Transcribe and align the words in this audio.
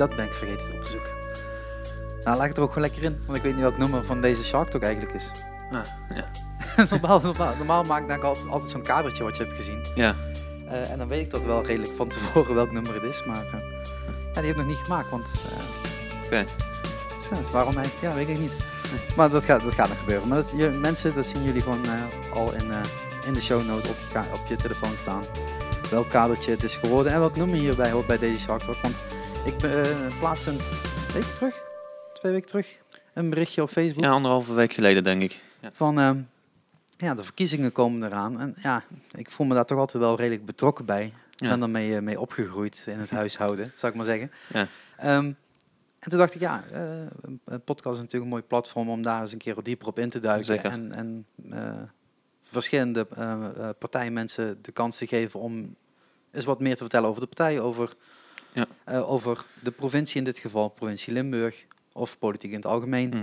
dat 0.00 0.16
ben 0.16 0.24
ik 0.26 0.34
vergeten 0.34 0.72
op 0.72 0.84
te 0.84 0.90
zoeken. 0.90 1.12
Nou, 2.24 2.36
laat 2.36 2.46
ik 2.46 2.56
er 2.56 2.62
ook 2.62 2.72
gewoon 2.72 2.88
lekker 2.88 3.02
in, 3.02 3.20
want 3.26 3.36
ik 3.36 3.42
weet 3.42 3.52
niet 3.52 3.62
welk 3.62 3.78
nummer 3.78 4.04
van 4.04 4.20
deze 4.20 4.44
Shark 4.44 4.68
Talk 4.70 4.82
eigenlijk 4.82 5.14
is. 5.14 5.30
Ah, 5.72 5.84
ja. 6.14 6.30
normaal, 6.90 7.20
normaal, 7.20 7.56
normaal 7.56 7.82
maak 7.82 8.10
ik 8.10 8.24
altijd, 8.24 8.48
altijd 8.48 8.70
zo'n 8.70 8.82
kadertje 8.82 9.22
wat 9.24 9.36
je 9.36 9.44
hebt 9.44 9.56
gezien. 9.56 9.86
Ja. 9.94 10.14
Eh, 10.68 10.90
en 10.90 10.98
dan 10.98 11.08
weet 11.08 11.24
ik 11.24 11.30
dat 11.30 11.44
wel 11.44 11.64
redelijk 11.64 11.92
van 11.96 12.08
tevoren 12.08 12.54
welk 12.54 12.72
nummer 12.72 12.94
het 12.94 13.02
is, 13.02 13.24
maar 13.24 13.44
eh, 13.44 13.60
ja, 14.32 14.40
die 14.40 14.44
heb 14.44 14.50
ik 14.50 14.56
nog 14.56 14.66
niet 14.66 14.76
gemaakt, 14.76 15.10
want... 15.10 15.26
eh, 16.30 17.52
waarom 17.52 17.76
eigenlijk? 17.76 18.02
Ja, 18.02 18.14
weet 18.14 18.28
ik 18.28 18.38
niet. 18.38 18.56
Maar 19.16 19.30
dat 19.30 19.44
gaat, 19.44 19.62
dat 19.62 19.74
gaat 19.74 19.88
nog 19.88 19.98
gebeuren. 19.98 20.28
Maar 20.28 20.36
dat, 20.36 20.52
je, 20.56 20.68
mensen, 20.68 21.14
dat 21.14 21.26
zien 21.26 21.42
jullie 21.42 21.62
gewoon 21.62 21.84
al 22.34 22.52
in, 22.52 22.70
in 23.26 23.32
de 23.32 23.40
show 23.40 23.66
note 23.66 23.88
op 23.88 23.96
je, 24.12 24.18
op 24.32 24.46
je 24.46 24.56
telefoon 24.56 24.96
staan. 24.96 25.22
Welk 25.90 26.08
kadertje 26.08 26.50
het 26.50 26.62
is 26.62 26.76
geworden 26.76 27.12
en 27.12 27.18
welk 27.18 27.36
nummer 27.36 27.58
hierbij 27.58 27.90
hoort 27.90 28.06
bij 28.06 28.18
deze 28.18 28.38
Shark 28.38 28.60
Talk. 28.60 28.76
Want 28.82 28.94
ik 29.44 29.62
eh, 29.62 30.18
plaatste 30.18 30.50
een 30.50 30.58
week 31.12 31.24
terug, 31.24 31.62
twee 32.14 32.32
weken 32.32 32.48
terug, 32.48 32.76
een 33.14 33.30
berichtje 33.30 33.62
op 33.62 33.70
Facebook 33.70 34.04
ja, 34.04 34.10
anderhalve 34.10 34.52
week 34.52 34.72
geleden 34.72 35.04
denk 35.04 35.22
ik. 35.22 35.40
Ja. 35.60 35.70
van 35.72 35.98
ehm, 35.98 36.20
ja, 36.96 37.14
de 37.14 37.24
verkiezingen 37.24 37.72
komen 37.72 38.08
eraan. 38.08 38.40
En 38.40 38.54
ja, 38.62 38.82
ik 39.12 39.30
voel 39.30 39.46
me 39.46 39.54
daar 39.54 39.64
toch 39.64 39.78
altijd 39.78 40.02
wel 40.02 40.16
redelijk 40.16 40.44
betrokken 40.46 40.84
bij. 40.84 41.04
Ik 41.06 41.12
Ja. 41.36 41.48
ben 41.48 41.60
daarmee 41.60 41.96
eh, 41.96 42.02
mee 42.02 42.20
opgegroeid 42.20 42.84
in 42.86 42.98
het 42.98 43.10
huishouden, 43.10 43.72
zou 43.76 43.92
ik 43.92 43.98
maar 43.98 44.06
zeggen. 44.06 44.30
Ja. 44.52 44.66
Ehm, 44.96 45.32
en 45.98 46.10
toen 46.10 46.18
dacht 46.18 46.34
ik, 46.34 46.40
ja, 46.40 46.64
eh, 46.72 46.82
een, 47.22 47.40
podcast 47.64 47.94
is 47.94 48.00
natuurlijk 48.00 48.22
een 48.22 48.28
mooi 48.28 48.42
platform 48.42 48.88
om 48.90 49.02
daar 49.02 49.20
eens 49.20 49.32
een 49.32 49.38
keer 49.38 49.62
dieper 49.62 49.86
op 49.88 49.98
in 49.98 50.10
te 50.10 50.18
duiken. 50.18 50.46
Zeker. 50.46 50.70
En, 50.70 50.94
en 50.94 51.26
verschillende 52.42 53.06
partijmensen 53.78 54.58
de 54.62 54.72
kans 54.72 54.96
te 54.96 55.06
geven 55.06 55.40
om 55.40 55.76
eens 56.32 56.44
wat 56.44 56.60
meer 56.60 56.72
te 56.76 56.82
vertellen 56.82 57.08
over 57.08 57.20
de 57.20 57.26
partij, 57.26 57.60
over, 57.60 57.94
Ja. 58.52 58.66
eh, 58.84 59.10
over 59.10 59.44
de 59.60 59.70
provincie 59.70 60.18
in 60.18 60.24
dit 60.24 60.38
geval, 60.38 60.68
provincie 60.68 61.12
Limburg, 61.12 61.64
of 61.92 62.18
politiek 62.18 62.50
in 62.50 62.56
het 62.56 62.66
algemeen. 62.66 63.08
Mhm. 63.08 63.22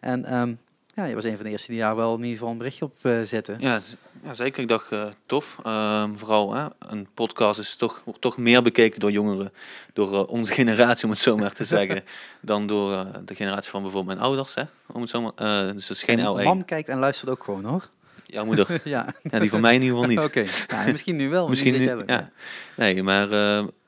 En 0.00 0.24
ehm, 0.24 0.52
ja, 0.94 1.04
je 1.04 1.14
was 1.14 1.24
een 1.24 1.34
van 1.36 1.44
de 1.44 1.50
eerste 1.50 1.70
die 1.70 1.80
daar 1.80 1.96
wel 1.96 2.14
in 2.14 2.20
ieder 2.22 2.36
geval 2.36 2.50
een 2.50 2.58
berichtje 2.58 2.84
op 2.84 2.96
eh, 3.02 3.20
zette. 3.22 3.56
Ja, 3.58 3.80
ja, 4.22 4.34
zeker. 4.34 4.62
Ik 4.62 4.68
dacht, 4.68 4.92
eh, 4.92 5.04
tof. 5.26 5.58
Ehm, 5.62 6.14
vooral, 6.14 6.54
hè, 6.54 6.66
een 6.78 7.08
podcast 7.14 7.58
is 7.58 7.76
toch, 7.76 8.02
wordt 8.04 8.20
toch 8.20 8.36
meer 8.36 8.62
bekeken 8.62 9.00
door 9.00 9.10
jongeren. 9.10 9.52
Door 9.92 10.26
onze 10.26 10.52
generatie, 10.60 11.04
om 11.04 11.10
het 11.10 11.18
zo 11.18 11.36
maar 11.36 11.52
te 11.52 11.64
zeggen. 11.64 12.04
dan 12.40 12.66
door 12.66 13.06
de 13.24 13.34
generatie 13.34 13.70
van 13.70 13.82
bijvoorbeeld 13.82 14.16
mijn 14.16 14.26
ouders. 14.28 14.54
Hè, 14.54 14.62
om 14.86 15.00
het 15.00 15.10
zo 15.10 15.20
maar, 15.20 15.72
dus 15.74 15.88
het 15.88 15.96
is 15.96 16.02
geen 16.02 16.18
En 16.18 16.40
L1. 16.40 16.44
Mam 16.44 16.64
kijkt 16.64 16.88
en 16.88 16.98
luistert 16.98 17.30
ook 17.30 17.44
gewoon 17.44 17.64
hoor. 17.64 17.88
Jouw 18.26 18.44
moeder. 18.44 18.80
ja, 18.84 19.14
ja, 19.22 19.38
die 19.38 19.50
van 19.50 19.60
mij 19.60 19.74
in 19.74 19.82
ieder 19.82 19.96
geval 19.96 20.10
niet. 20.10 20.24
oké. 20.24 20.44
Ja, 20.66 20.90
misschien 20.90 21.16
nu 21.16 21.28
wel. 21.28 21.48
Misschien 21.48 21.72
nu, 21.72 22.02
ja. 22.06 22.30
Nee, 22.76 23.02
maar 23.02 23.28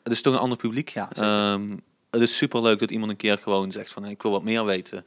het 0.08 0.16
is 0.16 0.22
toch 0.22 0.34
een 0.34 0.40
ander 0.40 0.58
publiek. 0.58 0.88
Ja. 0.88 1.08
Ehm, 1.12 1.76
het 2.10 2.20
is 2.22 2.36
super 2.36 2.62
leuk 2.62 2.78
dat 2.78 2.90
iemand 2.90 3.10
een 3.10 3.16
keer 3.16 3.38
gewoon 3.38 3.72
zegt 3.72 3.90
van 3.90 4.02
hey, 4.02 4.12
ik 4.12 4.22
wil 4.22 4.30
wat 4.30 4.42
meer 4.42 4.64
weten. 4.64 5.04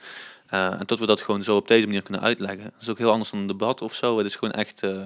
Eh, 0.47 0.79
en 0.79 0.85
tot 0.85 0.99
we 0.99 1.05
dat 1.05 1.21
gewoon 1.21 1.43
zo 1.43 1.55
op 1.55 1.67
deze 1.67 1.85
manier 1.87 2.01
kunnen 2.01 2.21
uitleggen. 2.21 2.63
Dat 2.63 2.81
is 2.81 2.89
ook 2.89 2.97
heel 2.97 3.11
anders 3.11 3.29
dan 3.31 3.39
een 3.39 3.47
debat 3.47 3.81
of 3.81 3.93
zo. 3.93 4.17
Het 4.17 4.25
is 4.25 4.35
gewoon 4.35 4.53
echt 4.53 4.83
eh, 4.83 5.05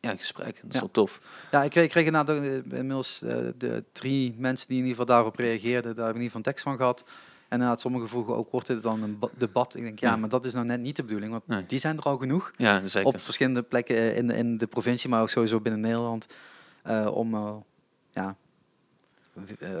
ja, 0.00 0.10
een 0.10 0.18
gesprek. 0.18 0.54
Dat 0.56 0.68
is 0.68 0.74
Ja. 0.74 0.80
wel 0.80 0.90
tof. 0.90 1.20
Ja, 1.50 1.62
ik 1.62 1.70
kreeg, 1.70 1.84
ik 1.84 1.90
kreeg 1.90 2.06
inderdaad 2.06 2.36
ook, 2.36 2.42
eh, 2.42 2.54
inmiddels 2.54 3.18
de 3.58 3.84
drie 3.92 4.34
mensen 4.38 4.68
die 4.68 4.76
in 4.78 4.82
ieder 4.86 4.98
geval 5.00 5.14
daarop 5.16 5.36
reageerden. 5.36 5.96
Daar 5.96 6.06
heb 6.06 6.14
ik 6.14 6.20
in 6.20 6.22
ieder 6.22 6.36
geval 6.36 6.40
tekst 6.52 6.64
van 6.64 6.76
gehad. 6.76 7.04
En 7.48 7.52
inderdaad, 7.52 7.80
sommigen 7.80 8.08
vroegen 8.08 8.36
ook, 8.36 8.50
wordt 8.50 8.66
dit 8.66 8.82
dan 8.82 9.02
een 9.02 9.18
ba- 9.18 9.28
debat? 9.38 9.74
Ik 9.76 9.82
denk, 9.82 9.98
ja, 9.98 10.10
Ja. 10.10 10.16
maar 10.16 10.28
dat 10.28 10.44
is 10.44 10.52
nou 10.52 10.66
net 10.66 10.80
niet 10.80 10.96
de 10.96 11.02
bedoeling. 11.02 11.32
Want 11.32 11.46
Nee. 11.46 11.66
die 11.66 11.78
zijn 11.78 11.96
er 11.96 12.02
al 12.02 12.16
genoeg. 12.16 12.50
Ja, 12.56 12.86
zeker. 12.86 13.08
Op 13.08 13.20
verschillende 13.20 13.62
plekken 13.62 14.14
in, 14.16 14.30
in 14.30 14.58
de 14.58 14.66
provincie, 14.66 15.10
maar 15.10 15.22
ook 15.22 15.30
sowieso 15.30 15.60
binnen 15.60 15.80
Nederland. 15.80 16.26
om, 17.12 17.64
ja, 18.10 18.36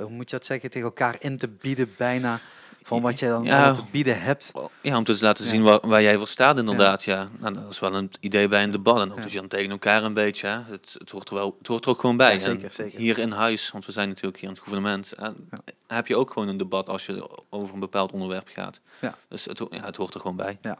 hoe 0.00 0.10
moet 0.10 0.30
je 0.30 0.36
dat 0.36 0.46
zeggen, 0.46 0.70
tegen 0.70 0.86
elkaar 0.86 1.16
in 1.18 1.38
te 1.38 1.48
bieden 1.48 1.94
bijna. 1.96 2.40
Van 2.82 3.02
wat 3.02 3.18
jij 3.18 3.28
dan 3.28 3.44
Ja. 3.44 3.72
te 3.72 3.82
bieden 3.92 4.20
hebt. 4.20 4.52
Ja, 4.80 4.96
om 4.96 5.04
te 5.04 5.16
laten 5.20 5.44
Ja. 5.44 5.50
zien 5.50 5.62
waar, 5.62 5.78
waar 5.82 6.02
jij 6.02 6.16
voor 6.16 6.28
staat 6.28 6.58
inderdaad. 6.58 7.04
Ja. 7.04 7.26
Nou, 7.38 7.54
dat 7.54 7.70
is 7.70 7.78
wel 7.78 7.94
een 7.94 8.10
idee 8.20 8.48
bij 8.48 8.62
een 8.62 8.70
debat. 8.70 9.00
En 9.00 9.12
ook 9.12 9.28
je 9.28 9.38
dan 9.38 9.48
tegen 9.48 9.70
elkaar 9.70 10.02
een 10.02 10.14
beetje... 10.14 10.46
Hè, 10.46 10.58
het, 10.70 10.96
het, 10.98 11.10
hoort 11.10 11.28
er 11.28 11.34
wel, 11.34 11.56
het 11.58 11.66
hoort 11.66 11.84
er 11.84 11.90
ook 11.90 12.00
gewoon 12.00 12.16
bij. 12.16 12.38
Zeker, 12.38 12.70
zeker. 12.70 12.98
Hier 12.98 13.18
in 13.18 13.30
huis, 13.30 13.70
want 13.70 13.86
we 13.86 13.92
zijn 13.92 14.08
natuurlijk 14.08 14.36
hier 14.36 14.48
in 14.48 14.54
het 14.54 14.62
gouvernement... 14.62 15.12
En 15.12 15.48
heb 15.86 16.06
je 16.06 16.16
ook 16.16 16.32
gewoon 16.32 16.48
een 16.48 16.56
debat 16.56 16.88
als 16.88 17.06
je 17.06 17.28
over 17.50 17.74
een 17.74 17.80
bepaald 17.80 18.12
onderwerp 18.12 18.48
gaat. 18.52 18.80
Ja. 19.00 19.14
Dus 19.28 19.44
het, 19.44 19.58
het 19.70 19.96
hoort 19.96 20.14
er 20.14 20.20
gewoon 20.20 20.36
bij. 20.36 20.58
Ja. 20.62 20.78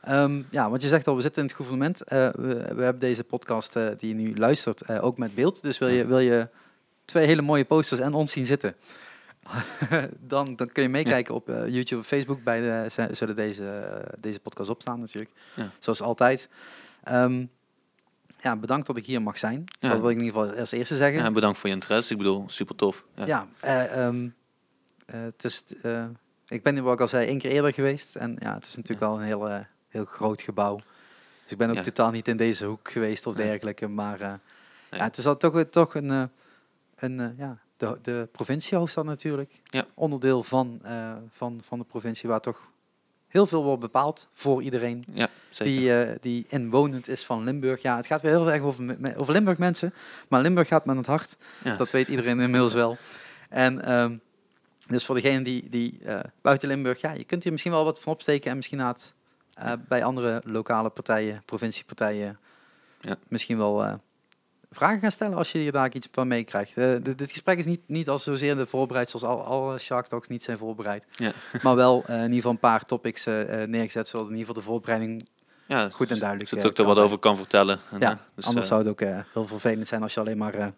Ehm, 0.00 0.42
ja, 0.50 0.70
want 0.70 0.82
je 0.82 0.88
zegt 0.88 1.06
al, 1.06 1.16
we 1.16 1.22
zitten 1.22 1.42
in 1.42 1.48
het 1.48 1.56
gouvernement. 1.56 2.02
Eh, 2.02 2.28
we, 2.32 2.54
we 2.74 2.82
hebben 2.82 2.98
deze 2.98 3.24
podcast 3.24 3.76
eh, 3.76 3.86
die 3.98 4.08
je 4.08 4.14
nu 4.14 4.36
luistert 4.38 4.80
eh, 4.82 5.04
ook 5.04 5.18
met 5.18 5.34
beeld. 5.34 5.62
Dus 5.62 5.78
wil 5.78 5.88
je, 5.88 6.06
wil 6.06 6.18
je 6.18 6.48
twee 7.10 7.26
hele 7.26 7.42
mooie 7.42 7.64
posters 7.64 8.00
en 8.00 8.14
ons 8.14 8.32
zien 8.32 8.46
zitten? 8.46 8.74
dan, 10.20 10.56
dan 10.56 10.68
kun 10.72 10.82
je 10.82 10.88
meekijken 10.88 11.34
op 11.34 11.48
eh, 11.48 11.68
YouTube 11.68 12.00
of 12.00 12.06
Facebook. 12.06 12.42
Bij 12.42 12.60
de, 12.60 12.86
z- 12.88 13.16
zullen 13.18 13.36
deze, 13.36 13.68
eh, 13.70 14.12
deze 14.18 14.40
podcast 14.40 14.70
opstaan 14.70 15.00
natuurlijk. 15.00 15.30
Ja. 15.54 15.70
Zoals 15.78 16.00
altijd. 16.02 16.48
Ehm, 17.04 17.44
ja, 18.40 18.56
bedankt 18.56 18.86
dat 18.86 18.96
ik 18.96 19.04
hier 19.06 19.22
mag 19.22 19.38
zijn. 19.38 19.64
Ja. 19.80 19.88
Dat 19.88 20.00
wil 20.00 20.10
ik 20.10 20.16
in 20.16 20.22
ieder 20.24 20.40
geval 20.40 20.58
als 20.58 20.70
eerste 20.72 20.96
zeggen. 20.96 21.22
Ja, 21.22 21.30
bedankt 21.30 21.58
voor 21.58 21.68
je 21.68 21.74
interesse. 21.74 22.12
Ik 22.12 22.18
bedoel, 22.18 22.44
super 22.48 22.74
tof. 22.76 23.04
Ja. 23.14 23.24
Ja, 23.26 23.46
eh, 23.60 24.06
ehm, 24.06 24.28
eh, 25.06 25.20
het 25.20 25.44
is, 25.44 25.64
eh, 25.82 26.04
ik 26.48 26.62
ben 26.62 26.74
hier, 26.74 26.82
wat 26.82 26.92
ik 26.94 27.00
al 27.00 27.08
zei, 27.08 27.26
één 27.26 27.38
keer 27.38 27.50
eerder 27.50 27.72
geweest. 27.72 28.16
En 28.16 28.36
ja, 28.38 28.54
het 28.54 28.66
is 28.66 28.74
natuurlijk 28.76 29.00
wel 29.06 29.16
een 29.18 29.24
heel, 29.26 29.48
eh, 29.48 29.58
heel 29.88 30.04
groot 30.04 30.40
gebouw. 30.40 30.76
Dus 31.42 31.52
ik 31.52 31.58
ben 31.58 31.70
ook 31.78 31.84
totaal 31.84 32.10
niet 32.10 32.28
in 32.28 32.36
deze 32.36 32.64
hoek 32.64 32.90
geweest 32.90 33.26
of 33.26 33.34
dergelijke. 33.34 33.88
Maar 33.88 34.20
eh, 34.20 34.28
Nee. 34.90 35.00
ja, 35.00 35.06
het 35.06 35.16
is 35.18 35.26
al 35.26 35.36
toch, 35.36 35.64
toch 35.64 35.94
een, 35.94 36.10
eh, 36.10 36.22
een 37.02 37.20
eh, 37.20 37.38
ja, 37.38 37.58
de, 37.76 37.98
de 38.02 38.28
provinciehoofdstad 38.32 39.04
natuurlijk. 39.04 39.60
Ja. 39.64 39.86
Onderdeel 39.94 40.42
van, 40.42 40.80
eh, 40.82 41.16
van, 41.30 41.60
van 41.64 41.78
de 41.78 41.84
provincie 41.84 42.28
waar 42.28 42.40
toch 42.40 42.60
heel 43.28 43.46
veel 43.46 43.62
wordt 43.64 43.80
bepaald 43.80 44.28
voor 44.32 44.62
iedereen 44.62 45.04
Ja, 45.12 45.28
die, 45.56 45.94
eh, 46.02 46.16
die 46.20 46.46
inwonend 46.48 47.08
is 47.08 47.24
van 47.24 47.44
Limburg. 47.44 47.82
Ja, 47.82 47.96
het 47.96 48.06
gaat 48.06 48.22
weer 48.22 48.30
heel 48.30 48.50
erg 48.52 48.62
over, 48.62 48.96
over 49.16 49.32
Limburg 49.32 49.58
mensen. 49.58 49.94
Maar 50.28 50.40
Limburg 50.40 50.68
gaat 50.68 50.84
met 50.84 50.96
het 50.96 51.06
hart. 51.06 51.36
ja. 51.64 51.76
Dat 51.76 51.90
weet 51.90 52.08
iedereen 52.08 52.40
inmiddels 52.40 52.74
wel. 52.74 52.96
En 53.48 53.84
ehm, 53.84 54.16
dus 54.86 55.04
voor 55.04 55.14
degene 55.14 55.42
die, 55.42 55.68
die 55.68 56.00
buiten 56.42 56.68
Limburg, 56.68 57.00
ja, 57.00 57.12
je 57.12 57.24
kunt 57.24 57.42
hier 57.42 57.52
misschien 57.52 57.72
wel 57.72 57.84
wat 57.84 58.00
van 58.00 58.12
opsteken 58.12 58.50
en 58.50 58.56
misschien 58.56 58.80
eh, 59.60 59.72
bij 59.88 60.04
andere 60.04 60.42
lokale 60.44 60.88
partijen, 60.88 61.42
provinciepartijen, 61.44 62.38
Ja. 63.00 63.16
misschien 63.28 63.58
wel 63.58 64.00
vragen 64.70 65.00
gaan 65.00 65.10
stellen 65.12 65.36
als 65.36 65.52
je 65.52 65.58
hier 65.58 65.72
daar 65.72 65.92
iets 65.94 66.08
van 66.12 66.28
meekrijgt. 66.28 66.76
Eh, 66.76 66.94
dit, 67.02 67.30
gesprek 67.30 67.58
is 67.58 67.64
niet, 67.64 67.80
niet 67.86 68.08
als 68.08 68.22
zozeer 68.22 68.56
de 68.56 68.66
voorbereid 68.66 69.10
zoals 69.10 69.24
al, 69.26 69.44
alle 69.44 69.78
Shark 69.78 70.06
Talks 70.06 70.28
niet 70.28 70.42
zijn 70.42 70.58
voorbereid. 70.58 71.04
Ja. 71.14 71.32
Maar 71.62 71.74
wel 71.76 72.02
eh, 72.06 72.14
in 72.14 72.20
ieder 72.22 72.34
geval 72.36 72.50
een 72.50 72.58
paar 72.58 72.84
topics 72.84 73.26
eh, 73.26 73.62
neergezet, 73.66 74.08
zodat 74.08 74.26
in 74.26 74.32
ieder 74.36 74.46
geval 74.46 74.62
de 74.62 74.68
voorbereiding 74.68 75.28
ja, 75.66 75.88
goed 75.90 76.10
en 76.10 76.18
duidelijk, 76.18 76.48
Zodat 76.48 76.64
eh, 76.64 76.70
ik 76.70 76.78
er 76.78 76.84
wat 76.84 76.94
zijn. 76.94 77.06
over 77.06 77.18
kan 77.18 77.36
vertellen. 77.36 77.80
En, 77.90 77.98
Ja, 78.00 78.18
dus, 78.34 78.46
anders 78.46 78.66
zou 78.66 78.80
het 78.80 78.90
ook 78.90 79.00
heel 79.32 79.46
vervelend 79.46 79.88
zijn 79.88 80.02
als 80.02 80.14
je 80.14 80.20
alleen 80.20 80.38
maar 80.38 80.72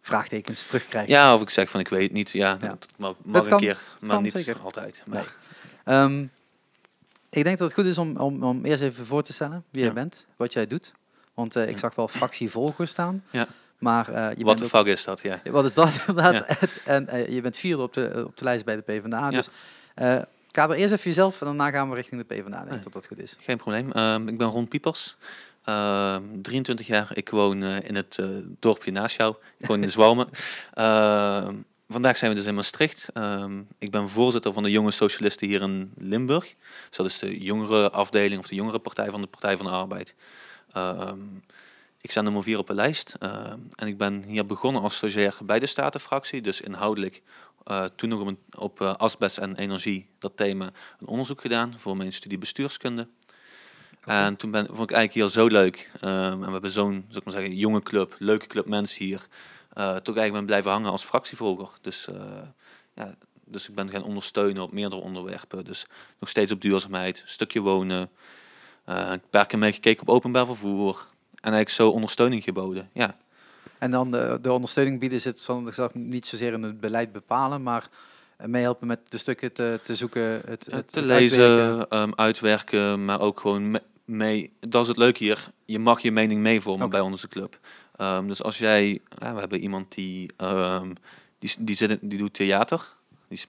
vraagtekens 0.00 0.66
terugkrijgt. 0.66 1.08
Ja, 1.08 1.34
of 1.34 1.40
ik 1.42 1.50
zeg 1.50 1.70
van 1.70 1.80
ik 1.80 1.88
weet 1.88 2.02
het 2.02 2.12
niet. 2.12 2.30
Ja, 2.30 2.56
Ja. 2.60 2.68
dat 2.68 2.88
mag, 2.96 3.14
mag 3.22 3.42
Dat 3.42 3.52
een 3.52 3.58
keer, 3.58 3.78
maar 4.00 4.10
kan 4.10 4.22
niet 4.22 4.32
zeker. 4.32 4.60
altijd. 4.62 5.02
Maar, 5.06 5.34
Nee. 5.84 5.96
Ehm, 5.96 6.26
ik 7.30 7.44
denk 7.44 7.58
dat 7.58 7.68
het 7.68 7.78
goed 7.78 7.86
is 7.86 7.98
om, 7.98 8.16
om, 8.16 8.42
om 8.42 8.64
eerst 8.64 8.82
even 8.82 9.06
voor 9.06 9.22
te 9.22 9.32
stellen 9.32 9.64
wie 9.70 9.80
Ja. 9.80 9.86
jij 9.86 9.94
bent, 9.94 10.26
wat 10.36 10.52
jij 10.52 10.66
doet. 10.66 10.94
Want 11.34 11.56
eh, 11.56 11.68
ik 11.68 11.78
zag 11.78 11.94
wel 11.94 12.08
fractievolger 12.08 12.88
staan. 12.88 13.24
Ja. 13.30 13.46
Maar 13.78 14.08
eh, 14.08 14.36
je 14.36 14.44
Wat 14.44 14.58
de 14.58 14.64
ook- 14.64 14.70
fuck 14.70 14.86
is 14.86 15.04
dat, 15.04 15.20
ja. 15.22 15.40
Wat 15.50 15.64
is 15.64 15.74
dat 15.74 16.00
inderdaad? 16.06 16.58
En 16.84 17.08
eh, 17.08 17.28
je 17.28 17.40
bent 17.40 17.56
vierde 17.56 17.82
op 17.82 17.92
de, 17.92 18.22
op 18.26 18.36
de 18.36 18.44
lijst 18.44 18.64
bij 18.64 18.76
de 18.76 18.82
PvdA. 18.82 19.30
Ja. 19.30 19.30
Dus 19.30 19.48
kader 20.50 20.76
eerst 20.76 20.92
even 20.92 21.04
jezelf 21.08 21.40
en 21.40 21.46
daarna 21.46 21.70
gaan 21.70 21.88
we 21.88 21.94
richting 21.94 22.20
de 22.20 22.34
PvdA. 22.34 22.42
Ik 22.46 22.52
denk 22.52 22.70
Nee. 22.70 22.78
dat 22.78 22.92
dat 22.92 23.06
goed 23.06 23.18
is. 23.18 23.36
Geen 23.40 23.56
probleem. 23.56 23.92
Ehm, 23.92 24.28
ik 24.28 24.38
ben 24.38 24.46
Ron 24.48 24.68
Piepers. 24.68 25.16
Ehm, 25.64 26.22
23 26.42 26.86
jaar. 26.86 27.10
Ik 27.14 27.28
woon 27.30 27.62
in 27.64 27.94
het 27.94 28.22
dorpje 28.60 28.90
naast 28.90 29.16
jou. 29.16 29.34
Ik 29.58 29.66
woon 29.66 29.82
in 29.82 29.90
Zwalmen. 29.98 30.28
Ehm, 30.74 31.54
vandaag 31.88 32.18
zijn 32.18 32.30
we 32.30 32.36
dus 32.36 32.46
in 32.46 32.54
Maastricht. 32.54 33.10
Ehm, 33.14 33.60
ik 33.78 33.90
ben 33.90 34.08
voorzitter 34.08 34.52
van 34.52 34.62
de 34.62 34.70
Jonge 34.70 34.90
Socialisten 34.90 35.46
hier 35.48 35.62
in 35.62 35.92
Limburg. 35.96 36.54
Dus 36.88 36.96
dat 36.96 37.06
is 37.06 37.18
de 37.18 37.38
jongere 37.40 37.90
afdeling 37.90 38.40
of 38.40 38.46
de 38.48 38.54
jongere 38.54 38.78
partij 38.78 39.10
van 39.10 39.20
de 39.20 39.26
Partij 39.26 39.56
van 39.56 39.66
de 39.66 39.72
Arbeid. 39.72 40.14
Ehm, 40.74 41.18
ik 42.00 42.10
sta 42.10 42.20
nummer 42.20 42.42
4 42.42 42.58
op 42.58 42.66
de 42.66 42.74
lijst. 42.74 43.16
Ehm, 43.18 43.58
en 43.76 43.86
ik 43.86 43.98
ben 43.98 44.22
hier 44.22 44.46
begonnen 44.46 44.82
als 44.82 44.96
stagiair 44.96 45.36
bij 45.44 45.58
de 45.58 45.66
Statenfractie. 45.66 46.40
Dus 46.42 46.60
inhoudelijk 46.60 47.22
eh, 47.64 47.84
toen 47.96 48.08
nog 48.08 48.20
op, 48.20 48.26
een- 48.26 48.38
op 48.58 48.80
eh, 48.80 48.94
asbest 48.94 49.38
en 49.38 49.56
energie, 49.56 50.06
dat 50.18 50.36
thema, 50.36 50.70
een 51.00 51.06
onderzoek 51.06 51.40
gedaan 51.40 51.74
voor 51.78 51.96
mijn 51.96 52.12
studie 52.12 52.38
bestuurskunde. 52.38 53.08
En 54.04 54.36
toen 54.36 54.50
ben, 54.50 54.66
vond 54.66 54.90
ik 54.90 54.96
eigenlijk 54.96 55.12
hier 55.12 55.42
zo 55.42 55.46
leuk. 55.46 55.90
Ehm, 56.00 56.12
en 56.32 56.46
we 56.46 56.50
hebben 56.52 56.70
zo'n, 56.70 57.04
zou 57.06 57.18
ik 57.18 57.24
maar 57.24 57.34
zeggen, 57.34 57.56
jonge 57.56 57.82
club, 57.82 58.16
leuke 58.18 58.46
club 58.46 58.66
mensen 58.66 59.04
hier. 59.04 59.26
eh 59.72 59.86
toch 59.96 60.16
eigenlijk 60.16 60.32
ben 60.32 60.46
blijven 60.46 60.70
hangen 60.70 60.90
als 60.90 61.04
fractievolger. 61.04 61.68
Dus, 61.80 62.08
ja, 62.94 63.14
dus 63.44 63.68
ik 63.68 63.74
ben 63.74 63.90
gaan 63.90 64.02
ondersteunen 64.04 64.62
op 64.62 64.72
meerdere 64.72 65.02
onderwerpen. 65.02 65.64
Dus 65.64 65.86
nog 66.18 66.28
steeds 66.28 66.52
op 66.52 66.60
duurzaamheid, 66.60 67.22
stukje 67.26 67.60
wonen. 67.60 68.10
Eh, 68.84 69.08
een 69.10 69.22
paar 69.30 69.46
keer 69.46 69.58
meegekeken 69.58 70.02
op 70.02 70.08
openbaar 70.08 70.46
vervoer. 70.46 71.06
En 71.30 71.52
eigenlijk 71.52 71.70
zo 71.70 71.88
ondersteuning 71.88 72.42
geboden. 72.44 72.88
Ja, 72.92 73.16
En 73.78 73.90
dan 73.90 74.10
de, 74.10 74.38
de 74.42 74.52
ondersteuning 74.52 75.00
bieden 75.00 75.20
zit 75.20 75.40
zal 75.40 75.66
ik 75.66 75.74
zelf 75.74 75.94
niet 75.94 76.26
zozeer 76.26 76.52
in 76.52 76.62
het 76.62 76.80
beleid 76.80 77.12
bepalen, 77.12 77.62
maar 77.62 77.88
En 78.36 78.50
meehelpen 78.50 78.86
met 78.86 79.00
de 79.08 79.18
stukken 79.18 79.52
te, 79.52 79.80
te 79.84 79.96
zoeken, 79.96 80.22
het, 80.46 80.66
het 80.70 80.88
te 80.92 80.98
het 80.98 81.08
lezen, 81.08 81.42
uitwerken. 81.44 81.88
ehm, 81.90 82.10
uitwerken, 82.14 83.04
maar 83.04 83.20
ook 83.20 83.40
gewoon 83.40 83.70
me- 83.70 83.82
mee. 84.04 84.52
Dat 84.60 84.82
is 84.82 84.88
het 84.88 84.96
leuke 84.96 85.24
hier. 85.24 85.46
Je 85.64 85.78
mag 85.78 86.00
je 86.00 86.12
mening 86.12 86.40
meevormen 86.40 86.90
bij 86.90 87.00
onze 87.00 87.28
club. 87.28 87.58
Ehm, 87.96 88.26
dus 88.26 88.42
als 88.42 88.58
jij, 88.58 89.00
ja, 89.18 89.34
we 89.34 89.40
hebben 89.40 89.58
iemand 89.60 89.94
die, 89.94 90.30
ehm, 90.36 90.92
die, 91.38 91.54
die, 91.58 91.74
zit, 91.76 91.98
die 92.02 92.18
doet 92.18 92.34
theater. 92.34 92.94
Die, 93.28 93.40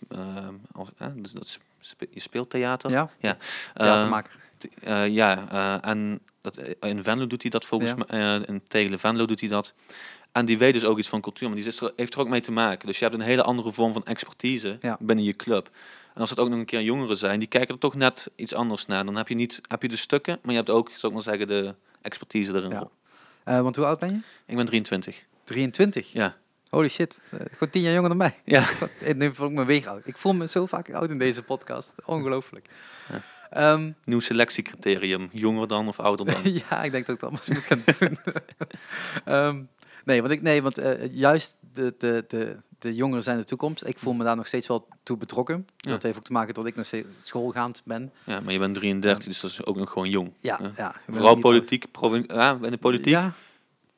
als, 0.71 0.89
dus 1.15 1.31
dat 1.31 1.43
is- 1.45 1.59
spe- 1.79 2.07
je 2.11 2.19
speelt 2.19 2.49
theater. 2.49 2.89
Ja, 2.91 3.09
Ja. 3.19 3.37
theatermaker. 3.73 4.31
Eh, 4.81 5.07
ja, 5.07 5.49
eh, 5.51 5.89
en 5.89 6.19
dat, 6.41 6.57
eh, 6.57 6.89
in 6.89 7.03
Venlo 7.03 7.27
doet 7.27 7.41
hij 7.41 7.51
dat 7.51 7.65
volgens 7.65 7.91
Ja. 7.91 7.97
mij. 8.07 8.35
eh, 8.35 8.47
in 8.47 8.61
Tegelen 8.67 8.99
Venlo 8.99 9.25
doet 9.25 9.39
hij 9.39 9.49
dat. 9.49 9.73
En 10.31 10.45
die 10.45 10.57
weet 10.57 10.73
dus 10.73 10.85
ook 10.85 10.97
iets 10.97 11.09
van 11.09 11.21
cultuur, 11.21 11.47
maar 11.47 11.57
die 11.57 11.67
is 11.67 11.81
er, 11.81 11.91
heeft 11.95 12.13
er 12.13 12.19
ook 12.19 12.27
mee 12.29 12.41
te 12.41 12.51
maken. 12.51 12.87
Dus 12.87 12.97
je 12.99 13.03
hebt 13.05 13.15
een 13.17 13.23
hele 13.25 13.43
andere 13.43 13.71
vorm 13.71 13.93
van 13.93 14.03
expertise 14.03 14.77
Ja. 14.81 14.97
binnen 14.99 15.25
je 15.25 15.33
club. 15.35 15.69
En 16.13 16.21
als 16.21 16.29
het 16.29 16.39
ook 16.39 16.49
nog 16.49 16.59
een 16.59 16.65
keer 16.65 16.81
jongeren 16.81 17.17
zijn, 17.17 17.39
die 17.39 17.47
kijken 17.47 17.73
er 17.73 17.79
toch 17.79 17.95
net 17.95 18.31
iets 18.35 18.53
anders 18.53 18.85
naar. 18.85 19.05
Dan 19.05 19.15
heb 19.15 19.27
je 19.27 19.35
niet 19.35 19.61
heb 19.67 19.81
je 19.81 19.87
de 19.87 19.95
stukken, 19.95 20.39
maar 20.41 20.51
je 20.51 20.57
hebt 20.57 20.69
ook, 20.69 20.89
zou 20.89 21.07
ik 21.07 21.13
maar 21.13 21.21
zeggen, 21.21 21.47
de 21.47 21.75
expertise 22.01 22.53
erin. 22.53 22.69
Ja. 23.45 23.61
Want 23.61 23.75
hoe 23.75 23.85
oud 23.85 23.99
ben 23.99 24.09
je? 24.09 24.19
Ik 24.45 24.55
ben 24.55 24.65
23. 24.65 25.25
23. 25.43 26.11
Ja. 26.11 26.35
Holy 26.69 26.89
shit. 26.89 27.17
Gewoon 27.29 27.69
tien 27.69 27.81
jaar 27.81 27.93
jonger 27.93 28.09
dan 28.09 28.17
mij. 28.17 28.33
Ja. 28.45 28.63
Eh, 29.01 29.13
Nu 29.15 29.33
voel 29.33 29.47
ik 29.47 29.53
me 29.53 29.65
weer 29.65 29.87
oud. 29.89 30.07
Ik 30.07 30.17
voel 30.17 30.33
me 30.33 30.47
zo 30.47 30.65
vaak 30.65 30.93
oud 30.93 31.09
in 31.09 31.17
deze 31.17 31.43
podcast. 31.43 31.93
Ongelooflijk. 32.05 32.67
Ja. 33.09 33.21
Ehm, 33.49 33.91
Nieuw 34.03 34.19
selectiecriterium. 34.19 35.29
Jonger 35.31 35.67
dan 35.67 35.87
of 35.87 35.99
ouder 35.99 36.25
dan? 36.25 36.53
ja, 36.69 36.83
ik 36.83 36.91
denk 36.91 37.05
dat 37.05 37.15
ik 37.15 37.21
dat 37.21 37.31
maar 37.31 37.39
eens 37.39 37.49
moet 37.49 37.65
gaan 37.65 37.83
doen. 37.99 38.17
Ehm, 39.25 39.61
nee, 40.05 40.21
want, 40.21 40.33
ik, 40.33 40.41
nee, 40.41 40.61
want 40.61 40.77
eh, 40.77 41.13
juist 41.13 41.55
de, 41.73 41.95
de, 41.97 42.25
de, 42.27 42.57
de 42.79 42.95
jongeren 42.95 43.23
zijn 43.23 43.37
de 43.37 43.43
toekomst. 43.43 43.85
Ik 43.87 43.99
voel 43.99 44.13
me 44.13 44.23
daar 44.23 44.35
nog 44.35 44.47
steeds 44.47 44.67
wel 44.67 44.87
toe 45.03 45.17
betrokken. 45.17 45.67
Ja. 45.77 45.91
Dat 45.91 46.03
heeft 46.03 46.17
ook 46.17 46.23
te 46.23 46.31
maken 46.31 46.53
dat 46.53 46.65
ik 46.65 46.75
nog 46.75 46.85
steeds 46.85 47.07
schoolgaand 47.23 47.81
ben. 47.85 48.11
Ja, 48.23 48.39
maar 48.39 48.53
je 48.53 48.59
bent 48.59 48.75
33, 48.75 49.25
dus 49.25 49.39
dat 49.39 49.51
is 49.51 49.65
ook 49.65 49.75
nog 49.75 49.91
gewoon 49.91 50.09
jong. 50.09 50.33
Ja, 50.41 50.59
Ja. 50.75 50.95
Vooral 51.09 51.35
politiek, 51.35 51.85
ja, 52.27 52.57
in 52.61 52.71
de 52.71 52.77
politiek. 52.77 53.13
Ja, 53.13 53.33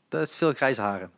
dat 0.09 0.21
is 0.21 0.35
veel 0.35 0.53
grijze 0.53 0.81
haren. 0.81 1.11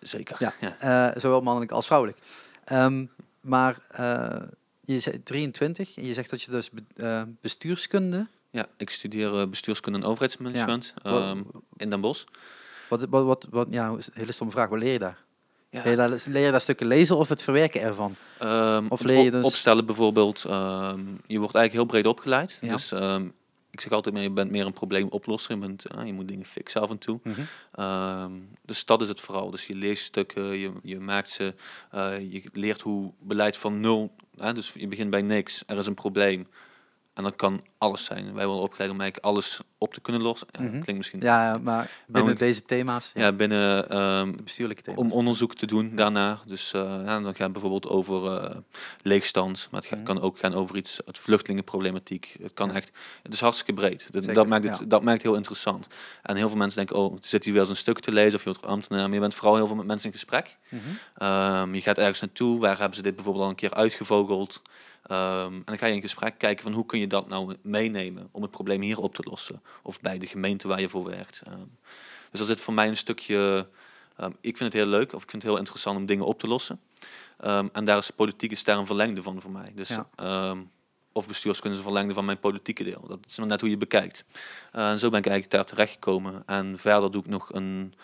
Zeker. 0.00 0.36
Ja. 0.38 0.52
Ja. 0.60 1.10
Eh, 1.10 1.20
zowel 1.20 1.40
mannelijk 1.40 1.72
als 1.72 1.86
vrouwelijk. 1.86 2.18
Ehm, 2.64 3.04
maar 3.40 3.78
eh, 3.90 4.42
je 4.84 5.00
zegt 5.00 5.24
23 5.24 5.96
en 5.96 6.06
je 6.06 6.14
zegt 6.14 6.30
dat 6.30 6.42
je 6.42 6.50
dus 6.50 6.70
eh, 6.96 7.22
bestuurskunde. 7.40 8.26
Ja, 8.50 8.66
ik 8.76 8.90
studeer 8.90 9.38
eh, 9.40 9.46
bestuurskunde 9.46 9.98
en 9.98 10.04
overheidsmanagement 10.04 10.94
ehm, 11.02 11.42
in 11.76 11.90
Den 11.90 12.00
Bosch. 12.00 12.24
Wat, 12.88 13.06
wat, 13.10 13.24
wat, 13.24 13.46
wat, 13.50 13.68
ja, 13.70 13.88
een 13.88 14.02
hele 14.12 14.32
stomme 14.32 14.52
vraag. 14.52 14.68
Wat 14.68 14.78
leer 14.78 14.92
je 14.92 14.98
daar? 14.98 15.18
Ja. 15.70 15.82
Leer, 15.82 15.90
je 15.90 15.96
daar 15.96 16.22
leer 16.26 16.44
je 16.44 16.50
daar 16.50 16.60
stukken 16.60 16.86
lezen 16.86 17.16
of 17.16 17.28
het 17.28 17.42
verwerken 17.42 17.80
ervan? 17.80 18.14
Ehm, 18.38 18.86
Of 18.88 19.02
leer 19.02 19.24
je 19.24 19.30
dus- 19.30 19.44
opstellen 19.44 19.86
bijvoorbeeld. 19.86 20.44
ehm, 20.44 21.00
je 21.26 21.38
wordt 21.38 21.54
eigenlijk 21.54 21.72
heel 21.72 21.84
breed 21.84 22.06
opgeleid. 22.06 22.58
Ja. 22.60 22.72
Dus 22.72 22.92
ik 23.72 23.80
zeg 23.80 23.92
altijd, 23.92 24.14
maar 24.14 24.22
je 24.22 24.30
bent 24.30 24.50
meer 24.50 24.66
een 24.66 24.72
probleemoplosser. 24.72 25.54
Je, 25.54 25.60
bent, 25.60 25.88
ah, 25.88 26.06
je 26.06 26.12
moet 26.12 26.28
dingen 26.28 26.44
fixen 26.44 26.80
af 26.80 26.90
en 26.90 26.98
toe. 26.98 27.20
Ehm, 27.72 28.32
dus 28.64 28.84
dat 28.84 29.00
is 29.00 29.08
het 29.08 29.20
vooral. 29.20 29.50
Dus 29.50 29.66
je 29.66 29.74
leest 29.74 30.04
stukken, 30.04 30.42
je, 30.42 30.72
je 30.82 31.00
maakt 31.00 31.30
ze, 31.30 31.54
eh, 31.90 32.32
je 32.32 32.42
leert 32.52 32.80
hoe 32.80 33.12
beleid 33.20 33.56
van 33.56 33.80
nul, 33.80 34.14
dus 34.50 34.72
je 34.74 34.88
begint 34.88 35.10
bij 35.10 35.22
niks, 35.22 35.62
er 35.66 35.78
is 35.78 35.86
een 35.86 35.94
probleem. 35.94 36.46
En 37.14 37.22
dat 37.22 37.36
kan 37.36 37.62
alles 37.78 38.04
zijn. 38.04 38.34
Wij 38.34 38.46
worden 38.46 38.62
opgeleid 38.64 38.90
om 38.90 39.00
eigenlijk 39.00 39.34
alles 39.34 39.60
op 39.78 39.94
te 39.94 40.00
kunnen 40.00 40.22
lossen. 40.22 40.48
Ja, 40.50 40.60
Mhm. 40.60 40.70
Klinkt 40.70 40.96
misschien 40.96 41.20
Ja, 41.20 41.42
ja, 41.44 41.58
maar 41.58 41.90
binnen 42.06 42.36
deze 42.38 42.62
thema's, 42.62 43.10
ja, 43.14 43.20
ja, 43.22 43.32
binnen 43.32 43.88
ehm, 43.90 44.32
bestuurlijke 44.44 44.82
thema's. 44.82 45.00
om 45.00 45.12
onderzoek 45.12 45.54
te 45.54 45.66
doen 45.66 45.96
daarna. 45.96 46.38
Dus 46.46 46.72
eh, 46.72 46.80
ja, 46.82 47.20
dan 47.20 47.24
gaat 47.24 47.38
het 47.38 47.52
bijvoorbeeld 47.52 47.88
over 47.88 48.26
eh, 48.42 48.56
leegstand, 49.02 49.68
maar 49.70 49.80
het 49.80 49.90
Mhm. 49.90 50.02
kan 50.02 50.20
ook 50.20 50.38
gaan 50.38 50.54
over 50.54 50.76
iets, 50.76 51.00
het 51.04 51.18
vluchtelingenproblematiek. 51.18 52.36
Het 52.42 52.52
kan 52.54 52.70
echt, 52.74 52.90
het 53.22 53.32
is 53.32 53.40
hartstikke 53.40 53.72
breed. 53.72 54.12
Dat, 54.12 54.22
Zeker, 54.22 54.34
dat, 54.34 54.46
maakt 54.46 54.64
het, 54.64 54.78
ja. 54.78 54.84
dat 54.86 55.02
maakt 55.02 55.16
het 55.16 55.26
heel 55.26 55.36
interessant. 55.36 55.86
En 56.22 56.36
heel 56.36 56.48
veel 56.48 56.58
mensen 56.58 56.78
denken, 56.86 56.96
oh, 56.96 57.16
zit 57.20 57.44
hier 57.44 57.52
wel 57.52 57.62
eens 57.62 57.70
een 57.70 57.76
stuk 57.76 58.00
te 58.00 58.12
lezen 58.12 58.34
of 58.38 58.44
je 58.44 58.50
wordt 58.50 58.66
ambtenaar. 58.66 59.04
Maar 59.04 59.14
je 59.14 59.20
bent 59.20 59.34
vooral 59.34 59.56
heel 59.56 59.66
veel 59.66 59.76
met 59.76 59.86
mensen 59.86 60.06
in 60.06 60.12
gesprek. 60.12 60.56
Mhm. 60.68 60.80
Ehm, 61.16 61.74
je 61.74 61.80
gaat 61.80 61.98
ergens 61.98 62.20
naartoe, 62.20 62.60
waar 62.60 62.78
hebben 62.78 62.96
ze 62.96 63.02
dit 63.02 63.14
bijvoorbeeld 63.14 63.44
al 63.44 63.50
een 63.50 63.56
keer 63.56 63.74
uitgevogeld. 63.74 64.62
Ehm, 65.02 65.52
en 65.54 65.62
dan 65.64 65.78
ga 65.78 65.86
je 65.86 65.94
in 65.94 66.00
gesprek 66.00 66.38
kijken 66.38 66.62
van 66.62 66.72
hoe 66.72 66.86
kun 66.86 66.98
je 66.98 67.06
dat 67.06 67.28
nou 67.28 67.56
meenemen 67.62 68.28
om 68.30 68.42
het 68.42 68.50
probleem 68.50 68.80
hier 68.82 68.98
op 68.98 69.14
te 69.14 69.22
lossen. 69.30 69.62
Of 69.82 70.00
bij 70.00 70.18
de 70.18 70.26
gemeente 70.26 70.68
waar 70.68 70.80
je 70.80 70.88
voor 70.88 71.04
werkt. 71.04 71.42
Ehm, 71.46 71.56
dus 72.30 72.38
dat 72.40 72.48
zit 72.48 72.60
voor 72.60 72.74
mij 72.74 72.88
een 72.88 72.96
stukje... 72.96 73.68
ehm, 74.16 74.30
ik 74.40 74.56
vind 74.56 74.72
het 74.72 74.82
heel 74.82 74.90
leuk, 74.90 75.12
of 75.12 75.22
ik 75.22 75.30
vind 75.30 75.42
het 75.42 75.50
heel 75.50 75.60
interessant 75.60 75.96
om 75.98 76.06
dingen 76.06 76.26
op 76.26 76.38
te 76.38 76.46
lossen. 76.48 76.80
En 77.72 77.84
daar 77.84 77.98
is 77.98 78.10
politiek 78.10 78.50
is 78.50 78.64
daar 78.64 78.78
een 78.78 78.86
verlengde 78.86 79.22
van 79.22 79.40
voor 79.40 79.50
mij. 79.50 79.72
Dus, 79.74 79.88
Ja. 80.16 80.56
of 81.12 81.26
bestuurskunde 81.28 81.72
is 81.76 81.82
een 81.82 81.88
verlengde 81.90 82.14
van 82.14 82.24
mijn 82.24 82.40
politieke 82.40 82.84
deel. 82.84 83.04
Dat 83.08 83.18
is 83.28 83.38
maar 83.38 83.46
net 83.46 83.60
hoe 83.60 83.70
je 83.70 83.76
het 83.76 83.88
bekijkt. 83.88 84.24
Eh, 84.72 84.90
en 84.90 84.98
zo 84.98 85.10
ben 85.10 85.18
ik 85.18 85.26
eigenlijk 85.26 85.54
daar 85.54 85.64
terechtgekomen. 85.64 86.42
En 86.46 86.78
verder 86.78 87.10
doe 87.10 87.22
ik 87.22 87.28
nog 87.28 87.52
een... 87.52 87.94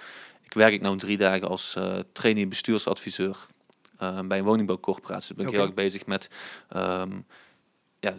Ik 0.43 0.53
werk 0.55 0.73
ik 0.73 0.81
nou 0.81 0.99
drie 0.99 1.17
dagen 1.17 1.49
als 1.49 1.75
eh 1.75 1.99
trainee 2.13 2.47
bestuursadviseur 2.47 3.47
eh, 3.99 4.21
bij 4.21 4.39
een 4.39 4.45
woningbouwcorporatie. 4.45 5.35
Dus 5.35 5.37
ben 5.37 5.47
ik 5.47 5.59
heel 5.59 5.67
erg 5.67 5.75
bezig 5.75 6.07
met 6.07 6.31
ehm, 6.69 7.11
ja, 8.01 8.15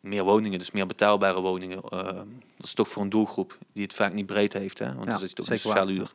meer 0.00 0.24
woningen, 0.24 0.58
dus 0.58 0.70
meer 0.70 0.86
betaalbare 0.86 1.40
woningen. 1.40 1.82
Ehm, 1.82 2.26
dat 2.56 2.66
is 2.66 2.74
toch 2.74 2.88
voor 2.88 3.02
een 3.02 3.10
doelgroep 3.10 3.58
die 3.72 3.82
het 3.82 3.92
vaak 3.92 4.12
niet 4.12 4.26
breed 4.26 4.52
heeft, 4.52 4.78
hè? 4.78 4.86
want 4.86 5.04
Ja, 5.04 5.10
dan 5.10 5.18
zit 5.18 5.28
je 5.28 5.34
toch 5.34 5.50
in 5.50 5.58
sociale 5.58 5.92
huur. 5.92 6.12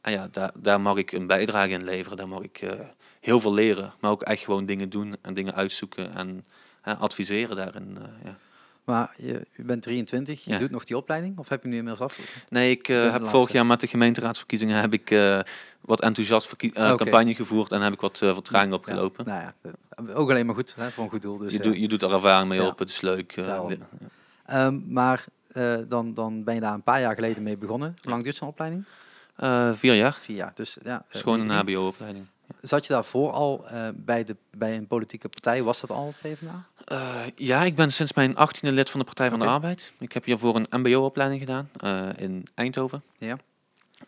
En 0.00 0.12
ja, 0.12 0.28
daar, 0.30 0.50
daar 0.54 0.80
mag 0.80 0.96
ik 0.96 1.12
een 1.12 1.26
bijdrage 1.26 1.70
in 1.70 1.84
leveren. 1.84 2.16
Daar 2.16 2.28
mag 2.28 2.42
ik 2.42 2.58
eh, 2.58 2.80
heel 3.20 3.40
veel 3.40 3.52
leren, 3.54 3.92
maar 4.00 4.10
ook 4.10 4.22
echt 4.22 4.44
gewoon 4.44 4.66
dingen 4.66 4.90
doen 4.90 5.16
en 5.22 5.34
dingen 5.34 5.54
uitzoeken 5.54 6.14
en 6.14 6.44
eh, 6.82 7.00
adviseren 7.00 7.56
daarin. 7.56 7.98
eh, 7.98 8.24
ja. 8.24 8.38
Maar 8.90 9.14
je, 9.16 9.46
bent 9.56 9.82
23, 9.82 10.44
je 10.44 10.50
Ja. 10.50 10.58
doet 10.58 10.70
nog 10.70 10.84
die 10.84 10.96
opleiding? 10.96 11.38
Of 11.38 11.48
heb 11.48 11.62
je 11.62 11.68
nu 11.68 11.76
inmiddels 11.76 12.04
afgerond? 12.10 12.30
Nee, 12.48 12.70
ik 12.70 12.88
eh, 12.88 13.12
heb 13.12 13.26
vorig 13.26 13.52
jaar 13.52 13.66
met 13.66 13.80
de 13.80 13.86
gemeenteraadsverkiezingen 13.86 14.80
heb 14.80 14.92
ik 14.92 15.10
eh, 15.10 15.40
wat 15.80 16.00
enthousiast 16.00 16.52
eh, 16.52 16.68
Oké. 16.68 16.94
campagne 16.96 17.34
gevoerd 17.34 17.72
en 17.72 17.80
heb 17.80 17.92
ik 17.92 18.00
wat 18.00 18.18
vertraging 18.18 18.72
opgelopen. 18.72 19.24
Ja, 19.26 19.54
nou 19.62 19.72
ja, 20.06 20.14
ook 20.14 20.30
alleen 20.30 20.46
maar 20.46 20.54
goed, 20.54 20.74
hè, 20.74 20.90
voor 20.90 21.04
een 21.04 21.10
goed 21.10 21.22
doel. 21.22 21.36
Dus, 21.36 21.52
je, 21.52 21.58
doet 21.58 21.76
je 21.76 21.88
doet 21.88 22.02
er 22.02 22.12
ervaring 22.12 22.48
mee 22.48 22.62
op, 22.62 22.78
het 22.78 22.90
is 22.90 23.00
leuk. 23.00 23.32
eh. 23.36 23.70
Ehm, 24.46 24.78
maar 24.92 25.24
dan, 25.88 26.14
dan 26.14 26.44
ben 26.44 26.54
je 26.54 26.60
daar 26.60 26.74
een 26.74 26.82
paar 26.82 27.00
jaar 27.00 27.14
geleden 27.14 27.42
mee 27.42 27.56
begonnen. 27.56 27.96
Hoe 28.02 28.10
lang 28.10 28.22
duurt 28.24 28.36
zo'n 28.36 28.48
opleiding? 28.48 28.84
Vier 29.78 29.94
jaar, 29.94 30.18
Vier 30.20 30.36
jaar. 30.36 30.52
Dus 30.54 30.76
ja, 30.82 31.04
het 31.06 31.14
is 31.14 31.20
gewoon 31.20 31.40
een 31.40 31.50
hbo-opleiding. 31.50 32.26
Zat 32.60 32.86
je 32.86 32.92
daarvoor 32.92 33.30
al 33.32 33.68
eh, 33.68 33.88
bij, 33.94 34.24
de, 34.24 34.36
bij 34.50 34.76
een 34.76 34.86
politieke 34.86 35.28
partij? 35.28 35.62
Was 35.62 35.80
dat 35.80 35.90
al 35.90 36.14
PvdA? 36.22 36.64
Eh, 36.84 37.22
ja, 37.36 37.62
ik 37.62 37.74
ben 37.74 37.92
sinds 37.92 38.12
mijn 38.12 38.34
18e 38.36 38.68
lid 38.68 38.90
van 38.90 39.00
de 39.00 39.06
Partij 39.06 39.30
van 39.30 39.38
de 39.38 39.46
Arbeid. 39.46 39.92
Ik 39.98 40.12
heb 40.12 40.24
hiervoor 40.24 40.56
een 40.56 40.80
mbo-opleiding 40.80 41.40
gedaan 41.40 41.68
eh, 41.76 42.08
in 42.16 42.46
Eindhoven. 42.54 43.02
Ja. 43.18 43.36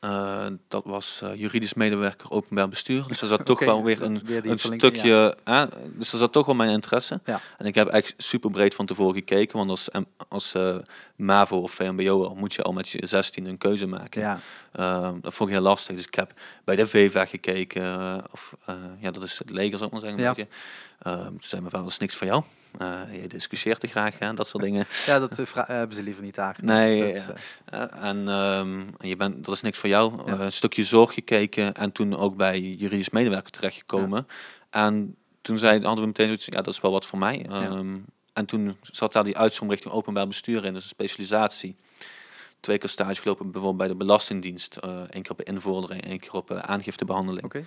Eh, 0.01 0.47
dat 0.69 0.85
was 0.85 1.21
eh, 1.23 1.35
juridisch 1.35 1.75
medewerker 1.75 2.31
openbaar 2.31 2.69
bestuur. 2.69 3.05
Dus 3.07 3.21
er 3.21 3.27
zat 3.27 3.45
toch 3.53 3.59
wel 3.59 3.85
weer 3.85 4.03
een, 4.03 4.21
weer 4.25 4.47
een 4.47 4.59
stukje... 4.59 5.37
eh, 5.45 5.63
dus 5.95 6.13
er 6.13 6.19
zat 6.19 6.33
toch 6.33 6.47
wel 6.47 6.55
mijn 6.55 6.71
interesse. 6.71 7.21
Ja. 7.25 7.41
En 7.59 7.67
ik 7.67 7.75
heb 7.75 7.89
echt 7.89 8.15
super 8.17 8.51
breed 8.51 8.75
van 8.75 8.87
tevoren 8.87 9.15
gekeken. 9.15 9.57
Want 9.59 9.71
als, 9.71 9.89
als 10.29 10.55
eh, 10.55 10.77
MAVO 11.17 11.57
of 11.61 11.73
VMBO 11.73 12.35
moet 12.35 12.55
je 12.55 12.63
al 12.63 12.73
met 12.73 12.89
je 12.89 13.07
16 13.07 13.47
een 13.47 13.59
keuze 13.59 13.87
maken. 13.87 14.21
Ja, 14.21 14.39
Ehm, 14.73 15.21
dat 15.21 15.35
vond 15.35 15.49
ik 15.51 15.55
heel 15.55 15.65
lastig. 15.65 15.97
Dus 15.97 16.07
ik 16.07 16.15
heb 16.15 16.33
bij 16.65 16.77
de 16.77 16.87
VEVA 16.87 17.25
gekeken. 17.27 18.23
of, 18.33 18.55
ja, 19.01 19.11
dat 19.11 19.23
is 19.23 19.39
het 19.39 19.51
leger, 19.51 19.73
zou 19.79 19.85
ik 19.85 19.91
maar 19.91 20.01
zeggen. 20.01 20.19
Een 20.19 20.35
Ja. 20.37 20.47
Ehm, 21.03 21.27
toen 21.27 21.37
zei 21.41 21.61
mijn 21.61 21.71
vader, 21.73 21.83
dat 21.87 21.91
is 21.95 21.99
niks 21.99 22.15
voor 22.17 22.27
jou. 22.27 22.43
Eh, 22.79 23.23
je 23.23 23.29
discussieert 23.29 23.81
te 23.81 23.87
graag, 23.87 24.19
hè, 24.19 24.35
dat 24.35 24.47
soort 24.49 24.63
dingen. 24.63 24.87
ja 25.07 25.19
dat 25.19 25.39
eh, 25.39 25.47
vra- 25.47 25.65
hebben 25.67 25.97
ze 25.97 26.03
liever 26.03 26.23
niet 26.23 26.35
daar. 26.35 26.57
Nee, 26.63 27.13
Dat 27.13 27.25
ja. 27.25 27.33
is, 27.35 27.43
eh, 27.65 27.83
Eh, 27.83 28.05
en 28.09 28.29
ehm, 28.29 28.81
en 28.99 29.09
je 29.09 29.17
bent, 29.17 29.45
dat 29.45 29.55
is 29.55 29.61
niks 29.61 29.79
voor 29.79 29.89
jou. 29.89 30.13
Ja. 30.27 30.33
Eh, 30.33 30.41
een 30.41 30.53
stukje 30.53 30.85
zorg 30.85 31.15
gekeken 31.15 31.75
en 31.75 31.93
toen 31.93 32.17
ook 32.17 32.37
bij 32.37 32.61
juridisch 32.61 33.11
medewerker 33.11 33.51
terechtgekomen. 33.51 34.27
En 34.71 35.17
toen 35.43 35.59
zei, 35.59 35.73
hadden 35.85 36.01
we 36.01 36.07
meteen 36.07 36.37
ja, 36.41 36.63
dat 36.63 36.75
is 36.75 36.81
wel 36.81 36.91
wat 36.93 37.07
voor 37.07 37.19
mij. 37.19 37.47
Ehm, 37.51 37.97
En 38.33 38.47
toen 38.47 38.77
zat 38.83 39.13
daar 39.13 39.25
die 39.25 39.37
uitzondering 39.37 39.73
richting 39.75 39.95
openbaar 39.95 40.27
bestuur 40.27 40.65
in, 40.65 40.73
dus 40.73 40.83
een 40.83 40.89
specialisatie. 40.89 41.77
Twee 42.61 42.79
keer 42.79 42.89
stage 42.89 43.23
gelopen 43.23 43.45
bijvoorbeeld 43.45 43.77
bij 43.79 43.89
de 43.89 43.95
Belastingdienst. 44.05 44.77
eh 44.77 44.91
één 45.11 45.23
keer 45.23 45.31
op 45.31 45.43
invordering, 45.43 46.05
één 46.05 46.19
keer 46.21 46.33
op 46.33 46.51
eh, 46.51 46.59
aangiftebehandeling. 46.59 47.45
Oké. 47.45 47.65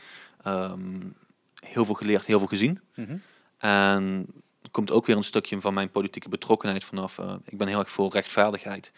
Heel 1.60 1.86
veel 1.86 1.94
geleerd, 1.96 2.26
heel 2.26 2.40
veel 2.40 2.48
gezien. 2.48 2.82
Mhm. 2.96 3.18
En 3.58 4.26
er 4.62 4.70
komt 4.72 4.92
ook 4.92 5.06
weer 5.06 5.16
een 5.16 5.24
stukje 5.24 5.62
van 5.62 5.74
mijn 5.74 5.90
politieke 5.90 6.30
betrokkenheid 6.30 6.84
vanaf. 6.84 7.18
Eh, 7.20 7.34
ik 7.46 7.58
ben 7.58 7.68
heel 7.68 7.80
erg 7.80 7.92
voor 7.92 8.12
rechtvaardigheid. 8.12 8.92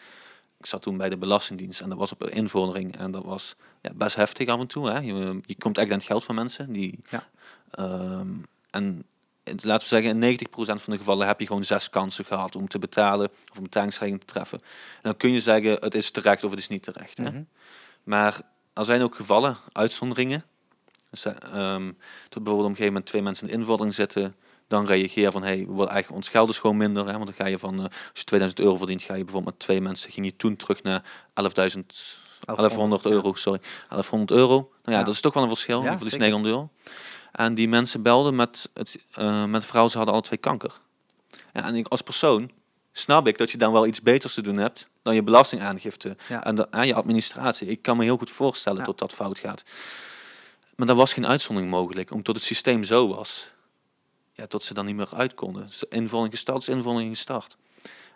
Ik 0.58 0.66
zat 0.66 0.82
toen 0.82 0.96
bij 0.96 1.08
de 1.08 1.16
Belastingdienst 1.16 1.80
en 1.80 1.88
dat 1.88 1.98
was 1.98 2.12
op 2.12 2.22
een 2.22 2.32
invordering. 2.32 2.96
En 2.96 3.10
dat 3.10 3.24
was 3.24 3.56
ja, 3.82 3.90
best 3.94 4.16
heftig 4.16 4.48
af 4.48 4.60
en 4.60 4.66
toe. 4.66 4.90
Hè. 4.90 4.98
Je, 4.98 5.40
je 5.46 5.56
komt 5.58 5.78
echt 5.78 5.90
aan 5.90 5.96
het 5.96 6.06
geld 6.06 6.24
van 6.24 6.34
mensen. 6.34 6.72
Die, 6.72 6.98
Ja. 7.10 7.28
Ehm, 7.70 8.28
en 8.70 9.04
laten 9.44 9.88
we 9.88 9.94
zeggen, 9.94 10.10
in 10.10 10.18
90% 10.18 10.82
van 10.82 10.92
de 10.92 10.98
gevallen 10.98 11.26
heb 11.26 11.40
je 11.40 11.46
gewoon 11.46 11.64
zes 11.64 11.90
kansen 11.90 12.24
gehad 12.24 12.56
om 12.56 12.68
te 12.68 12.78
betalen 12.78 13.28
of 13.50 13.56
een 13.56 13.62
betalingsregeling 13.62 14.20
te 14.20 14.32
treffen. 14.32 14.58
En 14.58 15.02
dan 15.02 15.16
kun 15.16 15.32
je 15.32 15.40
zeggen, 15.40 15.72
het 15.80 15.94
is 15.94 16.10
terecht 16.10 16.44
of 16.44 16.50
het 16.50 16.60
is 16.60 16.68
niet 16.68 16.82
terecht. 16.82 17.18
Hè. 17.18 17.30
Mhm. 17.30 17.42
Maar 18.02 18.40
er 18.72 18.84
zijn 18.84 19.02
ook 19.02 19.14
gevallen, 19.14 19.56
uitzonderingen. 19.72 20.44
Dus, 21.10 21.24
ehm, 21.24 21.92
tot 22.28 22.42
bijvoorbeeld 22.42 22.54
op 22.58 22.64
een 22.64 22.68
gegeven 22.68 22.86
moment 22.86 23.06
twee 23.06 23.22
mensen 23.22 23.46
in 23.46 23.52
de 23.52 23.58
invordering 23.58 23.94
zitten. 23.94 24.34
dan 24.68 24.86
reageer 24.86 25.32
van, 25.32 25.42
hey, 25.42 25.56
we 25.68 25.76
eigenlijk 25.76 26.10
ons 26.10 26.28
geld 26.28 26.48
is 26.50 26.58
gewoon 26.58 26.76
minder. 26.76 27.06
Hè, 27.06 27.12
want 27.12 27.24
dan 27.26 27.34
ga 27.34 27.46
je 27.46 27.58
van, 27.58 27.74
eh, 27.78 27.82
als 27.84 27.92
je 28.12 28.24
2000 28.24 28.60
euro 28.60 28.76
verdient, 28.76 29.02
ga 29.02 29.14
je 29.14 29.24
bijvoorbeeld 29.24 29.54
met 29.54 29.64
twee 29.64 29.80
mensen, 29.80 30.10
ging 30.10 30.26
je 30.26 30.36
toen 30.36 30.56
terug 30.56 30.82
naar 30.82 31.02
11.000 31.34 32.18
1100 32.44 33.06
euro, 33.06 33.34
sorry. 33.34 33.60
1100 33.88 34.30
euro. 34.30 34.54
Nou 34.56 34.68
ja, 34.84 34.92
Ja. 34.92 35.02
dat 35.02 35.14
is 35.14 35.20
toch 35.20 35.34
wel 35.34 35.42
een 35.42 35.48
verschil. 35.48 35.82
Ja, 35.82 35.92
je 35.92 35.98
zeker. 35.98 36.18
900 36.18 36.54
euro. 36.54 36.70
En 37.32 37.54
die 37.54 37.68
mensen 37.68 38.02
belden 38.02 38.34
met, 38.36 38.68
het, 38.74 38.98
eh, 39.12 39.44
met 39.44 39.64
vrouwen, 39.64 39.90
ze 39.92 39.96
hadden 39.96 40.14
alle 40.16 40.24
twee 40.24 40.38
kanker. 40.38 40.72
Ja, 41.52 41.64
en 41.64 41.74
ik 41.74 41.88
als 41.88 42.02
persoon 42.02 42.50
snap 42.92 43.26
ik 43.26 43.38
dat 43.38 43.50
je 43.50 43.58
dan 43.58 43.72
wel 43.72 43.86
iets 43.86 44.02
beters 44.02 44.34
te 44.34 44.40
doen 44.42 44.56
hebt 44.56 44.88
dan 45.02 45.14
je 45.14 45.22
belastingaangifte 45.22 46.16
Ja. 46.28 46.44
en 46.44 46.54
de, 46.54 46.70
aan 46.70 46.86
je 46.86 46.94
administratie. 46.94 47.66
Ik 47.68 47.82
kan 47.82 47.96
me 47.96 48.04
heel 48.04 48.16
goed 48.16 48.30
voorstellen 48.30 48.84
dat 48.84 48.98
dat 48.98 49.12
fout 49.12 49.38
gaat. 49.38 49.64
Maar 50.78 50.86
daar 50.86 50.96
was 50.96 51.12
geen 51.12 51.26
uitzondering 51.26 51.72
mogelijk, 51.72 52.10
omdat 52.10 52.34
het 52.34 52.44
systeem 52.44 52.84
zo 52.84 53.08
was. 53.08 53.52
Ja, 54.32 54.46
tot 54.46 54.62
ze 54.62 54.74
dan 54.74 54.86
niet 54.86 54.96
meer 54.96 55.08
uit 55.14 55.34
konden. 55.34 55.66
Dus 55.66 55.84
invulling 55.88 56.30
gestart 56.30 56.60
is 56.60 56.68
invulling 56.68 57.08
gestart. 57.16 57.56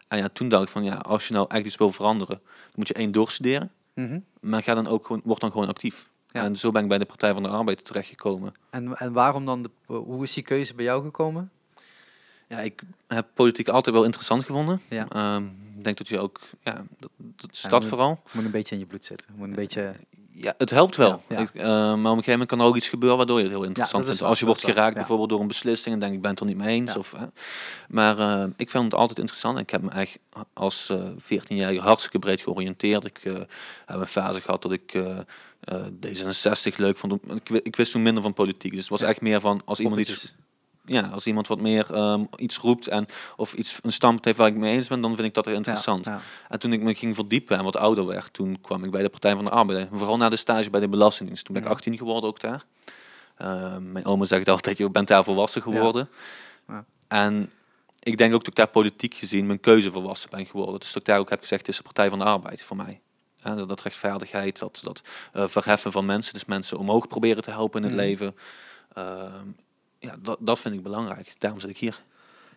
En 0.09 0.19
ja, 0.19 0.29
toen 0.29 0.49
dacht 0.49 0.63
ik 0.65 0.69
van 0.69 0.85
ja, 0.85 0.95
als 0.95 1.29
je 1.29 1.35
nou 1.35 1.47
echt 1.49 1.67
iets 1.67 1.77
wil 1.77 1.93
veranderen, 1.93 2.41
dan 2.45 2.73
moet 2.75 2.89
je 2.89 2.95
één 2.95 3.13
doorstuderen. 3.13 3.71
Mhm. 3.95 4.21
Maar 4.41 4.63
ga 4.63 4.75
dan 4.75 4.87
ook 4.87 5.07
gewoon, 5.07 5.21
word 5.25 5.41
dan 5.41 5.51
gewoon 5.51 5.69
actief. 5.69 6.09
Ja. 6.31 6.43
En 6.45 6.57
zo 6.57 6.71
ben 6.71 6.83
ik 6.83 6.89
bij 6.89 6.99
de 6.99 7.05
Partij 7.05 7.35
van 7.35 7.43
de 7.43 7.49
Arbeid 7.49 7.85
terechtgekomen. 7.85 8.53
En, 8.71 8.97
en 8.97 9.13
waarom 9.13 9.45
dan, 9.47 9.63
de, 9.63 9.71
hoe 9.87 10.23
is 10.23 10.33
die 10.35 10.43
keuze 10.43 10.75
bij 10.75 10.85
jou 10.85 11.03
gekomen? 11.05 11.51
Ja, 12.49 12.59
ik 12.61 12.83
heb 13.07 13.27
politiek 13.35 13.69
altijd 13.69 13.95
wel 13.95 14.05
interessant 14.05 14.45
gevonden. 14.45 14.81
Ja. 14.89 15.09
Ehm, 15.09 15.45
ik 15.77 15.85
denk 15.85 15.97
dat 15.99 16.09
je 16.09 16.19
ook, 16.19 16.41
ja, 16.63 16.85
dat, 16.99 17.11
dat 17.19 17.49
Ja, 17.51 17.69
stad 17.69 17.81
moet- 17.81 17.89
vooral. 17.89 18.23
Moet 18.33 18.45
een 18.45 18.51
beetje 18.51 18.75
in 18.75 18.81
je 18.81 18.87
bloed 18.87 19.05
zitten. 19.05 19.27
Moet 19.37 19.49
een 19.49 19.55
beetje... 19.55 19.95
Ja, 20.35 20.55
het 20.59 20.71
helpt 20.71 20.97
wel. 20.97 21.09
Ja, 21.29 21.37
ja. 21.37 21.39
Ik, 21.43 21.51
eh, 21.55 21.65
maar 21.65 21.89
op 21.93 21.97
een 21.97 22.07
gegeven 22.09 22.31
moment 22.31 22.49
kan 22.49 22.61
er 22.61 22.67
ook 22.67 22.77
iets 22.77 22.89
gebeuren 22.89 23.17
waardoor 23.19 23.37
je 23.39 23.43
het 23.45 23.53
heel 23.53 23.63
interessant 23.65 24.05
vindt. 24.05 24.23
Als 24.23 24.39
je 24.39 24.47
wordt 24.47 24.65
geraakt 24.65 24.95
bijvoorbeeld 24.95 25.29
door 25.29 25.41
een 25.41 25.47
beslissing 25.47 25.95
en 25.95 26.01
denk 26.01 26.15
ik 26.15 26.21
ben 26.23 26.31
het 26.31 26.41
er 26.41 26.47
niet 26.47 26.57
mee 26.57 26.75
eens. 26.77 26.97
Of, 26.97 27.13
hè. 27.17 27.27
Maar 27.89 28.19
eh, 28.19 28.45
ik 28.57 28.71
vind 28.71 28.85
het 28.85 28.95
altijd 28.95 29.19
interessant. 29.19 29.59
Ik 29.59 29.71
heb 29.71 29.83
me 29.83 29.91
echt 29.91 30.19
als 30.53 30.89
eh 30.91 30.99
14-jarige 31.19 31.81
hartstikke 31.81 32.19
breed 32.19 32.41
georiënteerd. 32.41 33.05
Ik 33.05 33.21
heb 33.23 33.47
een 34.01 34.07
fase 34.07 34.41
gehad 34.41 34.63
dat 34.63 34.73
ik 34.73 34.95
eh, 34.95 35.19
D66 36.07 36.77
leuk 36.77 36.97
vond. 36.97 37.13
Ik, 37.35 37.49
ik 37.51 37.77
wist 37.77 37.93
toen 37.93 38.03
minder 38.03 38.23
van 38.23 38.33
politiek. 38.33 38.71
Dus 38.73 38.81
het 38.81 38.91
was 38.91 39.01
Ja. 39.01 39.07
echt 39.07 39.21
meer 39.21 39.41
van 39.41 39.61
als 39.65 39.81
iemand 39.81 40.01
iets. 40.01 40.35
Ja, 40.85 41.01
als 41.13 41.27
iemand 41.27 41.47
wat 41.49 41.61
meer 41.61 41.95
ehm, 41.95 42.25
iets 42.37 42.59
roept 42.59 42.89
en 42.89 43.07
of 43.37 43.53
iets 43.55 43.79
een 43.83 43.93
standpunt 43.93 44.25
heeft 44.25 44.37
waar 44.39 44.47
ik 44.49 44.55
mee 44.57 44.75
eens 44.75 44.89
ben, 44.89 45.01
dan 45.01 45.15
vind 45.15 45.29
ik 45.29 45.35
dat 45.35 45.47
er 45.47 45.53
interessant. 45.53 46.05
Ja, 46.05 46.13
ja. 46.13 46.21
En 46.49 46.59
toen 46.59 46.73
ik 46.73 46.81
me 46.83 46.95
ging 46.95 47.15
verdiepen 47.15 47.59
en 47.59 47.65
wat 47.65 47.77
ouder 47.77 48.07
werd, 48.07 48.33
toen 48.33 48.61
kwam 48.61 48.85
ik 48.85 48.91
bij 48.91 49.03
de 49.03 49.09
Partij 49.09 49.35
van 49.35 49.45
de 49.45 49.51
Arbeid. 49.51 49.89
Vooral 49.93 50.17
na 50.17 50.29
de 50.29 50.37
stage 50.37 50.71
bij 50.71 50.81
de 50.81 50.89
Belastingdienst. 50.89 51.45
Toen 51.45 51.55
ben 51.55 51.63
ik 51.63 51.69
Ja. 51.69 51.75
18 51.75 51.97
geworden 51.97 52.29
ook 52.29 52.41
daar. 52.41 52.65
Ehm, 53.37 53.93
mijn 53.93 54.05
oma 54.05 54.25
zegt 54.25 54.49
altijd, 54.49 54.79
je 54.79 54.91
bent 54.91 55.09
daar 55.09 55.25
volwassen 55.25 55.63
geworden. 55.63 56.09
Ja. 56.69 56.85
En 57.09 57.51
ik 57.99 58.19
denk 58.19 58.33
ook 58.35 58.39
dat 58.41 58.49
ik 58.49 58.55
daar 58.57 58.69
politiek 58.69 59.15
gezien 59.15 59.47
mijn 59.47 59.61
keuze 59.61 59.91
volwassen 59.91 60.31
ben 60.31 60.47
geworden. 60.47 60.79
Dus 60.81 60.89
dat 60.93 60.97
ik 61.03 61.09
daar 61.09 61.19
ook 61.19 61.31
heb 61.31 61.41
gezegd, 61.41 61.61
het 61.61 61.71
is 61.71 61.77
de 61.77 61.83
Partij 61.83 62.09
van 62.09 62.19
de 62.19 62.25
Arbeid 62.25 62.63
voor 62.63 62.77
mij. 62.77 63.01
Ja, 63.37 63.55
dat, 63.55 63.83
rechtvaardigheid, 63.83 64.59
dat, 64.59 64.81
dat 64.83 65.03
eh, 65.33 65.49
verheffen 65.49 65.93
van 65.93 66.07
mensen, 66.07 66.33
dus 66.33 66.45
mensen 66.45 66.79
omhoog 66.79 67.09
proberen 67.09 67.43
te 67.43 67.51
helpen 67.51 67.83
in 67.83 67.87
het 67.89 67.97
Mhm. 67.97 68.07
leven. 68.07 68.37
Ehm, 68.95 69.47
ja, 70.03 70.17
dat, 70.23 70.39
dat 70.41 70.61
vind 70.61 70.75
ik 70.75 70.83
belangrijk. 70.83 71.35
Daarom 71.39 71.61
zit 71.61 71.71
ik 71.71 71.79
hier. 71.79 72.03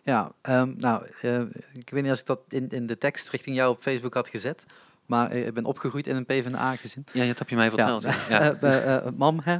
Ja, 0.02 0.32
ehm, 0.40 0.72
nou, 0.76 1.06
eh, 1.20 1.40
ik 1.72 1.90
weet 1.90 2.02
niet 2.02 2.10
als 2.10 2.20
ik 2.20 2.26
dat 2.26 2.40
in, 2.48 2.68
in 2.68 2.86
de 2.86 2.98
tekst 2.98 3.28
richting 3.28 3.56
jou 3.56 3.70
op 3.70 3.82
Facebook 3.82 4.14
had 4.14 4.28
gezet. 4.28 4.64
Maar 5.06 5.30
eh, 5.30 5.46
ik 5.46 5.54
ben 5.54 5.64
opgegroeid 5.64 6.06
in 6.06 6.16
een 6.16 6.26
PvdA-gezin. 6.26 7.04
Ja, 7.12 7.26
dat 7.26 7.38
heb 7.38 7.48
je 7.48 7.56
mij 7.56 7.68
verteld. 7.68 8.02
Ja, 8.02 8.14
ja. 8.28 8.54
Eh, 8.60 9.06
mam, 9.16 9.40
hè? 9.44 9.58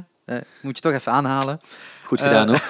moet 0.61 0.75
je 0.75 0.81
toch 0.81 0.91
even 0.91 1.11
aanhalen. 1.11 1.59
Goed 2.03 2.21
gedaan 2.21 2.47
hoor. 2.47 2.61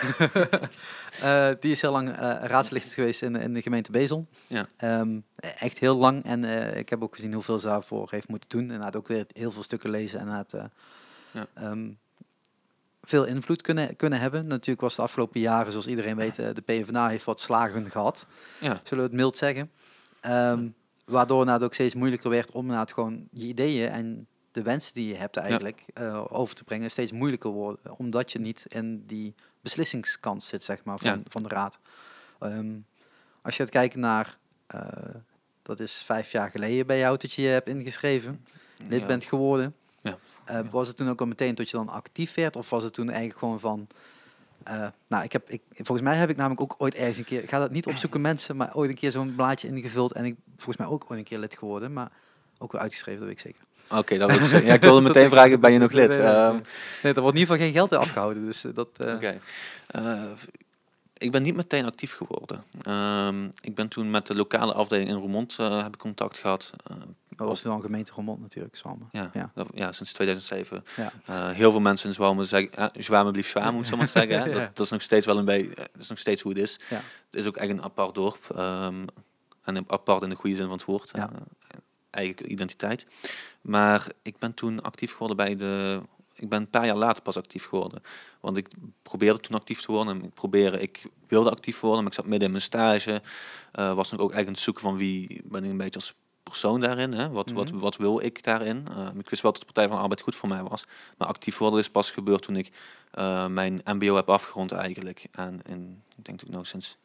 Die 1.60 1.72
is 1.72 1.82
heel 1.82 1.92
lang 1.92 2.16
raadslid 2.42 2.84
geweest 2.84 3.22
in, 3.22 3.36
in 3.36 3.54
de 3.54 3.62
gemeente 3.62 3.92
Bezel. 3.92 4.28
Ja. 4.48 4.66
Ehm, 4.78 5.20
echt 5.36 5.80
heel 5.80 5.98
lang. 5.98 6.24
En 6.24 6.44
ik 6.78 6.90
heb 6.90 7.04
ook 7.04 7.16
gezien 7.16 7.34
hoeveel 7.34 7.60
ze 7.60 7.68
daarvoor 7.68 8.08
heeft 8.12 8.28
moeten 8.28 8.50
doen. 8.50 8.72
En 8.72 8.82
had 8.82 8.96
ook 8.96 9.08
weer 9.08 9.26
heel 9.34 9.52
veel 9.52 9.64
stukken 9.64 9.90
lezen. 9.90 10.20
En 10.20 10.28
had 10.28 10.54
Ja. 11.32 11.48
ehm, 11.54 11.90
veel 13.10 13.26
invloed 13.26 13.62
kunnen, 13.62 13.96
kunnen 13.96 14.20
hebben. 14.20 14.48
Natuurlijk 14.48 14.82
was 14.82 14.96
de 14.96 15.02
afgelopen 15.02 15.40
jaren, 15.40 15.72
zoals 15.72 15.88
iedereen 15.88 16.16
weet, 16.16 16.40
eh, 16.40 16.48
de 16.54 16.62
PvdA 16.62 17.08
heeft 17.10 17.26
wat 17.26 17.42
slagen 17.42 17.92
gehad. 17.92 18.28
Ja. 18.60 18.80
Zullen 18.84 19.04
we 19.04 19.10
het 19.10 19.20
mild 19.20 19.38
zeggen. 19.38 19.72
Ehm, 20.22 20.68
waardoor 21.06 21.48
het 21.48 21.64
ook 21.64 21.74
steeds 21.74 21.96
moeilijker 21.96 22.30
werd 22.30 22.52
om 22.52 22.62
inderdaad 22.62 22.94
gewoon 22.94 23.28
je 23.32 23.46
ideeën 23.46 23.90
en 23.90 24.28
de 24.52 24.62
wensen 24.62 24.94
die 24.94 25.08
je 25.08 25.16
hebt 25.16 25.38
eigenlijk 25.38 25.84
eh, 25.94 26.26
over 26.30 26.56
te 26.56 26.64
brengen 26.64 26.92
steeds 26.92 27.12
moeilijker 27.12 27.50
worden. 27.50 27.98
Omdat 27.98 28.32
je 28.32 28.40
niet 28.40 28.66
in 28.68 29.04
die 29.06 29.36
beslissingskant 29.62 30.44
zit, 30.44 30.64
zeg 30.64 30.84
maar, 30.84 30.98
van, 30.98 31.10
Ja. 31.10 31.20
van 31.28 31.44
de 31.44 31.50
raad. 31.50 31.80
Ehm, 32.40 32.76
als 33.42 33.58
je 33.58 33.64
gaat 33.64 33.72
kijken 33.72 34.00
naar, 34.00 34.38
eh, 34.68 34.82
dat 35.62 35.80
is 35.80 36.02
vijf 36.02 36.32
jaar 36.32 36.52
geleden 36.52 36.88
bij 36.88 37.00
jou 37.00 37.18
dat 37.18 37.34
je 37.34 37.42
je 37.42 37.48
hebt 37.48 37.70
ingeschreven, 37.70 38.46
lid 38.88 39.08
bent 39.08 39.24
geworden. 39.24 39.76
Ja. 40.08 40.18
Eh, 40.46 40.60
was 40.72 40.88
het 40.88 40.98
toen 40.98 41.10
ook 41.10 41.20
al 41.20 41.26
meteen 41.28 41.56
dat 41.56 41.70
je 41.70 41.78
dan 41.78 41.90
actief 41.90 42.34
werd? 42.34 42.56
Of 42.56 42.70
was 42.70 42.84
het 42.84 42.94
toen 42.94 43.10
eigenlijk 43.10 43.40
gewoon 43.40 43.60
van... 43.60 43.88
eh, 44.64 44.88
nou, 45.08 45.24
ik 45.24 45.32
heb, 45.32 45.50
ik, 45.50 45.62
volgens 45.74 46.02
mij 46.08 46.18
heb 46.18 46.30
ik 46.30 46.38
namelijk 46.38 46.62
ook 46.62 46.76
ooit 46.78 46.96
ergens 46.96 47.18
een 47.18 47.24
keer... 47.24 47.44
Ik 47.44 47.50
ga 47.50 47.60
dat 47.60 47.72
niet 47.72 47.86
opzoeken 47.86 48.22
mensen, 48.22 48.56
maar 48.56 48.76
ooit 48.76 48.90
een 48.90 48.96
keer 48.96 49.12
zo'n 49.12 49.36
blaadje 49.36 49.68
ingevuld. 49.68 50.12
En 50.12 50.26
ik 50.26 50.36
volgens 50.56 50.78
mij 50.78 50.88
ook 50.88 51.04
ooit 51.08 51.20
een 51.20 51.26
keer 51.26 51.40
lid 51.40 51.58
geworden. 51.58 51.94
Maar 51.94 52.12
ook 52.58 52.72
weer 52.72 52.82
uitgeschreven, 52.82 53.20
dat 53.20 53.30
weet 53.30 53.38
ik 53.38 53.44
zeker. 53.46 53.62
Oké, 54.00 54.18
dat 54.18 54.30
wil 54.30 54.40
ik 54.40 54.44
zeggen. 54.44 54.68
Ja, 54.70 54.74
ik 54.74 54.82
wilde 54.82 55.02
meteen 55.08 55.30
vragen, 55.30 55.60
ben 55.60 55.72
je 55.72 55.78
nog 55.80 55.92
lid? 55.92 56.08
Nee, 56.10 56.18
nee, 56.18 56.28
nee. 56.28 56.36
Ehm, 56.36 56.60
Nee, 57.04 57.14
er 57.14 57.22
wordt 57.22 57.36
in 57.38 57.42
ieder 57.42 57.54
geval 57.56 57.58
geen 57.58 57.72
geld 57.72 57.92
in 57.92 57.98
afgehouden. 57.98 58.46
Dus 58.46 58.64
eh, 58.64 58.72
dat... 58.74 58.88
Oké. 59.00 59.40
Ik 61.18 61.32
ben 61.32 61.42
niet 61.42 61.56
meteen 61.56 61.86
actief 61.86 62.14
geworden. 62.14 62.64
Ehm, 62.82 63.46
ik 63.62 63.76
ben 63.76 63.88
toen 63.88 64.12
met 64.12 64.28
de 64.28 64.36
lokale 64.36 64.74
afdeling 64.74 65.10
in 65.10 65.16
Roermond 65.16 65.58
heb 65.58 65.94
ik 65.94 65.98
contact 65.98 66.38
gehad. 66.38 66.74
Eh, 67.38 67.44
Dat 67.44 67.48
was 67.48 67.62
toen 67.62 67.72
al 67.72 67.80
gemeente 67.80 68.12
Roermond 68.14 68.42
natuurlijk, 68.42 68.76
Zwalmen. 68.76 69.08
ja, 69.12 69.30
Ja. 69.34 69.52
dat- 69.54 69.68
ja, 69.74 69.92
sinds 69.92 70.14
2007. 70.14 70.84
Ja. 70.96 71.12
Eh, 71.26 71.50
heel 71.50 71.72
veel 71.72 71.80
mensen 71.80 72.08
in 72.08 72.14
Zwalmen 72.14 72.48
zeggen, 72.48 72.72
uh, 72.80 72.86
Zwalmen 72.94 73.32
blieft 73.32 73.50
Zwalmen, 73.50 73.74
moet 73.74 73.84
ik 73.84 73.90
zo 73.90 73.98
maar 73.98 74.08
zeggen. 74.08 74.40
Hè? 74.42 74.52
Dat, 74.54 74.76
dat 74.76 74.86
is 74.86 74.92
nog 74.92 75.02
steeds 75.02 75.26
wel 75.26 75.38
een 75.38 75.46
beetje, 75.46 75.70
eh, 75.76 75.76
dat 75.92 76.02
is 76.02 76.10
nog 76.10 76.20
steeds 76.20 76.42
hoe 76.42 76.52
het 76.52 76.62
is. 76.62 76.80
Ja. 76.90 76.96
Het 76.96 77.36
is 77.36 77.46
ook 77.46 77.58
echt 77.58 77.70
een 77.70 77.84
apart 77.84 78.16
dorp. 78.16 78.50
ehm, 78.56 79.06
en 79.64 79.76
een 79.76 79.86
apart 79.88 80.22
in 80.24 80.30
de 80.30 80.36
goede 80.36 80.56
zin 80.56 80.66
van 80.66 80.76
het 80.78 80.86
woord. 80.86 81.12
Ja. 81.14 81.30
eh, 81.32 81.78
eigen 82.10 82.52
identiteit. 82.52 83.08
Maar 83.62 84.08
ik 84.22 84.38
ben 84.40 84.54
toen 84.54 84.82
actief 84.82 85.12
geworden 85.12 85.38
bij 85.38 85.56
de. 85.56 86.02
Ik 86.34 86.50
ben 86.50 86.60
een 86.62 86.70
paar 86.70 86.86
jaar 86.86 86.96
later 86.96 87.24
pas 87.24 87.38
actief 87.38 87.66
geworden. 87.66 88.02
Want 88.40 88.58
ik 88.58 88.68
probeerde 89.02 89.40
toen 89.40 89.56
actief 89.58 89.82
te 89.82 89.92
worden. 89.92 90.16
En 90.18 90.24
ik 90.24 90.34
probeerde, 90.34 90.80
ik 90.80 91.06
wilde 91.28 91.50
actief 91.50 91.80
worden, 91.80 92.00
maar 92.00 92.12
ik 92.12 92.18
zat 92.18 92.26
midden 92.26 92.46
in 92.46 92.52
mijn 92.52 92.64
stage. 92.64 93.22
eh, 93.72 93.94
was 93.94 94.12
nog 94.12 94.20
ook 94.20 94.32
eigenlijk 94.32 94.48
aan 94.48 94.54
het 94.54 94.62
zoeken 94.64 94.84
van 94.84 94.98
wie 94.98 95.42
ben 95.46 95.64
ik 95.64 95.70
een 95.70 95.78
beetje 95.78 96.00
als 96.00 96.14
persoon 96.50 96.80
daarin. 96.82 97.14
Hè? 97.14 97.30
Wat, 97.30 97.52
wat, 97.52 97.72
Mhm. 97.72 97.80
wat 97.80 97.98
wil 97.98 98.20
ik 98.20 98.44
daarin? 98.44 98.88
Eh, 98.98 99.08
ik 99.20 99.30
wist 99.30 99.42
wel 99.42 99.52
dat 99.52 99.60
de 99.60 99.66
Partij 99.66 99.88
van 99.88 99.96
de 99.96 100.02
Arbeid 100.02 100.22
goed 100.22 100.36
voor 100.36 100.50
mij 100.50 100.64
was. 100.64 100.86
Maar 101.18 101.28
actief 101.28 101.58
worden 101.58 101.80
is 101.80 101.90
pas 101.90 102.12
gebeurd 102.12 102.42
toen 102.42 102.56
ik 102.56 102.72
eh, 103.12 103.48
mijn 103.48 103.82
MBO 103.86 104.16
heb 104.16 104.30
afgerond 104.30 104.72
eigenlijk. 104.72 105.26
En 105.32 105.62
in, 105.66 106.04
ik 106.18 106.26
denk 106.26 106.40
dat 106.40 106.48
ik 106.50 106.56
nog 106.56 106.68
sinds 106.68 106.98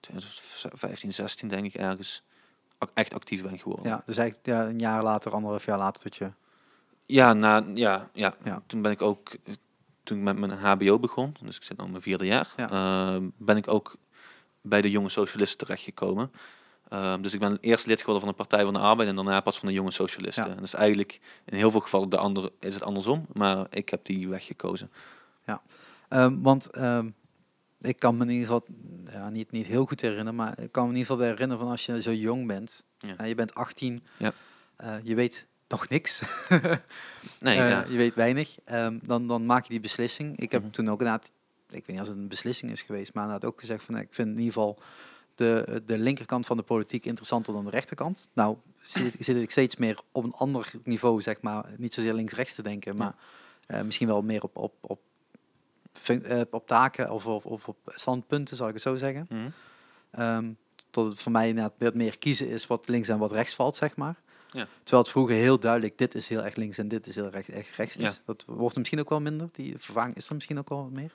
2015, 0.00 1.12
16 1.12 1.48
denk 1.48 1.64
ik 1.64 1.74
ergens 1.74 2.22
echt 2.94 3.14
actief 3.14 3.42
ben 3.42 3.58
geworden. 3.58 3.86
ja, 3.86 4.02
dus 4.06 4.16
eigenlijk 4.16 4.46
ja, 4.48 4.66
een 4.66 4.78
jaar 4.78 5.02
later, 5.02 5.32
anderhalf 5.32 5.64
jaar 5.64 5.78
later, 5.78 6.02
dat 6.02 6.16
je... 6.16 6.30
Ja, 7.06 7.32
na, 7.32 7.64
ja, 7.74 8.08
ja. 8.12 8.34
Ja. 8.44 8.62
toen 8.66 8.82
ben 8.82 8.90
ik 8.90 9.02
ook, 9.02 9.30
toen 10.02 10.18
ik 10.18 10.22
met 10.24 10.38
mijn 10.38 10.50
HBO 10.52 10.98
begon, 10.98 11.34
dus 11.42 11.56
ik 11.56 11.62
zit 11.62 11.78
nu 11.78 11.84
in 11.84 11.90
mijn 11.90 12.02
vierde 12.02 12.26
jaar, 12.26 12.52
Ja. 12.56 12.70
eh, 12.70 13.22
ben 13.36 13.56
ik 13.56 13.68
ook 13.68 13.94
bij 14.60 14.80
de 14.80 14.90
Jonge 14.90 15.08
Socialisten 15.08 15.58
terechtgekomen. 15.66 16.32
Ehm, 16.90 17.22
dus 17.22 17.34
ik 17.34 17.40
ben 17.40 17.58
eerst 17.60 17.86
lid 17.86 17.98
geworden 18.00 18.20
van 18.20 18.30
de 18.30 18.36
Partij 18.36 18.64
van 18.64 18.74
de 18.74 18.80
Arbeid 18.80 19.08
en 19.08 19.14
daarna 19.14 19.40
pas 19.40 19.58
van 19.58 19.68
de 19.68 19.74
Jonge 19.74 19.90
Socialisten. 19.90 20.44
Ja. 20.44 20.50
En 20.50 20.56
dat 20.56 20.64
is 20.64 20.74
eigenlijk 20.74 21.20
in 21.44 21.56
heel 21.56 21.70
veel 21.70 21.80
gevallen 21.80 22.08
de 22.08 22.16
andere, 22.16 22.52
is 22.60 22.74
het 22.74 22.82
andersom, 22.82 23.26
maar 23.32 23.66
ik 23.70 23.88
heb 23.88 24.04
die 24.04 24.28
weg 24.28 24.44
gekozen. 24.44 24.90
Ehm, 26.08 26.40
want 26.40 26.70
ehm, 26.70 27.08
ik 27.80 27.98
kan 27.98 28.16
me 28.16 28.24
in 28.24 28.30
ieder 28.30 28.46
geval 28.46 28.64
ja, 29.12 29.28
niet, 29.28 29.50
niet 29.50 29.66
heel 29.66 29.86
goed 29.86 30.00
herinneren, 30.00 30.34
maar 30.34 30.58
ik 30.60 30.72
kan 30.72 30.82
me 30.84 30.90
in 30.90 30.96
ieder 30.96 31.10
geval 31.10 31.16
wel 31.26 31.30
herinneren 31.32 31.62
van 31.62 31.70
als 31.72 31.86
je 31.86 32.02
zo 32.02 32.12
jong 32.12 32.46
bent, 32.46 32.84
Ja. 32.98 33.16
en 33.16 33.28
je 33.28 33.34
bent 33.34 33.54
18, 33.54 34.02
Ja. 34.16 34.32
eh, 34.76 34.94
je 35.02 35.14
weet 35.14 35.46
nog 35.68 35.88
niks, 35.88 36.22
Nee, 37.40 37.58
Eh, 37.58 37.70
ja. 37.70 37.84
je 37.88 37.96
weet 37.96 38.14
weinig, 38.14 38.56
dan, 39.02 39.26
dan 39.26 39.46
maak 39.46 39.62
je 39.62 39.70
die 39.70 39.80
beslissing. 39.80 40.36
Ik 40.38 40.52
heb 40.52 40.62
Mhm. 40.62 40.70
toen 40.70 40.90
ook 40.90 40.98
inderdaad, 41.00 41.26
ik 41.68 41.72
weet 41.72 41.86
niet 41.86 41.98
als 41.98 42.08
het 42.08 42.16
een 42.16 42.28
beslissing 42.28 42.70
is 42.72 42.82
geweest, 42.82 43.14
maar 43.14 43.24
inderdaad 43.24 43.50
ook 43.50 43.60
gezegd 43.60 43.84
van 43.84 43.94
eh, 43.94 44.00
ik 44.00 44.08
vind 44.14 44.28
in 44.28 44.38
ieder 44.38 44.52
geval 44.52 44.78
de, 45.40 45.82
de 45.86 45.98
linkerkant 45.98 46.46
van 46.46 46.56
de 46.56 46.62
politiek 46.62 47.06
interessanter 47.06 47.52
dan 47.52 47.64
de 47.64 47.70
rechterkant. 47.70 48.28
Nou 48.32 48.56
zit, 48.82 49.14
zit 49.18 49.36
ik 49.36 49.50
steeds 49.50 49.76
meer 49.76 50.00
op 50.12 50.24
een 50.24 50.32
ander 50.32 50.70
niveau, 50.84 51.22
zeg 51.22 51.40
maar, 51.40 51.64
niet 51.76 51.94
zozeer 51.94 52.12
links-rechts 52.12 52.54
te 52.54 52.62
denken, 52.62 52.96
maar 52.96 53.14
eh, 53.66 53.82
misschien 53.82 54.06
wel 54.06 54.22
meer 54.22 54.42
op, 54.42 54.56
op, 54.56 54.74
op, 54.80 55.00
eh, 56.06 56.40
op 56.50 56.66
taken 56.66 57.10
of, 57.10 57.26
of, 57.26 57.46
of 57.46 57.68
op 57.68 57.76
standpunten, 57.94 58.56
zal 58.56 58.68
ik 58.68 58.74
het 58.74 58.82
zo 58.82 58.96
zeggen. 58.96 59.26
Mhm. 59.28 59.48
Ehm, 60.10 60.52
tot 60.90 61.06
het 61.06 61.20
voor 61.20 61.32
mij 61.32 61.48
inderdaad 61.48 61.94
meer 61.94 62.18
kiezen 62.18 62.48
is 62.48 62.66
wat 62.66 62.88
links 62.88 63.08
en 63.08 63.18
wat 63.18 63.32
rechts 63.32 63.54
valt, 63.54 63.76
zeg 63.76 63.96
maar. 63.96 64.16
Ja. 64.52 64.66
Terwijl 64.78 65.02
het 65.02 65.10
vroeger 65.12 65.34
heel 65.34 65.58
duidelijk, 65.58 65.98
dit 65.98 66.14
is 66.14 66.28
heel 66.28 66.44
erg 66.44 66.54
links 66.54 66.78
en 66.78 66.88
dit 66.88 67.06
is 67.06 67.14
heel 67.14 67.32
erg 67.32 67.50
echt 67.50 67.76
rechts 67.76 67.96
is. 67.96 68.02
Ja. 68.02 68.12
Dat 68.24 68.44
wordt 68.46 68.76
misschien 68.76 69.00
ook 69.00 69.08
wel 69.08 69.20
minder. 69.20 69.48
Die 69.52 69.74
vervanging 69.78 70.16
is 70.16 70.28
er 70.28 70.34
misschien 70.34 70.58
ook 70.58 70.68
wel 70.68 70.82
wat 70.82 70.90
meer. 70.90 71.12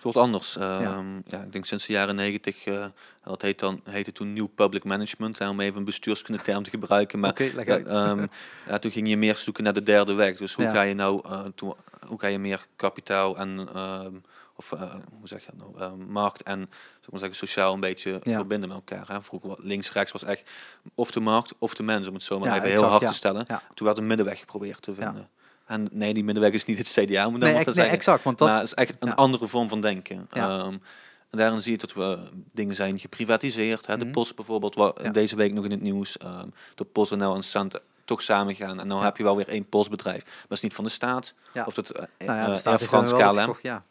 Het 0.00 0.12
wordt 0.12 0.26
anders. 0.26 0.56
Ehm, 0.56 1.20
ja. 1.26 1.42
ik 1.42 1.52
denk 1.52 1.64
sinds 1.64 1.86
de 1.86 1.92
jaren 1.92 2.14
negentig, 2.14 2.66
uh, 2.66 2.84
dat 3.24 3.42
heet 3.42 3.58
dan, 3.58 3.80
heette 3.84 4.12
toen 4.12 4.32
New 4.32 4.46
Public 4.54 4.84
Management, 4.84 5.38
hè, 5.38 5.48
om 5.48 5.60
even 5.60 5.78
een 5.78 5.84
bestuurskunde 5.84 6.42
term 6.42 6.62
te 6.62 6.70
gebruiken. 6.70 7.18
Maar 7.18 7.30
okay, 7.30 7.80
um, 7.80 8.28
ja, 8.66 8.78
toen 8.78 8.90
ging 8.90 9.08
je 9.08 9.16
meer 9.16 9.34
zoeken 9.34 9.64
naar 9.64 9.72
de 9.72 9.82
derde 9.82 10.12
weg. 10.12 10.36
Dus 10.36 10.54
hoe 10.54 10.70
ga 10.70 10.82
je 10.82 10.94
nou, 10.94 11.22
uh, 11.26 11.40
toen, 11.54 11.74
hoe 12.06 12.20
ga 12.20 12.26
je 12.26 12.38
meer 12.38 12.66
kapitaal 12.76 13.36
en, 13.36 13.68
ehm, 13.74 14.14
of 14.56 14.72
uh, 14.72 14.94
hoe 15.18 15.28
zeg 15.28 15.44
je 15.44 15.52
dat 15.54 15.78
nou, 15.78 15.96
markt 15.96 16.42
en 16.42 16.68
zeg 17.00 17.10
maar 17.10 17.20
zeggen, 17.20 17.38
sociaal 17.38 17.74
een 17.74 17.80
beetje 17.80 18.20
verbinden 18.22 18.68
met 18.68 18.78
elkaar. 18.78 19.08
Hè. 19.08 19.22
Vroeger 19.22 19.56
links-rechts 19.58 20.12
was 20.12 20.24
echt 20.24 20.50
of 20.94 21.10
de 21.10 21.20
markt 21.20 21.54
of 21.58 21.74
de 21.74 21.82
mens, 21.82 22.08
om 22.08 22.14
het 22.14 22.22
zo 22.22 22.38
maar 22.38 22.56
even 22.56 22.68
heel 22.68 22.84
hard 22.84 23.06
te 23.06 23.14
stellen. 23.14 23.46
Toen 23.46 23.86
werd 23.86 23.98
een 23.98 24.06
middenweg 24.06 24.38
geprobeerd 24.38 24.82
te 24.82 24.94
vinden. 24.94 25.28
En 25.70 25.88
nee, 25.92 26.14
die 26.14 26.24
middenweg 26.24 26.52
is 26.52 26.64
niet 26.64 26.78
het 26.78 26.88
CDA, 26.88 27.28
moet 27.28 27.40
nee, 27.40 27.52
dan 27.52 27.64
te 27.64 27.72
zeggen. 27.72 27.92
exact. 27.92 28.22
Want 28.22 28.38
dat 28.38 28.48
maar 28.48 28.62
is 28.62 28.74
echt 28.74 28.96
een 28.98 29.14
andere 29.14 29.46
vorm 29.46 29.68
van 29.68 29.80
denken. 29.80 30.26
Ja. 30.30 30.58
Um, 30.58 30.82
en 31.30 31.38
daarin 31.38 31.62
zie 31.62 31.72
je 31.72 31.78
dat 31.78 31.92
we 31.92 32.18
dingen 32.52 32.74
zijn 32.74 32.98
geprivatiseerd. 32.98 33.86
Hè. 33.86 33.96
De 33.96 34.04
mm 34.04 34.12
post 34.12 34.34
bijvoorbeeld, 34.34 34.74
wat 34.74 35.00
deze 35.12 35.36
week 35.36 35.52
nog 35.52 35.64
in 35.64 35.70
het 35.70 35.80
nieuws. 35.80 36.16
Um, 36.24 36.52
de 36.74 36.84
PostNL 36.84 37.34
en 37.34 37.42
Sant 37.42 37.80
toch 38.04 38.22
samen 38.22 38.54
gaan. 38.54 38.80
En 38.80 38.88
dan 38.88 39.02
heb 39.02 39.16
je 39.16 39.22
wel 39.22 39.36
weer 39.36 39.48
één 39.48 39.68
postbedrijf. 39.68 40.24
Maar 40.24 40.42
het 40.42 40.50
is 40.50 40.60
niet 40.60 40.74
van 40.74 40.84
de 40.84 40.90
staat. 40.90 41.34
Of 41.64 41.76
het 41.76 41.92
uh, 41.96 42.26
nou 42.28 42.38
ja, 42.38 42.72
uh, 42.72 42.78
Frans 42.78 43.12
KLM. 43.12 43.56
Ja. 43.62 43.84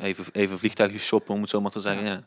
even, 0.00 0.24
even 0.32 0.58
vliegtuigjes 0.58 1.04
shoppen, 1.04 1.34
om 1.34 1.40
het 1.40 1.50
zo 1.50 1.60
maar 1.60 1.70
te 1.70 1.80
zeggen. 1.80 2.06
Ja. 2.06 2.24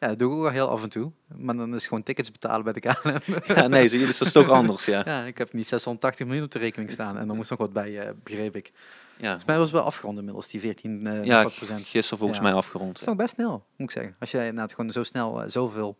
Ja, 0.00 0.08
dat 0.08 0.18
doe 0.18 0.30
ik 0.30 0.36
ook 0.36 0.42
wel 0.42 0.50
heel 0.50 0.68
af 0.68 0.82
en 0.82 0.88
toe. 0.88 1.12
Maar 1.36 1.56
dan 1.56 1.74
is 1.74 1.86
gewoon 1.86 2.02
tickets 2.02 2.32
betalen 2.32 2.64
bij 2.64 2.72
de 2.72 2.80
KLM. 2.80 3.18
Ja, 3.46 3.66
nee, 3.66 3.88
zie 3.88 4.00
je, 4.00 4.06
dus 4.06 4.18
dat 4.18 4.26
is 4.26 4.32
toch 4.32 4.48
anders, 4.48 4.84
ja. 4.84 5.02
Ja, 5.04 5.22
ik 5.24 5.38
heb 5.38 5.52
niet 5.52 5.66
680 5.66 6.26
miljoen 6.26 6.44
op 6.44 6.50
de 6.50 6.58
rekening 6.58 6.90
staan. 6.90 7.18
En 7.18 7.26
dan 7.26 7.36
moest 7.36 7.50
nog 7.50 7.58
wat 7.58 7.72
bij, 7.72 8.06
uh, 8.06 8.10
begreep 8.22 8.56
ik. 8.56 8.72
Ja. 9.16 9.22
Volgens 9.22 9.44
mij 9.44 9.56
was 9.56 9.64
het 9.64 9.74
wel 9.74 9.86
afgerond 9.86 10.18
inmiddels, 10.18 10.48
die 10.48 10.60
14 10.60 11.06
uh, 11.06 11.24
ja, 11.24 11.42
procent. 11.42 11.86
gisteren 11.86 12.18
volgens 12.18 12.40
mij 12.40 12.52
afgerond. 12.52 12.92
Dat 12.92 13.00
is 13.00 13.06
nog 13.06 13.16
best 13.16 13.34
snel, 13.34 13.64
moet 13.76 13.88
ik 13.88 13.90
zeggen. 13.90 14.16
Als 14.18 14.30
jij 14.30 14.46
inderdaad 14.46 14.74
gewoon 14.74 14.92
zo 14.92 15.02
snel 15.02 15.42
uh, 15.42 15.48
zoveel 15.48 15.96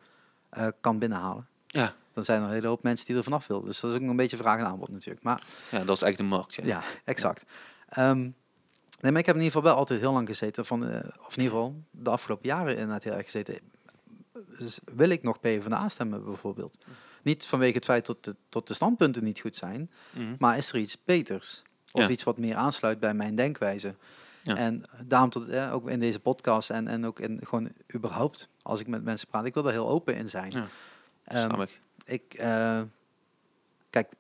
uh, 0.59 0.67
kan 0.81 0.99
binnenhalen. 0.99 1.47
Ja. 1.67 1.95
Dan 2.13 2.25
zijn 2.25 2.41
er 2.43 2.49
een 2.49 2.55
hele 2.55 2.67
hoop 2.67 2.83
mensen 2.83 3.07
die 3.07 3.17
er 3.17 3.23
vanaf 3.23 3.47
willen. 3.47 3.65
Dus 3.65 3.81
dat 3.81 3.91
is 3.91 3.97
ook 3.97 4.03
een 4.03 4.17
beetje 4.17 4.37
vraag 4.37 4.59
en 4.59 4.67
aanbod 4.67 4.91
natuurlijk. 4.91 5.25
Maar, 5.25 5.43
ja, 5.71 5.85
dat 5.85 5.97
is 5.97 6.03
eigenlijk 6.03 6.17
de 6.17 6.37
markt. 6.37 6.55
Ja, 6.55 6.65
ja 6.65 6.83
exact. 7.05 7.45
Ja. 7.89 8.11
Um, 8.11 8.35
nee, 9.01 9.13
maar 9.13 9.21
ik 9.21 9.27
heb 9.27 9.37
in 9.37 9.43
ieder 9.43 9.57
geval 9.57 9.63
wel 9.63 9.75
altijd 9.75 10.01
heel 10.01 10.13
lang 10.13 10.29
gezeten. 10.29 10.67
Van, 10.67 10.83
of 11.27 11.37
in 11.37 11.43
ieder 11.43 11.57
geval 11.57 11.75
de 11.91 12.11
afgelopen 12.11 12.49
jaren 12.49 12.77
inderdaad 12.77 13.05
heel 13.05 13.13
erg 13.13 13.25
gezeten 13.25 13.59
wil 14.85 15.11
ik 15.11 15.23
nog 15.23 15.41
PvdA 15.41 15.89
stemmen 15.89 16.25
bijvoorbeeld? 16.25 16.85
Niet 17.23 17.47
vanwege 17.47 17.75
het 17.75 17.85
feit 17.85 18.07
dat 18.07 18.25
de, 18.25 18.37
de 18.65 18.75
standpunten 18.75 19.25
niet 19.25 19.41
goed 19.41 19.57
zijn, 19.57 19.91
mhm. 20.11 20.35
maar 20.39 20.57
is 20.57 20.73
er 20.73 20.79
iets 20.79 20.97
beters? 21.05 21.63
Of 21.93 22.09
iets 22.09 22.25
wat 22.25 22.39
meer 22.39 22.55
aansluit 22.55 23.01
bij 23.01 23.15
mijn 23.15 23.35
denkwijze? 23.35 23.95
Ja. 24.43 24.57
En 24.57 24.83
daarom 25.01 25.31
tot, 25.31 25.47
ja, 25.47 25.71
ook 25.71 25.89
in 25.89 26.01
deze 26.01 26.21
podcast 26.21 26.71
en, 26.71 26.89
en 26.89 27.07
ook 27.07 27.21
in 27.21 27.41
gewoon 27.43 27.73
überhaupt, 27.95 28.49
als 28.63 28.81
ik 28.81 28.87
met 28.87 29.05
mensen 29.05 29.29
praat, 29.29 29.45
ik 29.45 29.55
wil 29.55 29.67
er 29.67 29.73
heel 29.73 29.89
open 29.89 30.17
in 30.17 30.29
zijn. 30.29 30.69
Ja, 31.25 31.45
um, 31.45 31.67
ik. 32.05 32.37
uh, 32.41 32.81
kijk, 33.91 34.13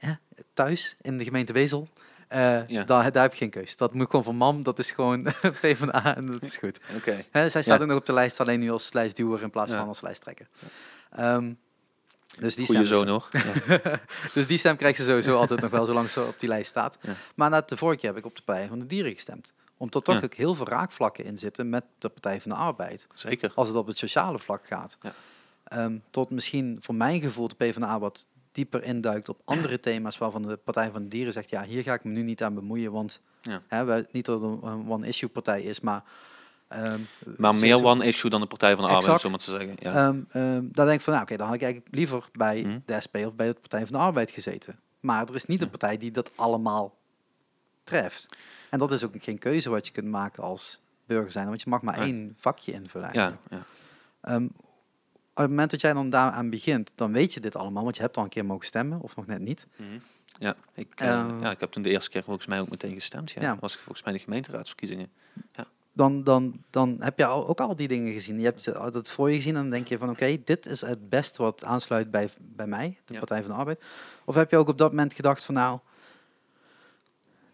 uh, 0.00 0.10
thuis 0.54 0.96
in 1.00 1.18
de 1.18 1.24
gemeente 1.24 1.52
Wezel, 1.52 1.88
uh, 2.32 2.68
ja. 2.68 2.84
daar, 2.84 3.12
daar 3.12 3.22
heb 3.22 3.32
je 3.32 3.38
geen 3.38 3.50
keus. 3.50 3.76
Dat 3.76 3.94
moet 3.94 4.06
gewoon 4.10 4.24
van 4.24 4.36
mam, 4.36 4.62
dat 4.62 4.78
is 4.78 4.90
gewoon 4.90 5.22
PvdA 5.60 6.16
en 6.16 6.26
dat 6.26 6.42
is 6.42 6.56
goed. 6.56 6.80
Okay. 6.96 7.50
zij 7.50 7.62
staat 7.62 7.80
ook 7.80 7.86
nog 7.86 7.98
op 7.98 8.06
de 8.06 8.12
lijst, 8.12 8.40
alleen 8.40 8.60
nu 8.60 8.70
als 8.70 8.92
lijstduwer 8.92 9.42
in 9.42 9.50
plaats 9.50 9.72
van 9.72 9.88
als 9.88 10.00
lijsttrekker. 10.00 10.46
Um, 11.18 11.58
dus 12.38 12.54
die 12.54 12.66
Goeie 12.66 12.86
zo 12.86 13.04
nog. 13.04 13.28
dus 14.34 14.46
die 14.46 14.58
stem 14.58 14.76
krijgt 14.76 14.98
ze 14.98 15.04
sowieso 15.04 15.38
altijd 15.38 15.60
nog 15.60 15.70
wel, 15.70 15.84
zolang 15.84 16.10
ze 16.10 16.24
op 16.24 16.40
die 16.40 16.48
lijst 16.48 16.70
staat. 16.70 16.98
Maar 17.34 17.50
na 17.50 17.60
de 17.60 17.76
vorige 17.76 18.00
keer 18.00 18.08
heb 18.08 18.18
ik 18.18 18.24
op 18.24 18.36
de 18.36 18.42
Partij 18.42 18.68
van 18.68 18.78
de 18.78 18.86
Dieren 18.86 19.12
gestemd. 19.12 19.52
Omdat 19.76 20.04
toch 20.04 20.24
ook 20.24 20.34
heel 20.34 20.54
veel 20.54 20.68
raakvlakken 20.68 21.24
in 21.24 21.38
zitten 21.38 21.68
met 21.68 21.84
de 21.98 22.08
Partij 22.08 22.40
van 22.40 22.50
de 22.50 22.56
Arbeid. 22.56 23.06
Zeker. 23.14 23.52
Als 23.54 23.68
het 23.68 23.76
op 23.76 23.86
het 23.86 23.98
sociale 23.98 24.38
vlak 24.38 24.66
gaat. 24.66 24.98
Um, 25.72 26.02
tot 26.10 26.30
misschien 26.30 26.78
voor 26.80 26.94
mijn 26.94 27.20
gevoel 27.20 27.48
de 27.48 27.54
PvdA 27.54 27.98
wat 27.98 28.26
dieper 28.52 28.82
induikt 28.82 29.28
op 29.28 29.40
andere 29.44 29.80
thema's 29.80 30.18
waarvan 30.18 30.42
de 30.42 30.56
Partij 30.56 30.90
van 30.90 31.02
de 31.02 31.08
Dieren 31.08 31.32
zegt, 31.32 31.50
ja, 31.50 31.64
hier 31.64 31.82
ga 31.82 31.94
ik 31.94 32.04
me 32.04 32.10
nu 32.10 32.22
niet 32.22 32.42
aan 32.42 32.54
bemoeien, 32.54 32.92
want 32.92 33.20
ja. 33.42 33.62
hè, 33.68 33.84
wij, 33.84 34.06
niet 34.10 34.24
dat 34.24 34.40
het 34.40 34.50
een 34.62 34.88
one-issue 34.88 35.28
partij 35.28 35.62
is, 35.62 35.80
maar... 35.80 36.02
Um, 36.76 37.06
maar 37.36 37.54
meer 37.54 37.84
one-issue 37.84 38.30
dan 38.30 38.40
de 38.40 38.46
Partij 38.46 38.76
van 38.76 38.84
de 38.84 38.90
Arbeid, 38.90 39.20
zo 39.20 39.30
maar 39.30 39.38
te 39.38 39.50
zeggen. 39.50 39.76
Ja. 39.78 40.06
Um, 40.06 40.26
um, 40.32 40.68
daar 40.72 40.86
denk 40.86 40.98
ik 40.98 41.04
van, 41.04 41.12
nou, 41.12 41.24
oké, 41.24 41.36
dan 41.36 41.46
had 41.46 41.56
ik 41.56 41.62
eigenlijk 41.62 41.94
liever 41.94 42.24
bij 42.32 42.60
hm? 42.60 42.78
de 42.84 43.00
SP 43.04 43.16
of 43.16 43.34
bij 43.34 43.46
de 43.46 43.54
Partij 43.60 43.86
van 43.86 43.92
de 43.92 43.98
Arbeid 43.98 44.30
gezeten. 44.30 44.78
Maar 45.00 45.28
er 45.28 45.34
is 45.34 45.44
niet 45.44 45.62
een 45.62 45.70
partij 45.70 45.96
die 45.96 46.10
dat 46.10 46.30
allemaal 46.34 46.94
treft. 47.84 48.28
En 48.70 48.78
dat 48.78 48.92
is 48.92 49.04
ook 49.04 49.14
geen 49.18 49.38
keuze 49.38 49.70
wat 49.70 49.86
je 49.86 49.92
kunt 49.92 50.06
maken 50.06 50.42
als 50.42 50.80
burger 51.06 51.32
zijn, 51.32 51.48
want 51.48 51.62
je 51.62 51.70
mag 51.70 51.82
maar 51.82 51.98
één 51.98 52.34
vakje 52.36 52.72
invullen. 52.72 53.10
Ja, 53.12 53.38
ja 53.50 53.64
op 55.30 55.36
het 55.36 55.48
moment 55.48 55.70
dat 55.70 55.80
jij 55.80 55.92
dan 55.92 56.10
daaraan 56.10 56.50
begint, 56.50 56.90
dan 56.94 57.12
weet 57.12 57.34
je 57.34 57.40
dit 57.40 57.56
allemaal, 57.56 57.82
want 57.82 57.96
je 57.96 58.02
hebt 58.02 58.16
al 58.16 58.22
een 58.22 58.28
keer 58.28 58.44
mogen 58.44 58.66
stemmen, 58.66 59.00
of 59.00 59.16
nog 59.16 59.26
net 59.26 59.40
niet. 59.40 59.66
Mhm. 59.76 59.88
Ja, 60.38 60.56
ik, 60.74 61.00
uh, 61.02 61.06
ja, 61.40 61.50
ik 61.50 61.60
heb 61.60 61.70
toen 61.70 61.82
de 61.82 61.90
eerste 61.90 62.10
keer 62.10 62.22
volgens 62.22 62.46
mij 62.46 62.60
ook 62.60 62.70
meteen 62.70 62.94
gestemd. 62.94 63.30
Ja. 63.30 63.42
ja. 63.42 63.56
Was 63.60 63.76
volgens 63.76 64.02
mij 64.02 64.12
de 64.12 64.18
gemeenteraadsverkiezingen. 64.18 65.10
Ja. 65.52 65.66
Dan, 65.92 66.24
dan, 66.24 66.62
dan 66.70 66.96
heb 67.00 67.18
je 67.18 67.24
al, 67.24 67.48
ook 67.48 67.60
al 67.60 67.76
die 67.76 67.88
dingen 67.88 68.12
gezien. 68.12 68.38
Je 68.38 68.44
hebt 68.44 68.64
het 68.94 69.10
voor 69.10 69.30
je 69.30 69.34
gezien 69.34 69.56
en 69.56 69.60
dan 69.60 69.70
denk 69.70 69.88
je 69.88 69.98
van 69.98 70.10
oké, 70.10 70.36
dit 70.44 70.66
is 70.66 70.80
het 70.80 71.08
beste 71.08 71.42
wat 71.42 71.64
aansluit 71.64 72.10
bij, 72.10 72.30
bij 72.38 72.66
mij, 72.66 72.98
de 73.04 73.18
Partij 73.18 73.40
van 73.40 73.50
de 73.50 73.56
Arbeid. 73.56 73.82
Of 74.24 74.34
heb 74.34 74.50
je 74.50 74.56
ook 74.56 74.68
op 74.68 74.78
dat 74.78 74.90
moment 74.90 75.14
gedacht 75.14 75.44
van 75.44 75.54
nou, 75.54 75.78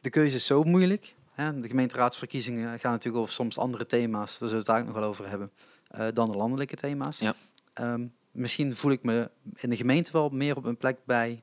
de 0.01 0.11
keuze 0.11 0.37
is 0.37 0.47
zo 0.47 0.63
moeilijk. 0.63 1.15
Hè? 1.33 1.61
De 1.61 1.69
gemeenteraadsverkiezingen 1.69 2.79
gaan 2.79 2.93
natuurlijk 2.93 3.23
over 3.23 3.35
soms 3.35 3.59
andere 3.59 3.87
thema's, 3.87 4.39
daar 4.39 4.49
zullen 4.49 4.51
we 4.51 4.57
het 4.57 4.67
daar 4.67 4.79
ook 4.79 4.87
nog 4.87 4.95
wel 4.95 5.09
over 5.09 5.29
hebben, 5.29 5.51
uh, 5.99 6.07
dan 6.15 6.31
de 6.31 6.37
landelijke 6.37 6.77
thema's. 6.77 7.19
Ja. 7.19 7.35
Um, 7.81 8.15
misschien 8.31 8.77
voel 8.77 8.93
ik 8.93 9.03
me 9.03 9.31
in 9.57 9.71
de 9.71 9.77
gemeente 9.77 10.13
wel 10.13 10.29
meer 10.29 10.57
op 10.57 10.65
een 10.65 10.77
plek 10.77 10.99
bij 11.05 11.43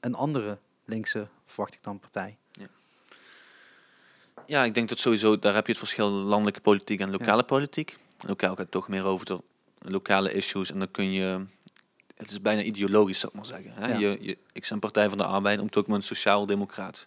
een 0.00 0.14
andere 0.14 0.58
linkse, 0.84 1.28
verwacht 1.46 1.74
ik 1.74 1.82
dan, 1.82 1.98
partij. 1.98 2.36
Ja. 2.52 2.66
ja, 4.46 4.64
ik 4.64 4.74
denk 4.74 4.88
dat 4.88 4.98
sowieso, 4.98 5.38
daar 5.38 5.54
heb 5.54 5.64
je 5.64 5.70
het 5.70 5.80
verschil 5.80 6.08
landelijke 6.08 6.60
politiek 6.60 7.00
en 7.00 7.10
lokale 7.10 7.42
politiek. 7.42 7.96
Lokaal 8.26 8.48
gaat 8.48 8.58
het 8.58 8.70
toch 8.70 8.88
meer 8.88 9.04
over 9.04 9.26
de 9.26 9.40
lokale 9.78 10.32
issues 10.32 10.70
en 10.70 10.78
dan 10.78 10.90
kun 10.90 11.12
je, 11.12 11.44
het 12.14 12.30
is 12.30 12.40
bijna 12.40 12.62
ideologisch 12.62 13.20
zou 13.20 13.32
ik 13.32 13.38
maar 13.38 13.48
zeggen. 13.48 13.72
Hè? 13.74 13.96
Je, 13.96 14.18
je, 14.20 14.38
ik 14.52 14.66
ben 14.68 14.78
Partij 14.78 15.08
van 15.08 15.18
de 15.18 15.24
Arbeid 15.24 15.60
omdat 15.60 15.86
ik 15.86 15.94
een 15.94 16.02
sociaal-democraat 16.02 17.06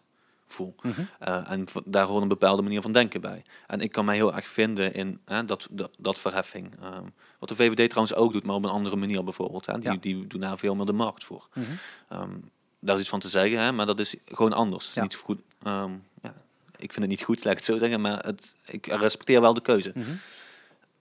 voel. 0.54 0.76
Mhm. 0.82 1.02
Eh, 1.20 1.52
en 1.52 1.66
daar 1.86 2.06
hoort 2.06 2.22
een 2.22 2.28
bepaalde 2.28 2.62
manier 2.62 2.82
van 2.82 2.92
denken 2.92 3.22
bij. 3.22 3.44
En 3.68 3.80
ik 3.82 3.92
kan 3.92 4.06
mij 4.06 4.16
heel 4.16 4.36
erg 4.36 4.48
vinden 4.48 4.94
in 4.94 5.20
dat, 5.46 5.68
dat, 5.72 5.92
dat 5.98 6.20
verheffing. 6.20 6.76
Ehm, 6.82 7.04
wat 7.40 7.50
de 7.50 7.56
VVD 7.56 7.90
trouwens 7.90 8.16
ook 8.16 8.32
doet, 8.32 8.44
maar 8.44 8.56
op 8.56 8.64
een 8.64 8.70
andere 8.70 8.96
manier 8.96 9.24
bijvoorbeeld. 9.24 9.66
Hè. 9.66 9.80
Die, 9.80 10.00
die 10.00 10.28
doen 10.28 10.42
daar 10.42 10.58
veel 10.58 10.76
meer 10.76 10.86
de 10.86 10.94
markt 10.94 11.24
voor. 11.24 11.48
Mm 11.54 12.42
daar 12.82 12.96
is 12.96 13.02
iets 13.02 13.10
van 13.10 13.20
te 13.20 13.30
zeggen, 13.30 13.60
hè, 13.60 13.72
maar 13.72 13.86
dat 13.86 14.00
is 14.00 14.16
gewoon 14.26 14.54
anders. 14.54 14.94
Ja. 14.94 15.02
Niet 15.02 15.16
goed. 15.16 15.40
Ehm, 15.64 15.92
ja, 16.22 16.34
ik 16.78 16.94
vind 16.94 16.96
het 16.96 17.08
niet 17.08 17.24
goed, 17.24 17.44
laat 17.44 17.52
ik 17.52 17.58
het 17.58 17.68
zo 17.68 17.78
zeggen, 17.78 18.02
maar 18.02 18.26
het, 18.26 18.56
ik 18.66 18.86
respecteer 18.86 19.42
wel 19.42 19.54
de 19.54 19.62
keuze. 19.62 19.92
Mhm. 19.96 20.10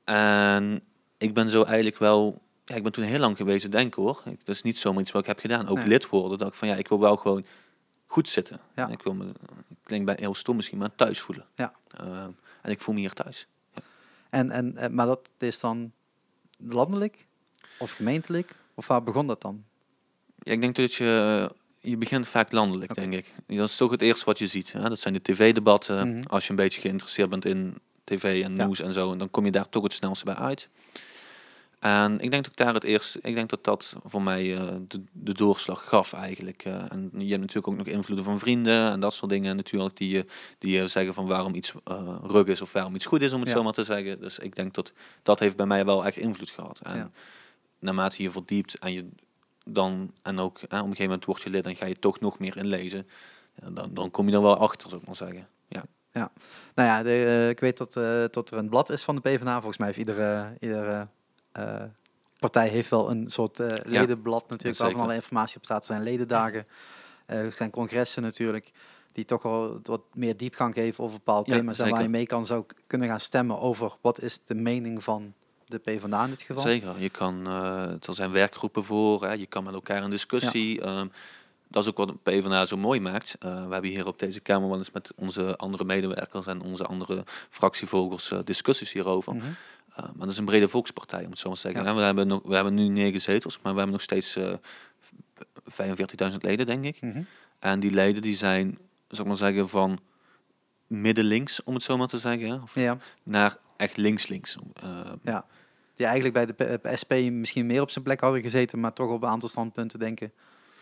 En 0.04 0.82
ik 1.18 1.34
ben 1.34 1.50
zo 1.50 1.62
eigenlijk 1.62 1.98
wel 1.98 2.42
ja, 2.68 2.74
ik 2.74 2.82
ben 2.82 2.92
toen 2.92 3.04
heel 3.04 3.18
lang 3.18 3.36
geweest 3.36 3.72
denken 3.72 4.02
hoor. 4.02 4.22
Ik, 4.24 4.44
dat 4.44 4.54
is 4.54 4.62
niet 4.62 4.78
zomaar 4.78 5.02
iets 5.02 5.12
wat 5.12 5.20
ik 5.20 5.28
heb 5.28 5.38
gedaan. 5.38 5.68
Ook 5.68 5.84
lid 5.84 6.08
worden. 6.08 6.38
Dat 6.38 6.48
ik 6.48 6.54
van 6.54 6.68
ja, 6.68 6.74
ik 6.74 6.88
wil 6.88 7.00
wel 7.00 7.16
gewoon 7.16 7.44
goed 8.08 8.28
zitten. 8.28 8.60
Ja. 8.74 8.88
Ik 8.88 9.02
wil 9.02 9.14
me, 9.14 9.32
klinkt 9.82 10.06
bij 10.06 10.16
heel 10.18 10.34
stom 10.34 10.56
misschien, 10.56 10.78
maar 10.78 10.94
thuis 10.94 11.20
voelen. 11.20 11.46
Ja. 11.54 11.72
Ehm, 11.96 12.30
en 12.62 12.70
ik 12.70 12.80
voel 12.80 12.94
me 12.94 13.00
hier 13.00 13.12
thuis. 13.12 13.46
Ja. 13.74 13.82
En, 14.30 14.50
en, 14.50 14.76
en, 14.76 14.94
maar 14.94 15.06
dat 15.06 15.30
is 15.38 15.60
dan 15.60 15.92
landelijk 16.58 17.26
of 17.78 17.90
gemeentelijk? 17.90 18.54
Of 18.74 18.86
waar 18.86 19.02
begon 19.02 19.26
dat 19.26 19.40
dan? 19.40 19.64
Ja, 20.38 20.52
ik 20.52 20.60
denk 20.60 20.74
dat 20.74 20.94
je, 20.94 21.50
je 21.78 21.96
begint 21.96 22.28
vaak 22.28 22.52
landelijk, 22.52 22.94
denk 22.94 23.12
ik. 23.12 23.32
Dat 23.46 23.68
is 23.68 23.76
toch 23.76 23.90
het 23.90 24.02
eerste 24.02 24.24
wat 24.24 24.38
je 24.38 24.46
ziet. 24.46 24.72
Hè? 24.72 24.88
Dat 24.88 24.98
zijn 24.98 25.14
de 25.14 25.22
tv-debatten. 25.22 26.08
Mhm. 26.08 26.26
Als 26.26 26.44
je 26.44 26.50
een 26.50 26.56
beetje 26.56 26.80
geïnteresseerd 26.80 27.30
bent 27.30 27.44
in 27.44 27.74
tv 28.04 28.44
en 28.44 28.52
nieuws 28.52 28.80
en 28.80 28.92
zo, 28.92 29.16
dan 29.16 29.30
kom 29.30 29.44
je 29.44 29.50
daar 29.50 29.68
toch 29.68 29.82
het 29.82 29.92
snelste 29.92 30.24
bij 30.24 30.34
uit. 30.34 30.68
En 31.78 32.20
ik 32.20 32.30
denk 32.30 32.42
dat 32.42 32.52
ik 32.52 32.56
daar 32.56 32.74
het 32.74 32.84
eerst, 32.84 33.18
ik 33.22 33.34
denk 33.34 33.50
dat 33.50 33.64
dat 33.64 33.96
voor 34.04 34.22
mij 34.22 34.44
uh, 34.44 34.60
de, 34.88 35.02
de, 35.12 35.32
doorslag 35.32 35.88
gaf 35.88 36.12
eigenlijk. 36.12 36.64
Uh, 36.64 36.74
en 36.74 37.10
je 37.12 37.28
hebt 37.28 37.40
natuurlijk 37.40 37.68
ook 37.68 37.76
nog 37.76 37.86
invloeden 37.86 38.24
van 38.24 38.38
vrienden 38.38 38.90
en 38.90 39.00
dat 39.00 39.14
soort 39.14 39.30
dingen 39.30 39.56
natuurlijk 39.56 39.96
die 39.96 40.08
je 40.08 40.24
die 40.58 40.88
zeggen 40.88 41.14
van 41.14 41.26
waarom 41.26 41.54
iets 41.54 41.72
rug 42.22 42.46
is 42.46 42.60
of 42.60 42.72
waarom 42.72 42.94
iets 42.94 43.06
goed 43.06 43.22
is 43.22 43.32
om 43.32 43.40
het 43.40 43.48
ja. 43.48 43.54
zo 43.54 43.62
maar 43.62 43.72
te 43.72 43.84
zeggen. 43.84 44.20
Dus 44.20 44.38
ik 44.38 44.56
denk 44.56 44.74
dat 44.74 44.92
dat 45.22 45.38
heeft 45.38 45.56
bij 45.56 45.66
mij 45.66 45.84
wel 45.84 46.06
echt 46.06 46.16
invloed 46.16 46.50
gehad. 46.50 46.80
En 46.82 46.96
ja. 46.96 47.10
naarmate 47.78 48.22
je 48.22 48.30
verdiept 48.30 48.78
en 48.78 48.92
je 48.92 49.08
dan 49.64 50.12
en 50.22 50.38
ook 50.38 50.56
op 50.62 50.72
een 50.72 50.78
gegeven 50.78 51.04
moment 51.04 51.24
word 51.24 51.42
je 51.42 51.50
lid 51.50 51.66
en 51.66 51.76
ga 51.76 51.86
je 51.86 51.98
toch 51.98 52.20
nog 52.20 52.38
meer 52.38 52.56
inlezen, 52.56 53.06
dan, 53.70 53.94
dan 53.94 54.10
kom 54.10 54.28
je 54.28 54.34
er 54.34 54.42
wel 54.42 54.58
achter, 54.58 54.88
zou 54.88 55.00
ik 55.00 55.06
maar 55.06 55.16
zeggen. 55.16 55.48
Ja. 55.68 55.84
Ja, 56.12 56.30
nou 56.74 56.88
ja, 56.88 57.02
de, 57.02 57.46
ik 57.50 57.60
weet 57.60 57.76
dat, 57.76 57.92
dat 58.32 58.50
er 58.50 58.58
een 58.58 58.68
blad 58.68 58.90
is 58.90 59.02
van 59.02 59.14
de 59.14 59.20
PvdA. 59.20 59.54
Volgens 59.54 59.76
mij 59.76 59.86
heeft 59.86 59.98
iedere, 59.98 60.54
iedere 60.58 61.08
uh, 61.58 61.82
partij 62.38 62.68
heeft 62.68 62.90
wel 62.90 63.10
een 63.10 63.30
soort 63.30 63.60
uh, 63.60 63.66
ledenblad 63.84 64.48
natuurlijk, 64.48 64.78
ja, 64.78 64.84
waarvan 64.84 65.02
alle 65.02 65.14
informatie 65.14 65.56
op 65.56 65.64
staat. 65.64 65.80
Er 65.80 65.86
zijn 65.86 66.02
ledendagen, 66.02 66.66
uh, 67.26 67.44
er 67.44 67.52
zijn 67.52 67.70
congressen 67.70 68.22
natuurlijk. 68.22 68.72
die 69.12 69.24
toch 69.24 69.42
wel 69.42 69.80
wat 69.82 70.02
meer 70.14 70.36
diepgang 70.36 70.74
geven 70.74 71.04
over 71.04 71.16
bepaalde 71.16 71.50
Ja, 71.50 71.56
thema's. 71.56 71.78
En 71.78 71.90
waar 71.90 72.02
je 72.02 72.08
mee 72.08 72.26
kan 72.26 72.46
zou 72.46 72.64
kunnen 72.86 73.08
gaan 73.08 73.20
stemmen 73.20 73.60
over 73.60 73.96
wat 74.00 74.22
is 74.22 74.40
de 74.44 74.54
mening 74.54 75.04
van 75.04 75.34
de 75.68 75.78
PvdA 75.78 76.24
in 76.24 76.30
dit 76.30 76.42
geval. 76.42 76.62
Zeker. 76.62 76.94
Je 76.98 77.08
kan, 77.10 77.46
eh, 77.46 77.90
er 77.90 78.14
zijn 78.14 78.30
werkgroepen 78.30 78.84
voor, 78.84 79.24
hè. 79.24 79.32
je 79.32 79.46
kan 79.46 79.64
met 79.64 79.74
elkaar 79.74 80.02
in 80.02 80.10
discussie. 80.10 80.80
ehm, 80.80 81.06
dat 81.68 81.82
is 81.82 81.88
ook 81.88 81.96
wat 81.96 82.08
de 82.08 82.14
PvdA 82.22 82.64
zo 82.64 82.76
mooi 82.76 83.00
maakt. 83.00 83.36
Eh, 83.40 83.66
we 83.66 83.72
hebben 83.72 83.90
hier 83.90 84.06
op 84.06 84.18
deze 84.18 84.40
Kamer 84.40 84.68
wel 84.68 84.78
eens 84.78 84.90
met 84.90 85.12
onze 85.16 85.56
andere 85.56 85.84
medewerkers 85.84 86.46
en 86.46 86.62
onze 86.62 86.84
andere 86.84 87.24
fractievolgers 87.48 88.30
eh, 88.30 88.38
discussies 88.44 88.92
hierover. 88.92 89.34
Mhm. 89.34 89.46
Maar 90.02 90.18
dat 90.18 90.30
is 90.30 90.38
een 90.38 90.44
brede 90.44 90.68
volkspartij, 90.68 91.24
om 91.24 91.30
het 91.30 91.38
zo 91.38 91.46
maar 91.48 91.56
te 91.56 91.62
zeggen. 91.62 91.84
Ja. 91.84 91.94
We, 91.94 92.00
hebben 92.00 92.26
nog, 92.26 92.42
we 92.44 92.54
hebben 92.54 92.74
nu 92.74 92.88
negen 92.88 93.20
zetels, 93.20 93.54
maar 93.54 93.72
we 93.72 93.78
hebben 93.78 93.96
nog 93.96 94.02
steeds 94.02 94.36
eh 94.36 94.52
45.000 96.30 96.36
leden, 96.38 96.66
denk 96.66 96.84
ik. 96.84 97.00
Mhm. 97.00 97.22
En 97.58 97.80
die 97.80 97.90
leden 97.90 98.22
die 98.22 98.34
zijn, 98.34 98.78
zou 99.08 99.20
ik 99.22 99.26
maar 99.26 99.36
zeggen, 99.36 99.68
van 99.68 100.00
midden-links, 100.86 101.62
om 101.62 101.74
het 101.74 101.82
zo 101.82 101.96
maar 101.96 102.06
te 102.06 102.18
zeggen, 102.18 102.62
of 102.62 102.74
Ja, 102.74 102.98
naar 103.22 103.56
echt 103.76 103.96
links-links. 103.96 104.56
Eh, 104.74 105.12
ja. 105.22 105.46
Die 105.94 106.06
eigenlijk 106.06 106.34
bij 106.34 106.78
de 106.82 106.96
SP 107.02 107.12
misschien 107.30 107.66
meer 107.66 107.80
op 107.80 107.90
zijn 107.90 108.04
plek 108.04 108.20
hadden 108.20 108.42
gezeten, 108.42 108.80
maar 108.80 108.92
toch 108.92 109.10
op 109.10 109.22
een 109.22 109.28
aantal 109.28 109.48
standpunten 109.48 109.98
denken. 109.98 110.32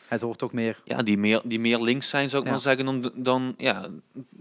Het 0.06 0.20
hoort 0.20 0.42
ook 0.42 0.52
meer. 0.52 0.80
ja, 0.84 1.02
die 1.02 1.18
meer, 1.18 1.40
die 1.44 1.60
meer 1.60 1.80
links 1.80 2.08
zijn, 2.08 2.28
zou 2.28 2.40
ik 2.42 2.48
Ja. 2.48 2.54
maar 2.54 2.62
zeggen, 2.62 2.84
dan, 2.84 3.12
dan 3.14 3.54
ja, 3.58 3.88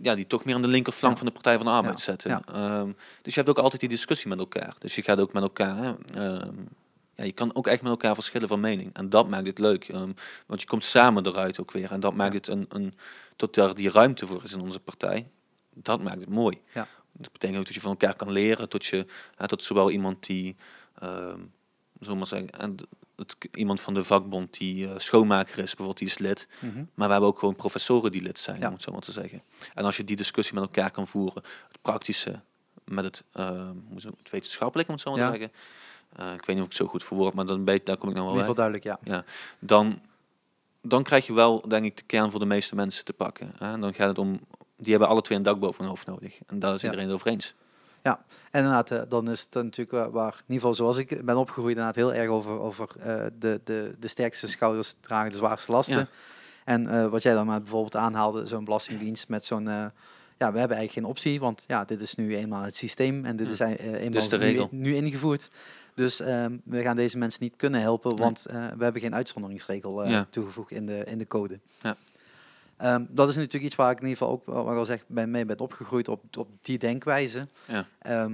ja, 0.02 0.16
die 0.16 0.28
toch 0.28 0.46
meer 0.46 0.56
aan 0.56 0.62
de 0.62 0.68
linkerflank 0.68 1.14
Ja. 1.14 1.18
van 1.20 1.28
de 1.28 1.34
Partij 1.34 1.56
van 1.58 1.66
de 1.66 1.72
Arbeid 1.72 1.98
Ja. 1.98 2.04
zetten. 2.04 2.30
Ja. 2.32 2.42
Ehm, 2.54 2.92
dus 3.22 3.34
je 3.34 3.40
hebt 3.40 3.50
ook 3.50 3.64
altijd 3.64 3.82
die 3.82 3.90
discussie 3.90 4.30
met 4.30 4.40
elkaar. 4.40 4.76
Dus 4.80 4.96
je 4.96 5.02
gaat 5.02 5.20
ook 5.20 5.34
met 5.34 5.44
elkaar, 5.44 5.96
ehm, 6.14 6.52
ja, 7.16 7.24
je 7.24 7.32
kan 7.32 7.56
ook 7.56 7.68
echt 7.68 7.82
met 7.82 7.92
elkaar 7.92 8.14
verschillen 8.16 8.48
van 8.48 8.60
mening. 8.60 8.90
En 8.94 9.10
dat 9.10 9.28
maakt 9.30 9.48
het 9.48 9.60
leuk, 9.60 9.88
ehm, 9.88 10.12
want 10.46 10.62
je 10.62 10.68
komt 10.68 10.84
samen 10.84 11.26
eruit 11.26 11.60
ook 11.60 11.72
weer. 11.72 11.92
En 11.92 12.00
dat 12.00 12.14
maakt 12.16 12.32
Ja. 12.34 12.38
het 12.38 12.48
een, 12.48 12.66
een, 12.70 12.94
tot 13.36 13.56
daar 13.56 13.76
die 13.76 13.90
ruimte 13.92 14.28
voor 14.28 14.44
is 14.44 14.54
in 14.54 14.62
onze 14.62 14.80
partij. 14.80 15.28
Dat 15.74 16.02
maakt 16.04 16.20
het 16.20 16.30
mooi. 16.30 16.62
Ja. 16.74 16.88
Dat 17.18 17.32
betekent 17.32 17.60
ook 17.60 17.66
dat 17.66 17.74
je 17.76 17.82
van 17.82 17.92
elkaar 17.92 18.16
kan 18.16 18.32
leren, 18.32 18.70
tot 18.70 18.86
je, 18.86 19.06
hè, 19.36 19.48
tot 19.48 19.64
zowel 19.64 19.92
iemand 19.92 20.26
die, 20.26 20.56
ehm 21.00 21.40
zo 22.02 22.16
maar 22.16 22.28
zeggen, 22.28 22.50
en 22.50 22.76
het, 23.18 23.36
iemand 23.54 23.82
van 23.82 23.94
de 23.94 24.04
vakbond 24.04 24.58
die 24.58 24.88
eh, 24.88 24.94
schoonmaker 24.98 25.58
is, 25.58 25.64
bijvoorbeeld, 25.66 25.98
die 25.98 26.08
is 26.08 26.18
lid. 26.18 26.48
Mhm. 26.60 26.76
Maar 26.94 27.06
we 27.08 27.12
hebben 27.12 27.30
ook 27.30 27.40
gewoon 27.40 27.56
professoren 27.56 28.12
die 28.12 28.22
lid 28.22 28.40
zijn, 28.40 28.60
Ja. 28.60 28.68
om 28.68 28.74
het 28.74 28.82
zo 28.82 28.92
maar 28.92 29.02
te 29.02 29.12
zeggen. 29.12 29.42
En 29.74 29.86
als 29.86 29.98
je 29.98 30.04
die 30.04 30.16
discussie 30.16 30.54
met 30.56 30.64
elkaar 30.64 30.92
kan 30.92 31.08
voeren, 31.08 31.44
het 31.68 31.82
praktische 31.82 32.40
met 32.86 33.04
het, 33.04 33.24
zo- 33.98 34.14
het 34.18 34.30
wetenschappelijke, 34.32 34.92
om 34.92 34.98
het 34.98 35.08
zo 35.08 35.12
maar 35.12 35.20
Ja. 35.22 35.32
te 35.32 35.38
zeggen. 35.38 35.56
Eh, 36.16 36.34
ik 36.34 36.46
weet 36.46 36.56
niet 36.56 36.58
of 36.60 36.64
ik 36.66 36.72
het 36.72 36.76
zo 36.76 36.86
goed 36.88 37.04
verwoord, 37.04 37.34
maar 37.34 37.46
dan 37.46 37.66
weet, 37.66 37.86
daar 37.86 37.98
kom 37.98 38.10
ik 38.10 38.16
nou 38.16 38.28
In 38.28 38.34
wel 38.36 38.44
ieder 38.46 38.56
bij. 38.64 38.74
geval 38.74 38.86
duidelijk, 38.86 39.14
ja. 39.14 39.24
Dan, 39.60 40.00
dan 40.82 41.04
krijg 41.04 41.26
je 41.28 41.34
wel, 41.34 41.68
denk 41.68 41.86
ik, 41.86 41.98
de 41.98 42.04
kern 42.04 42.32
voor 42.32 42.40
de 42.40 42.46
meeste 42.46 42.76
mensen 42.76 43.06
te 43.06 43.14
pakken. 43.14 43.52
Hè? 43.58 43.72
En 43.72 43.82
dan 43.82 43.94
gaat 43.94 44.08
het 44.08 44.18
om, 44.18 44.40
die 44.78 44.90
hebben 44.92 45.08
alle 45.10 45.22
twee 45.22 45.38
een 45.38 45.44
dak 45.44 45.60
boven 45.60 45.80
hun 45.80 45.90
hoofd 45.90 46.06
nodig. 46.08 46.38
En 46.48 46.60
daar 46.60 46.74
is 46.74 46.82
Ja. 46.82 46.86
iedereen 46.88 47.06
het 47.08 47.16
over 47.16 47.28
eens. 47.32 47.54
En 48.14 48.64
inderdaad, 48.64 48.92
eh, 48.92 49.02
dan 49.10 49.30
is 49.32 49.42
het 49.50 49.64
natuurlijk 49.64 50.12
waar, 50.14 50.34
in 50.34 50.40
ieder 50.40 50.56
geval 50.56 50.74
zoals 50.74 50.98
ik 50.98 51.26
ben 51.26 51.38
opgegroeid, 51.38 51.70
inderdaad 51.70 51.96
heel 51.96 52.14
erg 52.14 52.30
over, 52.30 52.60
over 52.60 52.90
eh, 53.00 53.26
de, 53.40 53.62
de, 53.64 53.96
de 54.00 54.08
sterkste 54.08 54.48
schouders 54.48 54.96
dragen 55.02 55.30
de 55.32 55.38
zwaarste 55.38 55.72
lasten. 55.72 55.98
Ja. 55.98 56.08
En 56.64 56.88
eh, 56.90 57.08
wat 57.08 57.24
jij 57.24 57.34
dan 57.34 57.46
maar 57.46 57.60
bijvoorbeeld 57.60 57.96
aanhaalde, 57.96 58.48
zo'n 58.48 58.66
belastingdienst 58.66 59.30
met 59.30 59.46
zo'n, 59.46 59.66
ja, 59.66 59.92
we 60.38 60.60
hebben 60.60 60.78
eigenlijk 60.78 60.92
geen 60.92 61.06
optie, 61.06 61.40
want 61.40 61.64
ja, 61.68 61.86
dit 61.86 62.02
is 62.02 62.16
nu 62.16 62.36
eenmaal 62.36 62.64
het 62.64 62.76
systeem 62.76 63.26
en 63.26 63.36
dit 63.36 63.58
Ja. 63.58 63.66
is 63.68 63.78
eenmaal 63.80 64.22
is 64.22 64.30
de 64.30 64.38
nu, 64.38 64.44
regel. 64.44 64.68
nu 64.72 64.96
ingevoerd. 64.96 65.50
Dus 65.96 66.20
ehm, 66.20 66.58
we 66.64 66.82
gaan 66.82 66.96
deze 66.96 67.18
mensen 67.18 67.44
niet 67.44 67.54
kunnen 67.56 67.82
helpen, 67.82 68.16
want 68.16 68.46
we 68.78 68.84
hebben 68.84 69.02
geen 69.02 69.16
uitzonderingsregel 69.16 70.08
Ja. 70.08 70.28
toegevoegd 70.30 70.72
in 70.72 70.86
de, 70.86 71.04
in 71.06 71.18
de 71.18 71.28
code. 71.28 71.60
Ja. 71.82 71.96
Ehm, 72.78 73.06
dat 73.10 73.30
is 73.30 73.36
natuurlijk 73.36 73.64
iets 73.64 73.76
waar 73.76 73.92
ik 73.92 74.00
in 74.00 74.08
ieder 74.08 74.18
geval 74.18 74.34
ook, 74.34 74.46
wat 74.46 74.72
ik 74.74 74.78
al 74.78 74.86
zeg, 74.86 75.04
ben 75.08 75.32
mee 75.32 75.46
ben 75.46 75.60
opgegroeid 75.60 76.08
op, 76.08 76.38
op 76.38 76.50
die 76.62 76.78
denkwijze. 76.78 77.44
Ja. 77.68 77.88
Ehm, 78.00 78.34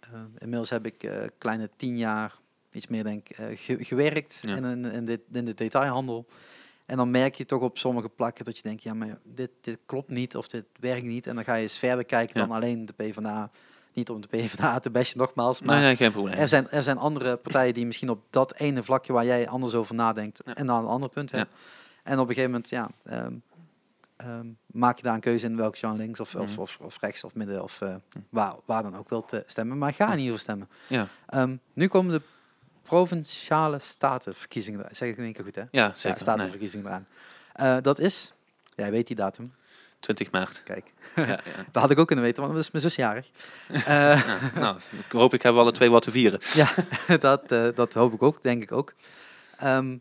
eh, 0.00 0.10
inmiddels 0.38 0.70
heb 0.70 0.86
ik 0.86 1.02
eh, 1.02 1.16
kleine 1.38 1.70
tien 1.76 1.96
jaar, 1.98 2.34
iets 2.70 2.86
meer 2.86 3.04
denk 3.04 3.28
ik, 3.28 3.36
eh, 3.38 3.46
ge- 3.54 3.84
gewerkt 3.84 4.38
Ja. 4.42 4.56
in, 4.56 4.84
in, 4.84 5.04
dit, 5.04 5.20
in 5.32 5.44
de 5.44 5.54
detailhandel. 5.54 6.26
En 6.86 6.96
dan 6.96 7.10
merk 7.10 7.34
je 7.34 7.44
toch 7.46 7.62
op 7.62 7.78
sommige 7.78 8.08
plakken 8.08 8.44
dat 8.44 8.56
je 8.56 8.62
denkt, 8.62 8.82
ja, 8.82 8.94
maar 8.94 9.18
dit, 9.22 9.50
dit 9.60 9.78
klopt 9.86 10.08
niet 10.10 10.36
of 10.36 10.46
dit 10.48 10.64
werkt 10.80 11.04
niet. 11.06 11.26
En 11.26 11.34
dan 11.34 11.44
ga 11.44 11.54
je 11.54 11.62
eens 11.62 11.76
verder 11.78 12.04
kijken 12.04 12.40
Ja. 12.40 12.46
dan 12.46 12.56
alleen 12.56 12.86
de 12.86 12.92
PvdA. 12.92 13.50
Niet 13.92 14.10
om 14.10 14.20
de 14.20 14.28
PvdA 14.28 14.80
te 14.80 14.90
bashen 14.90 15.18
nogmaals, 15.18 15.60
maar 15.62 15.76
Nee, 15.76 15.84
nee, 15.84 15.96
geen 15.96 16.12
probleem. 16.12 16.34
er, 16.34 16.48
zijn, 16.48 16.68
er 16.70 16.82
zijn 16.82 16.98
andere 16.98 17.36
partijen 17.36 17.74
die 17.74 17.86
misschien 17.86 18.10
op 18.10 18.20
dat 18.30 18.54
ene 18.54 18.82
vlakje 18.82 19.12
waar 19.12 19.24
jij 19.24 19.48
anders 19.48 19.74
over 19.74 19.94
nadenkt 19.94 20.40
en 20.42 20.66
dan 20.66 20.78
een 20.82 20.88
ander 20.88 21.08
punt 21.08 21.30
hebt. 21.30 21.50
En 22.02 22.18
op 22.18 22.28
een 22.28 22.34
gegeven 22.34 22.50
moment, 22.50 22.68
ja, 22.68 22.88
ehm, 23.04 23.32
ehm, 24.16 24.46
maak 24.66 24.96
je 24.96 25.02
daar 25.02 25.14
een 25.14 25.20
keuze 25.20 25.46
in 25.46 25.56
welk 25.56 25.78
genre 25.78 25.96
links 25.96 26.20
of, 26.20 26.34
of, 26.34 26.50
Mhm. 26.50 26.60
of, 26.60 26.78
of 26.80 27.00
rechts 27.00 27.24
of 27.24 27.34
midden 27.34 27.62
of 27.62 27.80
eh, 27.80 27.94
waar, 28.28 28.54
waar 28.64 28.82
dan 28.82 28.96
ook 28.96 29.08
wilt 29.08 29.32
eh, 29.32 29.40
stemmen. 29.46 29.78
Maar 29.78 29.92
ga 29.92 30.04
in 30.12 30.18
ieder 30.18 30.38
geval 30.38 30.38
stemmen. 30.38 30.68
Ja, 30.86 31.06
Ehm, 31.26 31.56
nu 31.72 31.86
komen 31.88 32.12
de 32.12 32.22
provinciale 32.82 33.78
statenverkiezingen, 33.78 34.86
zeg 34.90 35.08
ik 35.08 35.16
in 35.16 35.24
één 35.24 35.32
keer 35.32 35.44
goed 35.44 35.54
hè? 35.54 35.60
ja 35.60 35.68
Ja, 35.70 35.92
zeker. 35.92 36.10
Nee, 36.10 36.18
statenverkiezingen 36.18 36.86
eraan. 36.86 37.06
Eh, 37.52 37.76
dat 37.82 37.98
is, 37.98 38.32
jij 38.76 38.90
weet 38.90 39.06
die 39.06 39.16
datum, 39.16 39.52
20 40.00 40.30
maart. 40.30 40.62
kijk. 40.62 40.92
ja, 41.16 41.26
ja. 41.26 41.40
Dat 41.72 41.82
had 41.82 41.90
ik 41.90 41.98
ook 41.98 42.06
kunnen 42.06 42.24
weten, 42.24 42.42
want 42.42 42.54
dat 42.54 42.62
is 42.64 42.70
mijn 42.70 42.84
zusjarig. 42.84 43.30
Ja, 43.86 44.22
nou, 44.54 44.76
ik 45.06 45.12
hoop 45.12 45.34
ik 45.34 45.42
hebben 45.42 45.60
we 45.60 45.66
alle 45.68 45.76
twee 45.76 45.90
wat 45.90 46.02
te 46.02 46.10
vieren. 46.10 46.38
Ja, 46.54 46.70
dat, 47.18 47.48
dat 47.76 47.94
hoop 47.94 48.12
ik 48.12 48.22
ook, 48.22 48.42
denk 48.42 48.62
ik 48.62 48.72
ook. 48.72 48.94
Ehm, 49.58 49.96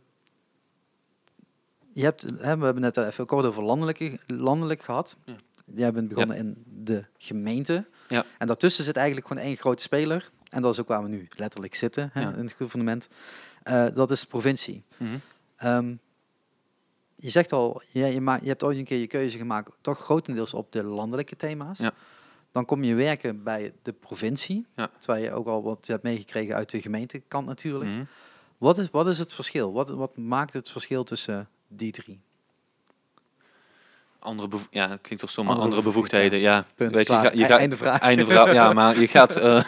je 1.93 2.03
hebt, 2.03 2.21
hè, 2.21 2.57
we 2.57 2.65
hebben 2.65 2.81
net 2.81 2.97
even 2.97 3.25
kort 3.25 3.45
over 3.45 3.63
landelijke, 3.63 4.19
landelijk 4.27 4.81
gehad. 4.81 5.17
Ja. 5.25 5.35
Jij 5.65 5.91
bent 5.91 6.07
begonnen 6.07 6.37
in 6.37 6.63
de 6.65 7.05
gemeente. 7.17 7.85
Ja. 8.07 8.25
En 8.37 8.47
daartussen 8.47 8.83
zit 8.83 8.97
eigenlijk 8.97 9.27
gewoon 9.27 9.43
één 9.43 9.57
grote 9.57 9.83
speler. 9.83 10.31
En 10.49 10.61
dat 10.61 10.73
is 10.73 10.79
ook 10.79 10.87
waar 10.87 11.03
we 11.03 11.09
nu 11.09 11.27
letterlijk 11.35 11.75
zitten, 11.75 12.09
hè, 12.13 12.21
in 12.21 12.43
het 12.43 12.53
gouvernement. 12.53 13.07
Eh, 13.63 13.85
dat 13.93 14.11
is 14.11 14.19
de 14.19 14.27
provincie. 14.27 14.83
Mhm. 14.97 15.17
Ehm, 15.55 15.95
je 17.15 17.29
zegt 17.29 17.51
al, 17.51 17.81
je, 17.91 18.05
je, 18.13 18.39
hebt 18.43 18.63
ooit 18.63 18.77
een 18.77 18.83
keer 18.83 18.99
je 18.99 19.07
keuze 19.07 19.37
gemaakt, 19.37 19.71
toch 19.81 19.99
grotendeels 19.99 20.53
op 20.53 20.71
de 20.71 20.83
landelijke 20.83 21.35
thema's. 21.35 21.77
Ja. 21.77 21.91
Dan 22.51 22.65
kom 22.65 22.83
je 22.83 22.95
werken 22.95 23.43
bij 23.43 23.73
de 23.81 23.93
provincie, 23.93 24.65
Ja. 24.75 24.89
terwijl 24.97 25.23
je 25.23 25.31
ook 25.31 25.47
al 25.47 25.63
wat 25.63 25.87
hebt 25.87 26.03
meegekregen 26.03 26.55
uit 26.55 26.69
de 26.69 26.81
gemeentekant 26.81 27.45
natuurlijk. 27.47 27.89
Mhm. 27.89 28.03
Wat, 28.57 28.77
is, 28.77 28.89
wat 28.91 29.07
is 29.07 29.19
het 29.19 29.33
verschil? 29.33 29.73
Wat, 29.73 29.89
wat 29.89 30.17
maakt 30.17 30.53
het 30.53 30.69
verschil 30.69 31.03
tussen 31.03 31.47
die 31.75 31.91
drie? 31.91 32.19
Andere 34.19 34.47
ja, 34.71 34.89
het 34.89 35.01
klinkt 35.01 35.19
toch 35.23 35.29
zomaar 35.29 35.51
Andere 35.51 35.69
andere, 35.69 35.87
bevoegdheden. 35.87 36.39
Ja, 36.39 36.65
Punt, 36.75 36.95
weet 36.95 37.07
je, 37.07 37.13
je, 37.13 37.43
E- 37.43 37.47
gaat, 37.47 37.59
einde 37.59 37.77
vraag. 37.77 37.99
Einde 37.99 38.25
verhaal. 38.25 38.53
Ja, 38.53 38.73
maar 38.73 38.99
je 38.99 39.07
gaat. 39.17 39.35
eh, 39.35 39.63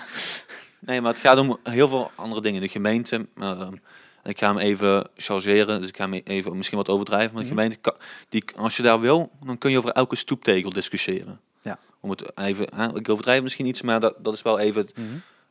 nee, 0.79 1.01
maar 1.01 1.11
het 1.11 1.21
gaat 1.21 1.37
om 1.37 1.57
heel 1.63 1.87
veel 1.87 2.11
andere 2.15 2.41
dingen. 2.41 2.61
De 2.61 2.67
gemeente. 2.69 3.27
eh, 3.37 3.67
ik 4.23 4.37
ga 4.39 4.47
hem 4.47 4.57
even 4.57 5.09
chargeren, 5.15 5.79
dus 5.79 5.89
ik 5.89 5.97
ga 5.97 6.09
hem 6.09 6.21
even 6.23 6.57
misschien 6.57 6.77
wat 6.77 6.89
overdrijven. 6.89 7.33
Maar 7.33 7.43
de 7.43 7.49
Mhm. 7.53 7.57
gemeente, 7.59 7.93
die, 8.29 8.43
als 8.55 8.77
je 8.77 8.83
daar 8.83 8.99
wil, 8.99 9.31
dan 9.45 9.57
kun 9.57 9.71
je 9.71 9.77
over 9.77 9.89
elke 9.91 10.15
stoeptegel 10.15 10.69
discussiëren. 10.69 11.39
Ja. 11.61 11.79
Om 11.99 12.09
het 12.09 12.37
even, 12.37 12.67
ik 12.95 13.09
overdrijf 13.09 13.41
misschien 13.41 13.65
iets, 13.65 13.81
maar 13.81 13.99
dat, 13.99 14.15
dat 14.17 14.33
is 14.33 14.41
wel 14.41 14.59
even. 14.59 14.81
het- 14.81 14.93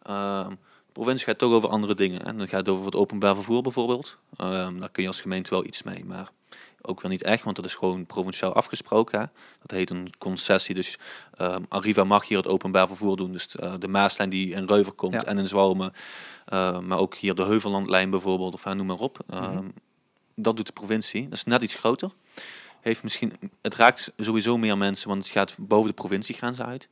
Ehm, 0.03 0.53
provincie 0.95 1.27
gaat 1.27 1.39
toch 1.39 1.53
over 1.53 1.69
andere 1.69 1.95
dingen. 1.95 2.27
Hè. 2.27 2.35
Dan 2.37 2.49
gaat 2.49 2.61
het 2.61 2.69
over 2.69 2.85
het 2.85 2.95
openbaar 2.97 3.35
vervoer 3.35 3.63
bijvoorbeeld. 3.63 4.19
Ehm, 4.37 4.79
daar 4.79 4.89
kun 4.91 5.03
je 5.03 5.09
als 5.09 5.21
gemeente 5.21 5.51
wel 5.51 5.65
iets 5.65 5.83
mee, 5.83 6.05
maar 6.05 6.31
ook 6.83 7.01
wel 7.01 7.11
niet 7.11 7.23
echt, 7.23 7.45
want 7.45 7.57
dat 7.57 7.65
is 7.65 7.75
gewoon 7.75 8.07
provinciaal 8.07 8.53
afgesproken. 8.55 9.21
Hè. 9.21 9.27
Dat 9.61 9.71
heet 9.71 9.91
een 9.91 10.11
concessie. 10.19 10.75
Dus 10.75 10.99
ehm, 11.37 11.63
Arriva 11.69 12.05
mag 12.05 12.29
hier 12.29 12.37
het 12.37 12.47
openbaar 12.47 12.87
vervoer 12.87 13.17
doen. 13.17 13.33
Dus 13.33 13.57
eh, 13.57 13.73
de 13.79 13.89
Maaslijn 13.89 14.29
die 14.31 14.55
in 14.55 14.67
Reuver 14.67 14.93
komt 14.93 15.13
Ja. 15.15 15.25
en 15.25 15.39
in 15.39 15.47
Zwalmen. 15.47 15.93
eh, 16.45 16.79
maar 16.79 16.99
ook 16.99 17.15
hier 17.15 17.35
de 17.35 17.45
Heuvellandlijn 17.45 18.11
bijvoorbeeld, 18.11 18.55
of 18.55 18.65
hè, 18.65 18.75
noem 18.75 18.87
maar 18.87 18.99
op. 18.99 19.19
Ehm, 19.29 19.53
Mhm. 19.55 19.69
Dat 20.37 20.57
doet 20.57 20.67
de 20.67 20.73
provincie. 20.73 21.23
Dat 21.23 21.33
is 21.33 21.45
net 21.45 21.63
iets 21.63 21.75
groter. 21.75 22.11
Heeft 22.81 23.03
misschien, 23.03 23.33
het 23.63 23.75
raakt 23.75 24.13
sowieso 24.17 24.57
meer 24.59 24.79
mensen, 24.79 25.09
want 25.09 25.23
het 25.23 25.33
gaat 25.33 25.57
boven 25.59 25.89
de 25.89 25.95
provinciegrens 25.95 26.61
uit. 26.61 26.89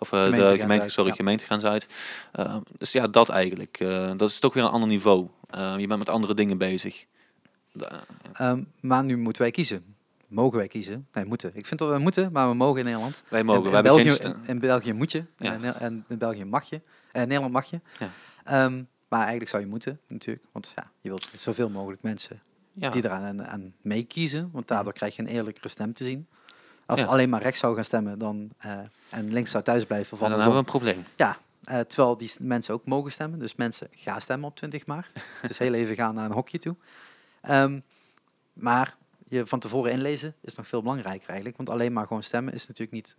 Of 0.00 0.12
eh, 0.12 0.24
de 0.24 0.58
gemeente, 0.58 0.82
uit, 0.82 0.92
sorry, 0.92 1.10
ja. 1.10 1.16
gemeentegrens 1.16 1.64
uit. 1.64 1.86
Eh, 2.32 2.56
dus 2.78 2.92
ja, 2.92 3.06
dat 3.06 3.28
eigenlijk. 3.28 3.80
Eh, 3.80 4.10
dat 4.16 4.28
is 4.28 4.38
toch 4.38 4.54
weer 4.54 4.62
een 4.62 4.70
ander 4.70 4.88
niveau. 4.88 5.28
Eh, 5.50 5.74
je 5.78 5.86
bent 5.86 5.98
met 5.98 6.08
andere 6.08 6.34
dingen 6.34 6.58
bezig. 6.58 7.06
Ja. 7.72 8.04
Ehm, 8.32 8.62
maar 8.80 9.04
nu 9.04 9.16
moeten 9.16 9.42
wij 9.42 9.50
kiezen. 9.50 9.94
Mogen 10.26 10.58
wij 10.58 10.68
kiezen? 10.68 11.06
Nee, 11.12 11.24
moeten. 11.24 11.50
Ik 11.54 11.66
vind 11.66 11.80
dat 11.80 11.90
we 11.90 11.98
moeten, 11.98 12.32
maar 12.32 12.48
we 12.48 12.54
mogen 12.54 12.78
in 12.78 12.84
Nederland. 12.84 13.22
Wij 13.28 13.44
mogen. 13.44 13.70
In, 13.70 13.76
in, 13.76 13.82
België, 13.82 14.10
geen 14.10 14.34
in, 14.34 14.36
in 14.46 14.58
België 14.58 14.92
moet 14.92 15.12
je. 15.12 15.24
Ja. 15.36 15.74
En, 15.74 16.04
in 16.08 16.18
België 16.18 16.44
mag 16.44 16.68
je. 16.68 16.80
En 17.12 17.22
in 17.22 17.28
Nederland 17.28 17.52
mag 17.52 17.70
je. 17.70 17.80
Ja. 17.98 18.10
Ehm, 18.44 18.82
maar 19.08 19.20
eigenlijk 19.20 19.50
zou 19.50 19.62
je 19.62 19.68
moeten, 19.68 20.00
natuurlijk. 20.06 20.46
Want 20.52 20.72
ja, 20.76 20.90
je 21.00 21.08
wilt 21.08 21.30
zoveel 21.36 21.68
mogelijk 21.68 22.02
mensen 22.02 22.42
die 22.72 23.04
eraan 23.04 23.22
aan, 23.22 23.46
aan 23.46 23.74
meekiezen. 23.82 24.50
Want 24.52 24.68
daardoor 24.68 24.92
krijg 24.92 25.16
je 25.16 25.22
een 25.22 25.28
eerlijkere 25.28 25.68
stem 25.68 25.94
te 25.94 26.04
zien. 26.04 26.26
Als 26.90 27.00
Ja. 27.00 27.06
alleen 27.06 27.28
maar 27.28 27.42
rechts 27.42 27.60
zou 27.60 27.74
gaan 27.74 27.84
stemmen 27.84 28.18
dan, 28.18 28.50
eh, 28.58 28.78
en 29.10 29.32
links 29.32 29.50
zou 29.50 29.64
thuis 29.64 29.84
blijven. 29.84 30.18
En 30.18 30.22
dan 30.22 30.32
hebben 30.32 30.52
we 30.52 30.58
een 30.58 30.64
probleem. 30.64 31.04
Ja, 31.16 31.38
eh, 31.64 31.80
terwijl 31.80 32.16
die 32.16 32.30
mensen 32.40 32.74
ook 32.74 32.84
mogen 32.84 33.12
stemmen. 33.12 33.38
Dus 33.38 33.54
mensen, 33.54 33.88
gaan 33.90 34.20
stemmen 34.20 34.48
op 34.48 34.56
20 34.56 34.86
maart. 34.86 35.12
dus 35.48 35.58
heel 35.58 35.74
even 35.74 35.94
gaan 35.94 36.14
naar 36.14 36.24
een 36.24 36.32
hokje 36.32 36.58
toe. 36.58 36.76
Ehm, 37.40 37.80
maar 38.52 38.96
je 39.28 39.46
van 39.46 39.58
tevoren 39.58 39.92
inlezen 39.92 40.34
is 40.40 40.54
nog 40.54 40.68
veel 40.68 40.82
belangrijker 40.82 41.28
eigenlijk. 41.28 41.56
Want 41.56 41.70
alleen 41.70 41.92
maar 41.92 42.06
gewoon 42.06 42.22
stemmen 42.22 42.54
is 42.54 42.66
natuurlijk 42.66 42.92
niet, 42.92 43.16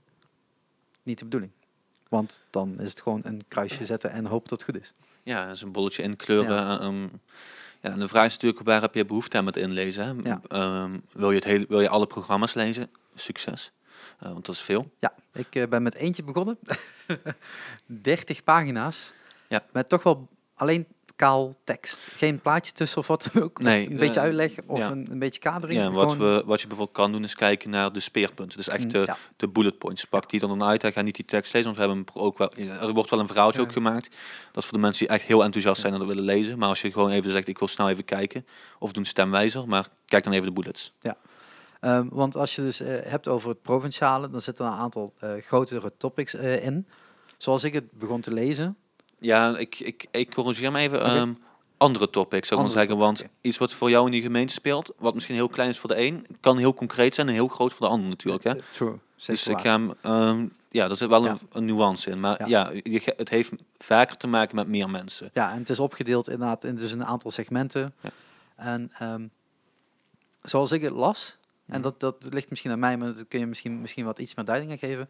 niet 1.03 1.17
de 1.19 1.23
bedoeling. 1.23 1.51
Want 2.09 2.41
dan 2.49 2.79
is 2.79 2.89
het 2.89 3.01
gewoon 3.01 3.21
een 3.23 3.41
kruisje 3.47 3.85
zetten 3.85 4.11
en 4.11 4.25
hopen 4.25 4.49
dat 4.49 4.59
het 4.61 4.69
goed 4.71 4.81
is. 4.81 4.93
Ja, 5.23 5.45
dat 5.45 5.55
is 5.55 5.61
een 5.61 5.71
bolletje 5.71 6.03
inkleuren. 6.03 6.55
Ja. 6.55 6.79
ehm, 6.79 7.07
ja, 7.81 7.89
en 7.91 7.99
de 7.99 8.07
vraag 8.07 8.25
is 8.25 8.33
natuurlijk, 8.33 8.65
waar 8.65 8.81
heb 8.81 8.93
je 8.93 9.05
behoefte 9.05 9.37
aan 9.37 9.43
met 9.43 9.57
inlezen? 9.57 10.21
Ja. 10.23 10.41
Ehm, 10.47 10.97
wil, 11.11 11.29
je 11.29 11.35
het 11.35 11.43
hele, 11.43 11.65
wil 11.67 11.81
je 11.81 11.89
alle 11.89 12.07
programma's 12.07 12.53
lezen? 12.53 12.89
Succes. 13.15 13.71
Eh, 14.19 14.31
want 14.31 14.45
dat 14.45 14.55
is 14.55 14.61
veel. 14.61 14.91
Ja, 14.99 15.13
ik 15.33 15.55
eh, 15.55 15.67
ben 15.67 15.83
met 15.83 15.95
eentje 15.95 16.23
begonnen. 16.23 16.57
30 17.85 18.43
pagina's. 18.43 19.13
Ja. 19.47 19.63
Met 19.71 19.89
toch 19.89 20.03
wel 20.03 20.27
alleen 20.55 20.87
kaal 21.15 21.53
tekst. 21.63 21.97
Geen 22.15 22.39
plaatje 22.39 22.71
tussen 22.73 22.97
of 22.97 23.07
wat 23.07 23.29
dan 23.33 23.43
ook. 23.43 23.59
Nee, 23.61 23.89
een 23.89 23.97
beetje 23.97 24.19
eh, 24.19 24.25
uitleg 24.25 24.51
of 24.65 24.77
ja. 24.79 24.91
een, 24.91 25.07
een 25.11 25.19
beetje 25.19 25.39
kadering. 25.39 25.79
Ja, 25.79 25.85
en 25.85 25.91
wat, 25.93 26.11
Gewoon- 26.11 26.35
we, 26.35 26.43
wat 26.45 26.61
je 26.61 26.67
bijvoorbeeld 26.67 26.97
kan 26.97 27.11
doen 27.11 27.23
is 27.23 27.35
kijken 27.35 27.69
naar 27.69 27.93
de 27.93 27.99
speerpunten. 27.99 28.57
Dus 28.57 28.67
echt 28.67 28.83
Mm, 28.83 28.89
de, 28.89 29.03
ja. 29.05 29.17
de 29.37 29.47
bullet 29.47 29.77
points. 29.77 30.05
Pak 30.05 30.29
die 30.29 30.39
dan 30.39 30.63
uit. 30.63 30.85
Gaat 30.85 31.03
niet 31.03 31.15
die 31.15 31.25
tekst 31.25 31.53
lezen, 31.53 31.73
want 31.73 31.81
we 31.87 31.93
hebben 31.93 32.21
ook 32.23 32.37
wel, 32.37 32.51
ja, 32.55 32.79
er 32.79 32.93
wordt 32.93 33.09
wel 33.09 33.19
een 33.19 33.27
verhaaltje 33.27 33.59
Ja. 33.59 33.65
ook 33.65 33.71
gemaakt. 33.73 34.15
Dat 34.51 34.63
is 34.63 34.69
voor 34.69 34.77
de 34.77 34.83
mensen 34.83 35.07
die 35.07 35.15
echt 35.15 35.25
heel 35.25 35.43
enthousiast 35.43 35.81
zijn 35.81 35.93
en 35.93 35.99
dat 35.99 36.07
willen 36.07 36.23
lezen. 36.23 36.57
Maar 36.57 36.69
als 36.69 36.81
je 36.81 36.91
gewoon 36.91 37.09
even 37.11 37.31
zegt, 37.31 37.47
ik 37.47 37.59
wil 37.59 37.67
snel 37.67 37.89
even 37.89 38.05
kijken. 38.05 38.45
Of 38.79 38.91
doe 38.91 39.01
een 39.03 39.09
stemwijzer, 39.09 39.67
maar 39.67 39.87
kijk 40.05 40.23
dan 40.23 40.33
even 40.33 40.45
de 40.45 40.51
bullets. 40.53 40.93
Ehm, 41.81 42.07
want 42.09 42.35
als 42.35 42.55
je 42.55 42.61
dus 42.61 42.79
eh, 42.79 42.95
hebt 43.11 43.27
over 43.27 43.49
het 43.49 43.61
provinciale, 43.61 44.29
dan 44.29 44.41
zitten 44.41 44.65
er 44.65 44.71
een 44.71 44.77
aantal 44.77 45.13
eh, 45.19 45.29
grotere 45.39 45.91
topics 45.97 46.33
eh, 46.33 46.65
in. 46.65 46.87
Zoals 47.37 47.63
ik 47.63 47.73
het 47.73 47.91
begon 47.91 48.21
te 48.21 48.33
lezen. 48.33 48.77
Ja, 49.19 49.57
ik, 49.57 49.79
ik, 49.79 50.05
ik 50.11 50.33
corrigeer 50.33 50.71
me 50.71 50.79
even. 50.79 51.01
Ehm, 51.03 51.33
andere 51.77 52.09
topics, 52.09 52.47
zou 52.47 52.59
ik 52.59 52.65
maar 52.65 52.75
zeggen. 52.75 52.97
Want 52.97 53.25
iets 53.41 53.57
wat 53.57 53.73
voor 53.73 53.89
jou 53.89 54.05
in 54.05 54.11
die 54.11 54.21
gemeente 54.21 54.53
speelt, 54.53 54.93
wat 54.97 55.13
misschien 55.13 55.35
heel 55.35 55.47
klein 55.49 55.69
is 55.69 55.79
voor 55.79 55.89
de 55.89 55.97
een, 56.05 56.25
kan 56.39 56.57
heel 56.57 56.73
concreet 56.73 57.15
zijn 57.15 57.27
en 57.27 57.33
heel 57.33 57.47
groot 57.47 57.73
voor 57.73 57.85
de 57.87 57.91
ander 57.93 58.09
natuurlijk. 58.09 58.43
Hè? 58.43 58.53
True. 58.73 58.99
Dus 59.25 59.47
ik 59.47 59.59
ga 59.59 59.71
hem, 59.71 59.93
ehm, 60.01 60.45
ja, 60.69 60.89
er 60.89 60.95
zit 60.95 61.09
wel 61.09 61.23
Ja. 61.23 61.31
een, 61.31 61.39
een 61.51 61.65
nuance 61.65 62.09
in. 62.09 62.19
Maar 62.19 62.39
Ja. 62.39 62.71
ja, 62.71 62.79
je, 62.83 62.99
ge- 62.99 63.13
het 63.17 63.29
heeft 63.29 63.51
vaker 63.77 64.17
te 64.17 64.27
maken 64.27 64.55
met 64.55 64.67
meer 64.67 64.89
mensen. 64.89 65.29
Ja, 65.33 65.51
en 65.51 65.57
het 65.59 65.69
is 65.69 65.79
opgedeeld 65.79 66.29
inderdaad 66.29 66.63
in 66.63 66.75
dus 66.75 66.91
een 66.91 67.05
aantal 67.05 67.31
segmenten. 67.31 67.93
Ja. 68.01 68.09
En 68.55 68.91
zoals 70.41 70.71
ik 70.71 70.81
het 70.81 70.93
las, 70.93 71.37
en 71.71 71.81
dat, 71.81 71.99
dat 71.99 72.15
ligt 72.29 72.49
misschien 72.49 72.71
aan 72.71 72.79
mij, 72.79 72.97
maar 72.97 73.13
dat 73.13 73.25
kun 73.27 73.39
je 73.39 73.45
misschien, 73.45 73.81
misschien 73.81 74.05
wat 74.05 74.19
iets 74.19 74.35
meer 74.35 74.45
duiding 74.45 74.71
aan 74.71 74.77
geven. 74.77 75.09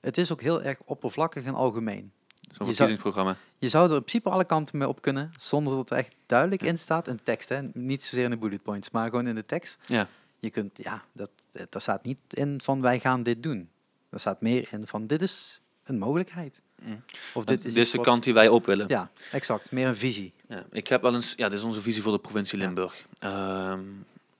Het 0.00 0.18
is 0.18 0.32
ook 0.32 0.40
heel 0.40 0.62
erg 0.62 0.78
oppervlakkig 0.84 1.44
en 1.44 1.54
algemeen. 1.54 2.12
Zo'n 2.40 2.66
verkiezingsprogramma. 2.66 3.36
Je 3.58 3.68
zou 3.68 3.88
er 3.88 3.94
in 3.94 3.98
principe 4.04 4.30
alle 4.30 4.44
kanten 4.44 4.78
mee 4.78 4.88
op 4.88 5.02
kunnen, 5.02 5.30
zonder 5.38 5.76
dat 5.76 5.90
er 5.90 5.96
echt 5.96 6.14
duidelijk 6.26 6.62
in 6.62 6.78
staat. 6.78 7.08
In 7.08 7.20
tekst, 7.22 7.48
hè? 7.48 7.62
niet 7.72 8.02
zozeer 8.02 8.24
in 8.24 8.30
de 8.30 8.36
bullet 8.36 8.62
points, 8.62 8.90
maar 8.90 9.08
gewoon 9.10 9.26
in 9.26 9.34
de 9.34 9.46
tekst. 9.46 9.78
Ja. 9.86 10.08
Je 10.40 10.50
kunt, 10.50 10.78
ja, 10.82 11.04
dat, 11.12 11.30
eh, 11.52 11.62
daar 11.70 11.80
staat 11.80 12.04
niet 12.04 12.18
in 12.28 12.60
van 12.62 12.80
wij 12.80 12.98
gaan 13.00 13.22
dit 13.22 13.42
doen. 13.42 13.68
Er 14.10 14.20
staat 14.20 14.40
meer 14.40 14.68
in 14.70 14.86
van 14.86 15.06
dit 15.06 15.22
is 15.22 15.60
een 15.84 15.98
mogelijkheid. 15.98 16.60
Mm. 16.82 17.02
Of 17.34 17.44
Dit 17.44 17.62
dit 17.62 17.76
is, 17.76 17.90
de 17.90 17.96
wat- 17.96 18.06
kant 18.06 18.22
die 18.24 18.34
wij 18.34 18.48
op 18.48 18.66
willen. 18.66 18.88
Ja, 18.88 19.10
exact. 19.32 19.70
Meer 19.72 19.86
een 19.86 19.96
visie. 19.96 20.32
Ja, 20.48 20.64
ik 20.70 20.86
heb 20.86 21.02
wel 21.02 21.14
eens, 21.14 21.34
ja, 21.36 21.48
dit 21.48 21.58
is 21.58 21.64
onze 21.64 21.80
visie 21.80 22.02
voor 22.02 22.12
de 22.12 22.18
provincie 22.18 22.58
Ja. 22.58 22.64
Limburg. 22.64 23.04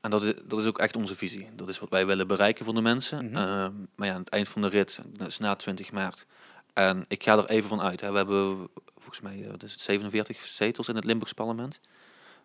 En 0.02 0.10
dat 0.10 0.22
is, 0.22 0.32
dat 0.44 0.58
is 0.58 0.66
ook 0.66 0.78
echt 0.78 0.96
onze 0.96 1.16
visie. 1.16 1.48
Dat 1.56 1.68
is 1.68 1.78
wat 1.78 1.88
wij 1.88 2.06
willen 2.06 2.26
bereiken 2.26 2.64
voor 2.64 2.74
de 2.74 2.80
mensen. 2.80 3.24
Mhm. 3.24 3.36
Ehm, 3.36 3.72
maar 3.94 4.08
ja, 4.08 4.14
aan 4.14 4.20
het 4.20 4.28
eind 4.28 4.48
van 4.48 4.62
de 4.62 4.68
rit, 4.68 5.00
dat 5.16 5.28
is 5.28 5.38
na 5.38 5.54
20 5.54 5.92
maart. 5.92 6.26
En 6.72 7.04
ik 7.08 7.22
ga 7.22 7.36
er 7.36 7.48
even 7.48 7.68
van 7.68 7.80
uit. 7.80 8.00
Hè. 8.00 8.10
We 8.10 8.16
hebben 8.16 8.68
volgens 8.98 9.20
mij, 9.20 9.42
eh, 9.42 9.50
wat 9.50 9.62
is 9.62 9.72
het, 9.72 9.80
47 9.80 10.46
zetels 10.46 10.88
in 10.88 10.94
het 10.94 11.04
Limburgs 11.04 11.32
parlement. 11.32 11.80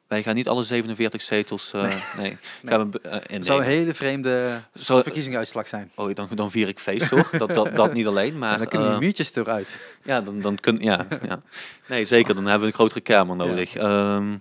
Wij 0.07 0.23
gaan 0.23 0.35
niet 0.35 0.47
alle 0.47 0.63
47 0.63 1.21
zetels 1.21 1.73
eh, 1.73 1.95
nee. 2.17 2.37
gaan 2.65 2.91
we, 2.91 3.01
eh, 3.01 3.11
innemen. 3.13 3.43
zou 3.43 3.59
een 3.59 3.65
hele 3.67 3.93
vreemde 3.93 4.61
Zou- 4.73 5.03
verkiezingsuitslag 5.03 5.67
zijn. 5.67 5.91
oh, 5.95 6.15
dan, 6.15 6.27
dan 6.35 6.51
vier 6.51 6.67
ik 6.67 6.79
feest 6.79 7.09
hoor. 7.09 7.29
dat, 7.37 7.49
dat, 7.53 7.75
dat 7.75 7.93
niet 7.93 8.07
alleen, 8.07 8.37
maar... 8.39 8.53
En 8.53 8.57
dan 8.59 8.67
kunnen 8.67 8.89
die 8.89 8.99
muurtjes 8.99 9.35
eruit. 9.35 9.79
Ja, 10.03 10.21
dan, 10.21 10.41
dan 10.41 10.55
kun, 10.55 10.77
ja, 10.81 11.07
ja. 11.27 11.41
Nee, 11.87 12.05
zeker. 12.05 12.35
Dan 12.35 12.43
hebben 12.43 12.61
we 12.61 12.67
een 12.67 12.73
grotere 12.73 13.01
kamer 13.01 13.35
nodig. 13.35 13.75
Ehm, 13.75 14.37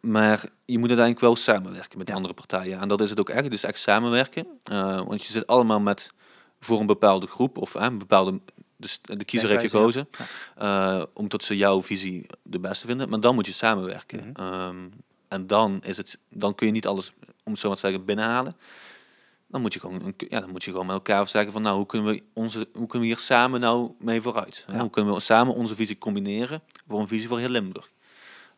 maar 0.00 0.44
je 0.64 0.78
moet 0.78 0.88
uiteindelijk 0.88 1.20
wel 1.20 1.36
samenwerken 1.36 1.98
met 1.98 2.08
Ja. 2.08 2.14
andere 2.14 2.34
partijen. 2.34 2.80
En 2.80 2.88
dat 2.88 3.00
is 3.00 3.10
het 3.10 3.20
ook 3.20 3.28
echt. 3.28 3.44
Het 3.44 3.52
is 3.52 3.64
echt 3.64 3.78
samenwerken. 3.80 4.46
Eh, 4.62 4.96
want 4.96 5.24
je 5.24 5.32
zit 5.32 5.46
allemaal 5.46 5.80
met 5.80 6.12
voor 6.60 6.80
een 6.80 6.86
bepaalde 6.86 7.26
groep 7.26 7.58
of 7.58 7.74
een 7.74 7.98
bepaalde. 7.98 8.40
Dus 8.76 8.98
de 9.02 9.24
kiezer 9.24 9.48
heeft 9.50 9.62
gekozen. 9.62 10.08
eh, 10.56 11.02
omdat 11.14 11.44
ze 11.44 11.56
jouw 11.56 11.82
visie 11.82 12.26
de 12.42 12.58
beste 12.58 12.86
vinden. 12.86 13.08
Maar 13.08 13.20
dan 13.20 13.34
moet 13.34 13.46
je 13.46 13.52
samenwerken. 13.52 14.18
Mhm. 14.36 14.46
Ehm, 14.46 14.76
en 15.28 15.46
dan, 15.46 15.80
is 15.84 15.96
het, 15.96 16.18
dan 16.28 16.54
kun 16.54 16.66
je 16.66 16.72
niet 16.72 16.86
alles, 16.86 17.12
om 17.44 17.52
het 17.52 17.60
zo 17.60 17.66
maar 17.68 17.76
te 17.76 17.86
zeggen, 17.86 18.04
binnenhalen. 18.04 18.56
Dan 19.46 19.60
moet 19.60 19.72
je 19.74 19.80
gewoon, 19.80 20.14
ja, 20.16 20.40
dan 20.40 20.50
moet 20.50 20.64
je 20.64 20.70
gewoon 20.70 20.86
met 20.86 20.94
elkaar 20.94 21.28
zeggen 21.28 21.52
van 21.52 21.62
nou, 21.62 21.76
hoe 21.76 21.86
kunnen 21.86 22.12
we, 22.12 22.22
onze, 22.32 22.58
hoe 22.58 22.86
kunnen 22.86 23.08
we 23.08 23.14
hier 23.14 23.18
samen 23.24 23.60
nou 23.60 23.90
mee 23.98 24.20
vooruit? 24.20 24.64
Ja. 24.72 24.78
Hoe 24.80 24.90
kunnen 24.90 25.14
we 25.14 25.20
samen 25.20 25.54
onze 25.54 25.74
visie 25.74 25.98
combineren 25.98 26.62
voor 26.88 27.00
een 27.00 27.08
visie 27.08 27.28
voor 27.28 27.38
heel 27.38 27.48
Limburg? 27.48 27.90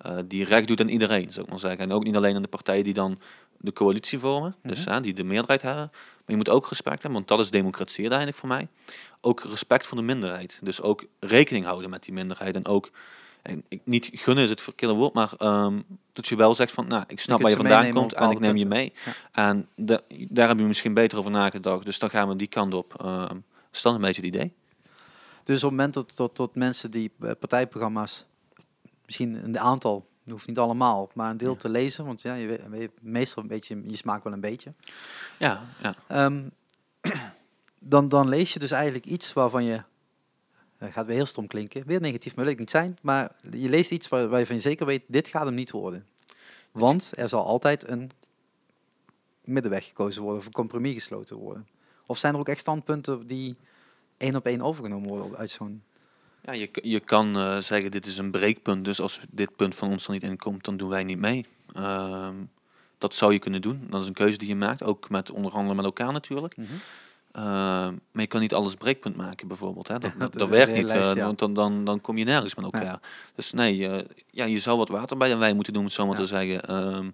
Eh, 0.03 0.17
die 0.25 0.45
recht 0.45 0.67
doet 0.69 0.81
aan 0.81 0.89
iedereen, 0.89 1.33
zou 1.33 1.45
ik 1.45 1.51
maar 1.51 1.61
zeggen. 1.61 1.81
En 1.81 1.93
ook 1.93 2.05
niet 2.05 2.17
alleen 2.17 2.37
aan 2.37 2.43
de 2.43 2.49
partijen 2.49 2.85
die 2.85 2.95
dan 2.95 3.19
de 3.59 3.73
coalitie 3.73 4.19
vormen, 4.19 4.55
dus 4.63 4.85
Mhm. 4.85 4.95
hè, 4.95 5.01
die 5.01 5.15
de 5.15 5.25
meerderheid 5.25 5.63
hebben. 5.63 5.89
Maar 5.93 6.21
je 6.27 6.37
moet 6.37 6.49
ook 6.49 6.69
respect 6.69 7.03
hebben, 7.03 7.13
want 7.13 7.29
dat 7.29 7.41
is 7.41 7.51
democratie 7.51 8.01
uiteindelijk 8.01 8.39
voor 8.39 8.49
mij. 8.49 8.69
Ook 9.21 9.41
respect 9.45 9.87
voor 9.87 9.97
de 9.97 10.03
minderheid. 10.03 10.61
Dus 10.63 10.83
ook 10.83 11.05
rekening 11.21 11.65
houden 11.65 11.91
met 11.91 12.03
die 12.05 12.13
minderheid. 12.15 12.55
En 12.55 12.67
ook, 12.67 12.91
en 13.43 13.65
niet 13.85 14.11
gunnen 14.13 14.45
is 14.45 14.51
het 14.51 14.61
verkeerde 14.61 14.95
woord, 14.95 15.13
maar 15.15 15.33
ehm, 15.39 15.81
dat 16.13 16.27
je 16.27 16.37
wel 16.37 16.55
zegt 16.55 16.73
van, 16.73 16.87
nou, 16.87 17.05
ik 17.07 17.21
snap 17.21 17.41
waar 17.41 17.51
je 17.51 17.57
vandaan 17.57 17.93
komt 18.01 18.13
en 18.15 18.31
ik 18.31 18.39
neem 18.39 18.57
je 18.57 18.67
mee. 18.67 18.93
En 19.33 19.69
da- 19.77 20.01
daar 20.29 20.49
heb 20.49 20.59
je 20.59 20.65
misschien 20.65 20.95
beter 20.95 21.19
over 21.19 21.31
nagedacht. 21.31 21.85
Dus 21.85 21.99
dan 21.99 22.11
gaan 22.11 22.29
we 22.29 22.37
die 22.37 22.47
kant 22.47 22.75
op. 22.75 23.01
Ehm 23.05 23.37
is 23.73 23.83
dat 23.83 23.95
een 23.95 24.01
beetje 24.01 24.23
het 24.23 24.35
idee? 24.35 24.53
Dus 25.45 25.57
op 25.65 25.71
het 25.71 25.71
moment 25.71 25.95
dat, 25.95 26.13
dat, 26.17 26.37
dat 26.37 26.55
mensen 26.55 26.91
die 26.91 27.11
eh, 27.21 27.31
partijprogramma's, 27.39 28.25
misschien 29.05 29.45
een 29.45 29.59
aantal, 29.59 30.07
dat 30.25 30.33
hoeft 30.33 30.47
niet 30.47 30.59
allemaal, 30.59 31.11
maar 31.15 31.31
een 31.31 31.37
deel 31.37 31.53
Ja. 31.53 31.57
te 31.59 31.69
lezen, 31.69 32.05
want 32.05 32.23
ja, 32.23 32.35
je 32.35 32.47
weet, 32.47 32.69
weet 32.69 32.91
meestal 33.01 33.43
een 33.43 33.49
beetje, 33.49 33.83
je 33.85 33.97
smaakt 33.97 34.25
wel 34.25 34.33
een 34.33 34.41
beetje. 34.41 34.73
Ja, 35.39 35.63
ja. 35.83 35.95
Ehm, 36.07 36.49
dan, 37.79 38.09
dan 38.09 38.29
lees 38.29 38.53
je 38.53 38.59
dus 38.59 38.71
eigenlijk 38.71 39.05
iets 39.05 39.33
waarvan 39.33 39.65
je, 39.65 39.83
gaat 40.79 41.07
weer 41.07 41.17
heel 41.17 41.27
stom 41.27 41.47
klinken, 41.47 41.87
weer 41.87 42.01
negatief, 42.01 42.35
maar 42.35 42.45
wil 42.45 42.53
ik 42.53 42.59
niet 42.61 42.71
zijn, 42.71 42.99
maar 43.03 43.37
je 43.51 43.69
leest 43.69 43.91
iets 43.91 44.09
waar, 44.09 44.29
waarvan 44.29 44.57
je 44.57 44.63
zeker 44.63 44.87
weet, 44.87 45.03
dit 45.07 45.29
gaat 45.29 45.45
hem 45.45 45.55
niet 45.55 45.71
worden. 45.71 46.07
Want 46.73 47.13
er 47.17 47.29
zal 47.29 47.45
altijd 47.45 47.89
een 47.89 48.11
middenweg 49.45 49.87
gekozen 49.87 50.23
worden, 50.23 50.41
of 50.41 50.47
een 50.47 50.53
compromis 50.53 50.95
gesloten 50.95 51.37
worden. 51.37 51.69
Of 52.07 52.19
zijn 52.19 52.35
er 52.35 52.41
ook 52.41 52.49
echt 52.49 52.61
standpunten 52.61 53.27
die 53.27 53.57
één 54.17 54.37
op 54.37 54.47
één 54.47 54.63
overgenomen 54.63 55.09
worden 55.09 55.37
uit 55.37 55.51
zo'n... 55.51 55.83
ja 56.43 56.53
je, 56.53 56.69
je 56.83 57.01
kan 57.01 57.37
eh, 57.37 57.59
zeggen, 57.59 57.91
dit 57.91 58.07
is 58.07 58.19
een 58.19 58.31
breekpunt. 58.31 58.85
Dus 58.85 59.01
als 59.01 59.21
dit 59.31 59.57
punt 59.57 59.75
van 59.75 59.91
ons 59.91 60.07
er 60.07 60.13
niet 60.13 60.23
in 60.23 60.37
komt, 60.37 60.65
dan 60.65 60.77
doen 60.77 60.89
wij 60.89 61.05
niet 61.05 61.19
mee. 61.19 61.47
Ehm, 61.75 62.35
dat 62.99 63.15
zou 63.15 63.33
je 63.33 63.39
kunnen 63.39 63.61
doen. 63.63 63.87
Dat 63.91 64.01
is 64.03 64.07
een 64.07 64.13
keuze 64.15 64.39
die 64.39 64.49
je 64.49 64.57
maakt. 64.57 64.83
Ook 64.83 65.11
met 65.11 65.31
onderhandelen 65.31 65.77
met 65.77 65.85
elkaar 65.85 66.13
natuurlijk. 66.13 66.57
Ehm, 67.33 67.93
maar 68.13 68.23
je 68.23 68.27
kan 68.27 68.41
niet 68.41 68.55
alles 68.55 68.75
breekpunt 68.75 69.17
maken, 69.17 69.49
bijvoorbeeld. 69.49 69.89
Hè? 69.89 69.99
Dat, 69.99 70.13
Ja, 70.19 70.29
dat, 70.29 70.49
werkt 70.49 70.73
niet, 70.73 70.89
lijst, 70.89 71.11
eh, 71.11 71.17
ja. 71.17 71.25
want 71.25 71.39
dan, 71.39 71.55
dan, 71.55 71.85
dan 71.85 72.01
kom 72.01 72.19
je 72.19 72.25
nergens 72.25 72.55
met 72.55 72.65
elkaar. 72.65 73.01
Dus 73.35 73.53
nee, 73.53 73.89
eh, 73.89 74.05
ja, 74.31 74.45
je 74.45 74.59
zou 74.59 74.79
wat 74.79 74.89
water 74.89 75.17
bij 75.17 75.29
de 75.29 75.37
wijn 75.37 75.55
moeten 75.55 75.73
doen, 75.73 75.83
om 75.83 75.89
het 75.89 75.97
zo 75.97 76.07
maar 76.07 76.17
Ja. 76.17 76.23
te 76.23 76.29
zeggen. 76.29 76.63
Ehm, 76.69 77.11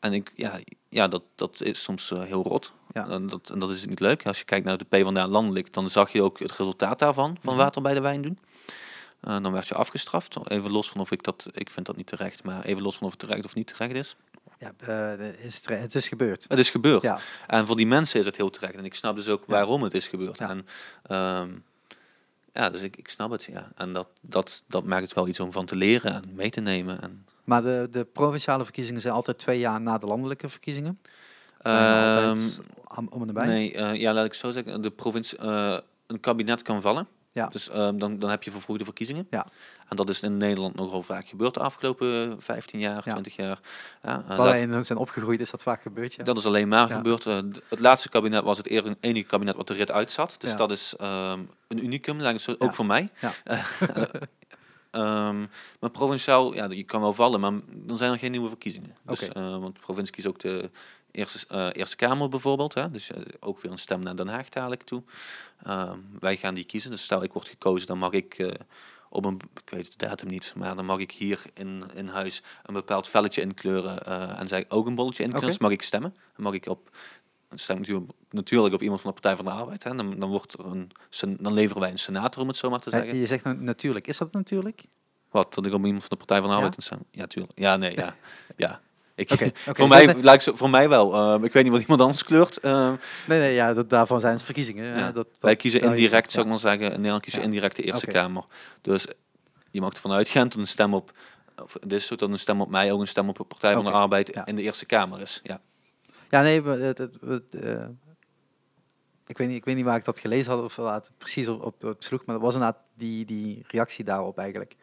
en 0.00 0.12
ik, 0.12 0.32
ja, 0.34 0.58
ja 0.88 1.08
dat, 1.08 1.22
dat 1.34 1.62
is 1.62 1.82
soms 1.82 2.08
heel 2.10 2.42
rot. 2.42 2.72
Ja. 2.92 3.08
En, 3.08 3.26
dat, 3.26 3.50
en 3.50 3.58
dat 3.58 3.70
is 3.70 3.86
niet 3.86 4.00
leuk. 4.00 4.26
Als 4.26 4.38
je 4.38 4.44
kijkt 4.44 4.64
naar 4.66 4.78
de 4.78 4.84
PvdA 4.84 5.26
landelijk, 5.28 5.72
dan 5.72 5.90
zag 5.90 6.12
je 6.12 6.22
ook 6.22 6.38
het 6.38 6.50
resultaat 6.56 6.98
daarvan, 6.98 7.36
van 7.40 7.54
Mhm. 7.54 7.62
water 7.62 7.82
bij 7.82 7.94
de 7.94 8.00
wijn 8.00 8.22
doen. 8.22 8.38
Eh, 9.20 9.36
dan 9.42 9.52
werd 9.52 9.68
je 9.68 9.74
afgestraft. 9.74 10.36
Even 10.48 10.70
los 10.70 10.90
van 10.90 11.00
of 11.00 11.10
ik 11.10 11.22
dat, 11.22 11.46
ik 11.52 11.70
vind 11.70 11.86
dat 11.86 11.96
niet 11.96 12.06
terecht, 12.06 12.42
maar 12.44 12.64
even 12.64 12.82
los 12.82 12.96
van 12.96 13.06
of 13.06 13.12
het 13.12 13.20
terecht 13.20 13.44
of 13.44 13.54
niet 13.54 13.66
terecht 13.66 13.94
is. 13.94 14.16
Ja, 14.58 14.72
eh, 14.78 15.44
is 15.44 15.56
het, 15.56 15.68
het 15.68 15.94
is 15.94 16.08
gebeurd. 16.08 16.44
Het 16.48 16.58
is 16.58 16.70
gebeurd. 16.70 17.02
Ja, 17.02 17.18
En 17.46 17.66
voor 17.66 17.76
die 17.76 17.86
mensen 17.86 18.20
is 18.20 18.26
het 18.26 18.36
heel 18.36 18.50
terecht. 18.50 18.74
En 18.74 18.84
ik 18.84 18.94
snap 18.94 19.16
dus 19.16 19.28
ook 19.28 19.42
Ja. 19.46 19.52
waarom 19.52 19.82
het 19.82 19.94
is 19.94 20.08
gebeurd. 20.08 20.38
Ja. 20.38 20.48
En 20.48 20.66
ehm, 21.02 21.48
ja, 22.52 22.70
dus 22.70 22.80
ik, 22.80 22.96
ik 22.96 23.08
snap 23.08 23.30
het, 23.30 23.44
ja. 23.44 23.68
En 23.76 23.92
dat, 23.92 24.08
dat, 24.20 24.64
dat 24.68 24.84
maakt 24.84 25.02
het 25.02 25.12
wel 25.14 25.28
iets 25.28 25.40
om 25.40 25.52
van 25.52 25.66
te 25.66 25.76
leren 25.76 26.14
en 26.14 26.24
mee 26.34 26.50
te 26.50 26.60
nemen. 26.60 27.02
En, 27.02 27.26
maar 27.44 27.62
de, 27.62 27.88
de 27.90 28.04
provinciale 28.04 28.64
verkiezingen 28.64 29.00
zijn 29.00 29.14
altijd 29.14 29.38
twee 29.38 29.58
jaar 29.58 29.80
na 29.80 29.98
de 29.98 30.06
landelijke 30.06 30.48
verkiezingen. 30.48 31.00
En 31.58 31.72
altijd 31.72 32.60
om, 32.96 33.28
en 33.28 33.46
nee, 33.48 33.74
eh, 33.74 33.94
ja, 33.94 34.12
laat 34.12 34.24
ik 34.24 34.34
zo 34.34 34.50
zeggen. 34.50 34.82
De 34.82 34.90
provincie, 34.90 35.38
eh, 35.38 35.78
een 36.06 36.20
kabinet 36.20 36.62
kan 36.62 36.80
vallen. 36.80 37.06
Ja. 37.32 37.46
Dus 37.46 37.68
ehm, 37.68 37.98
dan, 37.98 38.18
dan 38.18 38.30
heb 38.30 38.42
je 38.42 38.50
vervroegde 38.50 38.84
verkiezingen. 38.84 39.26
Ja. 39.30 39.46
En 39.88 39.96
dat 39.96 40.08
is 40.08 40.22
in 40.22 40.36
Nederland 40.36 40.74
nogal 40.74 41.02
vaak 41.02 41.26
gebeurd 41.28 41.54
de 41.54 41.60
afgelopen 41.60 42.36
15 42.42 42.80
jaar, 42.80 43.00
Ja. 43.04 43.12
20 43.12 43.36
jaar. 43.36 43.58
Ja, 44.02 44.24
eh, 44.28 44.36
Waar 44.36 44.46
wij 44.48 44.60
in 44.60 44.84
zijn 44.84 44.98
opgegroeid 44.98 45.40
is 45.40 45.50
dat 45.50 45.62
vaak 45.62 45.82
gebeurd. 45.82 46.14
Ja. 46.14 46.24
Dat 46.24 46.36
is 46.38 46.46
alleen 46.46 46.68
maar 46.68 46.88
Ja. 46.88 46.96
gebeurd. 46.96 47.24
Het 47.24 47.78
laatste 47.78 48.08
kabinet 48.08 48.42
was 48.44 48.56
het 48.56 48.66
enige 49.00 49.26
kabinet 49.26 49.56
wat 49.56 49.66
de 49.66 49.74
rit 49.74 49.90
uitzat. 49.90 50.34
Dus 50.38 50.56
dat 50.56 50.70
is 50.70 50.94
ehm, 50.96 51.40
een 51.68 51.84
unicum, 51.84 52.18
laat 52.20 52.28
ik 52.28 52.34
het 52.34 52.42
zo, 52.42 52.50
Ja. 52.58 52.66
ook 52.66 52.74
voor 52.74 52.86
mij. 52.86 53.08
Ja. 53.20 53.32
Ehm, 54.90 55.38
maar 55.80 55.90
provinciaal, 55.90 56.54
ja, 56.54 56.70
je 56.70 56.82
kan 56.82 57.00
wel 57.00 57.12
vallen, 57.12 57.40
maar 57.40 57.52
dan 57.72 57.96
zijn 57.96 58.12
er 58.12 58.18
geen 58.18 58.30
nieuwe 58.30 58.48
verkiezingen. 58.48 58.96
Dus, 59.04 59.28
want 59.34 59.74
de 59.74 59.80
provincie 59.80 60.14
kiest 60.14 60.26
ook 60.26 60.38
de, 60.40 60.70
Eerste, 61.12 61.46
eh, 61.48 61.68
Eerste 61.72 61.96
Kamer 61.96 62.28
bijvoorbeeld. 62.28 62.74
Hè? 62.74 62.90
Dus 62.90 63.10
eh, 63.10 63.22
ook 63.40 63.60
weer 63.60 63.72
een 63.72 63.78
stem 63.78 64.00
naar 64.00 64.16
Den 64.16 64.28
Haag 64.28 64.48
dadelijk 64.48 64.82
toe. 64.82 65.02
Ehm, 65.62 65.98
wij 66.20 66.36
gaan 66.36 66.54
die 66.54 66.64
kiezen. 66.64 66.90
Dus 66.90 67.02
stel 67.04 67.22
ik 67.22 67.32
word 67.32 67.48
gekozen, 67.48 67.86
dan 67.86 67.98
mag 67.98 68.12
ik 68.12 68.34
eh, 68.38 68.50
op 69.08 69.24
een, 69.24 69.40
ik 69.64 69.70
weet 69.70 69.90
de 69.98 70.06
datum 70.06 70.28
niet, 70.28 70.52
maar 70.56 70.76
dan 70.76 70.84
mag 70.84 70.98
ik 70.98 71.10
hier 71.10 71.42
in, 71.54 71.82
in 71.94 72.08
huis 72.08 72.42
een 72.62 72.74
bepaald 72.74 73.08
velletje 73.08 73.40
inkleuren 73.40 74.04
eh, 74.04 74.38
en 74.38 74.48
zij 74.48 74.64
ook 74.68 74.86
een 74.86 74.94
bolletje 74.94 75.22
inkleuren. 75.22 75.50
Dus 75.50 75.58
mag 75.58 75.70
ik 75.70 75.82
stemmen. 75.82 76.14
Dan 76.34 76.44
mag 76.44 76.52
ik 76.52 76.66
op, 76.66 76.90
dan 77.48 77.58
stem 77.58 77.76
ik 77.76 77.80
natuurlijk- 77.86 78.12
natuurlijk 78.30 78.74
op 78.74 78.82
iemand 78.82 79.00
van 79.00 79.10
de 79.10 79.20
Partij 79.20 79.36
van 79.36 79.44
de 79.44 79.60
Arbeid. 79.60 79.84
Hè? 79.84 79.94
Dan, 79.94 80.18
dan, 80.18 80.28
wordt 80.30 80.52
er 80.58 80.66
een, 80.66 80.92
dan 81.38 81.52
leveren 81.52 81.82
wij 81.82 81.90
een 81.90 81.98
senator, 81.98 82.42
om 82.42 82.48
het 82.48 82.56
zo 82.56 82.70
maar 82.70 82.80
te 82.80 82.90
zeggen. 82.90 83.16
Je 83.16 83.26
zegt 83.26 83.44
nou, 83.44 83.56
natuurlijk. 83.56 84.06
Is 84.06 84.18
dat 84.18 84.32
natuurlijk? 84.32 84.84
Wat, 85.30 85.54
dat 85.54 85.66
ik 85.66 85.72
op 85.72 85.84
iemand 85.84 86.04
van 86.04 86.10
de 86.18 86.24
Partij 86.24 86.36
van 86.36 86.46
de 86.46 86.50
Ja? 86.50 86.56
Arbeid 86.56 86.74
kan 86.74 86.84
stemmen? 86.84 87.06
Ja, 87.10 87.26
tuurlijk. 87.26 87.58
Ja, 87.58 87.76
nee, 87.76 87.96
ja. 87.96 88.16
ja. 88.56 88.80
Ik, 89.20 89.52
voor, 89.76 89.88
mij, 89.88 90.14
lijkt 90.14 90.42
zo, 90.42 90.56
voor 90.56 90.70
mij 90.70 90.88
wel. 90.88 91.14
Ehm, 91.14 91.44
ik 91.44 91.52
weet 91.52 91.62
niet 91.62 91.72
wat 91.72 91.80
iemand 91.80 92.00
anders 92.00 92.24
kleurt. 92.24 92.56
Ehm, 92.56 92.94
Nee, 93.26 93.38
nee, 93.38 93.54
ja, 93.54 93.72
dat, 93.74 93.90
daarvan 93.90 94.20
zijn 94.20 94.32
het 94.34 94.42
verkiezingen. 94.42 94.84
Ja. 94.98 95.04
Dat, 95.06 95.14
dat, 95.14 95.26
wij 95.40 95.56
kiezen 95.56 95.80
is- 95.80 95.86
indirect, 95.86 96.30
zou 96.32 96.44
ik 96.44 96.50
maar 96.50 96.58
zeggen. 96.60 96.84
In 96.86 96.96
Nederland 96.96 97.22
kiezen 97.22 97.42
indirect 97.42 97.76
de 97.76 97.82
Eerste. 97.82 98.06
Kamer. 98.06 98.44
Dus 98.80 99.06
je 99.70 99.80
mag 99.80 99.92
ervan 99.92 100.12
uitgaan 100.12 100.48
dat 100.48 100.58
een 100.58 100.66
stem 100.66 100.94
op... 100.94 101.12
Of 101.62 101.72
dit 101.80 101.92
is 101.92 102.06
zo 102.06 102.16
dat 102.16 102.28
een 102.30 102.38
stem 102.38 102.60
op 102.60 102.70
mij 102.70 102.92
ook 102.92 103.00
een 103.00 103.06
stem 103.06 103.28
op 103.28 103.36
de 103.36 103.44
Partij 103.44 103.74
van 103.74 103.84
de 103.84 103.90
Arbeid 103.90 104.28
in 104.44 104.56
de 104.56 104.62
Eerste 104.62 104.86
Kamer 104.86 105.20
is. 105.20 105.40
Ja. 105.42 105.60
Ja, 106.28 106.42
nee, 106.42 106.62
we- 106.62 106.70
het, 106.70 106.98
het, 106.98 107.14
het, 107.26 107.54
eh, 107.54 107.84
ik, 109.26 109.38
weet 109.38 109.48
niet, 109.48 109.56
ik 109.56 109.64
weet 109.64 109.76
niet 109.76 109.84
waar 109.84 109.96
ik 109.96 110.04
dat 110.04 110.18
gelezen 110.18 110.52
had 110.52 110.62
of 110.64 110.76
het 110.76 111.10
precies 111.18 111.48
op, 111.48 111.62
op, 111.64 111.84
op 111.84 112.02
sloeg, 112.02 112.24
maar 112.24 112.34
dat 112.34 112.44
was 112.44 112.54
inderdaad 112.54 112.78
die, 112.94 113.24
die 113.24 113.64
reactie 113.68 114.04
daarop 114.04 114.38
eigenlijk. 114.38 114.76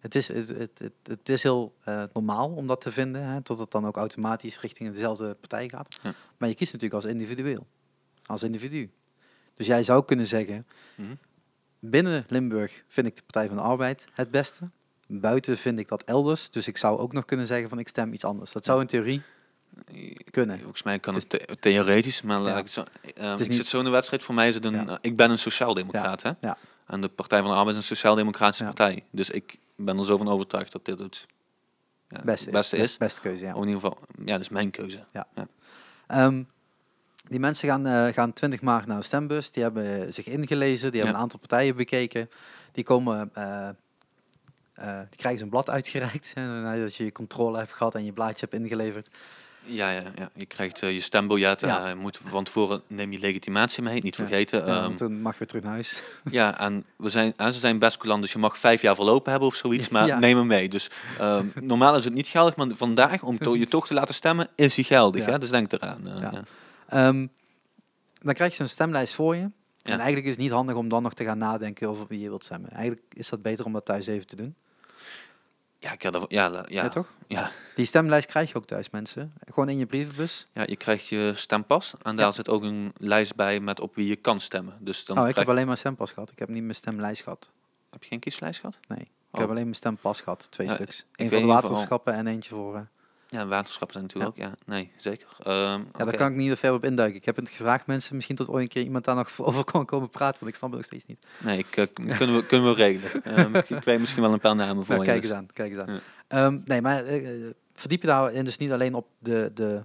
Het, 0.00 0.14
is, 0.14 0.28
het, 0.28 0.48
het, 0.78 0.92
het, 1.02 1.28
is 1.28 1.42
heel 1.42 1.74
eh, 1.84 2.02
normaal 2.12 2.48
om 2.50 2.66
dat 2.66 2.80
te 2.80 2.92
vinden, 2.92 3.22
hè, 3.24 3.42
tot 3.42 3.58
het 3.58 3.70
dan 3.70 3.86
ook 3.86 3.96
automatisch 3.96 4.60
richting 4.60 4.92
dezelfde 4.92 5.34
partij 5.34 5.68
gaat. 5.68 5.96
Ja. 6.02 6.14
Maar 6.36 6.48
je 6.48 6.54
kiest 6.54 6.72
natuurlijk 6.72 7.02
als 7.04 7.12
individueel, 7.12 7.66
als 8.26 8.42
individu. 8.42 8.90
Dus 9.54 9.66
jij 9.66 9.82
zou 9.82 10.04
kunnen 10.04 10.26
zeggen, 10.26 10.66
Mhm. 10.94 11.14
binnen 11.78 12.24
Limburg 12.28 12.82
vind 12.88 13.06
ik 13.06 13.16
de 13.16 13.22
Partij 13.22 13.46
van 13.46 13.56
de 13.56 13.62
Arbeid 13.62 14.06
het 14.12 14.30
beste. 14.30 14.68
Buiten 15.06 15.56
vind 15.56 15.78
ik 15.78 15.88
dat 15.88 16.02
elders. 16.02 16.50
Dus 16.50 16.68
ik 16.68 16.76
zou 16.76 16.98
ook 16.98 17.12
nog 17.12 17.24
kunnen 17.24 17.46
zeggen 17.46 17.68
van 17.68 17.78
ik 17.78 17.88
stem 17.88 18.12
iets 18.12 18.24
anders. 18.24 18.52
Dat 18.52 18.64
zou 18.64 18.80
in 18.80 18.86
theorie 18.86 19.22
kunnen. 20.30 20.58
Volgens 20.60 20.82
mij 20.82 20.98
kan 20.98 21.14
Het 21.14 21.32
het 21.32 21.46
the- 21.48 21.56
theoretisch, 21.60 22.22
maar 22.22 22.42
Ja. 22.42 22.58
ik 22.58 22.68
zo... 22.68 22.84
ehm, 23.14 23.32
ik 23.32 23.48
niet- 23.48 23.56
zit 23.56 23.66
zo 23.66 23.78
in 23.78 23.84
de 23.84 23.90
wedstrijd. 23.90 24.22
Voor 24.22 24.34
mij 24.34 24.48
is 24.48 24.54
het 24.54 24.64
een... 24.64 24.72
Ja. 24.74 24.86
eh, 24.86 24.96
ik 25.00 25.16
ben 25.16 25.30
een 25.30 25.38
sociaaldemocraat, 25.38 26.22
hè? 26.22 26.30
ja. 26.40 26.56
En 26.86 27.00
de 27.00 27.08
Partij 27.08 27.40
van 27.40 27.50
de 27.50 27.56
Arbeid 27.56 27.76
is 27.76 27.82
een 27.82 27.96
sociaal-democratische 27.96 28.64
partij. 28.64 29.04
Dus 29.10 29.30
ik 29.30 29.58
ben 29.84 29.98
er 29.98 30.04
zo 30.04 30.16
van 30.16 30.28
overtuigd 30.28 30.72
dat 30.72 30.84
dit 30.84 30.98
het 30.98 31.26
ja, 32.08 32.20
Beste, 32.24 32.50
beste 32.50 32.76
is. 32.76 32.82
is. 32.82 32.96
Beste 32.96 33.20
keuze, 33.20 33.44
ja. 33.44 33.50
Of 33.54 33.62
in 33.62 33.68
ieder 33.68 33.80
geval, 33.80 33.98
ja, 34.24 34.32
dat 34.32 34.40
is 34.40 34.48
mijn 34.48 34.70
keuze. 34.70 35.04
Ehm, 36.06 36.42
die 37.28 37.40
mensen 37.40 37.68
gaan, 37.68 37.86
eh, 37.86 38.06
gaan 38.12 38.32
20 38.32 38.60
maart 38.60 38.86
naar 38.86 38.96
de 38.96 39.02
stembus. 39.04 39.50
Die 39.50 39.62
hebben 39.62 40.12
zich 40.14 40.26
ingelezen. 40.26 40.90
Die 40.90 41.00
hebben 41.00 41.08
Ja. 41.10 41.14
een 41.16 41.22
aantal 41.22 41.38
partijen 41.38 41.76
bekeken. 41.76 42.30
Die 42.72 42.84
komen... 42.84 43.30
eh, 43.34 43.68
eh, 44.74 44.98
die 45.08 45.18
krijgen 45.18 45.40
zo'n 45.40 45.48
blad 45.48 45.70
uitgereikt. 45.70 46.34
Nadat 46.34 46.96
je 46.96 47.04
je 47.04 47.12
controle 47.12 47.58
hebt 47.58 47.72
gehad 47.72 47.94
en 47.94 48.04
je 48.04 48.12
blaadje 48.12 48.46
hebt 48.50 48.62
ingeleverd. 48.62 49.08
Ja, 49.70 49.90
ja, 49.90 50.00
ja. 50.16 50.30
je 50.34 50.46
krijgt 50.46 50.82
eh, 50.82 50.92
je 50.92 51.00
stembiljet. 51.00 51.60
Ja. 51.60 51.88
eh, 51.90 51.94
moet 51.96 52.20
van 52.24 52.44
tevoren 52.44 52.82
neem 52.86 53.12
je 53.12 53.18
legitimatie 53.18 53.82
mee, 53.82 54.02
niet 54.02 54.16
vergeten. 54.16 54.66
Ja, 54.66 54.72
Ehm, 54.74 54.82
want 54.82 54.98
dan 54.98 55.20
mag 55.20 55.32
je 55.32 55.38
weer 55.38 55.48
terug 55.48 55.62
naar 55.62 55.72
huis. 55.72 56.02
ja, 56.30 56.58
en 56.58 56.84
we 56.96 57.08
zijn, 57.10 57.32
en 57.36 57.52
ze 57.52 57.58
zijn 57.58 57.78
best 57.78 57.96
coulant, 57.96 58.22
dus 58.22 58.32
je 58.32 58.38
mag 58.38 58.58
vijf 58.58 58.82
jaar 58.82 58.94
verlopen 58.94 59.30
hebben 59.30 59.48
of 59.48 59.54
zoiets, 59.54 59.88
maar 59.88 60.18
neem 60.18 60.36
hem 60.36 60.46
mee. 60.46 60.68
Dus 60.68 60.90
ehm, 61.18 61.46
normaal 61.60 61.96
is 61.96 62.04
het 62.04 62.14
niet 62.14 62.26
geldig, 62.26 62.56
maar 62.56 62.66
vandaag, 62.74 63.22
om 63.22 63.38
to- 63.38 63.56
je 63.56 63.66
toch 63.68 63.86
te 63.86 63.94
laten 63.94 64.14
stemmen, 64.14 64.48
is 64.54 64.74
hij 64.74 64.84
geldig. 64.84 65.24
Ja. 65.24 65.30
Hè? 65.30 65.38
Dus 65.38 65.50
denk 65.50 65.72
eraan. 65.72 66.44
Ehm, 66.88 67.26
dan 68.20 68.34
krijg 68.34 68.50
je 68.50 68.56
zo'n 68.56 68.68
stemlijst 68.68 69.14
voor 69.14 69.36
je. 69.36 69.50
En 69.82 69.96
eigenlijk 69.96 70.24
is 70.26 70.30
het 70.32 70.40
niet 70.40 70.50
handig 70.50 70.74
om 70.74 70.88
dan 70.88 71.02
nog 71.02 71.14
te 71.14 71.24
gaan 71.24 71.38
nadenken 71.38 71.88
over 71.88 72.06
wie 72.08 72.20
je 72.20 72.28
wilt 72.28 72.44
stemmen. 72.44 72.70
Eigenlijk 72.70 73.02
is 73.12 73.28
dat 73.28 73.42
beter 73.42 73.64
om 73.64 73.72
dat 73.72 73.84
thuis 73.84 74.06
even 74.06 74.26
te 74.26 74.36
doen. 74.36 74.54
Ja, 75.82 75.92
ik 75.92 76.02
had 76.02 76.14
er- 76.14 76.24
ja, 76.28 76.46
ja, 76.52 76.64
Ja, 76.68 76.88
toch? 76.88 77.06
Ja. 77.26 77.50
Die 77.74 77.84
stemlijst 77.84 78.26
krijg 78.28 78.48
je 78.50 78.56
ook 78.56 78.66
thuis, 78.66 78.90
mensen. 78.90 79.32
Gewoon 79.46 79.68
in 79.68 79.78
je 79.78 79.86
brievenbus. 79.86 80.48
ja, 80.52 80.62
je 80.66 80.76
krijgt 80.76 81.06
je 81.06 81.32
stempas 81.34 81.94
en 82.02 82.16
daar 82.16 82.26
Ja. 82.26 82.32
zit 82.32 82.48
ook 82.48 82.62
een 82.62 82.92
lijst 82.96 83.34
bij 83.36 83.60
met 83.60 83.80
op 83.80 83.94
wie 83.94 84.06
je 84.08 84.16
kan 84.16 84.40
stemmen. 84.40 84.76
Dus 84.80 85.04
dan 85.04 85.18
oh, 85.18 85.28
ik 85.28 85.34
heb 85.36 85.48
alleen 85.48 85.66
maar 85.66 85.76
stempas 85.76 86.10
gehad. 86.10 86.30
Ik 86.30 86.38
heb 86.38 86.48
niet 86.48 86.62
mijn 86.62 86.74
stemlijst 86.74 87.22
gehad. 87.22 87.50
heb 87.90 88.02
je 88.02 88.08
geen 88.08 88.18
kieslijst 88.20 88.60
gehad? 88.60 88.78
Nee. 88.88 88.98
Ik 89.00 89.08
Oh. 89.30 89.40
heb 89.40 89.48
alleen 89.50 89.62
mijn 89.62 89.74
stempas 89.74 90.20
gehad. 90.20 90.46
Twee 90.50 90.66
Ja, 90.68 90.74
stuks. 90.74 91.04
Eén 91.16 91.28
voor 91.30 91.38
de 91.38 91.44
geval- 91.44 91.60
waterschappen 91.62 92.14
en 92.14 92.26
eentje 92.26 92.50
voor... 92.50 92.88
Ja, 93.30 93.46
waterschappen 93.46 93.92
zijn 93.92 94.02
natuurlijk 94.04 94.30
ook. 94.30 94.36
Ja, 94.44 94.54
nee, 94.74 94.90
zeker. 94.96 95.26
Ehm, 95.42 95.82
Ja, 95.98 96.04
daar 96.04 96.16
kan 96.16 96.30
ik 96.30 96.36
niet 96.36 96.58
verder 96.58 96.76
op 96.78 96.84
induiken. 96.84 97.16
Ik 97.16 97.24
heb 97.24 97.36
het 97.36 97.48
gevraagd 97.48 97.86
mensen. 97.86 98.14
Misschien 98.14 98.36
tot 98.36 98.48
ooit 98.48 98.62
een 98.62 98.68
keer 98.68 98.82
iemand 98.82 99.04
daar 99.04 99.14
nog 99.14 99.30
over 99.48 99.64
kan 99.64 99.84
komen 99.86 100.10
praten. 100.10 100.40
Want 100.40 100.52
ik 100.52 100.58
snap 100.58 100.70
het 100.70 100.78
nog 100.78 100.88
steeds 100.88 101.06
niet. 101.06 101.26
Nee, 101.38 101.58
ik, 101.58 101.76
eh, 101.76 101.86
kunnen, 101.92 102.36
we, 102.36 102.46
kunnen 102.46 102.68
we 102.68 102.74
regelen. 102.74 103.22
Ehm, 103.36 103.54
ik, 103.54 103.70
ik 103.70 103.84
weet 103.84 104.00
misschien 104.00 104.22
wel 104.22 104.32
een 104.32 104.40
paar 104.40 104.56
namen 104.56 104.84
voor 104.84 104.94
Nou, 104.94 105.06
je. 105.06 105.10
kijk 105.10 105.22
dus- 105.22 105.30
eens 105.30 105.38
aan. 105.40 105.46
Kijk 105.52 105.70
eens 105.70 105.78
aan. 105.78 105.94
Ja. 105.94 106.00
Ehm, 106.28 106.58
nee, 106.64 106.80
maar 106.80 107.04
eh, 107.04 107.46
eh, 107.46 107.50
verdiep 107.74 108.00
je 108.00 108.06
daarin 108.06 108.44
dus 108.44 108.56
niet 108.56 108.72
alleen 108.72 108.94
op 108.94 109.06
de, 109.18 109.50
de, 109.54 109.84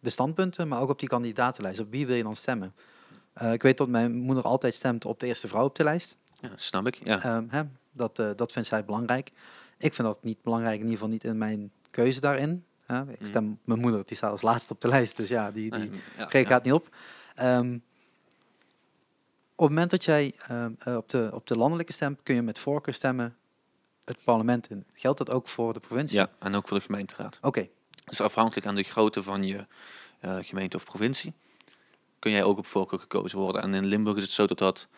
de 0.00 0.10
standpunten, 0.10 0.68
maar 0.68 0.80
ook 0.80 0.90
op 0.90 0.98
die 0.98 1.08
kandidatenlijst. 1.08 1.80
Op 1.80 1.90
wie 1.90 2.06
wil 2.06 2.16
je 2.16 2.22
dan 2.22 2.36
stemmen? 2.36 2.74
Ik 3.52 3.62
weet 3.62 3.78
dat 3.78 3.88
mijn 3.88 4.14
moeder 4.14 4.44
altijd 4.44 4.74
stemt 4.74 5.04
op 5.04 5.20
de 5.20 5.26
eerste 5.26 5.48
vrouw 5.48 5.64
op 5.64 5.76
de 5.76 5.84
lijst. 5.84 6.16
Ja, 6.40 6.50
snap 6.54 6.86
ik. 6.86 7.00
Ja. 7.04 7.44
Hè, 7.48 7.62
dat, 7.92 8.16
dat 8.36 8.52
vindt 8.52 8.68
zij 8.68 8.84
belangrijk. 8.84 9.30
Ik 9.78 9.94
vind 9.94 10.08
dat 10.08 10.22
niet 10.22 10.42
belangrijk, 10.42 10.74
in 10.74 10.80
ieder 10.80 10.94
geval 10.94 11.08
niet 11.12 11.24
in 11.24 11.38
mijn 11.38 11.70
keuze 11.90 12.20
daarin. 12.20 12.64
Ik 13.00 13.18
Mhm. 13.20 13.28
stem 13.28 13.58
mijn 13.64 13.80
moeder, 13.80 14.02
die 14.06 14.16
staat 14.16 14.30
als 14.30 14.42
laatste 14.42 14.72
op 14.72 14.80
de 14.80 14.88
lijst. 14.88 15.16
Dus 15.16 15.28
ja, 15.28 15.50
die, 15.50 15.70
die 15.70 15.78
Nee, 15.80 16.00
ja, 16.18 16.24
kreeg 16.24 16.42
ik 16.42 16.48
ja. 16.48 16.54
gaat 16.54 16.64
niet 16.64 16.72
op. 16.72 16.88
Ehm, 17.34 17.74
op 19.54 19.68
het 19.68 19.68
moment 19.68 19.90
dat 19.90 20.04
jij 20.04 20.34
ehm, 20.48 20.72
eh, 20.78 20.96
op, 20.96 21.08
de, 21.08 21.30
op 21.32 21.46
de 21.46 21.56
landelijke 21.56 21.92
stemt, 21.92 22.20
kun 22.22 22.34
je 22.34 22.42
met 22.42 22.58
voorkeur 22.58 22.94
stemmen 22.94 23.36
het 24.04 24.16
parlement 24.24 24.70
in. 24.70 24.84
Geldt 24.94 25.18
dat 25.18 25.30
ook 25.30 25.48
voor 25.48 25.72
de 25.72 25.80
provincie? 25.80 26.18
Ja, 26.18 26.30
en 26.38 26.54
ook 26.54 26.68
voor 26.68 26.76
de 26.78 26.84
gemeenteraad. 26.84 27.38
Oké, 27.42 27.68
Dus 28.04 28.20
afhankelijk 28.20 28.66
aan 28.66 28.74
de 28.74 28.82
grootte 28.82 29.22
van 29.22 29.44
je 29.44 29.66
eh, 30.20 30.36
gemeente 30.42 30.76
of 30.76 30.84
provincie, 30.84 31.32
kun 32.18 32.30
jij 32.30 32.44
ook 32.44 32.58
op 32.58 32.66
voorkeur 32.66 32.98
gekozen 32.98 33.38
worden. 33.38 33.62
En 33.62 33.74
in 33.74 33.84
Limburg 33.86 34.16
is 34.16 34.22
het 34.22 34.32
zo 34.32 34.46
dat 34.46 34.58
dat 34.58 34.88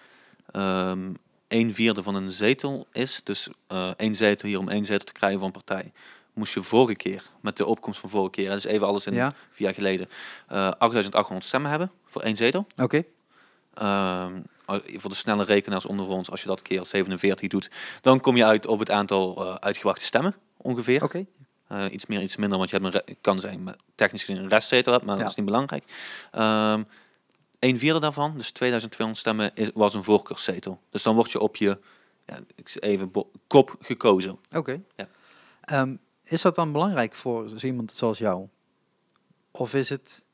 ehm 0.53 1.13
een 1.49 1.75
vierde 1.75 2.03
van 2.03 2.15
een 2.15 2.31
zetel 2.33 2.87
is. 2.93 3.21
Dus 3.25 3.49
eh 3.67 3.91
één 3.97 4.15
zetel 4.17 4.49
hier 4.49 4.59
om 4.59 4.69
één 4.69 4.85
zetel 4.85 5.07
te 5.07 5.13
krijgen 5.13 5.39
van 5.39 5.47
een 5.49 5.63
partij. 5.65 5.93
Moest 6.35 6.55
je 6.55 6.63
vorige 6.63 6.95
keer, 6.95 7.23
met 7.41 7.57
de 7.57 7.67
opkomst 7.67 8.01
van 8.01 8.11
vorige 8.11 8.31
keer, 8.31 8.51
dus 8.51 8.65
even 8.65 8.87
alles 8.87 9.07
in 9.07 9.15
Ja. 9.15 9.33
vier 9.51 9.67
jaar 9.67 9.75
geleden, 9.75 10.09
eh 10.49 10.71
8800 10.79 11.45
stemmen 11.47 11.71
hebben 11.71 11.91
voor 12.05 12.23
één 12.23 12.37
zetel. 12.37 12.67
oké. 12.77 13.05
Ehm, 13.75 14.41
al- 14.65 14.81
voor 14.97 15.11
de 15.11 15.17
snelle 15.17 15.45
rekenaars 15.45 15.87
onder 15.87 16.07
ons, 16.09 16.31
als 16.31 16.41
je 16.41 16.47
dat 16.47 16.63
keer 16.63 16.87
47 16.87 17.49
doet, 17.49 17.71
dan 18.01 18.21
kom 18.21 18.37
je 18.37 18.45
uit 18.45 18.67
op 18.67 18.79
het 18.79 18.91
aantal 18.91 19.47
eh, 19.47 19.55
uitgewachte 19.55 20.05
stemmen 20.05 20.35
ongeveer. 20.57 21.03
Oké. 21.03 21.27
Eh, 21.69 21.85
iets 21.91 22.07
meer, 22.07 22.21
iets 22.23 22.37
minder, 22.37 22.59
want 22.59 22.71
je 22.71 22.79
hebt 22.79 23.09
een 23.09 23.17
kan 23.21 23.41
zijn, 23.41 23.63
maar 23.63 23.77
technisch 23.95 24.25
gezien 24.25 24.43
een 24.43 24.49
restzetel 24.49 24.93
hebt, 24.93 25.05
maar 25.05 25.15
Ja. 25.17 25.21
dat 25.21 25.31
is 25.31 25.37
niet 25.37 25.47
belangrijk. 25.47 25.85
Ehm 26.31 26.83
een 27.59 27.79
vierde 27.79 28.01
daarvan, 28.01 28.37
dus 28.37 28.51
2200 28.51 29.19
stemmen, 29.21 29.51
is, 29.55 29.71
was 29.75 29.95
een 29.95 30.05
voorkeurszetel. 30.05 30.81
Dus 30.91 31.03
dan 31.03 31.15
word 31.15 31.31
je 31.33 31.41
op 31.41 31.57
je 31.57 31.79
ja, 32.27 32.39
even 32.81 33.13
kop 33.47 33.77
gekozen. 33.81 34.39
Oké. 34.53 34.81
Ja. 34.97 35.09
Ehm, 35.61 35.95
is 36.25 36.43
dat 36.43 36.55
dan 36.55 36.73
belangrijk 36.73 37.15
voor 37.15 37.49
zo 37.49 37.67
iemand 37.67 37.93
zoals 37.93 38.19
jou? 38.19 38.49
Of 39.51 39.75
is 39.75 39.89
het 39.89 40.25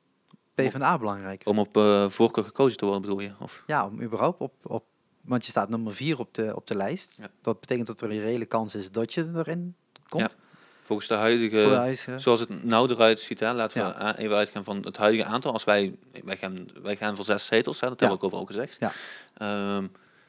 PvdA 0.54 0.98
belangrijk? 0.98 1.42
Om 1.44 1.58
op 1.58 1.76
eh, 1.76 2.08
voorkeur 2.08 2.44
gekozen 2.44 2.78
te 2.78 2.84
worden, 2.84 3.02
bedoel 3.02 3.20
je? 3.20 3.32
Of? 3.38 3.62
Ja, 3.66 3.86
om 3.86 4.02
überhaupt 4.02 4.40
op, 4.40 4.52
op... 4.62 4.84
Want 5.20 5.44
je 5.44 5.50
staat 5.50 5.68
nummer 5.68 5.94
vier 5.94 6.18
op 6.18 6.34
de, 6.34 6.52
op 6.56 6.66
de 6.66 6.76
lijst. 6.76 7.16
Ja. 7.18 7.30
Dat 7.42 7.60
betekent 7.60 7.86
dat 7.86 8.00
er 8.00 8.10
een 8.10 8.20
reële 8.20 8.44
kans 8.44 8.74
is 8.74 8.90
dat 8.90 9.14
je 9.14 9.30
erin 9.34 9.74
komt. 10.08 10.36
Volgens 10.82 11.08
de 11.08 11.14
huidige, 11.14 11.56
de 11.56 12.12
eh. 12.12 12.18
zoals 12.18 12.40
het 12.40 12.64
nou 12.64 12.90
eruit 12.90 13.20
ziet, 13.20 13.40
hè, 13.40 13.52
laten 13.52 13.78
we 13.78 13.84
Ja. 13.84 14.02
a- 14.06 14.16
even 14.16 14.36
uitgaan 14.36 14.64
van 14.64 14.76
het 14.76 14.96
huidige 14.96 15.24
aantal. 15.28 15.52
Als 15.52 15.64
wij, 15.64 15.98
wij, 16.24 16.36
gaan, 16.36 16.68
wij 16.82 16.96
gaan 16.96 17.16
voor 17.16 17.24
zes 17.24 17.46
zetels, 17.46 17.80
hè, 17.80 17.88
dat 17.88 18.00
hebben 18.00 18.18
we 18.18 18.24
ook 18.24 18.32
overal 18.32 18.46
gezegd. 18.46 18.76
Ja. 18.80 18.92
Ehm, 19.34 19.82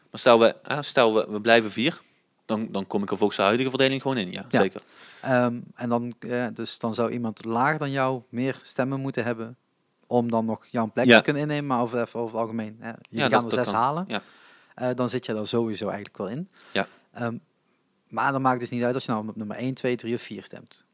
maar 0.10 0.20
stel, 0.20 0.40
we, 0.40 0.56
hè, 0.64 0.82
stel 0.82 1.14
we, 1.14 1.26
we 1.32 1.42
blijven 1.42 1.72
vier, 1.72 2.02
dan, 2.52 2.68
dan 2.72 2.88
kom 2.88 3.02
ik 3.04 3.12
er 3.12 3.18
volgens 3.18 3.38
de 3.38 3.44
huidige 3.44 3.70
verdeling 3.70 4.02
gewoon 4.02 4.18
in. 4.18 4.32
Ja, 4.32 4.46
Ja. 4.50 4.60
zeker. 4.60 4.82
Ehm, 5.22 5.60
en 5.76 5.90
dan, 5.90 6.14
dus 6.54 6.78
dan 6.80 6.94
zou 6.96 7.12
iemand 7.12 7.46
lager 7.46 7.80
dan 7.80 7.92
jou 7.92 8.22
meer 8.30 8.60
stemmen 8.64 9.00
moeten 9.00 9.24
hebben 9.24 9.58
om 10.08 10.30
dan 10.32 10.46
nog 10.46 10.66
jouw 10.66 10.92
plek 10.94 11.06
Ja. 11.06 11.18
te 11.18 11.24
kunnen 11.24 11.42
innemen, 11.42 11.66
maar 11.66 11.82
over, 11.82 12.00
over 12.02 12.24
het 12.24 12.34
algemeen. 12.36 12.78
Hè. 12.80 12.88
Jullie 12.88 13.00
Ja, 13.10 13.22
gaan 13.30 13.42
dat- 13.42 13.52
er 13.52 13.58
zes 13.58 13.68
kan. 13.68 13.76
halen, 13.82 14.06
Ja. 14.08 14.22
eh, 14.76 14.90
dan 14.96 15.10
zit 15.10 15.26
je 15.26 15.34
daar 15.34 15.48
sowieso 15.48 15.86
eigenlijk 15.86 16.18
wel 16.18 16.28
in. 16.28 16.50
Ja. 16.72 16.88
Ehm, 17.14 17.38
maar 18.08 18.32
dan 18.32 18.42
maakt 18.42 18.62
het 18.62 18.70
dus 18.70 18.78
niet 18.78 18.86
uit 18.86 18.94
als 18.94 19.06
je 19.06 19.12
nou 19.12 19.28
op 19.28 19.36
nummer 19.36 19.58
1, 19.58 19.74
2, 19.74 19.96
3 19.96 20.16
of 20.16 20.22
4 20.22 20.44
stemt. 20.44 20.86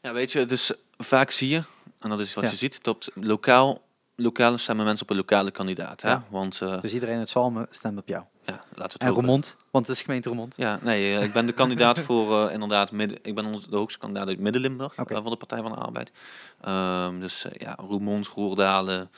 Ja, 0.00 0.12
weet 0.12 0.32
je, 0.32 0.44
dus 0.46 0.72
vaak 0.96 1.30
zie 1.30 1.48
je, 1.48 1.62
en 1.98 2.08
dat 2.10 2.20
is 2.20 2.34
wat 2.34 2.44
Ja. 2.44 2.50
je 2.50 2.56
ziet, 2.56 2.84
dat 2.84 3.10
lokaal, 3.14 3.80
lokaal 4.16 4.58
stemmen 4.58 4.84
mensen 4.84 5.04
op 5.04 5.10
een 5.10 5.16
lokale 5.16 5.50
kandidaat. 5.50 6.02
Hè? 6.02 6.08
Ja. 6.10 6.24
Want 6.30 6.60
eh, 6.60 6.80
Dus 6.80 6.92
iedereen 6.92 7.18
uit 7.18 7.30
Zalmen 7.30 7.66
stemt 7.70 7.98
op 7.98 8.08
jou. 8.08 8.24
Ja, 8.44 8.52
laten 8.52 8.66
we 8.74 8.82
het 8.82 9.02
En. 9.02 9.08
Roermond, 9.08 9.56
want 9.70 9.86
het 9.86 9.96
is 9.96 10.02
gemeente 10.02 10.28
Roermond. 10.28 10.54
Ja, 10.56 10.78
nee, 10.82 11.16
eh, 11.16 11.22
ik 11.22 11.32
ben 11.32 11.46
de 11.46 11.52
kandidaat 11.52 12.00
voor 12.08 12.46
eh, 12.46 12.52
inderdaad 12.52 12.92
midden. 12.92 13.18
Ik 13.22 13.34
ben 13.34 13.44
onze, 13.44 13.70
de 13.70 13.76
hoogste 13.76 13.98
kandidaat 13.98 14.28
uit 14.28 14.38
Midden-Limburg 14.38 14.94
eh, 14.94 15.04
van 15.06 15.30
de 15.30 15.36
Partij 15.36 15.62
van 15.62 15.72
de 15.72 15.78
Arbeid. 15.78 16.12
Ehm, 16.60 17.20
dus 17.20 17.46
ja, 17.52 17.74
Roermond, 17.78 18.28
Roerdalen. 18.28 19.10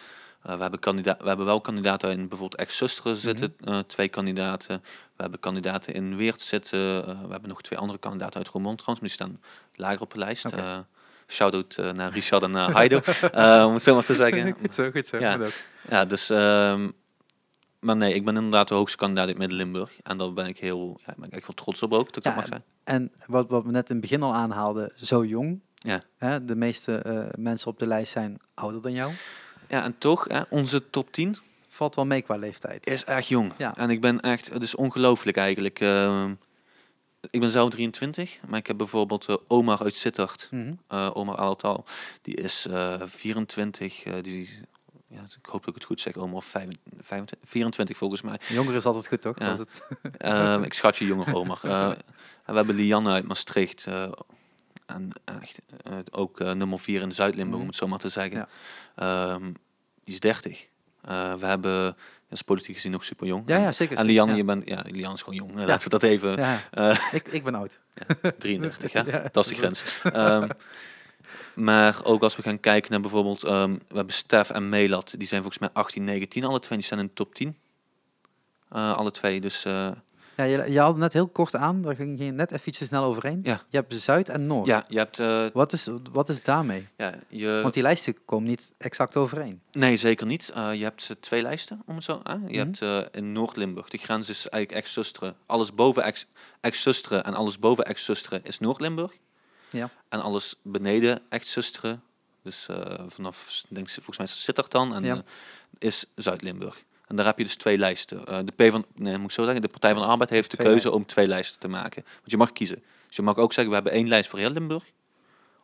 We, 0.45 0.63
hebben 0.63 0.81
kandidaat, 0.81 1.23
we 1.23 1.29
hebben 1.29 1.47
wel 1.47 1.61
kandidaten 1.61 2.11
in 2.11 2.29
bijvoorbeeld 2.29 2.61
ex-Zusteren 2.61 3.17
zitten, 3.17 3.57
eh, 3.65 3.79
twee 3.79 4.09
kandidaten. 4.09 4.83
We 5.17 5.23
hebben 5.23 5.41
kandidaten 5.41 5.95
in 5.95 6.17
Weert 6.17 6.43
zitten. 6.43 7.07
we 7.07 7.31
hebben 7.31 7.49
nog 7.49 7.63
twee 7.63 7.79
andere 7.79 7.99
kandidaten 7.99 8.37
uit 8.37 8.49
Roermond 8.49 8.79
trouwens, 8.79 9.19
maar 9.19 9.29
die 9.29 9.39
staan 9.39 9.53
lager 9.75 10.01
op 10.01 10.13
de 10.13 10.19
lijst. 10.19 10.45
Eh, 10.45 10.79
Shout-out 11.27 11.95
naar 11.95 12.13
Richard 12.13 12.43
en 12.43 12.51
naar 12.51 12.73
Heido, 12.73 13.01
eh, 13.33 13.65
om 13.67 13.73
het 13.73 13.83
zo 13.83 13.95
maar 13.95 14.05
te 14.05 14.15
zeggen. 14.15 14.57
goed 14.61 14.75
zo, 14.75 14.91
goed 14.91 15.07
zo. 15.07 15.19
Ja. 15.19 15.39
Ja, 15.89 16.05
dus... 16.05 16.31
ehm, 16.31 16.89
maar 17.85 17.97
nee, 17.97 18.15
ik 18.15 18.25
ben 18.25 18.37
inderdaad 18.37 18.69
de 18.69 18.75
hoogste 18.75 18.97
kandidaat 18.97 19.27
uit 19.27 19.39
Midden-Limburg. 19.39 19.91
En 20.03 20.17
daar 20.17 20.33
ben 20.33 20.47
ik 20.47 20.59
heel, 20.59 21.01
ja, 21.07 21.15
ben 21.17 21.27
ik 21.27 21.33
echt 21.35 21.47
wel 21.47 21.55
trots 21.57 21.83
op 21.83 21.93
ook, 21.93 22.07
dat 22.07 22.17
ik 22.17 22.25
Ja, 22.25 22.31
dat 22.31 22.39
mag 22.39 22.47
zijn. 22.49 22.63
En 22.85 23.13
wat, 23.27 23.49
wat 23.49 23.65
we 23.65 23.71
net 23.71 23.89
in 23.89 23.93
het 23.97 24.01
begin 24.01 24.23
al 24.23 24.35
aanhaalden, 24.35 24.93
zo 24.97 25.25
jong. 25.25 25.61
Ja. 25.75 26.01
Hè, 26.17 26.45
de 26.45 26.57
meeste 26.57 26.97
eh, 26.97 27.25
mensen 27.39 27.71
op 27.71 27.79
de 27.79 27.87
lijst 27.87 28.13
zijn 28.13 28.39
ouder 28.55 28.83
dan 28.83 28.93
jou. 28.93 29.13
Ja, 29.69 29.83
en 29.83 29.99
toch, 29.99 30.25
hè, 30.29 30.41
onze 30.49 30.91
top 30.91 31.13
10 31.13 31.37
Valt 31.69 31.95
wel 31.95 32.07
mee 32.07 32.23
qua 32.23 32.37
leeftijd. 32.37 32.87
is 32.87 33.05
echt 33.05 33.27
jong. 33.29 33.53
Ja. 33.59 33.77
En 33.77 33.91
ik 33.91 34.01
ben 34.01 34.21
echt, 34.21 34.53
het 34.53 34.63
is 34.63 34.75
ongelooflijk 34.75 35.37
eigenlijk. 35.37 35.81
Ehm, 35.81 36.33
ik 37.31 37.41
ben 37.41 37.51
zelf 37.51 37.71
23, 37.71 38.39
maar 38.49 38.59
ik 38.59 38.67
heb 38.67 38.77
bijvoorbeeld 38.77 39.27
eh, 39.29 39.37
Omar 39.49 39.83
uit 39.83 39.95
Sittard, 39.97 40.49
Mhm. 40.51 40.73
eh, 40.89 41.11
Omar 41.15 41.37
Altal, 41.37 41.85
die 42.23 42.35
is 42.35 42.67
eh 42.71 42.95
24, 43.07 44.05
eh, 44.05 44.13
die, 44.23 44.59
ja, 45.15 45.21
ik 45.23 45.47
hoop 45.47 45.61
dat 45.61 45.69
ik 45.69 45.75
het 45.75 45.85
goed 45.85 46.01
zeg, 46.01 46.17
Omar 46.17 46.43
25, 46.43 47.39
24 47.43 47.97
volgens 47.97 48.23
mij. 48.23 48.41
Jonger 48.49 48.75
is 48.75 48.85
altijd 48.85 49.07
goed, 49.07 49.21
toch? 49.23 49.39
Ja. 49.39 49.51
Als 49.51 49.59
het, 49.59 49.83
Ehm, 50.19 50.63
ik 50.63 50.75
schat 50.75 50.97
je 50.97 51.07
jonger 51.07 51.35
Omar. 51.35 51.59
Eh, 52.45 52.53
we 52.53 52.55
hebben 52.55 52.75
Lianne 52.77 53.13
uit 53.13 53.27
Maastricht. 53.27 53.87
eh, 53.87 54.13
en 54.87 55.11
echt, 55.25 55.61
eh, 55.85 55.93
ook 56.11 56.41
eh, 56.41 56.53
nummer 56.53 56.79
4 56.79 57.01
in 57.03 57.13
Zuid-Limburg, 57.13 57.53
Mhm. 57.53 57.61
om 57.63 57.67
het 57.67 57.77
zo 57.77 57.87
maar 57.87 57.99
te 57.99 58.09
zeggen. 58.09 58.37
Ja. 58.37 58.49
Ehm, 59.35 59.45
die 60.05 60.15
is 60.15 60.21
30. 60.21 60.67
Eh, 61.03 61.35
we 61.35 61.47
hebben, 61.47 61.83
dat 61.85 61.95
is 62.29 62.43
politiek 62.43 62.75
gezien 62.75 62.93
nog 62.93 63.05
super 63.05 63.27
jong. 63.27 63.43
ja, 63.49 63.57
ja, 63.57 63.73
zeker. 63.73 63.97
En 63.97 64.05
Lianne, 64.07 64.33
ja. 64.33 64.39
je 64.39 64.45
bent, 64.45 64.69
ja, 64.69 64.83
Lianne 64.87 65.15
is 65.15 65.23
gewoon 65.23 65.35
jong. 65.39 65.55
Laten 65.67 65.85
we 65.85 65.89
dat 65.99 66.03
even, 66.03 66.37
Ja, 66.37 66.61
ik, 67.13 67.29
ik 67.29 67.45
ben 67.45 67.55
oud. 67.55 67.81
33, 68.39 68.93
hè? 68.93 69.01
Ja. 69.01 69.29
Dat 69.33 69.45
is 69.45 69.51
de 69.51 69.55
grens. 69.57 70.01
Ehm, 70.03 70.49
maar 71.55 72.01
ook 72.05 72.23
als 72.23 72.37
we 72.37 72.43
gaan 72.43 72.61
kijken 72.61 72.91
naar 72.91 73.01
bijvoorbeeld, 73.01 73.43
ehm, 73.45 73.73
we 73.73 73.97
hebben 73.97 74.15
Stef 74.15 74.51
en 74.51 74.69
Melat, 74.69 75.15
die 75.19 75.27
zijn 75.29 75.41
volgens 75.43 75.61
mij 75.63 75.71
18, 75.73 76.05
19, 76.05 76.45
alle 76.45 76.61
twee, 76.61 76.79
die 76.79 76.87
staan 76.87 76.99
in 76.99 77.07
de 77.07 77.13
top 77.13 77.35
10. 77.35 77.57
Eh, 78.69 78.93
alle 78.97 79.11
twee, 79.11 79.41
dus 79.41 79.65
eh, 79.65 79.91
Ja, 80.37 80.45
je, 80.45 80.71
je 80.73 80.79
haalde 80.79 80.99
net 80.99 81.13
heel 81.13 81.29
kort 81.29 81.55
aan, 81.57 81.83
daar 81.83 81.95
ging 81.97 82.19
je 82.19 82.31
net 82.31 82.51
even 82.51 82.69
iets 82.69 82.79
te 82.79 82.85
snel 82.87 83.05
overheen. 83.05 83.41
Ja. 83.43 83.63
Je 83.71 83.77
hebt 83.77 83.95
Zuid 84.03 84.29
en 84.29 84.47
Noord. 84.47 84.67
ja, 84.67 84.85
je 84.89 84.99
hebt, 84.99 85.19
eh, 85.19 85.47
Wat, 85.53 85.73
is, 85.73 85.89
wat 86.13 86.29
is 86.29 86.43
daarmee? 86.43 86.87
ja, 86.97 87.15
je, 87.29 87.59
Want 87.63 87.75
die 87.75 87.83
lijsten 87.83 88.25
komen 88.25 88.49
niet 88.49 88.75
exact 88.79 89.17
overeen. 89.17 89.61
Nee, 89.73 89.97
zeker 89.97 90.27
niet. 90.27 90.53
Je 90.55 90.83
hebt 90.83 91.17
twee 91.21 91.43
lijsten, 91.43 91.83
om 91.87 91.95
het 91.95 92.05
zo 92.05 92.21
aan. 92.23 92.45
Je 92.49 92.65
Mhm. 92.65 92.83
hebt 92.83 93.15
in 93.15 93.33
Noord-Limburg, 93.33 93.89
de 93.89 93.99
grens 93.99 94.29
is 94.29 94.49
eigenlijk 94.49 94.85
ex-Zusteren. 94.85 95.35
Alles 95.47 95.75
boven 95.75 96.03
ex- 96.05 96.27
ex-Zusteren 96.61 97.25
en 97.25 97.35
alles 97.35 97.59
boven 97.59 97.85
ex-Zusteren 97.85 98.41
is 98.45 98.59
Noord-Limburg. 98.59 99.13
Ja. 99.75 99.91
En 100.09 100.21
alles 100.21 100.55
beneden 100.63 101.21
ex-Zusteren, 101.29 102.03
dus 102.43 102.69
eh, 102.69 103.05
vanaf, 103.09 103.65
denk, 103.69 103.87
ik, 103.87 103.93
volgens 103.95 104.19
mij 104.19 104.27
het 104.27 104.37
Sittard 104.37 104.71
dan, 104.71 104.95
en 104.95 105.05
Ja. 105.05 105.15
eh, 105.15 105.21
is 105.79 106.05
Zuid-Limburg. 106.15 106.85
En 107.07 107.17
daar 107.17 107.27
heb 107.27 107.39
je 107.39 107.45
dus 107.45 107.57
twee 107.57 107.79
lijsten. 107.79 108.27
Eh, 108.27 108.39
de 108.45 108.53
P 108.69 108.71
van, 108.71 108.85
nee, 108.95 109.17
moet 109.17 109.25
ik 109.29 109.31
zo 109.35 109.45
zeggen, 109.45 109.63
de 109.63 109.69
Partij 109.69 109.93
van 109.93 110.03
de 110.03 110.09
Arbeid 110.09 110.31
heeft 110.31 110.51
de 110.51 110.57
Twee 110.57 110.69
keuze 110.69 110.91
om 110.91 111.07
twee 111.07 111.27
lijsten 111.27 111.61
te 111.61 111.69
maken. 111.69 112.03
Want 112.05 112.31
je 112.31 112.37
mag 112.37 112.53
kiezen. 112.53 112.83
Dus 113.07 113.17
je 113.17 113.23
mag 113.23 113.37
ook 113.37 113.53
zeggen, 113.53 113.69
we 113.69 113.75
hebben 113.75 113.93
één 113.93 114.09
lijst 114.09 114.31
voor 114.31 114.39
heel 114.39 114.51
Limburg, 114.51 114.85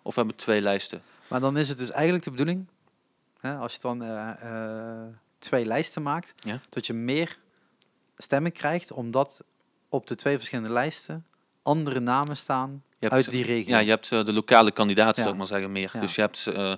of 0.02 0.14
we 0.14 0.20
hebben 0.20 0.38
twee 0.38 0.60
lijsten. 0.60 1.02
Maar 1.28 1.40
dan 1.40 1.56
is 1.56 1.68
het 1.68 1.78
dus 1.78 1.90
eigenlijk 1.90 2.24
de 2.24 2.30
bedoeling, 2.30 2.66
hè, 3.40 3.54
als 3.56 3.72
je 3.72 3.78
dan 3.80 3.98
twee 5.38 5.64
lijsten 5.64 6.02
maakt, 6.02 6.34
Ja. 6.36 6.60
dat 6.68 6.86
je 6.86 6.92
meer 6.92 7.38
stemmen 8.16 8.52
krijgt, 8.52 8.92
omdat 8.92 9.44
op 9.88 10.06
de 10.06 10.14
twee 10.14 10.36
verschillende 10.36 10.70
lijsten 10.72 11.26
andere 11.62 12.00
namen 12.00 12.36
staan 12.36 12.84
hebt, 13.08 13.12
uit 13.12 13.30
die 13.30 13.44
regio. 13.44 13.70
Ja, 13.74 13.78
je 13.78 13.90
hebt 13.90 14.12
eh, 14.12 14.24
de 14.24 14.32
lokale 14.32 14.70
kandidaten, 14.70 15.14
Ja. 15.16 15.22
zou 15.22 15.30
ik 15.30 15.36
maar 15.38 15.46
zeggen, 15.46 15.72
meer. 15.72 15.90
Ja. 15.92 16.00
Dus 16.00 16.14
je 16.14 16.20
hebt, 16.20 16.46
eh, 16.46 16.72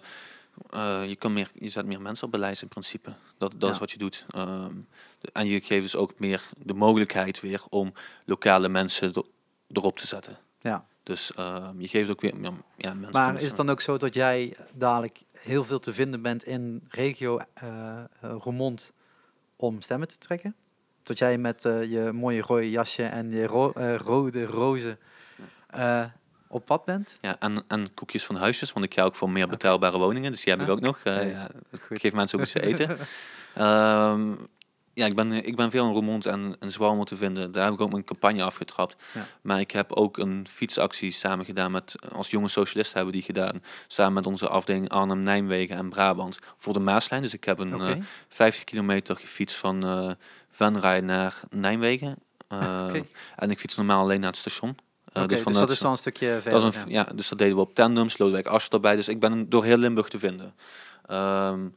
eh, 0.71 1.09
je, 1.09 1.17
kan 1.17 1.33
meer, 1.33 1.51
je 1.55 1.69
zet 1.71 1.87
meer 1.87 2.01
mensen 2.01 2.25
op 2.27 2.33
beleid 2.33 2.63
in 2.63 2.69
principe. 2.69 3.13
Dat, 3.39 3.55
dat 3.59 3.71
is 3.71 3.79
wat 3.79 3.91
je 3.91 3.99
doet. 3.99 4.27
Ehm, 4.31 4.75
de- 5.21 5.29
en 5.33 5.47
je 5.47 5.61
geeft 5.61 5.83
dus 5.83 5.97
ook 5.97 6.13
meer 6.19 6.43
de 6.59 6.75
mogelijkheid 6.75 7.41
weer 7.41 7.63
om 7.69 7.93
lokale 8.25 8.69
mensen 8.69 9.13
er- 9.13 9.25
erop 9.73 9.99
te 9.99 10.07
zetten. 10.07 10.39
Ja. 10.61 10.87
Dus 11.03 11.33
ehm, 11.35 11.81
je 11.81 11.89
geeft 11.89 12.11
ook 12.11 12.21
weer 12.21 12.35
ja, 12.41 12.53
ja, 12.77 12.95
mensen. 12.95 13.01
Maar 13.13 13.25
kunnen 13.25 13.43
is 13.43 13.49
het 13.49 13.57
dan 13.57 13.71
ook 13.71 13.81
zo 13.81 13.97
dat 13.97 14.15
jij 14.15 14.57
dadelijk 14.75 15.23
heel 15.33 15.65
veel 15.65 15.79
te 15.79 15.93
vinden 15.93 16.23
bent 16.23 16.45
in 16.45 16.83
regio 16.89 17.39
eh 17.55 17.69
eh, 17.99 18.05
Roermond 18.21 18.93
om 19.57 19.81
stemmen 19.81 20.09
te 20.09 20.19
trekken? 20.19 20.55
Dat 21.03 21.19
jij 21.19 21.39
met 21.39 21.65
eh, 21.65 21.91
je 21.91 22.13
mooie 22.13 22.41
rode 22.43 22.71
jasje 22.71 23.03
en 23.05 23.31
je 23.31 23.47
ro- 23.47 23.73
eh, 23.73 23.97
rode 23.97 24.45
rozen 24.45 24.99
eh, 25.73 26.05
op 26.49 26.67
pad 26.67 26.85
bent? 26.85 27.19
Ja, 27.21 27.37
en, 27.39 27.65
en 27.69 27.95
koekjes 27.95 28.25
van 28.25 28.37
huisjes, 28.37 28.73
want 28.73 28.85
ik 28.85 28.95
ga 28.95 29.03
ook 29.03 29.15
voor 29.15 29.31
meer 29.31 29.49
betaalbare 29.49 29.99
woningen. 29.99 30.31
Dus 30.31 30.45
die 30.45 30.53
heb 30.53 30.63
ik 30.63 30.69
ook 30.69 30.81
nog. 30.81 30.99
Eh, 30.99 31.31
ja, 31.31 31.51
ik 31.89 32.01
geef 32.01 32.13
mensen 32.13 32.39
ook 32.39 32.45
iets 32.45 32.53
te 32.53 32.67
eten. 32.67 32.97
Ehm, 33.55 34.31
ja, 34.95 35.07
ik 35.07 35.15
ben, 35.15 35.33
ik 35.33 35.57
ben 35.57 35.71
veel 35.71 35.87
in 35.87 35.93
Roermond 35.93 36.27
en, 36.27 36.57
en 36.61 37.05
te 37.05 37.17
vinden. 37.17 37.53
Daar 37.53 37.65
heb 37.65 37.73
ik 37.73 37.81
ook 37.81 37.91
mijn 37.91 38.05
campagne 38.05 38.43
afgetrapt. 38.43 38.97
Ja. 39.15 39.27
Maar 39.43 39.61
ik 39.61 39.71
heb 39.71 39.93
ook 39.93 40.19
een 40.19 40.47
fietsactie 40.49 41.13
samen 41.13 41.45
gedaan 41.45 41.71
met, 41.71 41.95
als 42.13 42.31
jonge 42.31 42.49
socialisten 42.49 42.97
hebben 42.97 43.15
die 43.15 43.23
gedaan, 43.23 43.63
samen 43.87 44.13
met 44.13 44.27
onze 44.27 44.49
afdeling 44.49 44.89
Arnhem, 44.89 45.23
Nijmegen 45.23 45.77
en 45.77 45.89
Brabant 45.89 46.39
voor 46.57 46.73
de 46.73 46.81
Maaslijn. 46.81 47.23
Dus 47.23 47.35
ik 47.35 47.45
heb 47.45 47.59
een 47.59 47.81
eh, 47.81 47.97
50 48.29 48.65
kilometer 48.65 49.17
gefietst 49.17 49.57
van 49.57 49.85
eh 49.85 50.11
Venray 50.51 51.01
naar 51.01 51.41
Nijmegen. 51.51 52.17
Eh, 52.53 52.87
Oké. 52.89 53.05
En 53.37 53.51
ik 53.51 53.59
fiets 53.59 53.77
normaal 53.77 54.03
alleen 54.03 54.21
naar 54.21 54.31
het 54.31 54.39
station. 54.39 54.77
Eh, 55.13 55.27
dus, 55.27 55.41
vanuit 55.41 55.61
dat 55.61 55.71
is 55.71 55.79
dan 55.79 55.91
een 55.91 55.99
stukje 55.99 56.39
verder. 56.41 56.61
dat 56.61 56.75
is 56.75 56.83
een, 56.83 56.91
ja. 56.91 57.05
ja. 57.09 57.15
dus 57.15 57.29
dat 57.29 57.39
deden 57.39 57.55
we 57.55 57.61
op 57.61 57.75
tandems, 57.75 58.19
Lodewijk 58.19 58.47
Asscher 58.47 58.73
erbij. 58.73 58.97
Dus 58.97 59.09
ik 59.09 59.21
ben 59.21 59.49
door 59.49 59.65
heel 59.65 59.77
Limburg 59.77 60.09
te 60.09 60.19
vinden. 60.19 60.55
Ehm, 61.07 61.69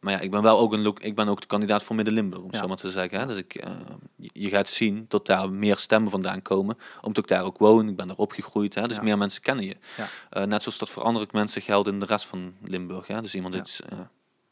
maar 0.00 0.12
ja, 0.12 0.20
ik 0.20 0.30
ben 0.30 0.42
wel 0.42 0.58
ook, 0.58 0.72
een, 0.72 0.94
ik 1.00 1.14
ben 1.14 1.28
ook 1.28 1.40
de 1.40 1.46
kandidaat 1.46 1.82
voor 1.82 1.96
Midden-Limburg, 1.96 2.42
om 2.42 2.48
Ja. 2.50 2.58
zo 2.58 2.66
maar 2.66 2.76
te 2.76 2.90
zeggen. 2.90 3.18
Hè. 3.18 3.26
Dus 3.26 3.36
ik, 3.36 3.54
eh, 3.54 3.70
je, 4.16 4.48
gaat 4.48 4.68
zien 4.68 5.04
dat 5.08 5.26
daar 5.26 5.50
meer 5.50 5.76
stemmen 5.76 6.10
vandaan 6.10 6.42
komen. 6.42 6.78
Omdat 7.00 7.22
ik 7.24 7.28
daar 7.30 7.44
ook 7.44 7.58
woon, 7.58 7.88
ik 7.88 7.96
ben 7.96 8.06
daar 8.06 8.16
opgegroeid. 8.16 8.74
Hè. 8.74 8.88
Dus 8.88 8.96
Ja. 8.96 9.02
meer 9.02 9.18
mensen 9.18 9.42
kennen 9.42 9.64
je. 9.64 9.76
Ja. 9.96 10.06
Eh, 10.30 10.44
net 10.44 10.62
zoals 10.62 10.78
dat 10.78 10.90
voor 10.90 11.02
andere 11.02 11.26
mensen 11.32 11.62
geldt 11.62 11.88
in 11.88 12.00
de 12.00 12.06
rest 12.06 12.26
van 12.26 12.54
Limburg. 12.62 13.06
Hè. 13.06 13.20
Dus 13.20 13.34
iemand, 13.34 13.54
is, 13.54 13.80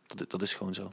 dat, 0.07 0.31
dat 0.31 0.43
is 0.43 0.55
gewoon 0.55 0.75
zo. 0.75 0.93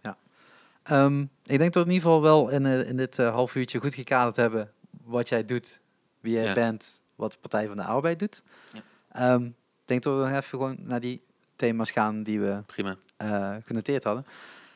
Ehm, 0.84 1.22
ik 1.22 1.58
denk 1.58 1.74
dat 1.74 1.84
we 1.84 1.90
in 1.90 1.96
ieder 1.96 2.10
geval 2.10 2.22
wel 2.22 2.50
in, 2.50 2.66
in 2.66 2.98
dit 2.98 3.18
half 3.18 3.56
uurtje 3.56 3.80
goed 3.80 3.94
gekaderd 3.94 4.36
hebben 4.36 4.72
wat 5.04 5.30
jij 5.30 5.46
doet, 5.46 5.82
wie 6.20 6.34
jij 6.34 6.54
bent, 6.54 7.02
wat 7.18 7.32
de 7.32 7.38
Partij 7.42 7.68
van 7.68 7.78
de 7.78 7.84
Arbeid 7.84 8.20
doet. 8.20 8.44
Ja. 8.74 8.80
Ehm, 9.12 9.44
ik 9.46 9.54
denk 9.86 10.04
dat 10.04 10.14
we 10.14 10.20
dan 10.20 10.30
even 10.30 10.44
gewoon 10.44 10.76
naar 10.80 11.00
die 11.00 11.22
thema's 11.56 11.92
gaan 11.92 12.24
die 12.24 12.40
we 12.40 12.62
Prima. 12.66 12.96
eh, 13.18 13.56
genoteerd 13.66 14.04
hadden. 14.04 14.26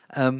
Ehm 0.08 0.32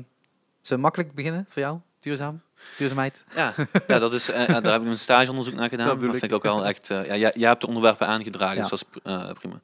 zullen 0.61 0.77
we 0.77 0.77
makkelijk 0.77 1.15
beginnen 1.15 1.47
voor 1.49 1.63
jou? 1.63 1.79
Duurzaam? 2.01 2.41
Duurzaamheid? 2.79 3.25
Ja, 3.35 3.53
ja 3.87 3.99
dat 3.99 4.13
is, 4.13 4.29
eh, 4.29 4.47
daar 4.49 4.73
heb 4.73 4.83
ik 4.83 4.89
een 4.89 4.99
stageonderzoek 4.99 5.55
naar 5.55 5.69
gedaan. 5.75 5.99
Dat 5.99 6.11
vind 6.11 6.23
ik 6.23 6.33
ook 6.33 6.43
wel 6.43 6.67
echt. 6.67 6.91
eh, 6.91 7.07
ja, 7.07 7.17
jij, 7.17 7.33
jij 7.35 7.49
hebt 7.49 7.61
de 7.61 7.67
onderwerpen 7.67 8.07
aangedragen, 8.07 8.57
Ja. 8.57 8.61
dus 8.69 8.71
dat 8.71 8.85
is 8.95 9.01
pr- 9.03 9.33
prima. 9.39 9.61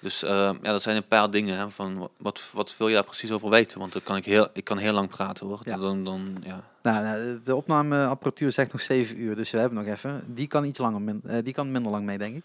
Dus 0.00 0.22
eh, 0.22 0.30
ja, 0.62 0.72
dat 0.72 0.82
zijn 0.82 0.96
een 0.96 1.06
paar 1.08 1.30
dingen. 1.30 1.56
Hè, 1.58 1.70
van 1.70 1.98
wa- 1.98 2.08
wat, 2.16 2.50
wat 2.52 2.76
wil 2.76 2.88
je 2.88 2.94
daar 2.94 3.04
precies 3.04 3.30
over 3.32 3.48
weten? 3.50 3.78
Want 3.78 3.92
dan 3.92 4.02
kan 4.02 4.16
ik 4.16 4.24
heel, 4.24 4.48
ik 4.52 4.64
kan 4.64 4.78
heel 4.78 4.92
lang 4.92 5.08
praten 5.08 5.46
hoor. 5.46 5.60
Ja. 5.64 5.76
Dan, 5.76 6.04
dan, 6.04 6.36
ja. 6.44 6.64
Nou, 6.82 7.04
nou, 7.04 7.40
de 7.44 7.54
opnameapparatuur 7.56 8.52
zegt 8.52 8.72
nog 8.72 8.80
7 8.80 9.20
uur, 9.20 9.36
dus 9.36 9.50
we 9.50 9.58
hebben 9.58 9.84
nog 9.84 9.94
even. 9.94 10.22
Die 10.26 10.46
kan 10.46 10.64
iets 10.64 10.78
langer, 10.78 11.00
min- 11.00 11.22
eh, 11.26 11.38
die 11.44 11.52
kan 11.52 11.72
minder 11.72 11.90
lang 11.92 12.04
mee, 12.04 12.18
denk 12.18 12.36
ik. 12.36 12.44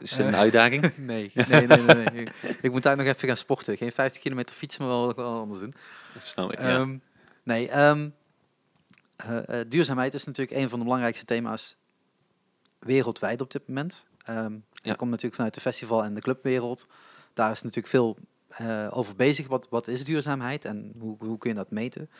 Is 0.00 0.10
het 0.16 0.26
een 0.26 0.36
uitdaging? 0.36 0.92
Nee, 0.96 1.30
nee, 1.34 1.66
nee, 1.66 1.78
nee. 1.78 2.04
nee. 2.12 2.26
ik 2.60 2.70
moet 2.72 2.82
daar 2.82 2.96
nog 2.96 3.06
even 3.06 3.28
gaan 3.28 3.36
sporten. 3.36 3.76
Geen 3.76 3.92
50 3.92 4.22
kilometer 4.22 4.56
fietsen, 4.56 4.82
maar 4.86 4.90
wel, 4.90 5.14
wel 5.14 5.40
anders 5.40 5.60
doen. 5.60 5.74
Snap 6.18 6.52
ik. 6.52 6.58
Ja. 6.60 6.68
Ehm, 6.68 6.96
nee, 7.42 7.68
ehm, 7.68 8.08
eh, 9.16 9.60
eh, 9.60 9.66
duurzaamheid 9.68 10.14
is 10.14 10.24
natuurlijk 10.24 10.56
een 10.58 10.68
van 10.68 10.78
de 10.78 10.84
belangrijkste 10.84 11.24
thema's 11.24 11.76
wereldwijd 12.78 13.40
op 13.40 13.50
dit 13.50 13.68
moment. 13.68 14.04
Ja. 14.84 14.92
Ik 14.92 14.96
kom 14.98 15.08
natuurlijk 15.08 15.34
vanuit 15.34 15.54
de 15.54 15.60
festival 15.60 16.04
en 16.04 16.14
de 16.14 16.20
clubwereld. 16.20 16.86
Daar 17.32 17.50
is 17.50 17.62
natuurlijk 17.62 17.88
veel 17.88 18.16
eh, 18.48 18.86
over 18.90 19.16
bezig. 19.16 19.46
Wat, 19.46 19.66
wat 19.70 19.88
is 19.88 20.04
duurzaamheid 20.04 20.64
en 20.64 20.92
hoe, 20.98 21.16
hoe 21.18 21.38
kun 21.38 21.50
je 21.50 21.56
dat 21.56 21.70
meten? 21.70 22.10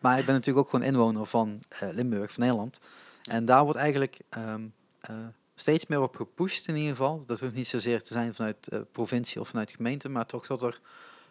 Maar 0.00 0.18
ik 0.18 0.24
ben 0.24 0.34
natuurlijk 0.34 0.66
ook 0.66 0.70
gewoon 0.72 0.86
inwoner 0.86 1.26
van 1.26 1.62
eh, 1.68 1.88
Limburg, 1.92 2.32
van 2.32 2.42
Nederland. 2.42 2.80
En 3.24 3.44
daar 3.44 3.62
wordt 3.64 3.78
eigenlijk 3.78 4.18
ehm, 4.28 4.66
eh, 5.00 5.14
steeds 5.54 5.86
meer 5.86 6.00
op 6.00 6.16
gepusht 6.16 6.68
in 6.68 6.76
ieder 6.76 6.90
geval. 6.90 7.22
Dat 7.26 7.40
hoeft 7.40 7.54
niet 7.54 7.68
zozeer 7.68 8.02
te 8.02 8.12
zijn 8.12 8.34
vanuit 8.34 8.68
provincie 8.92 9.40
of 9.40 9.48
vanuit 9.48 9.70
gemeente, 9.70 10.08
maar 10.08 10.26
toch 10.26 10.46
dat 10.46 10.62
er 10.62 10.80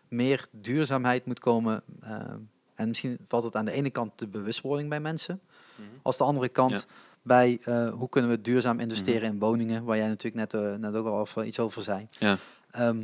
meer 0.07 0.47
duurzaamheid 0.51 1.25
moet 1.25 1.39
komen. 1.39 1.83
ehm, 2.01 2.39
en 2.75 2.87
misschien 2.87 3.17
valt 3.27 3.43
het 3.43 3.55
aan 3.55 3.65
de 3.65 3.71
ene 3.71 3.89
kant 3.89 4.19
de 4.19 4.27
bewustwording 4.27 4.89
bij 4.89 4.99
mensen. 4.99 5.41
Mhm. 5.75 5.87
als 6.01 6.17
de 6.17 6.23
andere 6.23 6.49
kant 6.49 6.71
Ja. 6.71 6.83
Bij 7.23 7.59
eh, 7.63 7.89
hoe 7.89 8.09
kunnen 8.09 8.29
we 8.31 8.41
duurzaam 8.41 8.79
investeren 8.79 9.21
Mhm. 9.21 9.31
in 9.33 9.39
woningen, 9.39 9.83
waar 9.83 9.97
jij 9.97 10.07
natuurlijk 10.07 10.51
net, 10.51 10.63
eh, 10.63 10.75
net 10.75 10.95
ook 10.95 11.05
al 11.07 11.21
even 11.21 11.47
iets 11.47 11.59
over 11.59 11.83
zei. 11.83 12.05
Ja. 12.19 12.37
Ehm, 12.71 13.01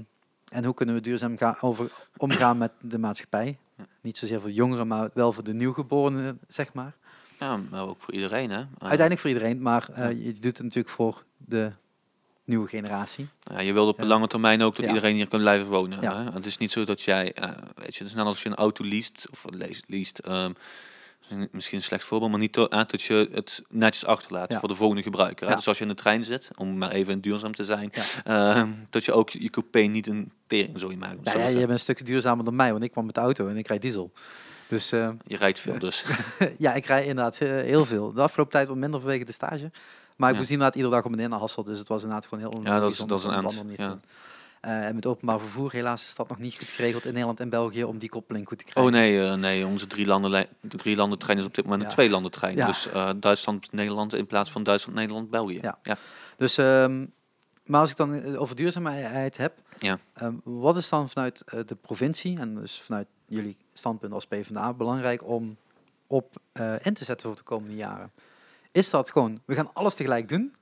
en 0.49 0.65
hoe 0.65 0.73
kunnen 0.73 0.95
we 0.95 1.01
duurzaam 1.01 1.37
gaan 1.37 1.55
over, 1.61 1.91
omgaan 2.17 2.57
met 2.57 2.71
de 2.81 2.97
maatschappij? 2.97 3.57
Ja. 3.77 3.85
Niet 4.01 4.17
zozeer 4.17 4.39
voor 4.39 4.49
de 4.49 4.55
jongeren, 4.55 4.87
maar 4.87 5.09
wel 5.13 5.33
voor 5.33 5.43
de 5.43 5.53
nieuwgeborenen, 5.53 6.39
zeg 6.47 6.73
maar. 6.73 6.95
Ja, 7.39 7.57
maar 7.69 7.81
ook 7.87 8.01
voor 8.01 8.13
iedereen, 8.13 8.49
hè. 8.49 8.57
Uiteindelijk 8.77 9.19
voor 9.19 9.29
iedereen, 9.29 9.61
maar 9.61 9.89
eh, 9.93 10.11
je 10.25 10.31
doet 10.33 10.43
het 10.57 10.61
natuurlijk 10.61 10.89
voor 10.95 11.23
de 11.37 11.71
nieuwe 12.43 12.67
generatie. 12.67 13.27
Ja, 13.43 13.59
je 13.59 13.73
wilt 13.73 13.89
op 13.89 13.97
de 13.97 14.05
lange 14.05 14.27
termijn 14.27 14.61
ook 14.61 14.75
dat 14.75 14.85
Ja. 14.85 14.91
iedereen 14.91 15.15
hier 15.15 15.27
kan 15.27 15.39
blijven 15.39 15.67
wonen. 15.67 16.01
Ja. 16.01 16.23
Hè? 16.23 16.31
Het 16.31 16.45
is 16.45 16.57
niet 16.57 16.71
zo 16.71 16.83
dat 16.83 17.01
jij, 17.01 17.23
weet 17.75 17.95
je, 17.95 18.03
het 18.03 18.07
is 18.11 18.13
net 18.13 18.25
als 18.25 18.43
je 18.43 18.49
een 18.49 18.55
auto 18.55 18.83
leest, 18.85 19.27
of 19.31 19.45
leest, 19.49 19.83
leest 19.87 20.19
ehm, 20.19 20.51
misschien 21.51 21.77
een 21.77 21.83
slecht 21.83 22.03
voorbeeld, 22.03 22.31
maar 22.31 22.39
niet 22.39 22.53
to- 22.53 22.69
aan 22.69 22.85
dat 22.87 23.01
je 23.01 23.29
het 23.31 23.63
netjes 23.69 24.05
achterlaat 24.05 24.51
Ja. 24.51 24.59
voor 24.59 24.67
de 24.67 24.75
volgende 24.75 25.03
gebruiker. 25.03 25.45
Hè? 25.45 25.49
Ja. 25.51 25.55
Dus 25.57 25.67
als 25.67 25.77
je 25.77 25.83
in 25.83 25.89
de 25.89 25.95
trein 25.95 26.25
zit, 26.25 26.49
om 26.55 26.77
maar 26.77 26.91
even 26.91 27.21
duurzaam 27.21 27.55
te 27.55 27.63
zijn, 27.63 27.91
Ja. 28.23 28.55
ehm, 28.55 28.69
dat 28.89 29.05
je 29.05 29.13
ook 29.13 29.29
je 29.29 29.49
coupé 29.49 29.79
niet 29.79 30.07
een 30.07 30.31
tering 30.47 30.79
zou 30.79 30.91
je 30.91 30.97
Nou 30.97 31.15
zo 31.23 31.37
ja, 31.37 31.45
te 31.45 31.51
je 31.51 31.57
bent 31.57 31.69
een 31.69 31.79
stuk 31.79 32.05
duurzamer 32.05 32.45
dan 32.45 32.55
mij, 32.55 32.71
want 32.71 32.83
ik 32.83 32.91
kwam 32.91 33.05
met 33.05 33.15
de 33.15 33.21
auto 33.21 33.47
en 33.47 33.57
ik 33.57 33.67
rijd 33.67 33.81
diesel. 33.81 34.11
Dus 34.67 34.91
eh, 34.91 35.09
Je 35.25 35.37
rijdt 35.37 35.59
veel 35.59 35.79
dus. 35.79 36.05
ja, 36.57 36.73
ik 36.73 36.85
rij 36.85 37.01
inderdaad 37.05 37.39
eh, 37.39 37.49
heel 37.49 37.85
veel. 37.85 38.13
De 38.13 38.21
afgelopen 38.21 38.53
tijd 38.53 38.67
wat 38.67 38.77
minder 38.77 38.99
vanwege 38.99 39.25
de 39.25 39.31
stage. 39.31 39.71
Maar 40.15 40.27
ik 40.29 40.33
Ja. 40.35 40.39
moest 40.41 40.49
inderdaad 40.51 40.75
iedere 40.75 40.93
dag 40.95 41.05
op 41.05 41.11
en 41.11 41.17
neer 41.17 41.29
naar 41.29 41.39
Hasselt, 41.39 41.65
dus 41.65 41.79
het 41.79 41.87
was 41.87 42.01
inderdaad 42.01 42.27
gewoon 42.27 42.51
heel 42.51 42.61
Ja, 42.63 42.79
dat 42.79 42.91
is- 42.91 42.97
dat 42.97 43.19
is 43.19 43.25
een 43.25 43.31
eind, 43.31 43.63
Eh, 44.61 44.85
en 44.85 44.95
met 44.95 45.05
openbaar 45.05 45.39
vervoer, 45.39 45.71
helaas 45.71 46.03
is 46.03 46.15
dat 46.15 46.29
nog 46.29 46.37
niet 46.37 46.57
goed 46.57 46.67
geregeld 46.67 47.03
in 47.05 47.11
Nederland 47.11 47.39
en 47.39 47.49
België 47.49 47.83
om 47.83 47.97
die 47.97 48.09
koppeling 48.09 48.47
goed 48.47 48.57
te 48.57 48.63
krijgen. 48.63 48.93
Oh 48.93 48.99
nee, 48.99 49.25
eh, 49.25 49.35
nee, 49.35 49.65
onze 49.65 49.87
drie 49.87 50.05
landen, 50.05 50.47
drie 50.61 50.95
landen 50.95 51.17
trein 51.19 51.37
is 51.37 51.45
op 51.45 51.55
dit 51.55 51.63
moment 51.63 51.81
Ja. 51.81 51.87
een 51.87 51.93
twee 51.93 52.09
landen 52.09 52.31
trein. 52.31 52.55
Ja. 52.55 52.65
Dus 52.65 52.87
eh, 52.87 53.09
Duitsland, 53.15 53.71
Nederland 53.71 54.13
in 54.13 54.25
plaats 54.27 54.51
van 54.51 54.63
Duitsland, 54.63 54.97
Nederland, 54.97 55.29
België. 55.29 55.59
Ja. 55.61 55.79
ja. 55.83 55.97
Dus, 56.35 56.57
ehm, 56.57 57.05
maar 57.65 57.81
als 57.81 57.91
ik 57.91 57.97
dan 57.97 58.35
over 58.35 58.55
duurzaamheid 58.55 59.37
heb, 59.37 59.57
Ja. 59.77 59.99
ehm, 60.13 60.33
wat 60.43 60.75
is 60.77 60.89
dan 60.89 61.09
vanuit 61.09 61.43
de 61.65 61.75
provincie 61.81 62.39
en 62.39 62.55
dus 62.55 62.81
vanuit 62.81 63.07
jullie 63.25 63.57
standpunt 63.73 64.13
als 64.13 64.25
PvdA 64.25 64.73
belangrijk 64.73 65.27
om 65.27 65.57
op 66.07 66.35
in 66.81 66.93
te 66.93 67.05
zetten 67.05 67.27
voor 67.27 67.35
de 67.35 67.43
komende 67.43 67.75
jaren? 67.75 68.11
Is 68.71 68.89
dat 68.89 69.11
gewoon, 69.11 69.41
we 69.45 69.55
gaan 69.55 69.73
alles 69.73 69.95
tegelijk 69.95 70.27
doen? 70.27 70.53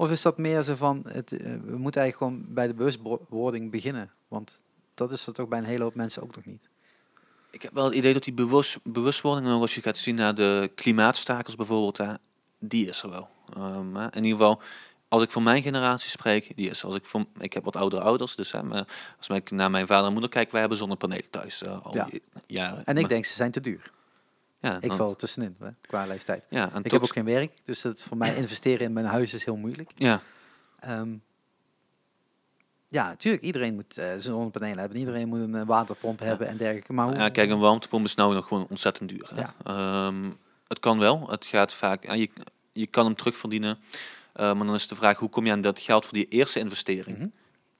Of 0.00 0.10
is 0.10 0.22
dat 0.22 0.38
meer 0.38 0.62
zo 0.62 0.74
van, 0.74 1.02
het, 1.08 1.32
eh, 1.32 1.38
we 1.40 1.76
moeten 1.76 2.00
eigenlijk 2.02 2.16
gewoon 2.16 2.54
bij 2.54 2.66
de 2.66 2.74
bewustwording 2.74 3.70
beginnen? 3.70 4.10
Want 4.28 4.62
dat 4.94 5.12
is 5.12 5.26
er 5.26 5.32
toch 5.32 5.48
bij 5.48 5.58
een 5.58 5.64
hele 5.64 5.82
hoop 5.82 5.94
mensen 5.94 6.22
ook 6.22 6.36
nog 6.36 6.44
niet. 6.44 6.68
Ik 7.50 7.62
heb 7.62 7.74
wel 7.74 7.84
het 7.84 7.94
idee 7.94 8.12
dat 8.12 8.24
die 8.24 8.32
bewust, 8.32 8.78
bewustwording, 8.82 9.46
als 9.48 9.74
je 9.74 9.82
gaat 9.82 9.98
zien 9.98 10.14
naar 10.14 10.34
de 10.34 10.70
klimaatstakers 10.74 11.56
bijvoorbeeld, 11.56 11.96
hè, 11.96 12.12
die 12.58 12.88
is 12.88 13.02
er 13.02 13.10
wel. 13.10 13.28
Ehm, 13.56 13.94
hè. 13.94 14.04
in 14.04 14.24
ieder 14.24 14.38
geval, 14.38 14.60
als 15.08 15.22
ik 15.22 15.30
voor 15.30 15.42
mijn 15.42 15.62
generatie 15.62 16.10
spreek, 16.10 16.56
die 16.56 16.70
is. 16.70 16.84
Als 16.84 16.94
ik, 16.94 17.04
voor, 17.04 17.24
ik 17.38 17.52
heb 17.52 17.64
wat 17.64 17.76
oudere 17.76 18.02
ouders, 18.02 18.34
dus 18.36 18.52
hè, 18.52 18.62
maar 18.62 18.86
als 19.18 19.28
ik 19.28 19.50
naar 19.50 19.70
mijn 19.70 19.86
vader 19.86 20.06
en 20.06 20.12
moeder 20.12 20.30
kijk, 20.30 20.50
wij 20.50 20.60
hebben 20.60 20.78
zonnepanelen 20.78 21.30
thuis 21.30 21.62
eh, 21.62 21.84
al 21.84 21.94
Ja. 21.94 22.08
jaren. 22.46 22.84
En 22.84 22.94
ik 22.94 23.00
Maar- 23.00 23.10
denk, 23.10 23.24
ze 23.24 23.34
zijn 23.34 23.50
te 23.50 23.60
duur. 23.60 23.90
Ja, 24.60 24.80
Ik 24.80 24.92
val 24.92 25.10
er 25.10 25.16
tussenin, 25.16 25.56
hè, 25.58 25.68
qua 25.80 26.06
leeftijd. 26.06 26.44
Ja, 26.48 26.70
Ik 26.82 26.90
heb 26.90 27.02
ook 27.02 27.12
geen 27.12 27.24
werk, 27.24 27.52
dus 27.64 27.82
het, 27.82 28.02
voor 28.02 28.16
mij 28.16 28.36
investeren 28.36 28.86
in 28.86 28.92
mijn 28.92 29.06
huis 29.06 29.34
is 29.34 29.44
heel 29.44 29.56
moeilijk. 29.56 29.90
ja, 29.96 30.20
Ehm, 30.80 31.16
ja, 32.88 33.08
natuurlijk, 33.08 33.44
iedereen 33.44 33.74
moet 33.74 33.98
eh 33.98 34.10
zonnepanelen 34.18 34.78
hebben. 34.78 34.98
Iedereen 34.98 35.28
moet 35.28 35.40
een 35.40 35.54
eh, 35.54 35.66
waterpomp 35.66 36.18
hebben 36.18 36.46
en 36.48 36.56
dergelijke. 36.56 36.92
Maar 36.92 37.06
hoe, 37.06 37.16
ja, 37.16 37.28
kijk, 37.28 37.50
een 37.50 37.58
warmtepomp 37.58 38.04
is 38.04 38.14
nou 38.14 38.34
nog 38.34 38.46
gewoon 38.48 38.66
ontzettend 38.70 39.08
duur. 39.08 39.30
Hè. 39.34 39.40
Ja. 39.40 39.54
Ehm, 39.64 40.24
het 40.68 40.78
kan 40.78 40.98
wel, 40.98 41.28
het 41.30 41.46
gaat 41.46 41.74
vaak, 41.74 42.04
ja, 42.04 42.12
je, 42.12 42.30
je 42.72 42.86
kan 42.86 43.04
hem 43.04 43.14
terugverdienen, 43.14 43.78
eh, 44.32 44.54
maar 44.54 44.66
dan 44.66 44.74
is 44.74 44.88
de 44.88 44.94
vraag, 44.94 45.18
hoe 45.18 45.28
kom 45.28 45.46
je 45.46 45.52
aan 45.52 45.60
dat 45.60 45.80
geld 45.80 46.04
voor 46.04 46.14
die 46.14 46.28
eerste 46.28 46.58
investering? 46.58 47.18
Mhm. 47.18 47.28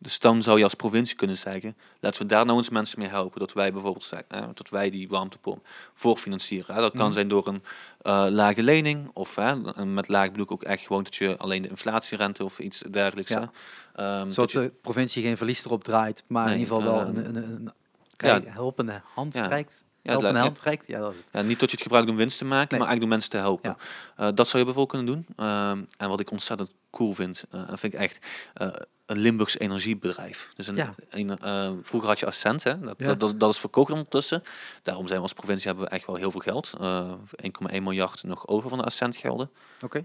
Dus 0.01 0.19
dan 0.19 0.43
zou 0.43 0.59
je 0.59 0.65
als 0.65 0.75
provincie 0.75 1.17
kunnen 1.17 1.37
zeggen, 1.37 1.77
laten 2.01 2.21
we 2.23 2.27
daar 2.27 2.45
nou 2.45 2.59
eens 2.59 2.71
mensen 2.71 2.99
mee 2.99 3.09
helpen. 3.09 3.41
Dat 3.41 3.53
wij 3.53 3.73
bijvoorbeeld 3.73 4.05
zeggen, 4.05 4.51
dat 4.55 4.69
wij 4.69 4.91
die 4.91 5.09
warmtepomp 5.09 5.67
voorfinancieren. 5.95 6.75
Hè. 6.75 6.81
Dat 6.81 6.93
kan 6.93 7.05
Mhm. 7.05 7.13
zijn 7.13 7.29
door 7.29 7.47
een 7.49 7.63
eh, 8.03 8.27
lage 8.31 8.63
lening. 8.63 9.11
Of 9.13 9.35
hè, 9.35 9.85
met 9.85 10.09
laag 10.09 10.27
bedoel 10.31 10.45
ik 10.45 10.53
ook 10.53 10.63
echt 10.63 10.87
gewoon 10.87 11.03
dat 11.03 11.15
je 11.17 11.37
alleen 11.37 11.63
de 11.63 11.69
inflatierente 11.69 12.45
of 12.45 12.59
iets 12.59 12.79
dergelijks. 12.91 13.31
Ja. 13.31 13.41
Hè. 13.41 13.47
Ehm, 14.05 14.25
dat 14.25 14.35
Zodat 14.35 14.53
je- 14.53 14.61
de 14.61 14.73
provincie 14.81 15.23
geen 15.23 15.37
verlies 15.37 15.65
erop 15.65 15.85
draait, 15.85 16.25
maar 16.27 16.45
Nee, 16.45 16.55
in 16.55 16.61
ieder 16.61 16.75
geval 16.77 16.93
wel 16.93 17.01
ehm, 17.07 17.17
een, 17.17 17.27
een, 17.27 17.37
een, 17.37 17.73
ja. 18.17 18.37
rij- 18.39 18.43
helpende 18.47 19.01
hand 19.15 19.35
Ja. 19.35 19.47
reikt. 19.47 19.85
Ja, 20.03 20.33
hand 20.33 20.61
reikt, 20.61 20.87
ja 20.87 20.99
dat 21.01 21.13
is 21.13 21.19
het. 21.19 21.27
Ja, 21.33 21.43
niet 21.43 21.61
dat 21.61 21.69
je 21.71 21.75
het 21.77 21.85
gebruikt 21.85 22.11
om 22.11 22.17
winst 22.17 22.39
te 22.39 22.45
maken, 22.45 22.69
Nee. 22.71 22.79
maar 22.81 22.89
eigenlijk 22.89 23.03
om 23.03 23.09
mensen 23.09 23.31
te 23.31 23.37
helpen. 23.37 23.77
Eh, 24.17 24.29
dat 24.35 24.49
zou 24.49 24.59
je 24.59 24.65
bijvoorbeeld 24.73 24.89
kunnen 24.89 25.07
doen. 25.07 25.27
Ehm, 25.47 25.83
en 25.97 26.09
wat 26.09 26.21
ik 26.21 26.31
ontzettend 26.31 26.71
cool 26.91 27.13
vind, 27.13 27.45
eh, 27.51 27.61
en 27.71 27.79
vind 27.79 27.93
ik 27.95 27.99
echt 28.01 28.27
eh, 28.55 28.69
een 29.07 29.19
Limburgs 29.19 29.59
energiebedrijf. 29.59 30.53
Dus 30.57 30.67
een, 30.67 30.77
Ja. 30.77 30.95
een, 31.11 31.39
eh, 31.39 31.71
vroeger 31.83 32.09
had 32.09 32.19
je 32.19 32.27
Ascent, 32.27 32.63
hè? 32.65 32.81
Dat, 32.81 32.95
Ja. 32.99 33.07
dat, 33.07 33.21
dat, 33.21 33.41
dat 33.41 33.51
is 33.51 33.59
verkocht 33.59 33.91
ondertussen. 33.91 34.43
Daarom 34.83 35.07
zijn 35.07 35.17
we 35.19 35.23
als 35.25 35.33
provincie 35.33 35.67
hebben 35.67 35.85
we 35.85 35.91
echt 35.91 36.07
wel 36.07 36.17
heel 36.17 36.31
veel 36.31 36.41
geld. 36.41 36.73
Eh 36.81 37.13
1,1 37.37 37.83
miljard 37.83 38.23
nog 38.23 38.47
over 38.47 38.69
van 38.69 38.79
de 38.79 38.85
Ascent 38.85 39.17
gelden. 39.17 39.51
Oké. 39.83 40.05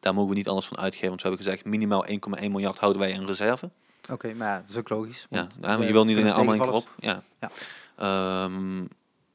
Daar 0.00 0.14
mogen 0.14 0.30
we 0.30 0.34
niet 0.36 0.48
alles 0.48 0.66
van 0.66 0.78
uitgeven, 0.78 1.08
want 1.08 1.22
we 1.22 1.28
hebben 1.28 1.46
gezegd 1.46 1.64
minimaal 1.64 2.06
1,1 2.06 2.50
miljard 2.50 2.78
houden 2.78 3.00
wij 3.02 3.10
in 3.10 3.26
reserve. 3.26 3.70
Oké, 4.10 4.34
maar 4.34 4.48
ja, 4.48 4.60
dat 4.60 4.70
is 4.70 4.76
ook 4.76 4.88
logisch. 4.88 5.26
Ja, 5.30 5.36
want, 5.40 5.58
ja, 5.60 5.68
maar 5.68 5.80
eh, 5.80 5.86
je 5.86 5.92
wil 5.92 6.04
niet 6.04 6.16
in 6.16 6.32
allemaal 6.32 6.54
in 6.54 6.62
op. 6.62 6.88
Ja. 6.98 7.22
Ja. 8.00 8.44
Ehm, 8.44 8.84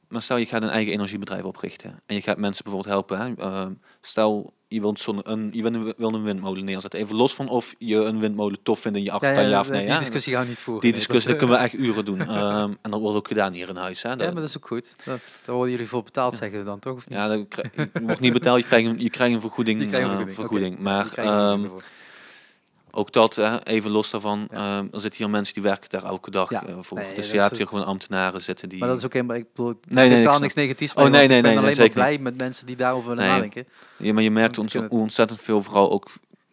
maar 0.08 0.22
stel 0.22 0.36
je 0.36 0.46
gaat 0.46 0.62
een 0.62 0.68
eigen 0.68 0.92
energiebedrijf 0.92 1.42
oprichten 1.42 2.02
en 2.06 2.14
je 2.14 2.22
gaat 2.22 2.38
mensen 2.38 2.64
bijvoorbeeld 2.64 2.94
helpen. 2.94 3.18
Hè? 3.18 3.44
Ehm, 3.44 3.72
stel 4.00 4.54
je 4.68 4.80
wilt, 4.80 5.00
zo'n, 5.00 5.30
een, 5.30 5.50
je 5.52 5.94
wil 5.96 6.14
een, 6.14 6.22
windmolen 6.22 6.64
neerzetten. 6.64 7.00
Even 7.00 7.16
los 7.16 7.34
van 7.34 7.48
of 7.48 7.74
je 7.78 7.96
een 7.96 8.20
windmolen 8.20 8.62
tof 8.62 8.80
vindt 8.80 8.96
in 8.96 9.02
je 9.02 9.08
Ja, 9.08 9.14
achtertuin, 9.14 9.46
ja, 9.46 9.52
ja, 9.52 9.60
of 9.60 9.66
die 9.66 9.76
nee. 9.76 9.88
hè? 9.88 9.98
discussie 9.98 10.32
gaan 10.32 10.42
we 10.42 10.48
niet 10.48 10.60
voeren. 10.60 10.82
Die 10.82 10.92
discussie 10.92 11.30
dat 11.30 11.38
kunnen 11.38 11.56
we 11.56 11.62
echt 11.66 11.74
uren 11.74 12.04
doen. 12.04 12.20
Ehm, 12.20 12.72
en 12.82 12.90
dat 12.90 13.00
wordt 13.00 13.16
ook 13.16 13.28
gedaan 13.28 13.52
hier 13.52 13.68
in 13.68 13.76
huis. 13.76 14.02
Hè? 14.02 14.10
Ja, 14.10 14.16
maar 14.16 14.34
dat 14.34 14.44
is 14.44 14.56
ook 14.56 14.66
goed. 14.66 14.94
Dat, 15.04 15.20
daar 15.44 15.54
worden 15.54 15.72
jullie 15.72 15.88
voor 15.88 16.02
betaald, 16.02 16.36
zeggen 16.36 16.58
we 16.58 16.64
dan 16.64 16.78
toch? 16.78 16.96
Of 16.96 17.08
niet? 17.08 17.18
ja, 17.18 17.28
dat 17.28 17.46
je 17.74 17.88
wordt 18.02 18.20
niet 18.20 18.32
betaald, 18.32 18.60
je 18.60 18.66
krijgt 18.66 18.88
een, 18.88 18.98
je 18.98 19.10
krijgt 19.10 19.34
een 19.34 19.40
vergoeding. 19.40 19.78
Die 19.78 19.88
krijgen 19.88 20.10
eh, 20.10 20.18
een 20.18 20.32
vergoeding. 20.32 20.48
vergoeding. 20.50 20.78
Maar 20.78 21.02
Die 21.02 21.12
krijgen 21.12 21.34
een 21.34 21.40
vergoeding 21.40 21.64
ehm, 21.64 21.72
ervoor. 21.72 21.94
Ook 22.96 23.12
dat, 23.12 23.34
hè, 23.36 23.64
even 23.64 23.90
los 23.90 24.10
daarvan, 24.10 24.48
Ja. 24.50 24.56
ehm, 24.78 24.86
er 24.92 25.00
zitten 25.00 25.20
hier 25.20 25.30
mensen 25.30 25.54
die 25.54 25.62
werken 25.62 25.90
daar 25.90 26.04
elke 26.04 26.30
dag 26.30 26.50
Ja. 26.50 26.66
eh, 26.66 26.74
voor. 26.80 26.98
Nee, 26.98 27.14
dus 27.14 27.30
je 27.30 27.40
hebt 27.40 27.56
hier 27.56 27.68
gewoon 27.68 27.84
ambtenaren 27.84 28.42
zitten 28.42 28.68
die... 28.68 28.78
Maar 28.78 28.88
dat 28.88 28.98
is 28.98 29.04
ook 29.04 29.12
helemaal, 29.12 29.36
ik 29.36 29.46
bedoel, 29.54 29.66
nee, 29.66 29.82
nee, 29.88 30.04
ik 30.04 30.10
totaal 30.16 30.28
snap- 30.30 30.40
niks 30.42 30.54
negatiefs. 30.54 30.94
Oh, 30.94 31.02
nee, 31.02 31.10
nee, 31.10 31.22
ik 31.22 31.28
ben 31.28 31.36
nee, 31.36 31.42
alleen 31.42 31.54
nee, 31.56 31.64
maar 31.64 31.74
zeker 31.74 31.94
blij 31.94 32.18
met 32.18 32.36
mensen 32.36 32.66
die 32.66 32.76
daarover 32.76 33.08
willen 33.08 33.24
Nee. 33.24 33.32
nadenken. 33.32 33.66
Ja, 33.96 34.12
maar 34.12 34.22
je 34.22 34.30
merkt 34.30 34.58
ons 34.58 34.74
hoe 34.74 34.88
ontzettend 34.88 35.40
veel, 35.40 35.62
vooral 35.62 35.90
ook 35.90 36.06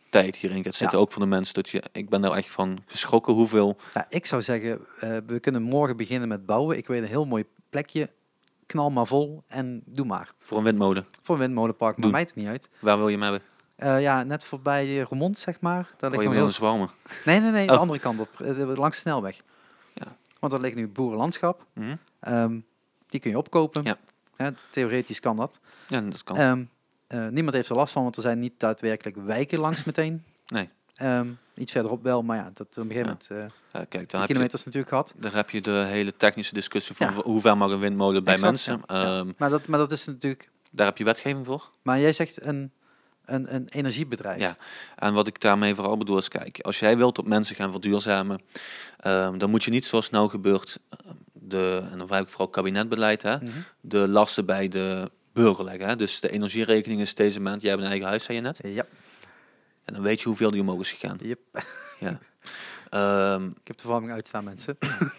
tijd 0.09 0.35
hierin 0.35 0.63
gaat 0.63 0.75
zitten. 0.75 0.97
Ja. 0.97 1.03
Ook 1.03 1.11
voor 1.11 1.21
de 1.21 1.27
mensen. 1.27 1.53
Dat 1.53 1.69
je, 1.69 1.83
ik 1.91 2.09
ben 2.09 2.21
daar 2.21 2.31
echt 2.31 2.51
van 2.51 2.77
geschrokken 2.85 3.33
hoeveel. 3.33 3.77
Nou, 3.93 4.05
ik 4.09 4.25
zou 4.25 4.41
zeggen, 4.41 4.79
eh, 4.99 5.17
we 5.27 5.39
kunnen 5.39 5.61
morgen 5.61 5.97
beginnen 5.97 6.27
met 6.27 6.45
bouwen. 6.45 6.77
Ik 6.77 6.87
weet 6.87 7.01
een 7.01 7.07
heel 7.07 7.25
mooi 7.25 7.43
plekje. 7.69 8.09
Knal 8.65 8.89
maar 8.89 9.07
vol 9.07 9.43
en 9.47 9.81
doe 9.85 10.05
maar. 10.05 10.31
Voor 10.39 10.57
een 10.57 10.63
windmolen. 10.63 11.05
Voor 11.21 11.35
een 11.35 11.41
windmolenpark, 11.41 11.97
maar 11.97 12.09
mij 12.09 12.19
het 12.21 12.35
niet 12.35 12.47
uit. 12.47 12.69
Waar 12.79 12.97
wil 12.97 13.07
je 13.07 13.13
hem 13.13 13.21
hebben? 13.23 13.41
Eh, 13.83 14.01
ja, 14.01 14.23
net 14.23 14.43
voorbij 14.45 14.97
Remond, 15.09 15.39
zeg 15.39 15.59
maar. 15.59 15.89
Daar 15.97 16.09
Oh, 16.11 16.17
ligt 16.17 16.29
je 16.31 16.39
wil 16.39 16.67
heel... 16.77 16.89
Nee, 17.25 17.39
nee, 17.39 17.51
nee, 17.51 17.67
de 17.67 17.73
Oh. 17.73 17.79
andere 17.79 17.99
kant 17.99 18.19
op. 18.19 18.39
eh, 18.41 18.57
langs 18.75 18.95
de 18.95 19.01
snelweg. 19.01 19.41
Ja. 19.93 20.15
Want 20.39 20.51
dat 20.53 20.61
ligt 20.61 20.75
nu 20.75 20.87
boerenlandschap. 20.87 21.65
Mhm. 21.73 21.95
Ehm, 22.19 22.59
die 23.09 23.19
kun 23.19 23.31
je 23.31 23.37
opkopen. 23.37 23.83
Ja. 23.83 23.97
Hè, 24.35 24.49
theoretisch 24.69 25.19
kan 25.19 25.35
dat. 25.37 25.59
Ja, 25.87 26.01
dat 26.01 26.23
kan. 26.23 26.37
Ehm, 26.37 26.63
eh, 27.07 27.27
niemand 27.27 27.55
heeft 27.55 27.69
er 27.69 27.75
last 27.75 27.93
van, 27.93 28.03
want 28.03 28.15
er 28.15 28.21
zijn 28.21 28.39
niet 28.39 28.53
daadwerkelijk 28.57 29.17
wijken 29.17 29.59
langs 29.59 29.83
meteen. 29.89 30.23
Nee. 30.47 30.69
Ehm, 30.95 31.27
iets 31.55 31.71
verderop 31.71 32.03
wel, 32.03 32.23
maar 32.23 32.37
ja, 32.37 32.51
dat 32.53 32.67
op 32.67 32.77
een 32.77 32.91
gegeven 32.91 33.17
Ja. 33.29 33.35
moment... 33.37 33.53
eh 33.53 33.59
Ja, 33.79 33.85
kijk, 33.85 33.91
daar 33.91 34.01
heb, 34.01 34.21
je, 34.21 34.25
kilometers 34.27 34.63
natuurlijk 34.63 34.89
gehad. 34.91 35.13
daar 35.17 35.33
heb 35.33 35.49
je 35.49 35.61
de 35.61 35.71
hele 35.87 36.17
technische 36.17 36.53
discussie 36.53 36.95
van 36.95 37.07
Ja. 37.13 37.21
hoe 37.21 37.41
ver 37.41 37.57
mag 37.57 37.71
een 37.71 37.79
windmolen 37.79 38.23
bij 38.23 38.33
Exact, 38.33 38.51
mensen. 38.51 38.81
ja, 38.87 39.15
ja. 39.17 39.23
Maar, 39.37 39.49
dat, 39.49 39.67
maar 39.67 39.79
dat 39.79 39.91
is 39.91 40.05
natuurlijk... 40.05 40.49
Daar 40.71 40.85
heb 40.85 40.97
je 40.97 41.03
wetgeving 41.03 41.45
voor. 41.45 41.69
Maar 41.81 41.99
jij 41.99 42.13
zegt 42.13 42.45
een, 42.45 42.71
een, 43.25 43.53
een 43.55 43.67
energiebedrijf. 43.69 44.39
Ja. 44.39 44.55
En 44.95 45.13
wat 45.13 45.27
ik 45.27 45.41
daarmee 45.41 45.75
vooral 45.75 45.97
bedoel 45.97 46.17
is, 46.17 46.27
kijk, 46.27 46.59
als 46.59 46.79
jij 46.79 46.97
wilt 46.97 47.15
dat 47.15 47.25
mensen 47.25 47.55
gaan 47.55 47.71
verduurzamen, 47.71 48.41
ehm, 48.99 49.37
dan 49.37 49.49
moet 49.49 49.63
je 49.63 49.71
niet 49.71 49.85
zoals 49.85 50.09
nou 50.09 50.29
gebeurt, 50.29 50.79
ehm, 50.89 51.13
de, 51.33 51.87
en 51.91 51.97
dan 51.97 52.11
heb 52.13 52.23
ik 52.23 52.29
vooral 52.29 52.47
kabinetbeleid, 52.49 53.21
hè, 53.21 53.35
Mhm. 53.37 53.47
de 53.81 54.07
lasten 54.07 54.45
bij 54.45 54.67
de 54.67 55.11
burger 55.33 55.63
leggen. 55.63 55.87
Hè. 55.87 55.95
Dus 55.95 56.19
de 56.19 56.29
energierekening 56.31 57.01
is 57.01 57.15
deze 57.15 57.39
maand, 57.39 57.61
jij 57.61 57.69
hebt 57.71 57.83
een 57.83 57.89
eigen 57.89 58.07
huis, 58.07 58.23
zei 58.23 58.37
je 58.37 58.43
net. 58.43 58.59
Ja, 58.63 58.85
En 59.85 59.93
dan 59.93 60.03
weet 60.03 60.19
je 60.21 60.27
hoeveel 60.27 60.51
die 60.51 60.61
omhoog 60.61 60.79
is 60.79 60.91
gegaan. 60.91 61.17
yep. 61.21 61.39
Ja. 61.99 62.17
Ehm, 62.89 63.45
ik 63.47 63.67
heb 63.67 63.75
de 63.75 63.81
verwarming 63.81 64.11
uitstaan, 64.13 64.43
mensen. 64.43 64.77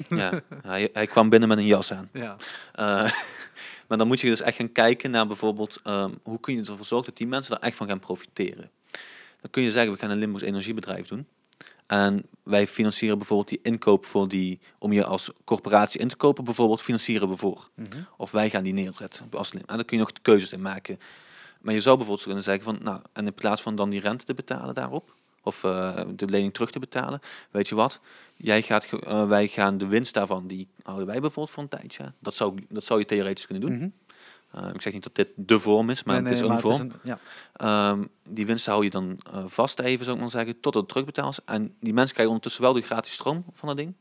ja. 0.09 0.41
Hij, 0.63 0.89
hij 0.93 1.07
kwam 1.07 1.29
binnen 1.29 1.49
met 1.49 1.59
een 1.59 1.67
jas 1.67 1.93
aan. 1.93 2.09
Ja. 2.13 2.37
Eh, 2.73 3.11
maar 3.95 4.03
dan 4.03 4.13
moet 4.13 4.23
je 4.23 4.29
dus 4.29 4.41
echt 4.41 4.57
gaan 4.57 4.73
kijken 4.73 5.11
naar 5.11 5.27
bijvoorbeeld 5.27 5.81
ehm, 5.83 6.11
hoe 6.23 6.41
kun 6.41 6.55
je 6.55 6.61
ervoor 6.61 6.85
zorgen 6.85 7.09
dat 7.09 7.17
die 7.17 7.27
mensen 7.27 7.57
er 7.57 7.63
echt 7.63 7.77
van 7.77 7.89
gaan 7.89 7.99
profiteren. 7.99 8.71
Dan 9.41 9.51
kun 9.51 9.63
je 9.63 9.71
zeggen, 9.71 9.93
we 9.93 9.99
gaan 9.99 10.11
een 10.11 10.19
Limburgs 10.19 10.45
energiebedrijf 10.45 11.07
doen. 11.07 11.27
En 11.87 12.23
wij 12.43 12.67
financieren 12.67 13.19
bijvoorbeeld 13.19 13.49
die 13.49 13.61
inkoop 13.63 14.07
voor 14.07 14.29
die, 14.29 14.61
om 14.79 14.93
je 14.93 15.05
als 15.05 15.31
corporatie 15.45 16.01
in 16.01 16.09
te 16.09 16.17
kopen, 16.17 16.45
bijvoorbeeld, 16.45 16.83
financieren 16.83 17.29
we 17.29 17.37
voor. 17.37 17.69
Mhm. 17.75 18.03
Of 18.17 18.31
wij 18.31 18.51
gaan 18.51 18.63
die 18.63 18.73
neerzetten. 18.73 19.27
Als, 19.31 19.51
en 19.53 19.61
daar 19.67 19.85
kun 19.85 19.97
je 19.97 20.03
nog 20.03 20.13
keuzes 20.23 20.53
in 20.53 20.63
maken. 20.63 20.99
Maar 21.61 21.75
je 21.75 21.81
zou 21.81 21.97
bijvoorbeeld 21.97 22.27
kunnen 22.27 22.45
zeggen 22.45 22.65
van, 22.65 22.79
nou, 22.83 23.01
en 23.13 23.27
in 23.27 23.35
plaats 23.35 23.63
van 23.63 23.77
dan 23.77 23.91
die 23.91 24.01
rente 24.01 24.25
te 24.25 24.35
betalen 24.35 24.75
daarop, 24.75 25.15
of 25.45 25.65
eh, 25.65 26.01
de 26.15 26.27
lening 26.27 26.53
terug 26.55 26.71
te 26.71 26.79
betalen, 26.79 27.21
weet 27.51 27.69
je 27.69 27.75
wat, 27.75 28.01
jij 28.37 28.63
gaat, 28.63 28.85
eh, 28.85 29.27
wij 29.29 29.49
gaan 29.49 29.79
de 29.79 29.87
winst 29.87 30.15
daarvan, 30.15 30.47
die 30.47 30.69
houden 30.83 31.07
wij 31.07 31.21
bijvoorbeeld 31.21 31.51
voor 31.55 31.63
een 31.63 31.69
tijdje. 31.69 32.13
Dat 32.19 32.35
zou, 32.35 32.65
dat 32.69 32.85
zou 32.85 32.99
je 33.01 33.07
theoretisch 33.07 33.47
kunnen 33.47 33.69
doen. 33.69 33.77
Mhm. 33.79 33.89
Eh, 34.51 34.75
ik 34.75 34.83
zeg 34.83 34.93
niet 34.93 35.03
dat 35.03 35.15
dit 35.15 35.29
de 35.37 35.59
vorm 35.59 35.91
is, 35.91 36.03
maar 36.05 36.23
Nee, 36.23 36.33
het 36.33 36.41
is 36.43 36.49
een 36.49 36.61
vorm. 36.61 36.75
is 36.75 36.81
een- 36.81 36.93
ja. 37.03 37.19
Ehm, 37.57 38.05
die 38.29 38.47
winst 38.47 38.67
hou 38.67 38.85
je 38.85 38.91
dan 38.91 39.19
vast 39.47 39.81
even, 39.81 40.05
zou 40.05 40.17
ik 40.17 40.23
maar 40.23 40.31
zeggen, 40.33 40.61
tot 40.61 40.75
het 40.75 40.89
terugbetaald 40.89 41.33
is. 41.33 41.45
En 41.45 41.75
die 41.81 41.93
mensen 41.93 42.13
krijgen 42.13 42.27
ondertussen 42.35 42.63
wel 42.63 42.73
de 42.73 42.81
gratis 42.83 43.13
stroom 43.13 43.45
van 43.53 43.69
dat 43.69 43.77
ding. 43.77 43.95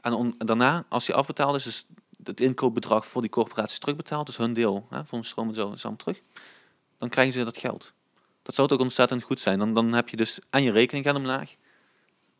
En 0.00 0.12
on- 0.12 0.34
daarna, 0.38 0.84
als 0.88 1.06
die 1.06 1.14
afbetaald 1.14 1.56
is, 1.56 1.64
dus 1.64 1.86
het 2.24 2.40
inkoopbedrag 2.40 3.06
voor 3.06 3.20
die 3.20 3.30
corporatie 3.30 3.72
is 3.72 3.78
terugbetaald, 3.78 4.26
dus 4.26 4.36
hun 4.36 4.52
deel 4.52 4.86
hè, 4.90 5.04
van 5.04 5.20
de 5.20 5.26
stroom 5.26 5.48
en 5.48 5.54
zo 5.54 5.72
is 5.72 5.82
allemaal 5.84 5.96
terug, 6.04 6.20
dan 6.98 7.08
krijgen 7.08 7.32
ze 7.32 7.44
dat 7.44 7.56
geld. 7.56 7.92
Dat 8.50 8.58
zou 8.58 8.70
ook 8.70 8.80
ontzettend 8.86 9.22
goed 9.22 9.40
zijn. 9.40 9.58
Dan, 9.58 9.74
dan 9.74 9.92
heb 9.92 10.08
je 10.08 10.16
dus 10.16 10.38
aan 10.50 10.62
je 10.62 10.72
rekening 10.72 11.06
gaat 11.06 11.16
omlaag. 11.16 11.54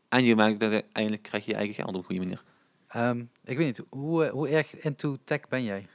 En 0.08 0.24
je 0.24 0.34
maakt 0.34 0.60
dat 0.60 0.82
eindelijk 0.92 1.22
krijg 1.22 1.44
je 1.44 1.50
je 1.50 1.56
eigen 1.56 1.74
geld 1.74 1.88
op 1.88 1.94
een 1.94 2.04
goede 2.04 2.20
manier. 2.20 2.42
Ehm, 2.88 3.22
ik 3.44 3.56
weet 3.56 3.66
niet, 3.66 3.82
hoe, 3.88 4.24
eh, 4.24 4.30
hoe 4.30 4.48
erg 4.48 4.80
into 4.80 5.16
tech 5.24 5.48
ben 5.48 5.64
jij? 5.64 5.86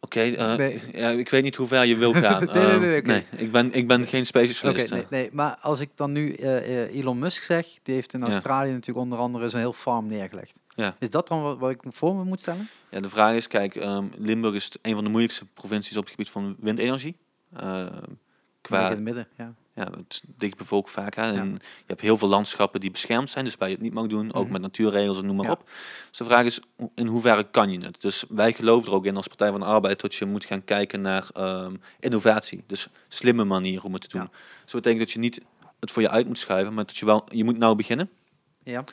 Oké, 0.00 0.20
eh, 0.20 0.54
Nee. 0.56 0.80
ja, 0.92 1.10
ik 1.10 1.28
weet 1.30 1.42
niet 1.42 1.56
hoe 1.56 1.66
ver 1.66 1.84
je 1.84 1.96
wil 1.96 2.12
gaan. 2.12 2.44
Nee, 2.44 2.54
nee, 2.66 2.78
nee, 2.78 3.02
Ehm, 3.02 3.10
oké. 3.10 3.24
ik, 3.36 3.52
ben, 3.52 3.72
ik 3.72 3.88
ben 3.88 4.06
geen 4.06 4.26
specialist. 4.26 4.90
nee, 4.90 5.02
eh. 5.02 5.08
nee, 5.10 5.28
maar 5.32 5.58
als 5.60 5.80
ik 5.80 5.90
dan 5.94 6.12
nu 6.12 6.32
eh, 6.32 6.94
Elon 6.96 7.18
Musk 7.18 7.42
zeg, 7.42 7.66
die 7.82 7.94
heeft 7.94 8.12
in 8.12 8.20
Ja. 8.20 8.26
Australië 8.26 8.70
natuurlijk 8.70 8.98
onder 8.98 9.18
andere 9.18 9.48
zo'n 9.48 9.60
heel 9.60 9.72
farm 9.72 10.06
neergelegd. 10.06 10.58
Ja. 10.74 10.96
Is 10.98 11.10
dat 11.10 11.28
dan 11.28 11.42
wat, 11.42 11.58
wat 11.58 11.70
ik 11.70 11.80
voor 11.88 12.14
me 12.14 12.24
moet 12.24 12.40
stellen? 12.40 12.68
Ja, 12.90 13.00
de 13.00 13.10
vraag 13.10 13.34
is, 13.34 13.46
kijk, 13.48 13.76
ehm, 13.76 14.04
Limburg 14.16 14.54
is 14.54 14.70
een 14.82 14.94
van 14.94 15.04
de 15.04 15.10
moeilijkste 15.10 15.44
provincies 15.54 15.96
op 15.96 16.02
het 16.02 16.10
gebied 16.10 16.30
van 16.30 16.56
windenergie. 16.58 17.16
Ehm, 17.56 18.02
Qua... 18.60 18.84
In 18.84 18.90
het 18.90 19.00
midden, 19.00 19.28
ja. 19.36 19.54
ja, 19.74 19.84
het 19.84 20.04
is 20.08 20.22
dicht 20.36 20.56
bevolkt 20.56 20.90
vaak. 20.90 21.14
Hè, 21.14 21.26
Ja. 21.26 21.32
en 21.32 21.50
je 21.52 21.60
hebt 21.86 22.00
heel 22.00 22.18
veel 22.18 22.28
landschappen 22.28 22.80
die 22.80 22.90
beschermd 22.90 23.30
zijn, 23.30 23.44
dus 23.44 23.56
waar 23.56 23.68
je 23.68 23.74
het 23.74 23.82
niet 23.82 23.92
mag 23.92 24.06
doen, 24.06 24.34
ook 24.34 24.42
Mhm. 24.42 24.52
met 24.52 24.60
natuurregels 24.60 25.18
en 25.18 25.26
noem 25.26 25.36
maar 25.36 25.46
Ja. 25.46 25.52
op. 25.52 25.62
Dus 26.08 26.18
de 26.18 26.24
vraag 26.24 26.44
is, 26.44 26.60
in 26.94 27.06
hoeverre 27.06 27.46
kan 27.50 27.70
je 27.70 27.78
het? 27.84 28.00
Dus 28.00 28.24
wij 28.28 28.52
geloven 28.52 28.88
er 28.88 28.94
ook 28.94 29.04
in 29.06 29.16
als 29.16 29.26
Partij 29.26 29.50
van 29.50 29.60
de 29.60 29.66
Arbeid 29.66 30.00
dat 30.00 30.14
je 30.14 30.24
moet 30.24 30.44
gaan 30.44 30.64
kijken 30.64 31.00
naar 31.00 31.28
ehm, 31.34 31.74
innovatie. 32.00 32.64
Dus 32.66 32.88
slimme 33.08 33.44
manieren 33.44 33.84
om 33.84 33.92
het 33.92 34.02
te 34.02 34.08
doen. 34.08 34.20
Ja. 34.20 34.28
Dus 34.62 34.72
dat 34.72 34.82
betekent 34.82 34.98
dat 34.98 35.10
je 35.10 35.18
niet 35.18 35.40
het 35.80 35.90
voor 35.90 36.02
je 36.02 36.10
uit 36.10 36.26
moet 36.26 36.38
schuiven, 36.38 36.74
maar 36.74 36.86
dat 36.86 36.96
je 36.96 37.06
wel, 37.06 37.26
je 37.30 37.44
moet 37.44 37.58
nou 37.58 37.76
beginnen. 37.76 38.10
Ja, 38.62 38.84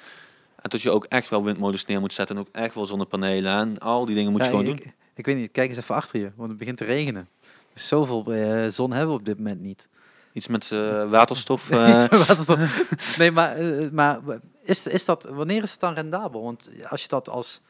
En 0.55 0.70
dat 0.70 0.82
je 0.82 0.89
ook 0.91 1.05
echt 1.05 1.30
wel 1.30 1.43
windmolens 1.43 1.86
neer 1.86 1.99
moet 1.99 2.14
zetten 2.14 2.36
en 2.36 2.41
ook 2.41 2.47
echt 2.51 2.76
wel 2.76 2.86
zonnepanelen 2.86 3.51
en 3.53 3.80
al 3.80 4.05
die 4.05 4.16
dingen 4.16 4.32
moet 4.32 4.43
je 4.43 4.49
gewoon 4.49 4.66
ik, 4.68 4.84
doen. 4.84 4.93
Ik 5.16 5.26
weet 5.26 5.36
niet, 5.36 5.51
kijk 5.51 5.70
eens 5.70 5.78
even 5.78 5.95
achter 5.95 6.20
je, 6.20 6.32
want 6.36 6.49
het 6.49 6.57
begint 6.57 6.78
te 6.78 6.86
regenen. 6.86 7.28
Zoveel 7.74 8.34
eh, 8.34 8.67
zon 8.67 8.91
hebben 8.91 9.09
we 9.13 9.19
op 9.19 9.26
dit 9.26 9.38
moment 9.38 9.61
niet. 9.61 9.88
Iets 10.34 10.47
met 10.47 10.72
eh, 10.72 11.09
waterstof. 11.09 11.63
Iets 11.69 11.78
eh, 11.78 12.09
met 12.09 12.28
waterstof. 12.28 13.17
nee, 13.17 13.32
maar, 13.32 13.57
maar 13.91 14.19
is, 14.63 14.88
is 14.88 15.05
dat, 15.05 15.24
wanneer 15.24 15.63
is 15.63 15.72
het 15.72 15.80
dan 15.80 15.93
rendabel? 15.93 16.43
Want 16.43 16.69
als 16.89 17.01
je 17.01 17.07
dat 17.07 17.30
als 17.30 17.61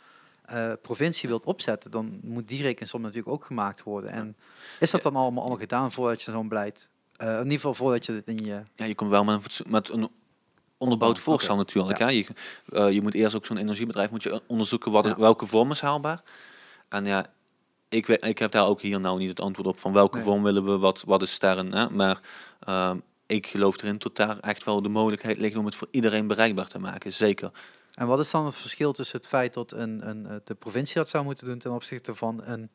provincie 0.81 1.29
wilt 1.29 1.45
opzetten, 1.45 1.91
dan 1.91 2.19
moet 2.21 2.47
die 2.47 2.61
rekensom 2.61 3.01
natuurlijk 3.01 3.33
ook 3.33 3.45
gemaakt 3.45 3.83
worden. 3.83 4.11
En 4.11 4.35
is 4.79 4.91
dat 4.91 5.01
dan 5.01 5.15
allemaal 5.15 5.43
al 5.49 5.55
gedaan 5.57 5.91
voordat 5.91 6.21
je 6.21 6.31
zo'n 6.31 6.47
beleid, 6.47 6.89
in 7.17 7.37
ieder 7.37 7.51
geval 7.51 7.73
voordat 7.73 8.05
je 8.05 8.11
het 8.13 8.27
in 8.27 8.37
je... 8.37 8.61
ja, 8.75 8.85
je 8.85 8.95
komt 8.95 9.09
wel 9.09 9.23
met 9.23 9.59
een, 9.59 9.71
met 9.71 9.89
een 9.89 10.09
onderbouwd 10.77 11.19
voorstel 11.19 11.55
natuurlijk. 11.55 11.99
Hè? 11.99 12.09
Je, 12.09 12.25
je 12.93 13.01
moet 13.01 13.13
eerst 13.13 13.35
ook 13.35 13.45
zo'n 13.45 13.57
energiebedrijf 13.57 14.11
moet 14.11 14.23
je 14.23 14.41
onderzoeken 14.47 14.91
wat, 14.91 15.05
Ja. 15.05 15.15
welke 15.17 15.47
vorm 15.47 15.71
is 15.71 15.81
haalbaar. 15.81 16.21
En 16.89 17.05
ja, 17.05 17.25
ik, 17.91 18.07
ik 18.07 18.37
heb 18.39 18.51
daar 18.51 18.65
ook 18.67 18.81
hier 18.81 18.99
nou 18.99 19.19
niet 19.19 19.29
het 19.29 19.39
antwoord 19.41 19.67
op 19.67 19.79
van 19.79 19.93
welke 19.93 20.15
Nee. 20.15 20.23
vorm 20.25 20.43
willen 20.43 20.65
we, 20.65 20.77
wat, 20.77 21.03
wat 21.05 21.21
is 21.21 21.31
sterren. 21.31 21.71
Hè? 21.73 21.89
Maar 21.89 22.19
ehm, 22.59 22.97
ik 23.25 23.47
geloof 23.47 23.81
erin 23.81 23.97
tot 23.97 24.15
daar 24.15 24.39
echt 24.39 24.63
wel 24.63 24.81
de 24.81 24.89
mogelijkheid 24.89 25.37
ligt 25.37 25.55
om 25.55 25.65
het 25.65 25.75
voor 25.75 25.87
iedereen 25.91 26.27
bereikbaar 26.27 26.67
te 26.67 26.79
maken. 26.79 27.13
Zeker. 27.13 27.51
En 27.93 28.07
wat 28.07 28.19
is 28.19 28.31
dan 28.31 28.45
het 28.45 28.55
verschil 28.55 28.93
tussen 28.93 29.17
het 29.17 29.27
feit 29.27 29.53
dat 29.53 29.71
een, 29.71 30.09
een, 30.09 30.25
eh, 30.27 30.35
de 30.43 30.55
provincie 30.55 30.95
dat 30.95 31.09
zou 31.09 31.23
moeten 31.23 31.45
doen 31.47 31.57
ten 31.59 31.71
opzichte 31.71 32.15
van 32.15 32.41
een, 32.45 32.69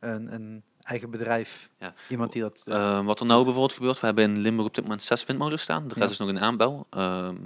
een, 0.00 0.34
een 0.34 0.62
eigen 0.82 1.10
bedrijf? 1.10 1.68
Ja. 1.78 1.94
Iemand 2.08 2.32
die 2.32 2.42
dat... 2.42 2.62
eh, 2.66 2.74
Eh, 2.98 3.04
wat 3.04 3.20
er 3.20 3.26
nou 3.26 3.42
bijvoorbeeld 3.44 3.72
gebeurt, 3.72 4.00
we 4.00 4.06
hebben 4.06 4.24
in 4.24 4.40
Limburg 4.40 4.66
op 4.68 4.74
dit 4.74 4.84
moment 4.84 5.02
zes 5.02 5.24
windmolens 5.24 5.62
staan. 5.62 5.82
De 5.88 5.94
rest 5.94 6.06
Ja. 6.06 6.10
is 6.12 6.18
nog 6.18 6.28
in 6.28 6.40
aanbouw. 6.40 6.86
Ehm, 6.90 7.36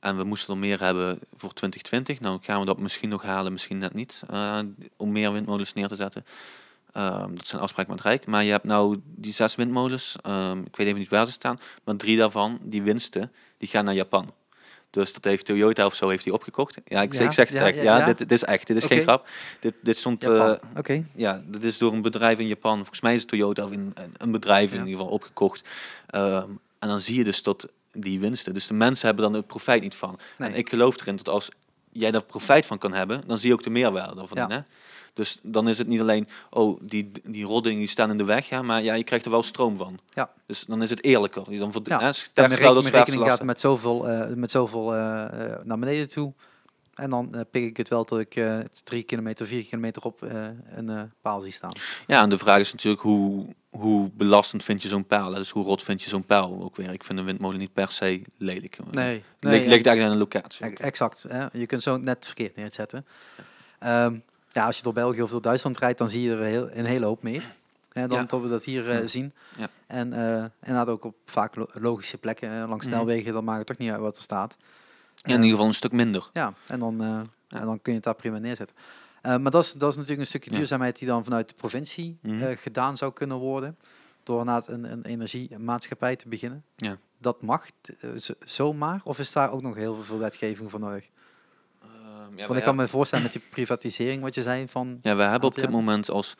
en 0.00 0.16
we 0.16 0.24
moesten 0.24 0.54
er 0.54 0.60
meer 0.60 0.80
hebben 0.80 1.18
voor 1.34 1.52
2020. 1.52 2.20
Nou 2.20 2.38
gaan 2.42 2.60
we 2.60 2.66
dat 2.66 2.78
misschien 2.78 3.08
nog 3.08 3.22
halen, 3.22 3.52
misschien 3.52 3.78
net 3.78 3.94
niet. 3.94 4.22
eh, 4.30 4.58
om 4.96 5.12
meer 5.12 5.32
windmolens 5.32 5.72
neer 5.72 5.88
te 5.88 5.96
zetten. 5.96 6.24
Ehm, 6.92 7.34
dat 7.34 7.46
zijn 7.48 7.62
afspraken 7.62 7.92
met 7.92 8.02
Rijk. 8.02 8.26
Maar 8.26 8.44
je 8.44 8.50
hebt 8.50 8.64
nou 8.64 9.00
die 9.04 9.32
zes 9.32 9.54
windmolens. 9.54 10.16
ehm, 10.22 10.58
ik 10.60 10.76
weet 10.76 10.86
even 10.86 10.98
niet 10.98 11.08
waar 11.10 11.26
ze 11.26 11.32
staan. 11.32 11.58
Maar 11.84 11.96
drie 11.96 12.16
daarvan, 12.16 12.58
die 12.62 12.82
winsten, 12.82 13.32
die 13.58 13.68
gaan 13.68 13.84
naar 13.84 13.94
Japan. 13.94 14.32
Dus 14.90 15.12
dat 15.12 15.24
heeft 15.24 15.46
Toyota 15.46 15.86
of 15.86 15.94
zo 15.94 16.08
heeft 16.08 16.24
die 16.24 16.32
opgekocht. 16.32 16.74
Ja, 16.74 17.02
ik, 17.02 17.12
Ja, 17.14 17.24
ik 17.24 17.32
zeg 17.32 17.48
het 17.48 17.58
ja, 17.58 17.66
echt. 17.66 17.82
ja. 17.82 18.04
Dit, 18.04 18.18
dit 18.18 18.32
is 18.32 18.44
echt. 18.44 18.66
Dit 18.66 18.76
is 18.76 18.84
geen 18.84 19.02
grap. 19.02 19.28
Dit, 19.60 19.74
dit 19.82 19.96
stond... 19.96 20.26
Oké. 20.76 21.04
ja, 21.14 21.42
dat 21.46 21.62
is 21.62 21.78
door 21.78 21.92
een 21.92 22.02
bedrijf 22.02 22.38
in 22.38 22.46
Japan. 22.48 22.76
Volgens 22.76 23.00
mij 23.00 23.14
is 23.14 23.24
Toyota 23.24 23.64
of 23.64 23.70
in, 23.70 23.94
een- 24.16 24.30
bedrijf 24.30 24.70
in 24.72 24.78
ieder 24.78 24.90
geval 24.92 25.06
opgekocht. 25.12 25.68
Ehm, 26.06 26.48
en 26.78 26.88
dan 26.88 27.00
zie 27.00 27.16
je 27.16 27.24
dus 27.24 27.42
tot 27.42 27.66
die 27.92 28.20
winsten. 28.20 28.54
Dus 28.54 28.66
de 28.66 28.74
mensen 28.74 29.06
hebben 29.06 29.24
dan 29.24 29.34
het 29.34 29.46
profijt 29.46 29.82
niet 29.82 29.94
van. 29.94 30.18
Nee. 30.38 30.48
En 30.50 30.54
ik 30.56 30.68
geloof 30.68 31.00
erin 31.00 31.16
dat 31.16 31.28
als 31.28 31.48
jij 31.92 32.10
daar 32.10 32.24
profijt 32.24 32.66
van 32.66 32.78
kan 32.78 32.92
hebben, 32.92 33.22
dan 33.26 33.38
zie 33.38 33.48
je 33.48 33.54
ook 33.54 33.62
de 33.62 33.70
meerwaarde. 33.70 34.24
Ja. 34.34 34.46
Hè? 34.48 34.60
Dus 35.14 35.38
dan 35.42 35.68
is 35.68 35.78
het 35.78 35.86
niet 35.86 36.00
alleen, 36.00 36.28
oh, 36.50 36.78
die, 36.82 37.10
die 37.24 37.44
roddingen 37.44 37.78
die 37.78 37.88
staan 37.88 38.10
in 38.10 38.18
de 38.18 38.24
weg, 38.24 38.48
ja, 38.48 38.62
maar 38.62 38.82
ja, 38.82 38.94
je 38.94 39.04
krijgt 39.04 39.24
er 39.24 39.30
wel 39.30 39.42
stroom 39.42 39.76
van. 39.76 39.98
Ja. 40.08 40.30
Dus 40.46 40.64
dan 40.64 40.82
is 40.82 40.90
het 40.90 41.04
eerlijker. 41.04 41.52
Je 41.52 41.58
Dan 41.58 41.72
verd- 41.72 41.86
Ja. 41.86 41.98
hè, 41.98 42.04
Ja, 42.06 42.12
rekening, 42.46 42.88
rekening 42.88 43.24
gaat 43.24 43.42
met 43.42 43.60
zoveel, 43.60 44.08
eh, 44.08 44.34
met 44.34 44.50
zoveel 44.50 44.94
eh, 44.94 45.24
eh, 45.24 45.64
naar 45.64 45.78
beneden 45.78 46.08
toe. 46.08 46.32
En 46.94 47.10
dan 47.10 47.44
pik 47.50 47.64
ik 47.64 47.76
het 47.76 47.88
wel 47.88 48.04
tot 48.04 48.18
ik 48.18 48.36
eh, 48.36 48.58
drie 48.84 49.02
kilometer, 49.02 49.46
vier 49.46 49.64
kilometer 49.64 50.02
op 50.02 50.22
een 50.70 51.12
paal 51.20 51.40
zie 51.40 51.52
staan. 51.52 51.72
Ja, 52.06 52.22
en 52.22 52.28
de 52.28 52.38
vraag 52.38 52.58
is 52.60 52.72
natuurlijk 52.72 53.02
hoe, 53.02 53.46
hoe 53.78 54.10
belastend 54.14 54.64
vind 54.64 54.82
je 54.82 54.88
zo'n 54.88 55.06
paal? 55.06 55.30
hè? 55.32 55.38
Dus 55.38 55.50
hoe 55.50 55.64
rot 55.64 55.82
vind 55.82 56.02
je 56.02 56.08
zo'n 56.08 56.24
paal 56.24 56.62
ook 56.62 56.76
weer? 56.76 56.92
Ik 56.92 57.04
vind 57.04 57.18
een 57.18 57.24
windmolen 57.24 57.58
niet 57.58 57.72
per 57.72 57.92
se 57.92 58.22
lelijk. 58.36 58.78
Nee, 58.90 59.14
Het 59.14 59.22
nee, 59.40 59.52
ligt, 59.52 59.64
ja. 59.64 59.70
ligt 59.70 59.86
eigenlijk 59.86 60.02
aan 60.02 60.12
de 60.12 60.18
locatie. 60.18 60.76
Exact. 60.76 61.22
Hè? 61.28 61.46
Je 61.52 61.66
kunt 61.66 61.82
zo 61.82 61.96
net 61.96 62.26
verkeerd 62.26 62.56
neerzetten. 62.56 63.06
Ehm, 63.78 64.16
ja, 64.50 64.66
als 64.66 64.76
je 64.76 64.82
door 64.82 64.92
België 64.92 65.22
of 65.22 65.30
door 65.30 65.42
Duitsland 65.42 65.78
rijdt, 65.78 65.98
dan 65.98 66.08
zie 66.08 66.22
je 66.22 66.30
er 66.32 66.42
heel, 66.42 66.68
een 66.72 66.84
hele 66.84 67.06
hoop 67.06 67.22
meer. 67.22 67.42
Hè, 67.92 68.06
dan 68.08 68.18
Ja. 68.18 68.24
dat 68.24 68.40
we 68.40 68.48
dat 68.48 68.64
hier 68.64 68.90
eh, 68.90 69.00
Ja. 69.00 69.06
zien. 69.06 69.32
Ja. 69.56 69.68
En 69.86 70.12
uh, 70.12 70.44
inderdaad 70.62 70.88
ook 70.88 71.04
op 71.04 71.14
vaak 71.26 71.54
lo- 71.56 71.68
logische 71.72 72.18
plekken, 72.18 72.50
eh, 72.62 72.68
langs 72.68 72.84
Mhm. 72.86 72.94
snelwegen, 72.94 73.32
dan 73.32 73.44
maakt 73.44 73.58
het 73.58 73.66
toch 73.66 73.78
niet 73.78 73.90
uit 73.90 74.00
wat 74.00 74.16
er 74.16 74.22
staat. 74.22 74.56
Ja, 75.14 75.28
in 75.34 75.34
ieder 75.34 75.50
geval 75.50 75.66
een 75.66 75.74
stuk 75.74 75.92
minder. 75.92 76.30
Ja, 76.32 76.52
en 76.66 76.78
dan, 76.78 77.00
eh, 77.02 77.20
Ja. 77.48 77.58
en 77.58 77.64
dan 77.64 77.82
kun 77.82 77.92
je 77.92 77.98
het 77.98 78.04
daar 78.04 78.14
prima 78.14 78.38
neerzetten. 78.38 78.76
Eh, 79.22 79.36
maar 79.36 79.50
dat 79.50 79.64
is, 79.64 79.72
dat 79.72 79.90
is 79.90 79.94
natuurlijk 79.94 80.20
een 80.22 80.26
stukje 80.26 80.50
duurzaamheid 80.50 80.98
die 80.98 81.08
dan 81.08 81.24
vanuit 81.24 81.48
de 81.48 81.54
provincie 81.54 82.18
Mhm. 82.22 82.42
eh, 82.42 82.56
gedaan 82.56 82.96
zou 82.96 83.12
kunnen 83.12 83.36
worden. 83.36 83.76
Door 84.22 84.38
inderdaad 84.38 84.68
een, 84.68 84.84
een 84.92 85.04
energiemaatschappij 85.04 86.16
te 86.16 86.28
beginnen. 86.28 86.64
Ja. 86.76 86.96
Dat 87.18 87.42
mag 87.42 87.66
eh, 88.00 88.10
zo- 88.16 88.34
zomaar? 88.40 89.00
Of 89.04 89.18
is 89.18 89.32
daar 89.32 89.50
ook 89.52 89.62
nog 89.62 89.74
heel 89.74 90.02
veel 90.02 90.18
wetgeving 90.18 90.70
voor 90.70 90.80
nodig? 90.80 91.08
Ehm, 91.82 92.38
ja, 92.38 92.46
Want 92.46 92.58
ik 92.58 92.64
kan 92.64 92.76
me 92.76 92.88
voorstellen 92.88 93.24
met 93.24 93.32
die 93.32 93.42
privatisering, 93.50 94.22
wat 94.22 94.34
je 94.34 94.42
zei, 94.42 94.68
van... 94.68 94.98
Ja, 95.02 95.16
wij 95.16 95.28
hebben 95.28 95.48
op 95.48 95.54
dit 95.54 95.70
moment 95.70 96.10
als 96.10 96.34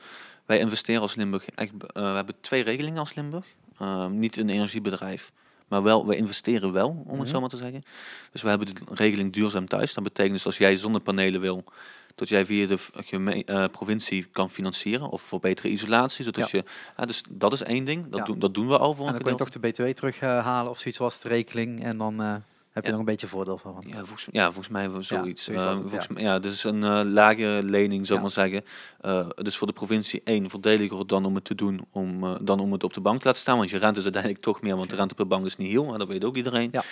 wij 0.47 0.59
investeren 0.59 1.01
als 1.03 1.15
Limburg, 1.15 1.47
echt, 1.49 1.71
we 1.93 2.01
hebben 2.01 2.35
twee 2.41 2.63
regelingen 2.63 2.99
als 2.99 3.15
Limburg. 3.15 3.47
Ehm, 3.79 4.19
niet 4.19 4.37
een 4.37 4.49
energiebedrijf, 4.49 5.33
maar 5.69 5.83
wel, 5.83 6.07
we 6.07 6.17
investeren 6.17 6.73
wel, 6.73 6.89
om 6.89 7.05
Mhm. 7.11 7.19
het 7.21 7.29
zo 7.29 7.41
maar 7.41 7.49
te 7.49 7.57
zeggen. 7.57 7.83
Dus 8.33 8.43
we 8.43 8.49
hebben 8.49 8.67
de 8.75 8.81
regeling 8.95 9.33
duurzaam 9.33 9.67
thuis. 9.69 9.95
Dat 9.95 10.05
betekent 10.05 10.35
dus 10.35 10.47
als 10.47 10.59
jij 10.59 10.77
zonnepanelen 10.77 11.41
wil, 11.41 11.65
dat 12.19 12.29
jij 12.29 12.47
via 12.47 12.67
de 12.67 12.79
eh, 13.47 13.65
provincie 13.71 14.25
kan 14.33 14.51
financieren 14.51 15.09
of 15.09 15.23
voor 15.23 15.41
betere 15.41 15.69
isolatie. 15.69 16.25
Zodat 16.25 16.51
je, 16.51 16.65
dus 17.07 17.23
dat 17.31 17.53
is 17.53 17.63
één 17.63 17.85
ding, 17.85 18.09
dat, 18.09 18.19
Ja. 18.19 18.25
doen, 18.25 18.39
dat 18.39 18.55
doen 18.55 18.69
we 18.69 18.79
al 18.79 18.95
voor 18.95 19.07
En 19.07 19.13
dan 19.13 19.23
kun 19.23 19.31
je 19.31 19.37
toch 19.37 19.51
de 19.51 19.59
BTW 19.59 19.83
terughalen 19.85 20.71
of 20.71 20.79
zoiets 20.79 20.99
was 21.01 21.21
de 21.21 21.29
rekeling. 21.29 21.83
En 21.85 21.99
dan 21.99 22.23
eh, 22.23 22.35
heb 22.71 22.85
je 22.85 22.91
nog 22.91 23.01
een 23.01 23.07
beetje 23.07 23.27
voordeel 23.27 23.59
van. 23.59 23.83
Ja, 23.87 23.97
volgens, 23.97 24.27
ja, 24.31 24.45
volgens 24.45 24.69
mij 24.69 24.89
zoiets. 24.99 25.45
zoiets 25.45 25.63
Ja, 25.63 25.71
het, 25.71 25.81
volgens 25.81 26.07
ja. 26.07 26.13
mij, 26.15 26.23
ja, 26.23 26.39
dus 26.39 26.65
een 26.65 26.85
eh 26.85 27.01
lage 27.05 27.61
lening, 27.65 28.07
zou 28.07 28.21
ik 28.21 28.27
Ja. 28.29 28.41
maar 28.41 28.49
zeggen. 28.51 28.65
Eh, 29.01 29.29
dus 29.45 29.57
voor 29.57 29.67
de 29.67 29.73
provincie 29.73 30.21
één 30.25 30.51
voordeliger 30.51 31.07
dan 31.07 31.25
om 31.25 31.35
het 31.35 31.45
te 31.45 31.55
doen, 31.55 31.87
om, 31.91 32.25
eh, 32.25 32.35
dan 32.41 32.61
om 32.61 32.73
het 32.73 32.85
op 32.85 32.93
de 32.95 33.01
bank 33.01 33.19
te 33.21 33.27
laten 33.27 33.41
staan. 33.41 33.57
Want 33.59 33.71
je 33.71 33.79
rente 33.79 33.99
is 33.99 34.05
uiteindelijk 34.05 34.43
toch 34.43 34.61
meer, 34.63 34.77
want 34.77 34.91
de 34.91 34.97
rente 34.97 35.15
per 35.15 35.27
bank 35.27 35.47
is 35.47 35.57
niet 35.57 35.71
heel, 35.71 35.85
maar 35.85 35.99
dat 35.99 36.09
weet 36.09 36.25
ook 36.25 36.37
iedereen. 36.37 36.69
Ja. 36.73 36.83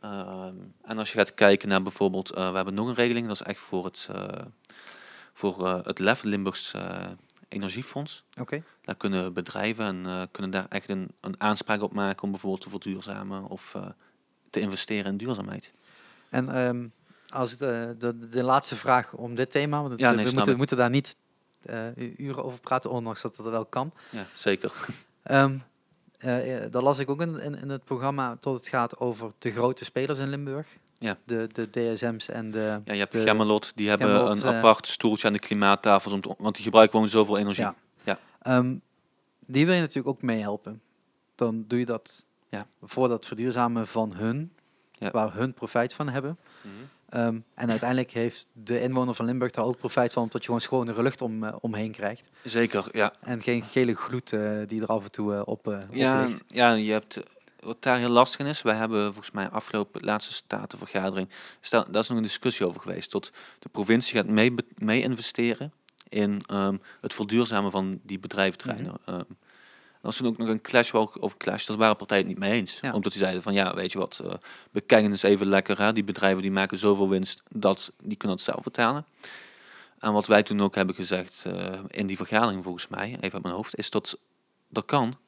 Ehm, 0.00 0.54
en 0.82 0.98
als 0.98 1.12
je 1.12 1.18
gaat 1.18 1.34
kijken 1.34 1.68
naar 1.68 1.82
bijvoorbeeld, 1.82 2.30
eh, 2.30 2.50
we 2.50 2.56
hebben 2.56 2.74
nog 2.74 2.88
een 2.88 2.94
regeling, 2.94 3.26
dat 3.26 3.40
is 3.40 3.46
echt 3.46 3.60
voor 3.60 3.84
het, 3.84 4.08
eh, 4.12 4.22
voor, 5.36 5.66
eh, 5.66 5.78
het 5.82 5.98
LEF, 5.98 6.22
Limburgs 6.22 6.74
eh, 6.74 7.10
Energiefonds. 7.48 8.24
Oké. 8.40 8.62
Daar 8.80 8.94
kunnen 8.94 9.32
bedrijven 9.32 9.84
en 9.84 10.06
eh, 10.06 10.22
kunnen 10.30 10.50
daar 10.50 10.66
echt 10.68 10.88
een, 10.88 11.08
een 11.20 11.40
aanspraak 11.40 11.82
op 11.82 11.92
maken 11.92 12.22
om 12.22 12.30
bijvoorbeeld 12.30 12.62
te 12.62 12.70
verduurzamen 12.70 13.44
of 13.44 13.76
te 14.50 14.60
investeren 14.60 15.10
in 15.10 15.16
duurzaamheid. 15.16 15.72
En 16.28 16.48
ehm, 16.48 16.86
als 17.28 17.50
het, 17.50 17.58
de, 18.00 18.28
de 18.30 18.42
laatste 18.42 18.76
vraag 18.76 19.12
om 19.12 19.34
dit 19.34 19.50
thema, 19.50 19.78
want 19.78 19.90
het, 19.90 20.00
Ja, 20.00 20.12
nee, 20.12 20.24
we 20.24 20.32
moeten, 20.32 20.52
ik. 20.52 20.58
moeten 20.58 20.76
daar 20.76 20.90
niet 20.90 21.16
uren 22.16 22.44
over 22.44 22.60
praten, 22.60 22.90
ondanks 22.90 23.22
dat 23.22 23.36
dat 23.36 23.48
wel 23.48 23.64
kan. 23.64 23.92
Ja, 24.10 24.26
zeker. 24.32 24.72
Ehm 25.22 25.58
eh, 26.18 26.64
eh, 26.64 26.72
dat 26.72 26.82
las 26.82 26.98
ik 26.98 27.10
ook 27.10 27.20
in, 27.20 27.40
in, 27.40 27.54
in 27.54 27.68
het 27.68 27.84
programma, 27.84 28.36
tot 28.40 28.56
het 28.56 28.68
gaat 28.68 28.98
over 28.98 29.30
de 29.38 29.50
grote 29.50 29.84
spelers 29.84 30.18
in 30.18 30.28
Limburg. 30.28 30.76
Ja. 30.98 31.16
De, 31.24 31.48
de 31.52 31.70
DSM's 31.70 32.28
en 32.28 32.50
de... 32.50 32.80
Ja, 32.84 32.92
je 32.92 32.98
hebt 32.98 33.12
de- 33.12 33.20
Gemmelot, 33.20 33.72
die 33.74 33.88
hebben 33.88 34.06
Gemmelot, 34.06 34.36
een 34.42 34.50
eh, 34.50 34.56
apart 34.56 34.86
stoeltje 34.88 35.26
aan 35.26 35.32
de 35.32 35.38
klimaattafels, 35.38 36.12
om 36.14 36.20
te- 36.20 36.34
want 36.38 36.54
die 36.54 36.64
gebruiken 36.64 36.94
gewoon 36.94 37.10
zoveel 37.10 37.38
energie. 37.38 37.64
Ja. 37.64 37.74
Ja. 38.04 38.18
Ehm, 38.42 38.74
die 39.46 39.64
wil 39.66 39.74
je 39.74 39.80
natuurlijk 39.80 40.08
ook 40.08 40.22
meehelpen. 40.22 40.80
Dan 41.34 41.64
doe 41.68 41.78
je 41.78 41.84
dat 41.84 42.26
Ja. 42.50 42.66
voor 42.82 43.08
dat 43.08 43.26
verduurzamen 43.26 43.86
van 43.86 44.12
hun, 44.14 44.52
Ja. 44.92 45.10
waar 45.10 45.34
hun 45.34 45.54
profijt 45.54 45.94
van 45.94 46.08
hebben. 46.08 46.38
Mhm. 46.60 46.72
Ehm, 47.08 47.38
en 47.54 47.70
uiteindelijk 47.70 48.10
heeft 48.10 48.46
de 48.52 48.80
inwoner 48.80 49.14
van 49.14 49.24
Limburg 49.26 49.50
daar 49.50 49.64
ook 49.64 49.76
profijt 49.76 50.12
van, 50.12 50.22
omdat 50.22 50.40
je 50.40 50.46
gewoon 50.46 50.60
schonere 50.60 51.02
lucht 51.02 51.22
om, 51.22 51.44
eh, 51.44 51.54
omheen 51.60 51.90
krijgt. 51.92 52.30
Zeker, 52.42 52.84
ja. 52.92 53.12
En 53.20 53.42
geen 53.42 53.62
gele 53.62 53.94
gloed 53.94 54.32
eh, 54.32 54.50
die 54.66 54.80
er 54.82 54.86
af 54.86 55.04
en 55.04 55.10
toe 55.10 55.44
op, 55.44 55.68
eh 55.68 55.78
op 55.78 55.84
Ja, 55.94 56.24
ligt. 56.24 56.42
ja, 56.46 56.72
je 56.72 56.92
hebt, 56.92 57.20
wat 57.66 57.82
daar 57.82 57.98
heel 57.98 58.08
lastig 58.08 58.40
in 58.40 58.46
is, 58.46 58.62
wij 58.62 58.74
hebben 58.74 59.04
volgens 59.04 59.30
mij 59.30 59.48
afgelopen 59.48 60.04
laatste 60.04 60.32
statenvergadering, 60.32 61.28
daar 61.70 62.02
is 62.02 62.08
nog 62.08 62.16
een 62.16 62.22
discussie 62.22 62.66
over 62.66 62.80
geweest, 62.80 63.10
tot 63.10 63.32
de 63.58 63.68
provincie 63.68 64.16
gaat 64.16 64.26
mee, 64.26 64.54
mee 64.74 65.02
investeren 65.02 65.72
in 66.08 66.42
ehm, 66.46 66.76
het 67.00 67.14
verduurzamen 67.14 67.70
van 67.70 68.00
die 68.02 68.18
bedrijventerreinen. 68.18 68.94
Ehm, 69.04 69.18
er 69.18 70.12
was 70.12 70.16
toen 70.16 70.26
ook 70.26 70.38
nog 70.38 70.48
een 70.48 70.60
clash, 70.60 70.92
of 70.94 71.36
clash, 71.36 71.66
daar 71.66 71.76
waren 71.76 71.96
partijen 71.96 72.26
het 72.26 72.32
niet 72.32 72.42
mee 72.42 72.52
eens. 72.52 72.78
Ja. 72.80 72.92
Omdat 72.92 73.12
die 73.12 73.20
zeiden 73.20 73.42
van, 73.42 73.52
ja, 73.52 73.74
weet 73.74 73.92
je 73.92 73.98
wat, 73.98 74.20
eh 74.24 74.32
bekijken 74.70 75.10
eens 75.10 75.22
even 75.22 75.46
lekker, 75.46 75.78
hè, 75.78 75.92
die 75.92 76.04
bedrijven 76.04 76.42
die 76.42 76.50
maken 76.50 76.78
zoveel 76.78 77.08
winst, 77.08 77.42
dat 77.48 77.92
die 78.02 78.16
kunnen 78.16 78.36
het 78.36 78.46
zelf 78.46 78.62
betalen. 78.62 79.06
En 79.98 80.12
wat 80.12 80.26
wij 80.26 80.42
toen 80.42 80.60
ook 80.60 80.74
hebben 80.74 80.94
gezegd 80.94 81.44
eh, 81.46 81.80
in 81.88 82.06
die 82.06 82.16
vergadering 82.16 82.62
volgens 82.62 82.88
mij, 82.88 83.06
even 83.20 83.32
uit 83.32 83.42
mijn 83.42 83.54
hoofd, 83.54 83.78
is 83.78 83.90
dat 83.90 84.18
dat 84.68 84.84
kan, 84.84 85.18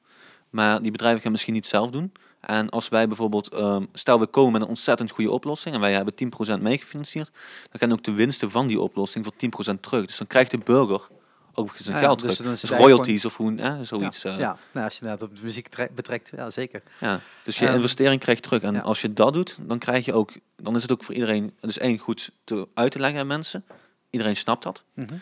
maar 0.51 0.83
die 0.83 0.91
bedrijven 0.91 1.23
gaan 1.23 1.33
misschien 1.33 1.55
niet 1.55 1.67
zelf 1.67 1.91
doen. 1.91 2.13
En 2.41 2.69
als 2.69 2.89
wij 2.89 3.07
bijvoorbeeld, 3.07 3.49
ehm, 3.49 3.85
stel 3.93 4.21
we 4.21 4.27
komen 4.27 4.53
met 4.53 4.63
een 4.63 4.69
ontzettend 4.69 5.11
goede 5.11 5.31
oplossing 5.31 5.75
en 5.75 5.81
wij 5.81 5.93
hebben 5.93 6.15
10% 6.15 6.61
meegefinancierd, 6.63 7.31
dan 7.71 7.81
gaan 7.81 7.93
ook 7.93 8.05
de 8.05 8.13
winsten 8.13 8.51
van 8.51 8.67
die 8.67 8.81
oplossing 8.81 9.25
voor 9.25 9.35
10% 9.37 9.83
terug. 9.83 10.07
Dus 10.07 10.17
dan 10.19 10.27
krijgt 10.27 10.51
de 10.51 10.59
burger 10.59 11.09
ook 11.55 11.71
zijn 11.77 11.97
Ja, 11.97 12.03
geld 12.03 12.21
dus 12.21 12.37
terug. 12.37 12.61
Dus, 12.61 12.71
royalties 12.71 13.25
of 13.25 13.37
hoe, 13.37 13.55
hè, 13.61 13.85
zoiets. 13.85 14.23
Ja, 14.23 14.33
eh, 14.33 14.39
ja. 14.39 14.57
Nou, 14.73 14.85
als 14.85 14.99
je 14.99 15.05
dat 15.05 15.23
op 15.23 15.37
de 15.37 15.43
muziek 15.43 15.69
tre- 15.69 15.89
betrekt, 15.95 16.33
ja 16.37 16.51
zeker. 16.51 16.83
ja, 17.01 17.21
dus 17.45 17.59
je 17.59 17.67
Ehm, 17.67 17.75
investering 17.75 18.21
krijg 18.21 18.39
je 18.39 18.45
terug. 18.45 18.63
En 18.63 18.75
ja. 18.75 18.81
als 18.81 19.01
je 19.01 19.13
dat 19.13 19.33
doet, 19.33 19.57
dan 19.61 19.79
krijg 19.79 20.05
je 20.05 20.13
ook, 20.13 20.33
dan 20.57 20.75
is 20.77 20.83
het 20.83 20.93
ook 20.93 21.05
voor 21.05 21.15
iedereen, 21.15 21.53
dus 21.61 21.79
één 21.79 21.99
goed 21.99 22.31
te, 22.45 22.69
uit 22.75 22.93
te 22.93 22.99
leggen 22.99 23.21
aan 23.21 23.27
mensen. 23.27 23.65
Iedereen 24.11 24.37
snapt 24.37 24.63
dat. 24.63 24.85
Mhm. 24.95 25.15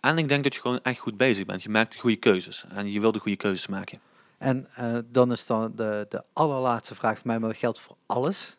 En 0.00 0.18
ik 0.18 0.28
denk 0.28 0.42
dat 0.44 0.54
je 0.54 0.60
gewoon 0.60 0.80
echt 0.82 0.98
goed 0.98 1.16
bezig 1.16 1.46
bent. 1.46 1.62
Je 1.62 1.68
maakt 1.68 1.92
de 1.92 1.98
goede 1.98 2.16
keuzes. 2.16 2.64
En 2.74 2.92
je 2.92 3.00
wil 3.00 3.12
de 3.12 3.18
goede 3.18 3.36
keuzes 3.36 3.66
maken. 3.66 4.00
En 4.40 4.66
eh, 4.74 4.98
dan 5.06 5.32
is 5.32 5.46
dan 5.46 5.72
de, 5.74 6.06
de 6.08 6.24
allerlaatste 6.32 6.94
vraag 6.94 7.18
voor 7.18 7.26
mij, 7.26 7.38
maar 7.38 7.48
dat 7.48 7.58
geldt 7.58 7.80
voor 7.80 7.96
alles. 8.06 8.56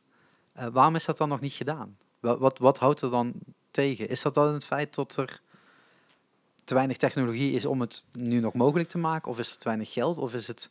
Eh, 0.53 0.67
waarom 0.67 0.95
is 0.95 1.05
dat 1.05 1.17
dan 1.17 1.29
nog 1.29 1.39
niet 1.39 1.53
gedaan? 1.53 1.97
Wat, 2.19 2.57
wat, 2.57 2.77
houdt 2.77 3.01
er 3.01 3.09
dan 3.09 3.33
tegen? 3.71 4.09
Is 4.09 4.21
dat 4.21 4.33
dan 4.33 4.53
het 4.53 4.65
feit 4.65 4.95
dat 4.95 5.15
er 5.15 5.41
te 6.63 6.73
weinig 6.73 6.97
technologie 6.97 7.53
is 7.53 7.65
om 7.65 7.81
het 7.81 8.05
nu 8.11 8.39
nog 8.39 8.53
mogelijk 8.53 8.89
te 8.89 8.97
maken? 8.97 9.31
Of 9.31 9.39
is 9.39 9.51
er 9.51 9.57
te 9.57 9.67
weinig 9.67 9.93
geld? 9.93 10.17
Of 10.17 10.33
is 10.33 10.47
het 10.47 10.69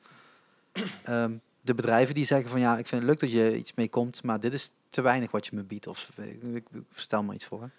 ehm, 1.04 1.32
de 1.60 1.74
bedrijven 1.74 2.14
die 2.14 2.24
zeggen 2.24 2.50
van 2.50 2.60
ja, 2.60 2.78
ik 2.78 2.86
vind 2.86 3.02
het 3.02 3.10
leuk 3.10 3.20
dat 3.20 3.32
je 3.32 3.56
iets 3.58 3.74
mee 3.74 3.88
komt, 3.88 4.22
maar 4.22 4.40
dit 4.40 4.52
is 4.52 4.70
te 4.88 5.00
weinig 5.00 5.30
wat 5.30 5.46
je 5.46 5.56
me 5.56 5.62
biedt? 5.62 5.86
Of 5.86 6.10
eh, 6.14 6.54
ik, 6.54 6.64
stel 6.94 7.22
maar 7.22 7.34
iets 7.34 7.46
voor. 7.46 7.70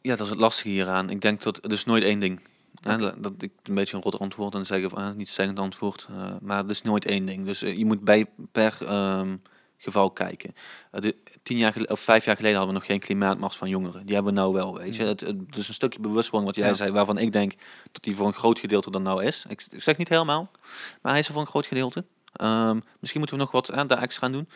Ja, 0.00 0.16
dat 0.16 0.20
is 0.20 0.30
het 0.30 0.40
lastige 0.40 0.68
hieraan. 0.68 1.10
Ik 1.10 1.20
denk 1.20 1.42
dat 1.42 1.56
het 1.56 1.72
is 1.72 1.84
nooit 1.84 2.02
één 2.02 2.20
ding. 2.20 2.40
Dat- 2.84 3.22
dat 3.22 3.32
ik 3.38 3.52
een 3.62 3.74
beetje 3.74 3.96
een 3.96 4.02
rot 4.02 4.18
antwoord 4.18 4.54
en 4.54 4.66
zeggen 4.66 4.90
van 4.90 5.16
niet 5.16 5.28
zeggend 5.28 5.58
antwoord. 5.58 6.06
eh, 6.10 6.30
maar 6.40 6.58
het 6.58 6.70
is 6.70 6.82
nooit 6.82 7.04
één 7.04 7.26
ding. 7.26 7.46
Dus 7.46 7.62
eh, 7.62 7.76
je 7.78 7.84
moet 7.84 8.00
bij 8.04 8.26
per 8.52 8.76
ehm, 8.80 9.36
geval 9.76 10.10
kijken. 10.10 10.54
Eh, 10.90 11.00
de, 11.00 11.16
tien 11.42 11.56
jaar 11.58 11.72
geleden, 11.72 11.92
of 11.92 12.00
vijf 12.00 12.24
jaar 12.24 12.36
geleden 12.36 12.56
hadden 12.56 12.74
we 12.74 12.80
nog 12.80 12.88
geen 12.90 13.00
klimaatmars 13.00 13.56
van 13.56 13.68
jongeren. 13.68 14.06
Die 14.06 14.14
hebben 14.14 14.34
we 14.34 14.40
nou 14.40 14.52
wel. 14.52 14.78
Weet 14.78 14.96
je. 14.96 15.04
Het, 15.04 15.20
het 15.20 15.56
is 15.56 15.68
een 15.68 15.74
stukje 15.74 16.00
bewustwording 16.00 16.52
wat 16.52 16.60
jij 16.60 16.68
Ja. 16.70 16.74
zei, 16.76 16.90
waarvan 16.92 17.18
ik 17.18 17.32
denk 17.32 17.52
dat 17.92 18.02
die 18.02 18.16
voor 18.16 18.26
een 18.26 18.32
groot 18.34 18.58
gedeelte 18.58 18.90
dan 18.90 19.02
nou 19.02 19.24
is. 19.24 19.44
Ik, 19.48 19.66
ik 19.70 19.82
zeg 19.82 19.96
niet 19.96 20.08
helemaal, 20.08 20.50
maar 21.02 21.12
hij 21.12 21.20
is 21.20 21.26
er 21.26 21.32
voor 21.32 21.42
een 21.42 21.48
groot 21.48 21.66
gedeelte. 21.66 22.04
Ehm, 22.32 22.78
misschien 22.98 23.20
moeten 23.20 23.38
we 23.38 23.42
nog 23.44 23.52
wat 23.52 23.68
eh, 23.68 23.82
daar 23.86 24.02
extra 24.02 24.26
aan 24.26 24.32
doen. 24.32 24.48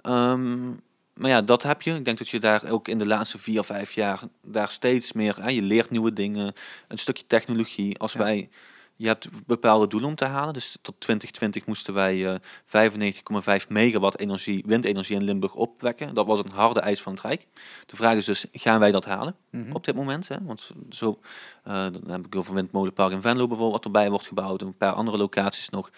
Ehm, 0.00 0.72
maar 1.14 1.30
ja, 1.30 1.42
dat 1.42 1.62
heb 1.62 1.82
je. 1.82 1.94
Ik 1.94 2.04
denk 2.04 2.18
dat 2.18 2.28
je 2.28 2.40
daar 2.40 2.70
ook 2.70 2.88
in 2.88 2.98
de 2.98 3.06
laatste 3.06 3.38
vier, 3.38 3.62
vijf 3.62 3.92
jaar 3.92 4.20
daar 4.42 4.68
steeds 4.68 5.12
meer, 5.12 5.36
hè, 5.42 5.48
je 5.48 5.62
leert 5.62 5.90
nieuwe 5.90 6.12
dingen, 6.12 6.52
een 6.88 6.98
stukje 6.98 7.26
technologie. 7.26 7.98
Als 7.98 8.12
Ja. 8.12 8.18
wij, 8.18 8.48
je 8.96 9.06
hebt 9.06 9.28
bepaalde 9.46 9.86
doelen 9.86 10.08
om 10.08 10.14
te 10.14 10.24
halen. 10.24 10.54
Dus 10.54 10.76
tot 10.82 10.94
2020 11.00 11.66
moesten 11.66 11.94
wij 11.94 12.26
eh 12.26 12.34
95,5 12.64 13.68
megawatt 13.68 14.18
energie, 14.18 14.62
windenergie 14.66 15.16
in 15.16 15.24
Limburg 15.24 15.54
opwekken. 15.54 16.14
Dat 16.14 16.26
was 16.26 16.38
een 16.38 16.50
harde 16.54 16.80
eis 16.80 17.00
van 17.02 17.12
het 17.12 17.22
Rijk. 17.22 17.46
De 17.86 17.96
vraag 17.96 18.16
is 18.16 18.24
dus, 18.24 18.46
gaan 18.52 18.78
wij 18.80 18.90
dat 18.90 19.04
halen 19.04 19.36
Mhm. 19.50 19.72
op 19.72 19.84
dit 19.84 19.94
moment? 19.94 20.28
Hè? 20.28 20.36
Want 20.42 20.70
zo, 20.90 21.18
eh, 21.64 21.74
dan 21.74 22.10
heb 22.10 22.26
ik 22.26 22.36
over 22.36 22.54
Windmolenpark 22.54 23.12
in 23.12 23.20
Venlo 23.20 23.46
bijvoorbeeld, 23.46 23.72
wat 23.72 23.84
erbij 23.84 24.10
wordt 24.10 24.26
gebouwd. 24.26 24.60
En 24.60 24.66
een 24.66 24.76
paar 24.76 24.92
andere 24.92 25.16
locaties 25.16 25.68
nog. 25.70 25.90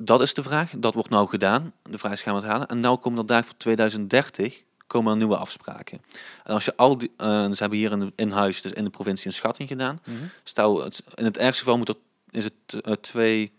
Dat 0.00 0.20
is 0.20 0.34
de 0.34 0.42
vraag. 0.42 0.70
Dat 0.78 0.94
wordt 0.94 1.08
nou 1.10 1.28
gedaan. 1.28 1.72
De 1.82 1.98
vraag 1.98 2.12
is, 2.12 2.22
gaan 2.22 2.34
we 2.34 2.40
het 2.40 2.50
halen? 2.50 2.66
En 2.68 2.80
nou 2.80 2.98
komen 2.98 3.18
er 3.18 3.26
daar 3.26 3.44
voor 3.44 3.56
2030 3.56 4.62
komen 4.86 5.10
er 5.12 5.18
nieuwe 5.18 5.36
afspraken. 5.36 6.00
En 6.44 6.54
als 6.54 6.64
je 6.64 6.76
al 6.76 6.98
die, 6.98 7.10
eh, 7.16 7.26
ze 7.28 7.56
hebben 7.58 7.78
hier 7.78 7.92
in, 7.92 7.98
de- 8.00 8.12
in 8.16 8.30
huis, 8.30 8.62
dus 8.62 8.72
in 8.72 8.84
de 8.84 8.90
provincie, 8.90 9.26
een 9.26 9.32
schatting 9.32 9.68
gedaan. 9.68 9.98
Mhm. 10.04 10.16
Stel, 10.44 10.84
het, 10.84 11.02
in 11.14 11.24
het 11.24 11.36
ergste 11.38 11.62
geval 11.62 11.78
moet 11.78 11.88
er, 11.88 11.94
is 12.30 12.44
het 12.44 12.82
eh 12.84 12.92
2 12.92 13.52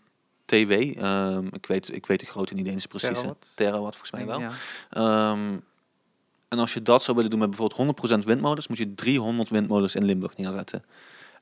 TW. 0.44 0.70
ehm, 0.72 1.46
ik, 1.46 1.66
weet, 1.66 1.94
ik 1.94 2.06
weet 2.06 2.20
de 2.20 2.26
grootte 2.26 2.54
niet 2.54 2.66
eens 2.66 2.86
precies. 2.86 3.08
Terawatt. 3.18 3.52
Terawatt 3.56 3.96
volgens 3.96 4.10
mij 4.10 4.26
wel. 4.26 4.40
Ja. 4.40 4.50
Ehm, 4.90 5.56
en 6.48 6.58
als 6.58 6.74
je 6.74 6.82
dat 6.82 7.02
zou 7.02 7.16
willen 7.16 7.30
doen 7.30 7.40
met 7.40 7.48
bijvoorbeeld 7.48 7.78
100% 8.22 8.24
windmolens, 8.24 8.68
moet 8.68 8.78
je 8.78 8.94
300 8.94 9.48
windmolens 9.48 9.94
in 9.94 10.04
Limburg 10.04 10.36
neerzetten. 10.36 10.84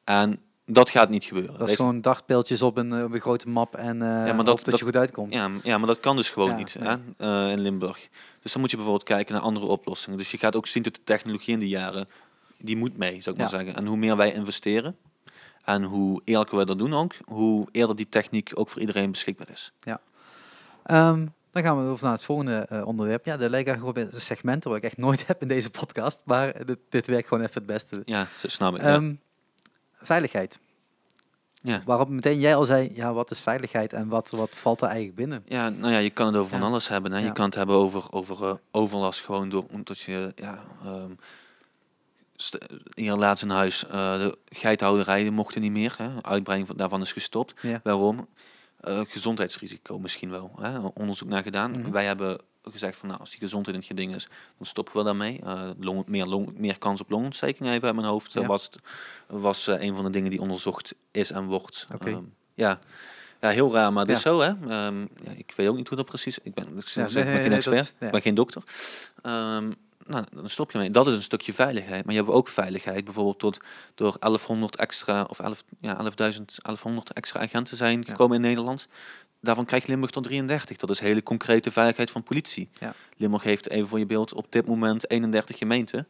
En 0.05 0.41
dat 0.71 0.91
gaat 0.91 1.09
niet 1.11 1.25
gebeuren. 1.25 1.59
Dat 1.59 1.69
is 1.69 1.75
gewoon 1.77 2.01
dagpeeltjes 2.01 2.63
op 2.63 2.77
een, 2.77 2.93
eh, 2.93 3.05
op 3.05 3.13
een 3.13 3.21
grote 3.21 3.49
map 3.49 3.77
en 3.77 4.03
eh 4.03 4.09
ja, 4.09 4.25
dat- 4.25 4.37
dat, 4.37 4.47
dat, 4.47 4.65
dat- 4.65 4.79
je 4.79 4.85
goed 4.85 4.97
uitkomt. 4.97 5.35
Ja, 5.35 5.51
ja, 5.63 5.79
maar 5.79 5.87
dat 5.87 6.01
kan 6.01 6.17
dus 6.17 6.31
gewoon 6.31 6.51
Ja, 6.51 6.57
niet 6.57 6.77
nee. 6.81 6.89
hè, 6.89 6.97
eh, 7.47 7.51
in 7.53 7.61
Limburg. 7.61 8.09
Dus 8.43 8.53
dan 8.53 8.61
moet 8.61 8.71
je 8.71 8.77
bijvoorbeeld 8.77 9.09
kijken 9.09 9.35
naar 9.35 9.43
andere 9.43 9.67
oplossingen. 9.67 10.19
Dus 10.19 10.31
je 10.31 10.39
gaat 10.39 10.57
ook 10.57 10.67
zien 10.67 10.83
dat 10.83 10.95
de 10.95 11.01
technologie 11.05 11.53
in 11.55 11.61
die 11.61 11.69
jaren, 11.69 12.09
die 12.59 12.77
moet 12.77 12.97
mee, 12.97 13.21
zou 13.21 13.37
ik 13.37 13.43
maar 13.43 13.51
Ja. 13.51 13.57
zeggen. 13.59 13.77
En 13.77 13.87
hoe 13.87 13.97
meer 13.97 14.17
wij 14.17 14.33
investeren 14.33 14.97
en 15.65 15.83
hoe 15.83 16.21
eerlijker 16.25 16.59
we 16.59 16.65
dat 16.65 16.79
doen 16.79 16.95
ook, 16.95 17.15
hoe 17.25 17.69
eerder 17.73 17.97
die 17.97 18.09
techniek 18.09 18.51
ook 18.55 18.69
voor 18.69 18.81
iedereen 18.81 19.11
beschikbaar 19.11 19.49
is. 19.53 19.73
Ehm, 20.85 21.27
dan 21.51 21.63
gaan 21.63 21.85
we 21.85 21.91
over 21.91 22.05
naar 22.05 22.13
het 22.13 22.25
volgende 22.25 22.83
onderwerp. 22.85 23.25
Ja, 23.25 23.37
de 23.37 23.51
lega 23.51 23.79
een 23.95 24.11
segmenten 24.13 24.71
wat 24.71 24.79
ik 24.79 24.85
echt 24.85 24.97
nooit 24.97 25.27
heb 25.27 25.43
in 25.43 25.49
deze 25.49 25.71
podcast, 25.71 26.23
maar 26.25 26.65
dit, 26.67 26.79
dit 26.89 27.07
werkt 27.07 27.29
gewoon 27.29 27.43
even 27.43 27.55
het 27.55 27.67
beste. 27.67 28.03
Ja, 28.05 28.27
snap 28.47 28.75
ik. 28.77 28.83
ja. 28.83 29.03
Ehm, 29.99 30.07
Veiligheid. 30.07 30.59
Ja. 31.63 31.81
Waarop 31.85 32.09
meteen 32.09 32.39
jij 32.41 32.55
al 32.57 32.65
zei, 32.65 32.91
ja, 32.95 33.13
wat 33.13 33.31
is 33.31 33.41
veiligheid 33.41 33.93
en 33.93 34.09
wat, 34.09 34.31
wat 34.31 34.57
valt 34.57 34.81
er 34.81 34.87
eigenlijk 34.87 35.17
binnen? 35.17 35.43
Ja, 35.47 35.69
nou 35.69 35.93
ja, 35.93 35.99
je 35.99 36.11
kan 36.11 36.27
het 36.27 36.37
over 36.37 36.51
van 36.59 36.63
alles 36.63 36.89
hebben. 36.89 37.13
Hè. 37.13 37.19
Je 37.19 37.25
Ja. 37.25 37.33
kan 37.33 37.45
het 37.45 37.55
hebben 37.55 37.77
over, 37.77 38.13
over 38.13 38.49
eh, 38.49 38.55
overlast 38.71 39.21
gewoon 39.25 39.49
door, 39.49 39.65
omdat 39.71 39.99
je, 39.99 40.33
ja, 40.37 40.65
ehm, 40.85 41.11
st- 42.37 42.67
hier 42.95 43.15
laatst 43.15 43.43
in 43.45 43.51
huis, 43.51 43.87
eh, 43.87 43.91
de 44.19 44.39
geitenhouderij 44.49 45.23
die 45.23 45.31
mochten 45.31 45.61
niet 45.61 45.73
meer. 45.73 45.95
Hè. 45.99 46.23
Uitbreiding 46.23 46.67
van, 46.69 46.77
daarvan 46.77 47.01
is 47.01 47.13
gestopt. 47.13 47.55
Ja. 47.63 47.81
Waarom? 47.83 48.29
Eh, 48.79 49.01
gezondheidsrisico 49.09 49.99
misschien 49.99 50.31
wel. 50.31 50.51
Hè. 50.61 50.79
Onderzoek 50.79 51.29
naar 51.29 51.43
gedaan. 51.43 51.71
Mhm. 51.71 51.91
Wij 51.91 52.05
hebben 52.05 52.39
gezegd 52.63 52.97
van, 52.99 53.09
nou, 53.09 53.21
als 53.21 53.31
die 53.31 53.39
gezondheid 53.39 53.75
in 53.77 53.81
het 53.83 53.91
geding 53.91 54.15
is, 54.15 54.29
dan 54.57 54.67
stoppen 54.67 54.97
we 54.97 55.05
daarmee. 55.05 55.41
Eh, 55.45 55.71
long, 55.81 56.07
meer, 56.07 56.27
long, 56.27 56.59
meer 56.59 56.79
kans 56.79 57.01
op 57.01 57.11
longontsteking 57.11 57.69
even 57.69 57.87
uit 57.87 57.95
mijn 57.95 58.07
hoofd 58.09 58.33
Ja. 58.33 58.47
was, 58.47 58.69
was 59.27 59.67
eh, 59.67 59.83
een 59.83 59.95
van 59.95 60.05
de 60.05 60.11
dingen 60.11 60.31
die 60.31 60.41
onderzocht 60.41 60.95
is 61.11 61.31
en 61.33 61.45
wordt. 61.45 61.87
Oké. 61.95 62.09
Ehm, 62.11 62.23
ja. 62.55 62.79
ja, 63.41 63.49
heel 63.49 63.73
raar, 63.73 63.93
maar 63.93 64.07
het 64.07 64.17
is 64.17 64.23
zo, 64.23 64.41
hè. 64.41 64.49
Ehm, 64.49 65.01
ja, 65.01 65.31
ik 65.37 65.53
weet 65.57 65.69
ook 65.69 65.77
niet 65.77 65.89
hoe 65.89 65.97
dat 65.97 66.07
precies... 66.07 66.39
Ik 66.39 66.55
ben, 66.55 66.65
ik 66.65 66.95
nee, 66.95 67.07
ben 67.13 67.25
nee, 67.25 67.35
geen 67.35 67.43
nee, 67.49 67.57
expert, 67.57 67.77
dat- 67.77 67.95
ja. 67.99 68.07
ik 68.07 68.13
ben 68.13 68.23
geen 68.23 68.35
dokter. 68.35 68.63
Ehm, 69.23 69.71
nou, 70.09 70.25
dan 70.33 70.49
stop 70.49 70.71
je 70.71 70.79
mee. 70.79 70.91
Dat 70.91 71.07
is 71.07 71.15
een 71.15 71.23
stukje 71.23 71.53
veiligheid. 71.53 72.05
Maar 72.05 72.15
je 72.15 72.21
hebt 72.21 72.33
ook 72.33 72.49
veiligheid, 72.49 73.05
bijvoorbeeld 73.05 73.39
tot, 73.39 73.61
door 73.95 74.17
1100 74.19 74.77
extra, 74.77 75.23
of 75.23 75.39
11, 75.39 75.65
ja, 75.81 75.97
11.000, 76.33 76.45
1100 76.63 77.13
extra 77.13 77.41
agenten 77.41 77.77
zijn 77.77 77.99
Ja. 77.99 78.05
gekomen 78.11 78.37
in 78.37 78.43
Nederland. 78.43 78.89
Daarvan 79.41 79.65
krijgt 79.65 79.87
Limburg 79.89 80.11
tot 80.13 80.25
33. 80.25 80.77
Dat 80.77 80.91
is 80.91 81.01
hele 81.01 81.23
concrete 81.23 81.71
veiligheid 81.71 82.11
van 82.11 82.23
politie. 82.23 82.69
Ja. 82.79 82.95
Limburg 83.17 83.43
heeft, 83.43 83.69
even 83.71 83.89
voor 83.89 83.99
je 83.99 84.07
beeld, 84.07 84.33
op 84.35 84.47
dit 84.53 84.67
moment 84.67 85.11
31 85.11 85.59
gemeenten. 85.59 86.07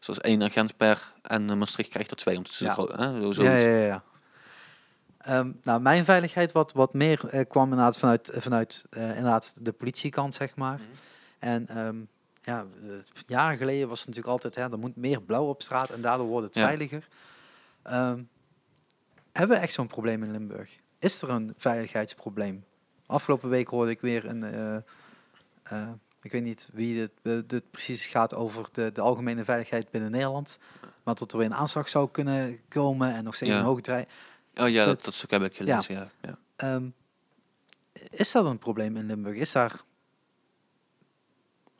Zoals 0.00 0.20
één 0.20 0.42
agent 0.42 0.76
per, 0.76 1.12
en 1.22 1.50
eh, 1.50 1.56
Maastricht 1.56 1.88
krijgt 1.90 2.10
er 2.10 2.16
twee. 2.16 2.36
Om 2.36 2.42
te 2.44 2.64
Ja. 2.64 2.74
zo, 2.74 2.86
hè, 2.96 3.12
zo, 3.12 3.26
Ja, 3.26 3.32
zoiets. 3.32 3.64
ja, 3.64 3.70
ja, 3.70 3.84
ja. 3.86 4.02
Ehm, 5.18 5.50
nou, 5.62 5.80
mijn 5.80 6.04
veiligheid 6.04 6.52
wat, 6.52 6.72
wat 6.72 6.94
meer 6.94 7.28
eh, 7.28 7.44
kwam 7.48 7.62
inderdaad 7.70 7.98
vanuit, 7.98 8.30
vanuit 8.34 8.84
eh, 8.90 9.08
inderdaad 9.08 9.54
de 9.60 9.72
politiekant, 9.72 10.34
zeg 10.34 10.56
maar. 10.56 10.74
Mhm. 10.78 10.84
En 11.38 11.68
ehm, 11.68 11.96
ja, 12.42 12.66
eh, 12.82 12.90
jaren 13.26 13.56
geleden 13.58 13.88
was 13.88 13.98
het 13.98 14.08
natuurlijk 14.08 14.32
altijd, 14.34 14.54
hè, 14.54 14.62
er 14.72 14.78
moet 14.78 14.96
meer 14.96 15.22
blauw 15.22 15.44
op 15.48 15.62
straat 15.62 15.90
en 15.90 16.00
daardoor 16.02 16.26
wordt 16.26 16.46
het 16.46 16.54
Ja. 16.56 16.66
veiliger. 16.66 17.08
Ehm, 17.82 18.22
hebben 19.32 19.56
we 19.56 19.62
echt 19.62 19.72
zo'n 19.72 19.86
probleem 19.86 20.22
in 20.22 20.30
Limburg? 20.30 20.76
Is 20.98 21.22
er 21.22 21.28
een 21.28 21.54
veiligheidsprobleem? 21.56 22.64
Afgelopen 23.06 23.48
week 23.48 23.68
hoorde 23.68 23.90
ik 23.90 24.00
weer 24.00 24.24
een, 24.24 24.42
eh, 24.42 24.76
eh, 25.62 25.88
ik 26.22 26.32
weet 26.32 26.42
niet 26.42 26.68
wie 26.72 27.08
dit, 27.22 27.48
dit 27.48 27.70
precies 27.70 28.06
gaat 28.06 28.34
over 28.34 28.68
de, 28.72 28.92
de 28.92 29.00
algemene 29.00 29.44
veiligheid 29.44 29.90
binnen 29.90 30.10
Nederland. 30.10 30.58
Maar 31.02 31.14
dat 31.14 31.32
er 31.32 31.38
weer 31.38 31.46
een 31.46 31.54
aanslag 31.54 31.88
zou 31.88 32.10
kunnen 32.10 32.60
komen 32.68 33.14
en 33.14 33.24
nog 33.24 33.34
steeds 33.34 33.52
Ja. 33.52 33.58
een 33.58 33.64
hoge 33.64 33.80
trein. 33.80 34.06
Oh 34.54 34.68
ja, 34.68 34.84
Dat- 34.84 34.94
dat, 34.96 35.04
dat 35.04 35.14
stuk 35.14 35.30
heb 35.30 35.42
ik 35.42 35.56
gelezen, 35.56 35.94
ja. 35.94 36.10
ja. 36.20 36.38
Ehm, 36.56 36.88
is 38.10 38.32
dat 38.32 38.44
een 38.44 38.58
probleem 38.58 38.96
in 38.96 39.06
Limburg? 39.06 39.36
Is 39.36 39.52
daar... 39.52 39.80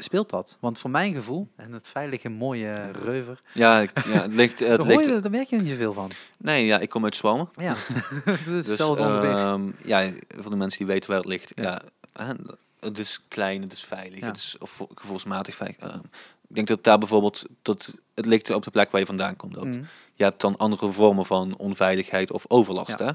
Speelt 0.03 0.31
dat? 0.31 0.57
Want 0.61 0.79
voor 0.79 0.91
mijn 0.91 1.15
gevoel, 1.15 1.49
en 1.57 1.73
het 1.73 1.89
veilige, 1.89 2.29
mooie 2.29 2.91
Reuver, 3.05 3.39
Ja, 3.55 3.81
ik- 3.81 4.05
ja, 4.05 4.23
het 4.23 4.33
ligt... 4.35 4.59
Het 4.61 4.69
daar, 4.69 4.79
hoor 4.79 4.87
ligt 4.87 5.05
je, 5.07 5.21
daar 5.21 5.31
merk 5.31 5.49
je 5.49 5.57
niet 5.59 5.69
zoveel 5.69 5.93
van. 5.93 6.11
nee, 6.37 6.65
ja, 6.67 6.79
ik 6.79 6.89
kom 6.89 7.05
uit 7.05 7.17
Zwalmen. 7.17 7.49
Ja, 7.57 7.75
dat 8.25 8.35
is 8.39 8.45
Dus, 8.45 8.67
hetzelfde 8.67 9.03
ehm, 9.03 9.71
ja, 9.85 10.11
voor 10.39 10.51
de 10.51 10.57
mensen 10.57 10.79
die 10.79 10.87
weten 10.87 11.11
waar 11.11 11.19
het 11.19 11.29
ligt. 11.29 11.53
Ja. 11.55 11.63
Ja. 11.63 11.81
hè, 12.25 12.33
het 12.81 12.99
is 12.99 13.21
klein, 13.29 13.63
het 13.63 13.73
is 13.73 13.85
veilig, 13.85 14.21
Ja. 14.21 14.27
het 14.27 14.37
is 14.37 14.57
of- 14.59 14.87
gevoelsmatig 14.95 15.55
veilig. 15.55 15.77
Ehm, 15.79 15.99
ik 16.49 16.55
denk 16.59 16.67
dat 16.67 16.85
daar 16.85 16.99
bijvoorbeeld, 16.99 17.45
dat 17.63 17.99
het 18.15 18.27
ligt 18.27 18.51
op 18.51 18.63
de 18.65 18.71
plek 18.71 18.91
waar 18.91 19.01
je 19.01 19.07
vandaan 19.07 19.37
komt 19.37 19.57
ook. 19.59 19.65
Mm. 19.65 19.87
Je 20.15 20.25
hebt 20.25 20.41
dan 20.41 20.57
andere 20.57 20.93
vormen 20.93 21.27
van 21.27 21.57
onveiligheid 21.57 22.33
of 22.33 22.45
overlast. 22.49 22.99
Ja. 22.99 23.05
Hè? 23.05 23.13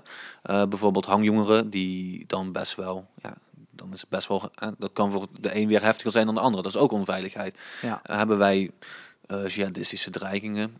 Eh, 0.61 0.67
bijvoorbeeld 0.67 1.05
hangjongeren 1.05 1.69
die 1.69 2.23
dan 2.27 2.51
best 2.51 2.75
wel, 2.75 3.07
ja, 3.21 3.33
dan 3.78 3.93
is 3.93 3.99
het 4.01 4.09
best 4.09 4.28
wel, 4.28 4.51
eh, 4.55 4.67
dat 4.78 4.93
kan 4.93 5.11
voor 5.11 5.28
de 5.39 5.55
een 5.55 5.67
weer 5.67 5.84
heftiger 5.84 6.11
zijn 6.11 6.25
dan 6.25 6.36
de 6.36 6.41
andere. 6.41 6.63
Dat 6.63 6.75
is 6.75 6.80
ook 6.82 6.91
onveiligheid. 6.91 7.57
Ja, 7.82 7.99
Eh, 8.03 8.17
hebben 8.17 8.38
wij 8.38 8.71
eh 9.25 9.47
jihadistische 9.47 10.09
dreigingen? 10.09 10.78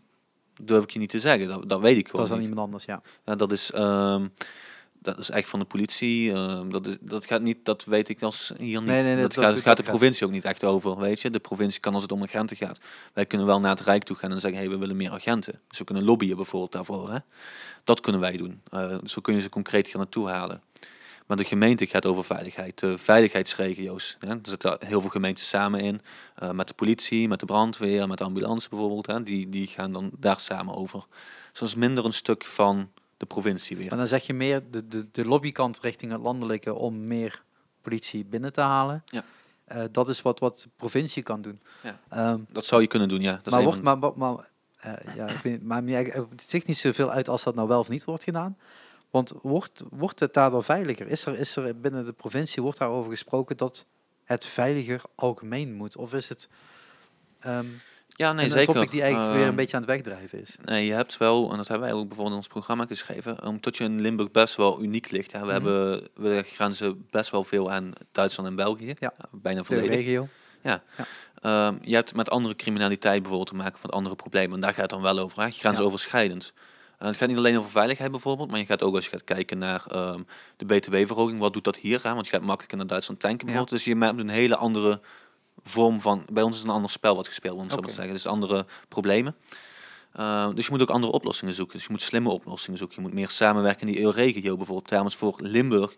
Durf 0.62 0.82
ik 0.84 0.90
je 0.90 0.98
niet 0.98 1.10
te 1.10 1.18
zeggen. 1.20 1.48
Dat, 1.48 1.68
dat 1.68 1.80
weet 1.80 1.96
ik 1.96 2.02
dat 2.04 2.10
gewoon 2.10 2.26
is 2.26 2.30
dan 2.32 2.40
iemand 2.40 2.60
anders, 2.60 2.84
ja. 2.84 3.02
Ja, 3.24 3.34
dat 3.34 3.52
is, 3.52 3.70
ehm, 3.70 4.26
dat 4.98 5.18
is 5.18 5.30
echt 5.30 5.48
van 5.48 5.58
de 5.58 5.64
politie. 5.64 6.32
ehm, 6.32 6.68
dat, 6.70 6.86
is, 6.86 6.96
dat 7.00 7.26
gaat 7.26 7.42
niet, 7.42 7.58
dat 7.64 7.84
weet 7.84 8.08
ik 8.08 8.22
als 8.22 8.52
hier 8.56 8.78
niet. 8.78 8.88
Nee, 8.88 9.02
nee, 9.02 9.12
nee, 9.14 9.22
dat, 9.22 9.34
dat- 9.34 9.44
gaat, 9.44 9.54
dat 9.54 9.62
gaat 9.62 9.76
de 9.76 9.82
provincie 9.82 10.26
ook 10.26 10.32
niet 10.32 10.44
echt 10.44 10.64
over, 10.64 10.98
weet 10.98 11.20
je. 11.20 11.30
De 11.30 11.38
provincie 11.38 11.80
kan 11.80 11.94
als 11.94 12.02
het 12.02 12.12
om 12.12 12.22
agenten 12.22 12.56
gaat. 12.56 12.78
Wij 13.12 13.26
kunnen 13.26 13.46
wel 13.46 13.60
naar 13.60 13.70
het 13.70 13.80
Rijk 13.80 14.02
toe 14.02 14.16
gaan 14.16 14.32
en 14.32 14.40
zeggen, 14.40 14.60
hey, 14.60 14.68
we 14.70 14.76
willen 14.76 14.96
meer 14.96 15.10
agenten. 15.12 15.60
Dus 15.68 15.78
we 15.78 15.84
kunnen 15.84 16.04
lobbyen 16.04 16.36
bijvoorbeeld 16.36 16.72
daarvoor. 16.72 17.10
Hè. 17.12 17.18
Dat 17.84 18.00
kunnen 18.00 18.20
wij 18.20 18.36
doen. 18.36 18.62
Zo 19.04 19.20
kun 19.20 19.34
je 19.34 19.40
ze 19.40 19.48
concreet 19.48 19.86
hier 19.86 19.96
naartoe 19.96 20.28
halen. 20.28 20.62
Maar 21.28 21.36
de 21.36 21.44
gemeente 21.44 21.86
gaat 21.86 22.06
over 22.06 22.24
veiligheid. 22.24 22.78
De 22.78 22.98
veiligheidsregio's. 22.98 24.16
Hè. 24.18 24.28
Er 24.28 24.38
zitten 24.42 24.76
heel 24.84 25.00
veel 25.00 25.10
gemeenten 25.10 25.44
samen 25.44 25.80
in. 25.80 26.00
eh, 26.34 26.50
met 26.50 26.68
de 26.68 26.74
politie, 26.74 27.28
met 27.28 27.40
de 27.40 27.46
brandweer, 27.46 28.08
met 28.08 28.18
de 28.18 28.24
ambulance 28.24 28.68
bijvoorbeeld. 28.68 29.06
Hè. 29.06 29.22
Die, 29.22 29.48
die 29.48 29.66
gaan 29.66 29.92
dan 29.92 30.10
daar 30.18 30.40
samen 30.40 30.74
over. 30.74 31.04
Dus 31.50 31.60
dat 31.60 31.68
is 31.68 31.74
minder 31.74 32.04
een 32.04 32.12
stuk 32.12 32.44
van 32.44 32.90
de 33.16 33.26
provincie 33.26 33.76
weer. 33.76 33.88
Maar 33.88 33.98
dan 33.98 34.06
zeg 34.06 34.26
je 34.26 34.34
meer 34.34 34.62
de, 34.70 34.88
de, 34.88 35.08
de 35.12 35.24
lobbykant 35.24 35.78
richting 35.80 36.12
het 36.12 36.20
landelijke 36.20 36.74
om 36.74 37.06
meer 37.06 37.42
politie 37.82 38.24
binnen 38.24 38.52
te 38.52 38.60
halen. 38.60 39.02
Ja. 39.06 39.24
Eh, 39.64 39.82
dat 39.92 40.08
is 40.08 40.22
wat, 40.22 40.38
wat 40.38 40.60
de 40.60 40.68
provincie 40.76 41.22
kan 41.22 41.42
doen. 41.42 41.60
Ja. 41.82 42.00
Ehm, 42.08 42.40
Dat 42.48 42.66
zou 42.66 42.82
je 42.82 42.88
kunnen 42.88 43.08
doen, 43.08 43.20
ja. 43.20 43.32
Dat 43.32 43.46
is 43.46 43.52
maar 43.52 43.62
wordt, 43.62 43.82
maar, 43.82 43.98
maar, 43.98 44.12
maar, 44.16 44.48
eh, 44.78 45.14
ja, 45.16 45.28
ik 45.42 45.62
maar 45.62 45.82
het 45.84 46.42
zegt 46.46 46.66
niet 46.66 46.78
zoveel 46.78 47.10
uit 47.10 47.28
als 47.28 47.42
dat 47.42 47.54
nou 47.54 47.68
wel 47.68 47.78
of 47.78 47.88
niet 47.88 48.04
wordt 48.04 48.24
gedaan. 48.24 48.56
Want 49.10 49.32
wordt, 49.42 49.82
wordt 49.90 50.20
het 50.20 50.34
daardoor 50.34 50.64
veiliger? 50.64 51.06
Is 51.08 51.26
er, 51.26 51.38
is 51.38 51.56
er 51.56 51.80
binnen 51.80 52.04
de 52.04 52.12
provincie, 52.12 52.62
wordt 52.62 52.78
daarover 52.78 53.10
gesproken 53.10 53.56
dat 53.56 53.84
het 54.24 54.44
veiliger 54.44 55.00
algemeen 55.14 55.74
moet? 55.74 55.96
Of 55.96 56.12
is 56.14 56.28
het 56.28 56.48
ehm 57.40 57.66
ja, 58.08 58.32
nee, 58.32 58.44
een 58.44 58.50
zeker. 58.50 58.74
topic 58.74 58.90
die 58.90 59.02
eigenlijk 59.02 59.32
weer 59.32 59.42
een 59.42 59.48
Ehm, 59.48 59.56
beetje 59.56 59.76
aan 59.76 59.82
het 59.82 59.90
wegdrijven 59.90 60.40
is? 60.40 60.56
Nee, 60.64 60.86
je 60.86 60.92
hebt 60.92 61.16
wel, 61.16 61.50
en 61.50 61.56
dat 61.56 61.68
hebben 61.68 61.88
wij 61.88 61.96
ook 61.96 62.02
bijvoorbeeld 62.06 62.30
in 62.30 62.36
ons 62.36 62.46
programma 62.48 62.86
geschreven, 62.86 63.44
omdat 63.44 63.76
je 63.76 63.84
in 63.84 64.00
Limburg 64.00 64.30
best 64.30 64.56
wel 64.56 64.82
uniek 64.82 65.10
ligt. 65.10 65.32
Hè. 65.32 65.38
We, 65.38 65.44
Mhm. 65.44 65.52
hebben, 65.54 66.08
we 66.14 66.42
grenzen 66.46 67.06
best 67.10 67.30
wel 67.30 67.44
veel 67.44 67.70
aan 67.70 67.92
Duitsland 68.12 68.48
en 68.48 68.56
België. 68.56 68.94
Ja. 68.98 69.12
Bijna 69.30 69.58
De 69.58 69.64
volledig. 69.64 69.90
regio? 69.90 70.28
Ehm, 71.42 71.74
je 71.82 71.94
hebt 71.94 72.14
met 72.14 72.30
andere 72.30 72.56
criminaliteit 72.56 73.18
bijvoorbeeld 73.22 73.48
te 73.50 73.54
maken 73.56 73.78
van 73.78 73.90
andere 73.90 74.14
problemen. 74.16 74.54
En 74.54 74.60
daar 74.60 74.72
gaat 74.72 74.80
het 74.80 74.90
dan 74.90 75.02
wel 75.02 75.18
over, 75.18 75.42
hè? 75.42 75.50
grensoverschrijdend. 75.50 76.52
Het 76.98 77.16
gaat 77.16 77.28
niet 77.28 77.36
alleen 77.36 77.58
over 77.58 77.70
veiligheid 77.70 78.10
bijvoorbeeld, 78.10 78.50
maar 78.50 78.58
je 78.58 78.66
gaat 78.66 78.82
ook 78.82 78.94
als 78.94 79.04
je 79.04 79.10
gaat 79.10 79.24
kijken 79.24 79.58
naar 79.58 79.86
ehm, 79.86 80.22
de 80.56 80.64
btw-verhoging, 80.64 81.38
wat 81.38 81.52
doet 81.52 81.64
dat 81.64 81.76
hier? 81.76 82.00
Hè? 82.02 82.14
Want 82.14 82.26
je 82.26 82.32
gaat 82.32 82.42
makkelijker 82.42 82.76
naar 82.76 82.86
Duitsland 82.86 83.20
tanken 83.20 83.46
bijvoorbeeld. 83.46 83.76
Dus 83.76 83.84
je 83.84 83.96
hebt 83.96 84.20
een 84.20 84.28
hele 84.28 84.56
andere 84.56 85.00
vorm 85.62 86.00
van, 86.00 86.24
bij 86.32 86.42
ons 86.42 86.56
is 86.56 86.62
een 86.62 86.68
ander 86.68 86.90
spel 86.90 87.16
wat 87.16 87.26
gespeeld 87.26 87.54
wordt, 87.54 87.70
zo 87.70 87.78
maar 87.78 87.88
te 87.88 87.94
zeggen. 87.94 88.14
Dus 88.14 88.26
andere 88.26 88.66
problemen. 88.88 89.36
Ehm, 90.12 90.54
dus 90.54 90.64
je 90.64 90.70
moet 90.70 90.82
ook 90.82 90.90
andere 90.90 91.12
oplossingen 91.12 91.54
zoeken. 91.54 91.74
Dus 91.74 91.84
je 91.84 91.90
moet 91.92 92.02
slimme 92.02 92.30
oplossingen 92.30 92.78
zoeken. 92.78 92.96
Je 92.96 93.02
moet 93.02 93.12
meer 93.12 93.28
samenwerken 93.28 93.86
in 93.86 93.94
die 93.94 94.02
EU-regio 94.02 94.56
bijvoorbeeld. 94.56 94.88
Daarom 94.88 95.08
is 95.08 95.14
voor 95.14 95.34
Limburg, 95.38 95.96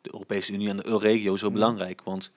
de 0.00 0.12
Europese 0.12 0.52
Unie 0.52 0.68
en 0.68 0.76
de 0.76 0.86
EU-regio 0.86 1.36
zo 1.36 1.50
belangrijk. 1.50 2.00
Want 2.04 2.30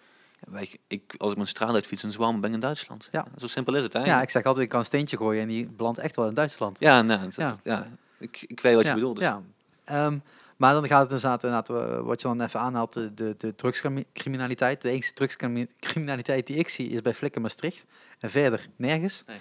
wij, 0.48 0.70
ik, 0.88 1.16
als 1.18 1.30
ik 1.30 1.36
mijn 1.36 1.48
straat 1.50 1.74
uitfiets 1.74 2.04
in 2.04 2.12
Zwalmen 2.12 2.41
ben 2.41 2.50
ik 2.50 2.56
in 2.56 2.62
Duitsland. 2.62 3.08
Ja. 3.12 3.26
Zo 3.38 3.48
simpel 3.48 3.76
is 3.76 3.84
het. 3.84 3.94
Hè? 3.94 4.04
Ja, 4.06 4.22
ik 4.22 4.30
zeg 4.30 4.44
altijd, 4.44 4.64
ik 4.64 4.70
kan 4.70 4.80
een 4.80 4.86
steentje 4.86 5.18
gooien 5.18 5.41
en 5.41 5.48
die 5.48 5.66
belandt 5.66 5.98
echt 6.00 6.16
wel 6.16 6.28
in 6.28 6.34
Duitsland. 6.34 6.80
ja, 6.80 7.02
nou, 7.02 7.22
dat- 7.22 7.36
Ja. 7.36 7.56
ja. 7.64 7.88
Ik, 8.20 8.46
ik 8.48 8.60
weet 8.60 8.76
wat 8.76 8.84
ja, 8.84 8.89
je 8.89 8.96
bedoelt. 8.96 9.16
Dus, 9.20 9.26
Ja. 9.26 9.41
Ehm, 9.84 10.18
maar 10.58 10.74
dan 10.74 10.88
gaat 10.88 11.02
het 11.02 11.12
inderdaad, 11.12 11.44
inderdaad 11.44 11.70
eh, 11.70 12.00
wat 12.06 12.22
je 12.22 12.28
dan 12.28 12.41
even 12.41 12.60
aanhaalt, 12.60 12.94
de, 12.94 13.14
de, 13.14 13.36
de 13.38 13.56
drugscriminaliteit. 13.56 14.82
De 14.82 14.89
enige 14.89 15.14
drugscriminaliteit 15.14 16.48
die 16.48 16.56
ik 16.56 16.70
zie 16.70 16.89
is 16.89 17.02
bij 17.02 17.14
Flikken 17.14 17.41
Maastricht. 17.41 17.86
En 18.20 18.30
verder 18.30 18.68
nergens. 18.76 19.24
Eh, 19.26 19.36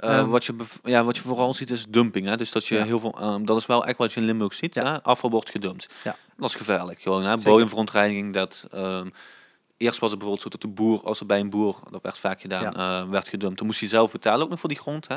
Ehm, 0.00 0.26
wat, 0.28 0.44
je, 0.44 0.54
ja, 0.82 1.04
wat 1.04 1.16
je 1.16 1.22
vooral 1.22 1.54
ziet 1.54 1.70
is 1.70 1.86
dumping. 1.88 2.26
Hè? 2.26 2.36
Dus 2.36 2.52
dat 2.52 2.66
je 2.66 2.74
Ja. 2.74 2.84
heel 2.84 2.98
veel, 3.00 3.18
ehm, 3.20 3.44
dat 3.44 3.56
is 3.56 3.66
wel 3.66 3.86
echt 3.86 3.98
wat 3.98 4.12
je 4.12 4.20
in 4.20 4.26
Limburg 4.26 4.54
ziet. 4.54 4.74
Ja. 4.74 4.84
Hè? 4.92 5.02
Afval 5.02 5.30
wordt 5.30 5.50
gedumpt. 5.50 5.86
Ja. 6.04 6.16
Dat 6.36 6.48
is 6.48 6.54
gevaarlijk. 6.54 7.00
Gewoon, 7.00 7.22
hè? 7.24 7.36
Bodemverontreiniging. 7.36 8.32
Dat, 8.34 8.66
eerst 9.78 9.98
was 10.00 10.10
het 10.10 10.18
bijvoorbeeld 10.18 10.42
zo 10.42 10.48
dat 10.48 10.60
de 10.60 10.68
boer, 10.82 11.00
als 11.04 11.20
er 11.20 11.26
bij 11.26 11.40
een 11.40 11.50
boer, 11.50 11.80
dat 11.90 12.02
werd 12.02 12.18
vaak 12.18 12.40
gedaan, 12.40 12.74
eh, 12.74 13.10
werd 13.10 13.28
gedumpt. 13.28 13.58
Dan 13.58 13.66
moest 13.66 13.80
hij 13.80 13.88
zelf 13.88 14.12
betalen 14.12 14.42
ook 14.44 14.50
nog 14.50 14.60
voor 14.60 14.68
die 14.68 14.78
grond. 14.78 15.08
Hè? 15.08 15.16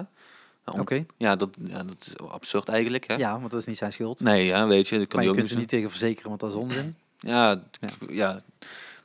Nou, 0.65 0.79
Oké. 0.79 1.05
ja, 1.17 1.35
dat, 1.35 1.49
ja, 1.63 1.83
dat 1.83 1.95
is 1.99 2.17
absurd 2.17 2.69
eigenlijk. 2.69 3.07
Hè? 3.07 3.15
Ja, 3.15 3.39
want 3.39 3.51
dat 3.51 3.59
is 3.59 3.65
niet 3.65 3.77
zijn 3.77 3.93
schuld. 3.93 4.19
Nee, 4.19 4.45
ja, 4.45 4.67
weet 4.67 4.87
je, 4.87 4.97
dat 4.97 5.07
kan 5.07 5.15
maar 5.15 5.23
je 5.23 5.29
ook 5.29 5.35
kunt 5.35 5.47
niet 5.47 5.53
ze 5.55 5.59
niet 5.61 5.69
tegen 5.69 5.89
verzekeren, 5.89 6.29
want 6.29 6.39
dat 6.41 6.49
is 6.49 6.55
onzin. 6.55 6.95
Ja, 7.19 7.61
Ja. 7.79 7.89
ja. 8.09 8.41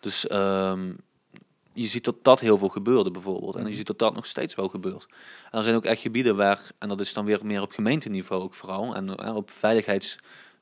dus 0.01 0.27
ehm, 0.27 0.93
je 1.73 1.87
ziet 1.87 2.05
dat 2.05 2.17
dat 2.23 2.41
heel 2.41 2.59
veel 2.59 2.69
gebeurde 2.69 3.11
bijvoorbeeld. 3.11 3.55
En 3.55 3.61
Mhm. 3.61 3.71
je 3.71 3.77
ziet 3.77 3.87
dat 3.87 3.99
dat 3.99 4.15
nog 4.15 4.27
steeds 4.27 4.55
wel 4.55 4.69
gebeurt. 4.69 5.07
En 5.51 5.59
er 5.59 5.65
zijn 5.65 5.77
ook 5.77 5.85
echt 5.85 6.01
gebieden 6.01 6.37
waar, 6.37 6.71
en 6.79 6.89
dat 6.89 7.01
is 7.01 7.15
dan 7.15 7.25
weer 7.25 7.41
meer 7.47 7.63
op 7.63 7.73
gemeenteniveau 7.73 8.43
ook 8.43 8.55
vooral, 8.55 8.95
en 8.95 9.17
eh, 9.17 9.37
op 9.37 9.51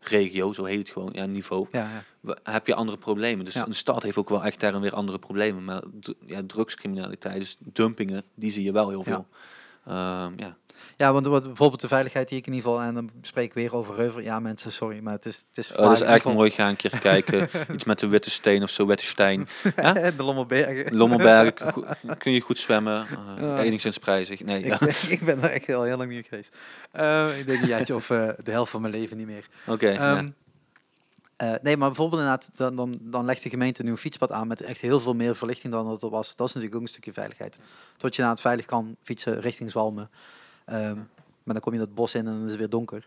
veiligheidsregio, 0.09 0.53
zo 0.53 0.65
heet 0.65 0.79
het 0.79 0.89
gewoon, 0.91 1.11
ja, 1.13 1.27
niveau, 1.27 1.67
Ja, 1.71 2.05
ja. 2.23 2.37
heb 2.53 2.67
je 2.67 2.75
andere 2.75 2.99
problemen. 2.99 3.45
Dus 3.45 3.55
Ja. 3.55 3.67
een 3.67 3.75
stad 3.75 4.03
heeft 4.03 4.17
ook 4.17 4.29
wel 4.29 4.45
echt 4.45 4.61
daar 4.61 4.75
en 4.75 4.81
weer 4.81 4.95
andere 4.95 5.19
problemen. 5.19 5.65
Maar 5.65 5.83
ja, 6.27 6.41
drugscriminaliteit, 6.47 7.39
dus 7.39 7.57
dumpingen, 7.61 8.23
die 8.35 8.51
zie 8.51 8.65
je 8.65 8.73
wel 8.73 8.89
heel 8.89 9.03
veel. 9.03 9.27
Ehm, 9.87 10.33
ja. 10.37 10.57
Ja, 10.97 11.13
want 11.13 11.27
wat, 11.27 11.43
bijvoorbeeld 11.43 11.81
de 11.81 11.89
veiligheid 11.89 12.29
die 12.29 12.39
ik 12.39 12.47
in 12.47 12.53
ieder 12.53 12.71
geval, 12.71 12.85
en 12.87 12.95
dan 12.95 13.11
spreek 13.23 13.45
ik 13.47 13.55
weer 13.55 13.75
over 13.75 13.95
Reuver. 13.95 14.23
Ja, 14.23 14.41
mensen, 14.41 14.73
sorry, 14.73 14.99
maar 15.03 15.13
het 15.13 15.27
is... 15.27 15.45
Het 15.49 15.59
is 15.59 15.73
Oh, 15.73 15.77
dat 15.79 15.93
is 16.03 16.03
ieder 16.09 16.33
mooi. 16.35 16.51
Ga 16.51 16.69
een 16.69 16.77
keer 16.77 16.99
kijken. 16.99 17.49
Iets 17.75 17.85
met 17.85 17.99
de 17.99 18.07
witte 18.09 18.31
steen 18.31 18.63
of 18.63 18.71
zo, 18.71 18.87
witte 18.87 19.05
steen. 19.07 19.47
geval- 19.49 19.93
de 20.17 20.23
Lommelbergen. 20.23 20.97
Lommelberg, 20.97 21.53
go- 21.57 21.85
kun 22.19 22.33
je 22.33 22.41
goed 22.41 22.59
zwemmen. 22.59 23.07
Ja. 23.41 23.59
enigszins 23.63 23.99
prijzig. 23.99 24.45
Nee, 24.45 24.59
Ik, 24.63 24.67
ja. 24.67 24.79
ben, 24.79 24.89
ik 25.09 25.25
ben 25.25 25.43
er 25.43 25.51
echt 25.51 25.69
al 25.69 25.83
heel 25.83 25.97
lang 25.97 26.11
niet 26.11 26.27
geweest. 26.27 26.57
Eh, 26.91 27.39
ik 27.39 27.47
denk 27.47 27.63
een 27.63 27.69
jaartje 27.69 27.95
of 27.95 28.11
eh, 28.11 28.29
de 28.45 28.51
helft 28.51 28.71
van 28.71 28.81
mijn 28.81 28.93
leven 28.93 29.17
niet 29.17 29.27
meer. 29.27 29.49
Oké. 29.67 29.89
ja. 29.89 30.17
Ehm, 30.17 30.29
eh, 31.37 31.53
nee, 31.63 31.77
maar 31.77 31.89
bijvoorbeeld 31.89 32.21
inderdaad, 32.23 32.51
dan, 32.55 32.77
dan, 32.77 32.99
dan 33.01 33.25
legt 33.25 33.43
de 33.43 33.49
gemeente 33.49 33.81
een 33.81 33.87
nieuw 33.87 33.97
fietspad 33.97 34.33
aan 34.33 34.47
met 34.47 34.61
echt 34.61 34.81
heel 34.81 35.01
veel 35.01 35.15
meer 35.15 35.37
verlichting 35.37 35.73
dan 35.73 35.87
dat 35.87 36.03
er 36.03 36.11
was. 36.11 36.37
Dat 36.37 36.49
is 36.49 36.53
natuurlijk 36.55 36.81
ook 36.81 36.87
een 36.87 36.93
stukje 36.93 37.13
veiligheid. 37.13 37.57
Tot 37.97 38.17
je 38.17 38.23
na 38.23 38.31
het 38.31 38.41
veilig 38.41 38.65
kan 38.65 38.97
fietsen 39.03 39.41
richting 39.41 39.71
Zwalmen. 39.71 40.11
Ehm, 40.65 40.97
maar 41.43 41.55
dan 41.55 41.61
kom 41.61 41.73
je 41.73 41.79
dat 41.79 41.95
bos 41.95 42.15
in 42.15 42.27
en 42.27 42.33
dan 42.33 42.43
is 42.45 42.51
het 42.51 42.59
weer 42.59 42.69
donker. 42.69 43.07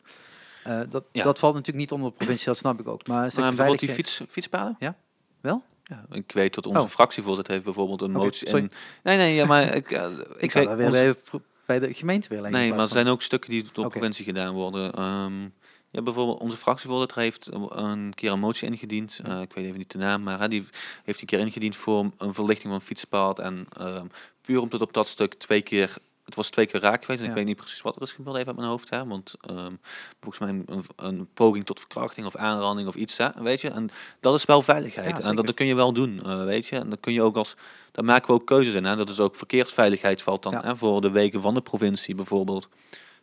Eh, 0.63 0.79
dat, 0.89 1.03
Ja. 1.11 1.23
dat 1.23 1.39
valt 1.39 1.53
natuurlijk 1.53 1.79
niet 1.79 1.91
onder 1.91 2.09
de 2.09 2.15
provincie, 2.17 2.45
dat 2.47 2.57
snap 2.57 2.79
ik 2.79 2.87
ook. 2.87 3.07
Maar, 3.07 3.23
een 3.23 3.31
Maar 3.35 3.43
bijvoorbeeld 3.47 3.79
die 3.79 3.89
fiets, 3.89 4.21
fietspaden? 4.27 4.75
Ja? 4.79 4.95
Wel? 5.41 5.63
Ja, 5.83 6.05
ik 6.11 6.31
weet 6.31 6.53
dat 6.55 6.65
onze 6.65 6.81
Oh. 6.81 6.87
fractievoorzitter 6.87 7.53
heeft 7.53 7.65
bijvoorbeeld 7.65 8.01
een 8.01 8.11
motie 8.11 8.47
in... 8.47 8.71
Nee, 9.03 9.17
nee, 9.17 9.35
ja, 9.35 9.45
maar 9.45 9.63
ik, 9.75 9.91
eh, 9.91 10.05
Ik 10.37 10.51
zou 10.51 10.67
weet- 10.67 10.77
daar 10.77 10.91
weer 10.91 11.17
bij, 11.65 11.79
de 11.79 11.93
gemeente 11.93 12.29
leggen. 12.29 12.51
Nee, 12.51 12.69
maar 12.69 12.79
er 12.79 12.89
zijn 12.89 13.07
ook 13.07 13.21
stukken 13.21 13.49
die 13.49 13.65
door 13.73 13.83
de 13.83 13.89
provincie 13.89 14.25
gedaan 14.25 14.53
worden. 14.53 14.93
Ehm, 14.93 15.41
ja, 15.89 16.01
bijvoorbeeld 16.01 16.39
onze 16.39 16.57
fractievoorzitter 16.57 17.19
heeft 17.21 17.49
een 17.69 18.13
keer 18.15 18.31
een 18.31 18.39
motie 18.39 18.67
ingediend. 18.69 19.19
Eh, 19.23 19.41
ik 19.41 19.53
weet 19.53 19.65
even 19.65 19.77
niet 19.77 19.91
de 19.91 19.97
naam, 19.97 20.23
maar 20.23 20.49
die 20.49 20.65
heeft 21.03 21.21
een 21.21 21.27
keer 21.27 21.39
ingediend 21.39 21.75
voor 21.75 22.11
een 22.17 22.33
verlichting 22.33 22.67
van 22.67 22.77
het 22.77 22.83
fietspad. 22.83 23.39
En 23.39 23.67
ehm, 23.77 24.05
puur 24.41 24.61
omdat 24.61 24.81
op 24.81 24.93
dat 24.93 25.07
stuk 25.07 25.33
twee 25.33 25.61
keer 25.61 25.95
het 26.27 26.35
was 26.35 26.49
twee 26.49 26.65
keer 26.65 26.81
raak 26.81 27.01
geweest. 27.05 27.19
En 27.19 27.25
Ja. 27.25 27.31
ik 27.31 27.37
weet 27.37 27.45
niet 27.47 27.55
precies 27.55 27.81
wat 27.81 27.95
er 27.95 28.01
is 28.01 28.11
gebeurd 28.11 28.35
even 28.35 28.47
uit 28.47 28.55
mijn 28.57 28.67
hoofd. 28.69 28.89
Hè? 28.89 29.05
Want 29.05 29.33
ehm, 29.41 29.73
volgens 30.21 30.39
mij 30.39 30.63
een, 30.75 30.83
een 30.95 31.27
poging 31.33 31.65
tot 31.65 31.79
verkrachting 31.79 32.25
of 32.27 32.35
aanranding 32.35 32.87
of 32.87 32.95
iets. 32.95 33.17
Hè? 33.17 33.29
Weet 33.37 33.61
je? 33.61 33.69
En 33.69 33.89
dat 34.19 34.35
is 34.35 34.45
wel 34.45 34.61
veiligheid. 34.61 35.17
Ja, 35.17 35.29
en 35.29 35.35
dat, 35.35 35.45
dat 35.45 35.55
kun 35.55 35.65
je 35.65 35.75
wel 35.75 35.93
doen. 35.93 36.21
eh, 36.25 36.43
weet 36.43 36.67
je? 36.67 36.75
En 36.75 36.89
dan 36.89 36.99
kun 36.99 37.13
je 37.13 37.21
ook 37.21 37.35
als. 37.35 37.55
Daar 37.91 38.05
maken 38.05 38.27
we 38.27 38.33
ook 38.33 38.45
keuzes 38.45 38.73
in. 38.73 38.85
Hè? 38.85 38.95
Dat 38.95 39.09
is 39.09 39.19
ook 39.19 39.35
verkeersveiligheid 39.35 40.21
valt 40.21 40.43
dan 40.43 40.51
Ja. 40.51 40.61
hè? 40.61 40.75
voor 40.77 41.01
de 41.01 41.11
wegen 41.11 41.41
van 41.41 41.53
de 41.53 41.61
provincie 41.61 42.15
bijvoorbeeld. 42.15 42.67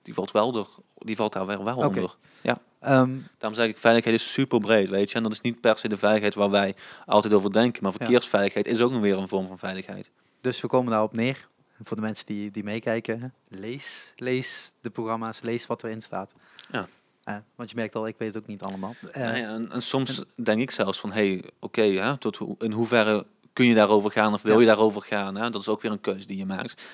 Die 0.02 0.14
valt 0.14 0.30
wel 0.30 0.52
door, 0.52 0.68
die 0.98 1.16
valt 1.16 1.32
daar 1.32 1.46
weer 1.46 1.64
wel 1.64 1.76
Oké. 1.76 1.86
onder. 1.86 2.14
Ja. 2.40 2.59
Ehm, 2.80 3.11
Daarom 3.38 3.59
zeg 3.59 3.68
ik, 3.68 3.78
veiligheid 3.78 4.16
is 4.16 4.32
super 4.32 4.61
breed, 4.61 4.88
weet 4.88 5.11
je. 5.11 5.16
En 5.16 5.22
dat 5.22 5.32
is 5.32 5.40
niet 5.40 5.61
per 5.61 5.78
se 5.78 5.88
de 5.88 5.96
veiligheid 5.96 6.34
waar 6.34 6.50
wij 6.50 6.74
altijd 7.07 7.32
over 7.32 7.52
denken. 7.52 7.82
Maar 7.82 7.92
verkeersveiligheid 7.92 8.66
is 8.66 8.80
ook 8.80 8.90
nog 8.90 9.00
weer 9.00 9.18
een 9.18 9.28
vorm 9.28 9.46
van 9.46 9.59
veiligheid. 9.59 10.11
dus 10.40 10.61
we 10.61 10.66
komen 10.68 10.90
daarop 10.90 11.12
neer. 11.12 11.48
Voor 11.85 11.97
de 11.97 12.03
mensen 12.03 12.26
die, 12.26 12.51
die 12.51 12.64
meekijken, 12.64 13.20
hè, 13.20 13.26
lees, 13.59 14.12
lees 14.16 14.72
de 14.80 14.91
programma's, 14.91 15.41
lees 15.41 15.66
wat 15.66 15.82
erin 15.85 16.03
staat. 16.03 16.32
Ja. 16.70 16.87
Eh, 17.24 17.37
want 17.55 17.70
je 17.70 17.76
merkt 17.76 17.95
al, 17.95 18.07
ik 18.07 18.16
weet 18.18 18.35
het 18.35 18.43
ook 18.43 18.49
niet 18.49 18.62
allemaal. 18.62 18.95
Eh, 19.12 19.43
en, 19.43 19.72
en 19.72 19.82
soms 19.82 20.24
denk 20.35 20.61
ik 20.61 20.70
zelfs 20.70 21.01
van, 21.01 21.12
hé, 21.12 21.28
hey, 21.28 21.45
oké, 21.59 21.82
hè, 21.82 22.18
tot 22.18 22.39
in 22.59 22.72
hoeverre 22.72 23.26
kun 23.53 23.66
je 23.66 23.74
daarover 23.74 24.11
gaan 24.11 24.32
of 24.32 24.43
wil 24.43 24.55
Ja. 24.55 24.61
je 24.61 24.66
daarover 24.66 25.03
gaan? 25.03 25.37
Hè? 25.37 25.51
Dat 25.51 25.61
is 25.61 25.68
ook 25.68 25.82
weer 25.82 25.91
een 25.91 26.01
keuze 26.01 26.26
die 26.26 26.37
je 26.37 26.47
maakt. 26.47 26.89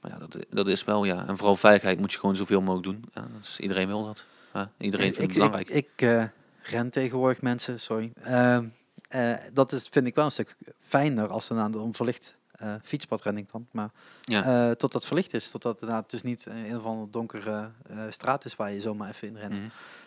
Maar 0.00 0.10
ja, 0.10 0.18
dat, 0.18 0.46
dat 0.50 0.68
is 0.68 0.84
wel, 0.84 1.04
ja. 1.04 1.26
En 1.28 1.36
vooral 1.36 1.56
veiligheid 1.56 1.98
moet 1.98 2.12
je 2.12 2.18
gewoon 2.18 2.36
zoveel 2.36 2.60
mogelijk 2.60 2.84
doen. 2.84 3.04
Ja, 3.14 3.26
iedereen 3.58 3.86
wil 3.86 4.04
dat. 4.04 4.24
Ja, 4.54 4.70
iedereen 4.78 5.06
ik, 5.06 5.14
vindt 5.14 5.30
ik, 5.30 5.36
het 5.36 5.48
belangrijk. 5.50 5.68
Ik, 5.68 5.90
ik 5.96 6.08
eh, 6.08 6.24
ren 6.62 6.90
tegenwoordig 6.90 7.42
mensen, 7.42 7.80
sorry. 7.80 8.12
Ehm, 8.22 8.64
eh, 9.08 9.34
dat 9.52 9.72
is, 9.72 9.88
vind 9.90 10.06
ik 10.06 10.14
wel 10.14 10.24
een 10.24 10.30
stuk 10.30 10.56
fijner 10.80 11.28
als 11.28 11.50
er 11.50 11.58
aan 11.58 11.70
de 11.72 11.78
onverlicht 11.78 12.36
eh 12.62 12.74
fietspad 12.82 13.22
ren 13.22 13.36
ik 13.36 13.52
dan. 13.52 13.66
Maar 13.70 13.90
ja. 14.22 14.68
eh, 14.68 14.74
tot 14.74 14.92
dat 14.92 15.06
verlicht 15.06 15.34
is, 15.34 15.50
totdat 15.50 15.72
het 15.72 15.82
inderdaad 15.82 16.10
dus 16.10 16.22
niet 16.22 16.46
een 16.46 16.76
of 16.76 16.84
andere 16.84 17.10
donkere 17.10 17.70
eh, 17.88 17.96
straat 18.10 18.44
is 18.44 18.56
waar 18.56 18.72
je 18.72 18.80
zomaar 18.80 19.08
even 19.08 19.28
in 19.28 19.36
rent. 19.36 19.60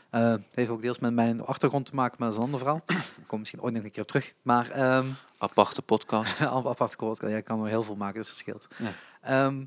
Het 0.09 0.41
heeft 0.51 0.69
ook 0.69 0.81
deels 0.81 0.99
met 0.99 1.13
mijn 1.13 1.41
achtergrond 1.41 1.85
te 1.85 1.95
maken, 1.95 2.15
maar 2.19 2.27
dat 2.29 2.37
is 2.37 2.43
een 2.43 2.53
ander 2.53 2.65
verhaal. 2.65 2.81
Ik 3.21 3.27
kom 3.27 3.39
misschien 3.39 3.61
ooit 3.61 3.73
nog 3.73 3.83
een 3.83 3.91
keer 3.91 4.01
op 4.01 4.07
terug. 4.07 4.33
Maar 4.41 4.69
ehm 4.69 5.07
Aparte 5.37 5.81
podcast. 5.81 6.39
Een 6.39 6.47
apart 6.47 6.95
quote, 6.95 7.19
kan- 7.19 7.29
jij 7.29 7.41
kan 7.41 7.61
er 7.61 7.67
heel 7.67 7.83
veel 7.83 7.95
maken, 7.95 8.19
dus 8.19 8.27
dat 8.27 8.37
scheelt. 8.37 8.67
Ja. 8.77 8.91
Ehm, 9.21 9.57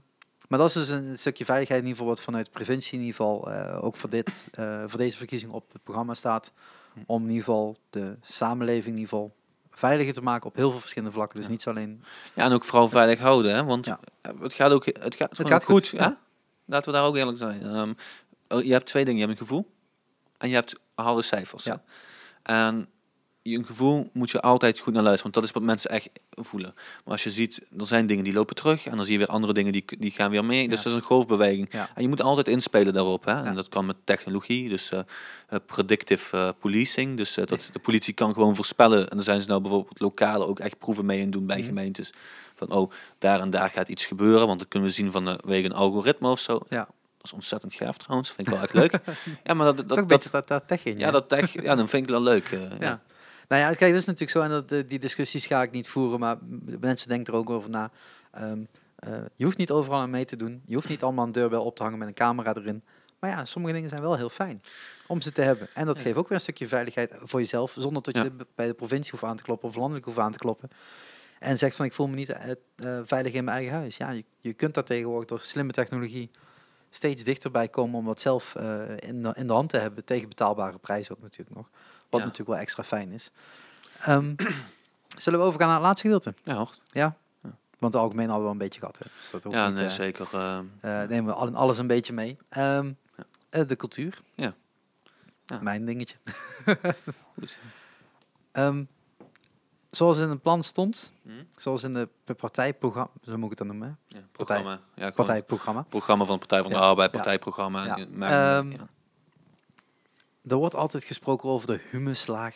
maar 0.48 0.58
dat 0.58 0.68
is 0.68 0.74
dus 0.74 0.88
een 0.88 1.18
stukje 1.18 1.44
veiligheid 1.44 1.80
in 1.80 1.86
ieder 1.86 2.00
geval 2.00 2.14
wat 2.16 2.24
vanuit 2.24 2.50
preventie 2.50 2.98
in 2.98 3.04
ieder 3.04 3.14
geval 3.16 3.50
ook 3.82 3.96
voor, 3.96 4.10
dit, 4.10 4.48
voor 4.86 4.98
deze 4.98 5.16
verkiezing 5.16 5.52
op 5.52 5.72
het 5.72 5.82
programma 5.82 6.14
staat. 6.14 6.52
Hm. 6.92 7.00
Om 7.06 7.22
in 7.22 7.28
ieder 7.28 7.44
geval 7.44 7.76
de 7.90 8.16
samenleving 8.22 8.94
in 8.96 9.00
ieder 9.00 9.08
geval 9.08 9.34
veiliger 9.78 10.12
te 10.12 10.22
maken 10.22 10.46
op 10.46 10.54
heel 10.56 10.70
veel 10.70 10.80
verschillende 10.80 11.14
vlakken. 11.14 11.40
Dus 11.40 11.48
niet 11.48 11.66
alleen... 11.66 12.02
Ja, 12.34 12.44
en 12.44 12.52
ook 12.52 12.64
vooral 12.64 12.88
veilig 12.88 13.18
houden, 13.18 13.54
hè. 13.54 13.64
Want 13.64 13.86
het 14.40 14.54
gaat 14.54 14.70
ook 14.72 14.84
het 14.84 15.14
gaat, 15.14 15.36
gewoon 15.36 15.50
gaat 15.50 15.64
goed. 15.64 15.88
goed, 15.88 15.98
ja? 15.98 16.18
Laten 16.64 16.92
we 16.92 16.98
daar 16.98 17.06
ook 17.06 17.16
eerlijk 17.16 17.38
zijn. 17.38 17.62
Ehm, 17.62 17.92
oh, 18.48 18.64
je 18.64 18.72
hebt 18.72 18.86
twee 18.86 19.04
dingen. 19.04 19.20
Je 19.20 19.26
hebt 19.26 19.40
een 19.40 19.46
gevoel 19.46 19.70
en 20.38 20.48
je 20.48 20.54
hebt 20.54 20.80
harde 20.94 21.22
cijfers. 21.22 21.64
Ja. 21.64 21.82
En 22.42 22.88
je 23.48 23.58
een 23.58 23.64
gevoel 23.64 24.10
moet 24.12 24.30
je 24.30 24.40
altijd 24.40 24.78
goed 24.78 24.92
naar 24.92 25.02
luisteren, 25.02 25.32
want 25.32 25.34
dat 25.34 25.44
is 25.44 25.50
wat 25.50 25.62
mensen 25.62 25.90
echt 25.90 26.08
voelen. 26.30 26.72
Maar 26.74 27.12
als 27.12 27.24
je 27.24 27.30
ziet, 27.30 27.66
er 27.78 27.86
zijn 27.86 28.06
dingen 28.06 28.24
die 28.24 28.32
lopen 28.32 28.54
terug 28.54 28.86
en 28.86 28.96
dan 28.96 29.04
zie 29.04 29.12
je 29.12 29.18
weer 29.18 29.28
andere 29.34 29.52
dingen 29.52 29.72
die, 29.72 29.84
die 29.98 30.10
gaan 30.10 30.30
weer 30.30 30.44
mee. 30.44 30.68
Dus 30.68 30.78
Ja. 30.78 30.84
dat 30.84 30.92
is 30.92 30.98
een 30.98 31.06
golfbeweging. 31.06 31.68
Ja. 31.72 31.88
En 31.94 32.02
je 32.02 32.08
moet 32.08 32.22
altijd 32.22 32.48
inspelen 32.48 32.92
daarop. 32.92 33.24
Hè? 33.24 33.32
Ja. 33.32 33.44
En 33.44 33.54
dat 33.54 33.68
kan 33.68 33.86
met 33.86 33.96
technologie, 34.04 34.68
dus 34.68 34.90
eh, 34.90 34.98
eh, 35.48 35.58
predictive 35.66 36.36
eh, 36.36 36.48
policing. 36.58 37.16
Dus 37.16 37.34
dat 37.34 37.68
de 37.72 37.78
politie 37.82 38.14
kan 38.14 38.32
gewoon 38.32 38.56
voorspellen. 38.56 39.08
En 39.08 39.16
daar 39.16 39.24
zijn 39.24 39.42
ze 39.42 39.48
nou 39.48 39.60
bijvoorbeeld 39.60 40.00
lokale 40.00 40.46
ook 40.46 40.60
echt 40.60 40.78
proeven 40.78 41.06
mee 41.06 41.20
in 41.20 41.30
doen 41.30 41.46
bij 41.46 41.56
Mhm. 41.58 41.66
gemeentes. 41.66 42.12
Van 42.56 42.70
oh, 42.70 42.90
daar 43.18 43.40
en 43.40 43.50
daar 43.50 43.70
gaat 43.70 43.88
iets 43.88 44.06
gebeuren, 44.06 44.46
want 44.46 44.58
dan 44.58 44.68
kunnen 44.68 44.88
we 44.88 44.94
zien 44.94 45.12
vanwege 45.12 45.64
een 45.64 45.72
algoritme 45.72 46.28
of 46.28 46.40
zo. 46.40 46.60
Ja. 46.68 46.88
Dat 47.16 47.26
is 47.26 47.32
ontzettend 47.32 47.74
gaaf 47.74 47.96
trouwens, 47.96 48.30
vind 48.30 48.46
ik 48.48 48.52
wel 48.54 48.62
echt 48.62 48.72
leuk. 48.74 48.92
ja, 49.44 49.54
maar 49.54 49.66
dat, 49.66 49.88
dat, 49.88 50.08
dat, 50.08 50.28
dat, 50.32 50.48
dat 50.48 50.68
tech 50.68 50.84
in, 50.84 50.98
ja, 50.98 51.10
dat 51.10 51.28
tech, 51.28 51.62
ja, 51.62 51.74
dan 51.74 51.88
vind 51.88 52.02
ik 52.02 52.08
wel 52.10 52.22
leuk. 52.22 52.58
ja. 52.80 53.00
Nou 53.48 53.62
ja, 53.62 53.68
kijk, 53.68 53.90
dat 53.92 54.00
is 54.00 54.06
natuurlijk 54.06 54.30
zo. 54.30 54.40
En 54.42 54.50
dat, 54.50 54.72
eh, 54.72 54.88
die 54.88 54.98
discussies 54.98 55.46
ga 55.46 55.62
ik 55.62 55.70
niet 55.70 55.88
voeren, 55.88 56.20
maar 56.20 56.36
mensen 56.80 57.08
denken 57.08 57.32
er 57.32 57.38
ook 57.38 57.50
over 57.50 57.70
na. 57.70 57.90
Ehm, 58.30 58.60
eh, 58.96 59.12
je 59.36 59.44
hoeft 59.44 59.56
niet 59.56 59.70
overal 59.70 60.00
aan 60.00 60.10
mee 60.10 60.24
te 60.24 60.36
doen. 60.36 60.62
Je 60.66 60.74
hoeft 60.74 60.88
niet 60.88 61.02
allemaal 61.02 61.24
een 61.26 61.32
deurbel 61.32 61.64
op 61.64 61.76
te 61.76 61.82
hangen 61.82 61.98
met 61.98 62.08
een 62.08 62.14
camera 62.14 62.54
erin. 62.54 62.82
Maar 63.18 63.30
ja, 63.30 63.44
sommige 63.44 63.74
dingen 63.74 63.88
zijn 63.88 64.02
wel 64.02 64.16
heel 64.16 64.28
fijn 64.30 64.62
om 65.06 65.20
ze 65.20 65.32
te 65.32 65.40
hebben. 65.42 65.68
En 65.74 65.86
dat 65.86 65.96
Ja. 65.96 66.02
geeft 66.02 66.16
ook 66.16 66.28
weer 66.28 66.36
een 66.36 66.42
stukje 66.42 66.66
veiligheid 66.66 67.12
voor 67.22 67.40
jezelf, 67.40 67.74
zonder 67.78 68.02
dat 68.02 68.16
je 68.16 68.22
Ja. 68.38 68.44
bij 68.54 68.66
de 68.66 68.74
provincie 68.74 69.10
hoeft 69.10 69.22
aan 69.24 69.36
te 69.36 69.42
kloppen 69.42 69.68
of 69.68 69.74
landelijk 69.76 70.04
hoeft 70.04 70.18
aan 70.18 70.32
te 70.32 70.38
kloppen. 70.38 70.68
En 71.38 71.58
zegt 71.58 71.76
van 71.76 71.84
ik 71.84 71.92
voel 71.92 72.06
me 72.08 72.14
niet 72.14 72.28
eh, 72.28 73.00
veilig 73.04 73.32
in 73.32 73.44
mijn 73.44 73.56
eigen 73.56 73.74
huis. 73.76 73.96
Ja, 73.96 74.10
je, 74.10 74.24
je 74.40 74.52
kunt 74.52 74.74
daar 74.74 74.84
tegenwoordig 74.84 75.28
door 75.28 75.40
slimme 75.40 75.72
technologie 75.72 76.30
steeds 76.90 77.24
dichterbij 77.24 77.68
komen 77.68 77.98
om 77.98 78.04
dat 78.06 78.20
zelf 78.20 78.54
in, 78.98 79.22
de, 79.22 79.32
in 79.36 79.46
de 79.46 79.52
hand 79.52 79.68
te 79.70 79.78
hebben. 79.78 80.04
Tegen 80.04 80.28
betaalbare 80.28 80.78
prijzen 80.78 81.16
ook 81.16 81.22
natuurlijk 81.22 81.56
nog. 81.56 81.70
Wat 82.10 82.20
Ja. 82.20 82.26
natuurlijk 82.26 82.48
wel 82.48 82.58
extra 82.58 82.82
fijn 82.82 83.12
is. 83.12 83.30
Ehm, 84.00 84.34
zullen 85.24 85.38
we 85.38 85.44
overgaan 85.44 85.66
naar 85.68 85.76
het 85.76 85.86
laatste 85.86 86.02
gedeelte? 86.08 86.34
Ja, 86.44 86.54
hoor. 86.54 86.74
Ja? 86.92 87.16
Ja. 87.42 87.50
Want 87.78 87.92
de 87.92 87.98
algemeen 87.98 88.26
hadden 88.26 88.42
we 88.42 88.46
al 88.48 88.52
een 88.52 88.58
beetje 88.58 88.80
gehad. 88.80 88.98
Hè? 88.98 89.04
Dus 89.16 89.30
dat 89.30 89.46
ook 89.46 89.52
ja 89.52 89.66
niet, 89.68 89.76
nee, 89.76 89.86
eh, 89.86 89.90
zeker. 89.92 90.28
eh, 90.32 90.58
nemen 90.80 91.24
we 91.24 91.32
al 91.32 91.46
in 91.46 91.54
alles 91.56 91.78
een 91.78 91.86
beetje 91.86 92.12
mee. 92.12 92.36
Ehm, 92.48 92.92
eh, 93.50 93.66
de 93.66 93.76
cultuur. 93.76 94.20
Ja. 94.34 94.54
Ja. 95.46 95.58
Mijn 95.60 95.84
dingetje. 95.84 96.16
zoals 99.90 100.18
in 100.18 100.28
het 100.30 100.42
plan 100.42 100.62
stond, 100.64 101.12
Hm? 101.22 101.30
zoals 101.56 101.82
in 101.82 101.92
de 101.94 102.08
partijprogramma, 102.36 103.10
zo 103.24 103.36
moet 103.36 103.52
ik 103.52 103.58
het 103.58 103.58
dan 103.58 103.66
noemen? 103.66 103.98
Ja, 104.06 104.18
programma. 104.32 104.80
Ja, 104.94 105.10
partijprogramma. 105.10 105.82
programma 105.88 106.24
van 106.24 106.32
de 106.34 106.46
Partij 106.46 106.62
van 106.62 106.70
de. 106.72 106.78
Arbeid, 106.78 107.10
partijprogramma. 107.10 107.98
Maar, 108.10 108.30
ja. 108.30 108.64
Er 110.48 110.56
wordt 110.56 110.74
altijd 110.74 111.04
gesproken 111.04 111.48
over 111.48 111.66
de 111.66 111.80
humuslaag 111.90 112.54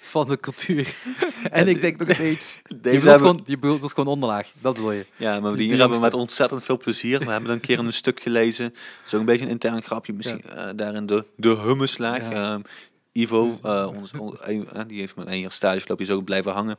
van 0.00 0.28
de 0.28 0.40
cultuur. 0.40 0.94
en 1.50 1.68
ik 1.68 1.80
denk 1.80 1.96
nog 1.98 2.10
steeds, 2.10 2.58
je 2.62 2.68
Deze 2.68 2.80
bedoelt, 2.82 3.02
hebben, 3.04 3.26
gewoon, 3.28 3.42
je 3.46 3.58
bedoelt 3.58 3.92
gewoon 3.92 4.12
onderlaag, 4.12 4.52
dat 4.58 4.74
bedoel 4.74 4.92
je. 4.92 5.06
ja, 5.16 5.40
maar 5.40 5.56
die 5.56 5.68
hier 5.68 5.78
hebben 5.78 5.96
we 5.96 6.02
met 6.04 6.14
ontzettend 6.14 6.64
veel 6.64 6.76
plezier. 6.76 7.18
We 7.18 7.30
hebben 7.30 7.50
een 7.50 7.60
keer 7.60 7.78
een 7.78 7.92
stuk 7.92 8.20
gelezen. 8.20 8.74
Zo'n 9.04 9.24
beetje 9.24 9.44
een 9.44 9.50
intern 9.50 9.82
grapje 9.82 10.12
misschien. 10.12 10.42
eh, 10.42 10.68
daarin 10.76 11.06
de, 11.06 11.24
de 11.36 11.56
hummuslaag. 11.56 12.20
Ja. 12.20 12.52
Ehm, 12.52 12.60
Ivo, 13.16 13.58
eh, 13.62 13.90
ons, 13.96 14.12
on- 14.12 14.36
een- 14.40 14.68
eh, 14.72 14.82
die 14.86 15.00
heeft 15.00 15.16
met 15.16 15.26
een 15.26 15.38
jaar 15.40 15.52
stage 15.52 15.80
gelopen, 15.80 15.96
die 16.04 16.06
is 16.14 16.18
ook 16.20 16.24
blijven 16.24 16.52
hangen. 16.52 16.76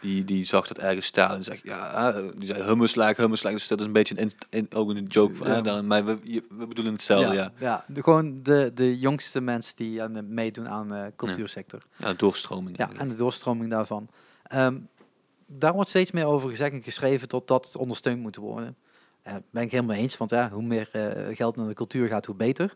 Die, 0.00 0.24
die 0.24 0.44
zag 0.44 0.66
dat 0.66 0.78
ergens 0.78 1.06
staan 1.06 1.34
en 1.34 1.44
zegt, 1.44 1.60
ja, 1.62 2.12
eh, 2.12 2.22
die 2.36 2.46
zei 2.46 2.62
hummuslaag, 2.62 3.16
hummuslaag. 3.16 3.52
Dus 3.52 3.68
dat 3.68 3.80
is 3.80 3.86
een 3.86 3.92
beetje 3.92 4.20
een, 4.20 4.32
in, 4.50 4.66
ook 4.74 4.88
een 4.90 5.04
joke 5.04 5.34
van, 5.34 5.46
Ja. 5.46 5.60
daarin, 5.60 5.86
maar 5.86 6.04
we, 6.04 6.18
je- 6.22 6.44
we 6.50 6.66
bedoelen 6.66 6.92
hetzelfde, 6.92 7.34
ja. 7.34 7.52
ja 7.58 7.84
de, 7.88 8.02
gewoon 8.02 8.42
de, 8.42 8.70
de 8.74 8.98
jongste 8.98 9.40
mensen 9.40 9.76
die 9.76 10.02
aan 10.02 10.12
de, 10.12 10.22
meedoen 10.22 10.68
aan 10.68 10.88
de 10.88 11.12
cultuursector. 11.16 11.82
Ja, 11.96 12.12
doorstroming. 12.12 12.76
Ja, 12.78 12.90
en 12.96 13.08
de 13.08 13.14
doorstroming 13.16 13.70
daarvan. 13.70 14.08
Ehm, 14.42 14.76
daar 15.52 15.72
wordt 15.72 15.88
steeds 15.88 16.10
meer 16.10 16.24
over 16.26 16.50
gezegd 16.50 16.72
en 16.72 16.82
geschreven 16.82 17.28
totdat 17.28 17.64
het 17.64 17.76
ondersteund 17.76 18.20
moet 18.20 18.36
worden. 18.36 18.76
Eh 19.22 19.34
ben 19.50 19.62
ik 19.62 19.70
helemaal 19.70 19.96
eens, 19.96 20.16
want 20.16 20.30
ja, 20.30 20.50
hoe 20.50 20.62
meer 20.62 20.88
geld 21.32 21.56
naar 21.56 21.66
de 21.68 21.74
cultuur 21.74 22.08
gaat, 22.08 22.26
hoe 22.26 22.34
beter. 22.34 22.74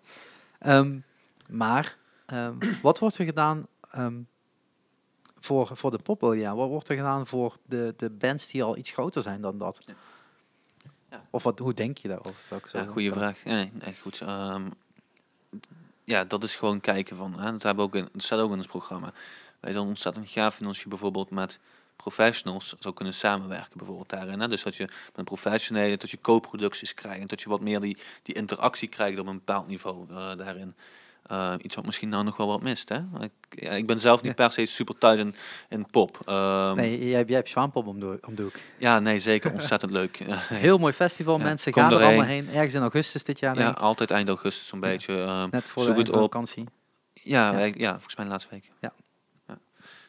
Ehm, 0.58 0.96
maar 1.50 1.96
ehm, 2.26 2.54
wat 2.82 2.98
wordt 2.98 3.18
er 3.18 3.24
gedaan 3.24 3.66
ehm, 3.90 4.20
voor, 5.40 5.70
voor 5.72 5.90
de 5.90 5.98
poppodia? 5.98 6.54
Wat 6.54 6.68
wordt 6.68 6.88
er 6.88 6.96
gedaan 6.96 7.26
voor 7.26 7.56
de, 7.66 7.94
de 7.96 8.10
bands 8.10 8.46
die 8.46 8.62
al 8.62 8.76
iets 8.76 8.90
groter 8.90 9.22
zijn 9.22 9.40
dan 9.40 9.58
dat? 9.58 9.84
Ja. 9.86 9.94
Ja. 11.14 11.26
Of 11.30 11.42
wat, 11.42 11.58
hoe 11.58 11.74
denk 11.74 11.98
je 11.98 12.08
daarover? 12.08 12.60
Ja, 12.72 12.84
goede 12.84 13.10
vraag. 13.10 13.44
Nee, 13.44 13.70
nee 13.72 13.96
goed. 14.00 14.20
Ehm, 14.20 14.68
ja, 16.04 16.24
dat 16.24 16.42
is 16.42 16.56
gewoon 16.56 16.80
kijken 16.80 17.16
van. 17.16 17.38
Hè, 17.38 17.52
dat, 17.52 17.62
hebben 17.62 17.84
we 17.84 17.90
ook 17.90 18.04
in, 18.04 18.08
dat 18.12 18.22
staat 18.22 18.40
ook 18.40 18.52
in 18.52 18.58
het 18.58 18.66
programma. 18.66 19.12
Wij 19.60 19.72
zijn 19.72 19.84
ontzettend 19.84 20.28
gaaf 20.28 20.54
vinden 20.54 20.74
als 20.74 20.82
je 20.82 20.88
bijvoorbeeld 20.88 21.30
met 21.30 21.58
professionals 21.96 22.74
zou 22.78 22.94
kunnen 22.94 23.14
samenwerken, 23.14 23.78
bijvoorbeeld 23.78 24.08
daarin. 24.08 24.40
Hè? 24.40 24.48
Dus 24.48 24.62
dat 24.62 24.76
je 24.76 24.88
met 25.14 25.24
professionelen, 25.24 25.98
dat 25.98 26.10
je 26.10 26.20
co-producties 26.20 26.94
krijgt, 26.94 27.20
en 27.20 27.26
dat 27.26 27.40
je 27.40 27.48
wat 27.48 27.60
meer 27.60 27.80
die, 27.80 27.98
die 28.22 28.34
interactie 28.34 28.88
krijgt 28.88 29.18
op 29.18 29.26
een 29.26 29.38
bepaald 29.38 29.66
niveau 29.66 30.06
eh, 30.10 30.36
daarin. 30.36 30.74
Eh, 31.24 31.54
iets 31.62 31.74
wat 31.74 31.84
misschien 31.84 32.08
nou 32.08 32.24
nog 32.24 32.36
wel 32.36 32.46
wat 32.46 32.62
mist. 32.62 32.88
Hè? 32.88 32.96
Ik, 33.20 33.30
ja, 33.48 33.70
ik 33.70 33.86
ben 33.86 34.00
zelf 34.00 34.22
niet 34.22 34.34
per 34.34 34.52
se 34.52 34.66
super 34.66 34.98
thuis 34.98 35.20
in, 35.20 35.34
in 35.68 35.86
pop. 35.90 36.18
Ehm, 36.24 36.74
Nee, 36.76 37.08
jij, 37.08 37.24
jij 37.26 37.36
hebt 37.36 37.48
Zwaanpop 37.48 37.86
om, 37.86 38.00
de, 38.00 38.18
om 38.26 38.34
de 38.34 38.42
hoek. 38.42 38.54
Ja, 38.78 38.98
nee, 39.00 39.18
zeker. 39.18 39.52
Ontzettend 39.60 39.92
leuk. 39.92 40.16
Heel 40.66 40.78
mooi 40.78 40.92
festival, 40.92 41.38
Ja, 41.38 41.44
mensen 41.44 41.72
gaan 41.72 41.92
er 41.92 42.02
allemaal 42.02 42.24
heen. 42.24 42.48
Ergens 42.48 42.74
in 42.74 42.80
augustus 42.80 43.24
dit 43.24 43.38
jaar, 43.38 43.58
ja, 43.58 43.64
denk 43.64 43.78
altijd 43.78 44.10
eind 44.10 44.28
augustus 44.28 44.66
zo'n 44.66 44.80
beetje. 44.80 45.22
ehm, 45.22 45.48
Net 45.50 45.68
voor 45.68 45.94
de, 45.94 46.06
vakantie. 46.12 46.64
Ja, 47.12 47.58
Ja. 47.64 47.90
volgens 47.92 48.16
mij 48.16 48.24
de 48.24 48.30
laatste 48.30 48.50
week. 48.52 48.70
Ja. 48.80 48.92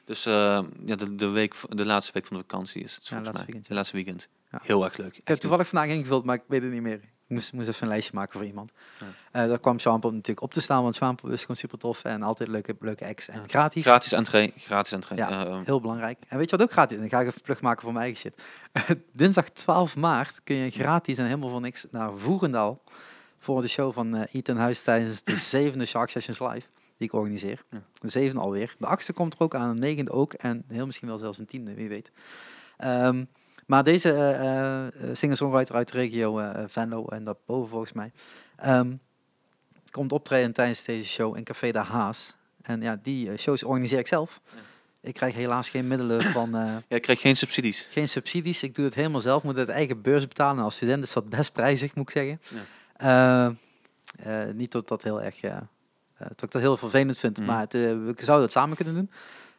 Dus 0.06 0.26
eh, 0.26 0.60
ja, 0.86 0.96
de, 0.96 1.16
de, 1.16 1.28
week, 1.30 1.56
de 1.70 1.86
laatste 1.86 2.12
week 2.14 2.26
van 2.26 2.38
de 2.38 2.44
vakantie 2.48 2.84
is 2.84 2.96
het 2.96 3.04
Ja, 3.04 3.08
volgens 3.10 3.28
laatste 3.28 3.44
mij. 3.44 3.46
weekend, 3.46 3.68
De 3.68 3.74
laatste 3.74 3.96
weekend. 3.96 4.28
Ja. 4.56 4.62
Heel 4.64 4.84
erg 4.84 4.98
leuk. 4.98 5.18
Ik 5.18 5.28
heb 5.28 5.40
toevallig 5.40 5.68
vandaag 5.68 5.90
ingevuld, 5.90 6.26
maar 6.26 6.36
ik 6.36 6.44
weet 6.48 6.62
het 6.62 6.72
niet 6.72 6.82
meer. 6.82 7.00
Ik 7.28 7.32
moest, 7.32 7.54
moest 7.54 7.68
even 7.68 7.84
een 7.84 7.88
lijstje 7.88 8.12
maken 8.16 8.34
voor 8.34 8.46
iemand. 8.46 8.72
Ja. 9.00 9.06
Eh, 9.32 9.48
daar 9.48 9.60
kwam 9.60 9.80
Swampel 9.80 10.10
natuurlijk 10.10 10.42
op 10.42 10.54
te 10.54 10.62
staan, 10.62 10.84
want 10.84 10.96
Swampel 10.96 11.30
is 11.30 11.42
gewoon 11.42 11.56
super 11.56 11.78
tof 11.78 12.04
en 12.04 12.24
altijd 12.24 12.50
leuke, 12.50 12.76
leuke 12.80 13.06
acts 13.06 13.28
en 13.28 13.50
gratis. 13.50 13.84
Gratis 13.84 14.12
entree, 14.12 14.54
gratis 14.58 14.92
entree. 14.92 15.18
Ja. 15.18 15.30
Ja. 15.30 15.62
Heel 15.64 15.82
belangrijk. 15.82 16.20
En 16.28 16.38
weet 16.38 16.50
je 16.50 16.58
wat 16.58 16.66
ook 16.66 16.72
gratis 16.72 16.96
is? 16.96 17.00
Dan 17.00 17.10
ga 17.10 17.20
ik 17.22 17.28
even 17.28 17.42
plug 17.42 17.62
maken 17.62 17.82
voor 17.82 17.94
mijn 17.94 18.06
eigen 18.06 18.22
shit. 18.22 18.42
Dinsdag 19.12 19.50
12 19.50 19.96
maart 19.96 20.44
kun 20.44 20.56
je 20.56 20.70
gratis 20.70 21.18
en 21.18 21.26
helemaal 21.26 21.50
voor 21.50 21.62
niks 21.62 21.86
naar 21.92 22.18
Voerendaal 22.18 22.82
voor 23.40 23.62
de 23.62 23.68
show 23.68 23.94
van 23.94 24.16
eh 24.16 24.34
Ethan 24.34 24.58
Huis 24.58 24.82
tijdens 24.82 25.24
de 25.24 25.36
zevende 25.56 25.86
Shark 25.86 26.10
Sessions 26.10 26.40
Live 26.40 26.68
die 26.98 27.08
ik 27.08 27.14
organiseer. 27.14 27.64
Ja. 27.70 27.82
De 28.00 28.10
zevende 28.10 28.42
alweer. 28.42 28.76
De 28.78 28.86
achtste 28.86 29.14
komt 29.14 29.34
er 29.34 29.40
ook 29.40 29.56
aan, 29.56 29.74
de 29.74 29.80
negende 29.80 30.12
ook 30.12 30.34
en 30.34 30.64
heel 30.68 30.86
misschien 30.86 31.08
wel 31.08 31.18
zelfs 31.18 31.38
een 31.38 31.46
tiende, 31.46 31.74
wie 31.74 31.90
weet. 31.90 32.12
Ehm, 32.78 33.24
maar 33.66 33.84
deze 33.84 34.14
eh, 34.14 35.10
singer-songwriter 35.14 35.76
uit 35.76 35.92
de 35.92 35.98
regio 35.98 36.40
eh, 36.40 36.64
Venlo 36.68 37.06
en 37.06 37.24
daarboven 37.24 37.70
volgens 37.70 37.94
mij, 37.94 38.12
ehm, 38.56 38.94
komt 39.92 40.12
optreden 40.12 40.54
tijdens 40.54 40.84
deze 40.84 41.10
show 41.10 41.38
in 41.38 41.44
Café 41.44 41.72
de 41.72 41.80
Haas. 41.80 42.36
En 42.62 42.82
ja, 42.82 43.00
die 43.04 43.38
shows 43.38 43.64
organiseer 43.64 44.00
ik 44.00 44.08
zelf. 44.08 44.42
Ja. 44.54 44.60
Ik 45.02 45.14
krijg 45.14 45.34
helaas 45.36 45.70
geen 45.70 45.88
middelen 45.88 46.22
van, 46.38 46.56
eh, 46.56 46.76
Ja, 46.88 46.96
ik 46.96 47.02
krijg 47.02 47.22
geen 47.22 47.36
subsidies. 47.38 47.88
geen 47.92 48.08
subsidies. 48.08 48.64
Ik 48.64 48.76
doe 48.76 48.86
het 48.86 48.94
helemaal 48.96 49.22
zelf, 49.22 49.44
moet 49.44 49.58
uit 49.58 49.70
eigen 49.70 50.02
beurs 50.02 50.28
betalen. 50.28 50.58
En 50.58 50.64
als 50.64 50.76
student 50.76 51.04
is 51.04 51.14
dat 51.14 51.30
best 51.30 51.54
prijzig, 51.54 51.96
moet 51.96 52.10
ik 52.10 52.16
zeggen. 52.16 52.42
Eh, 52.96 53.46
eh, 53.46 54.54
niet 54.54 54.72
dat 54.72 54.88
dat 54.88 55.04
heel 55.04 55.22
erg, 55.22 55.40
dat 56.18 56.42
ik 56.44 56.52
dat 56.52 56.62
heel 56.62 56.78
vervelend 56.78 57.18
vind, 57.20 57.38
Mhm. 57.38 57.46
maar 57.48 57.60
het, 57.60 57.72
we 57.72 58.14
zouden 58.16 58.42
het 58.46 58.52
samen 58.52 58.76
kunnen 58.76 58.94
doen. 58.94 59.12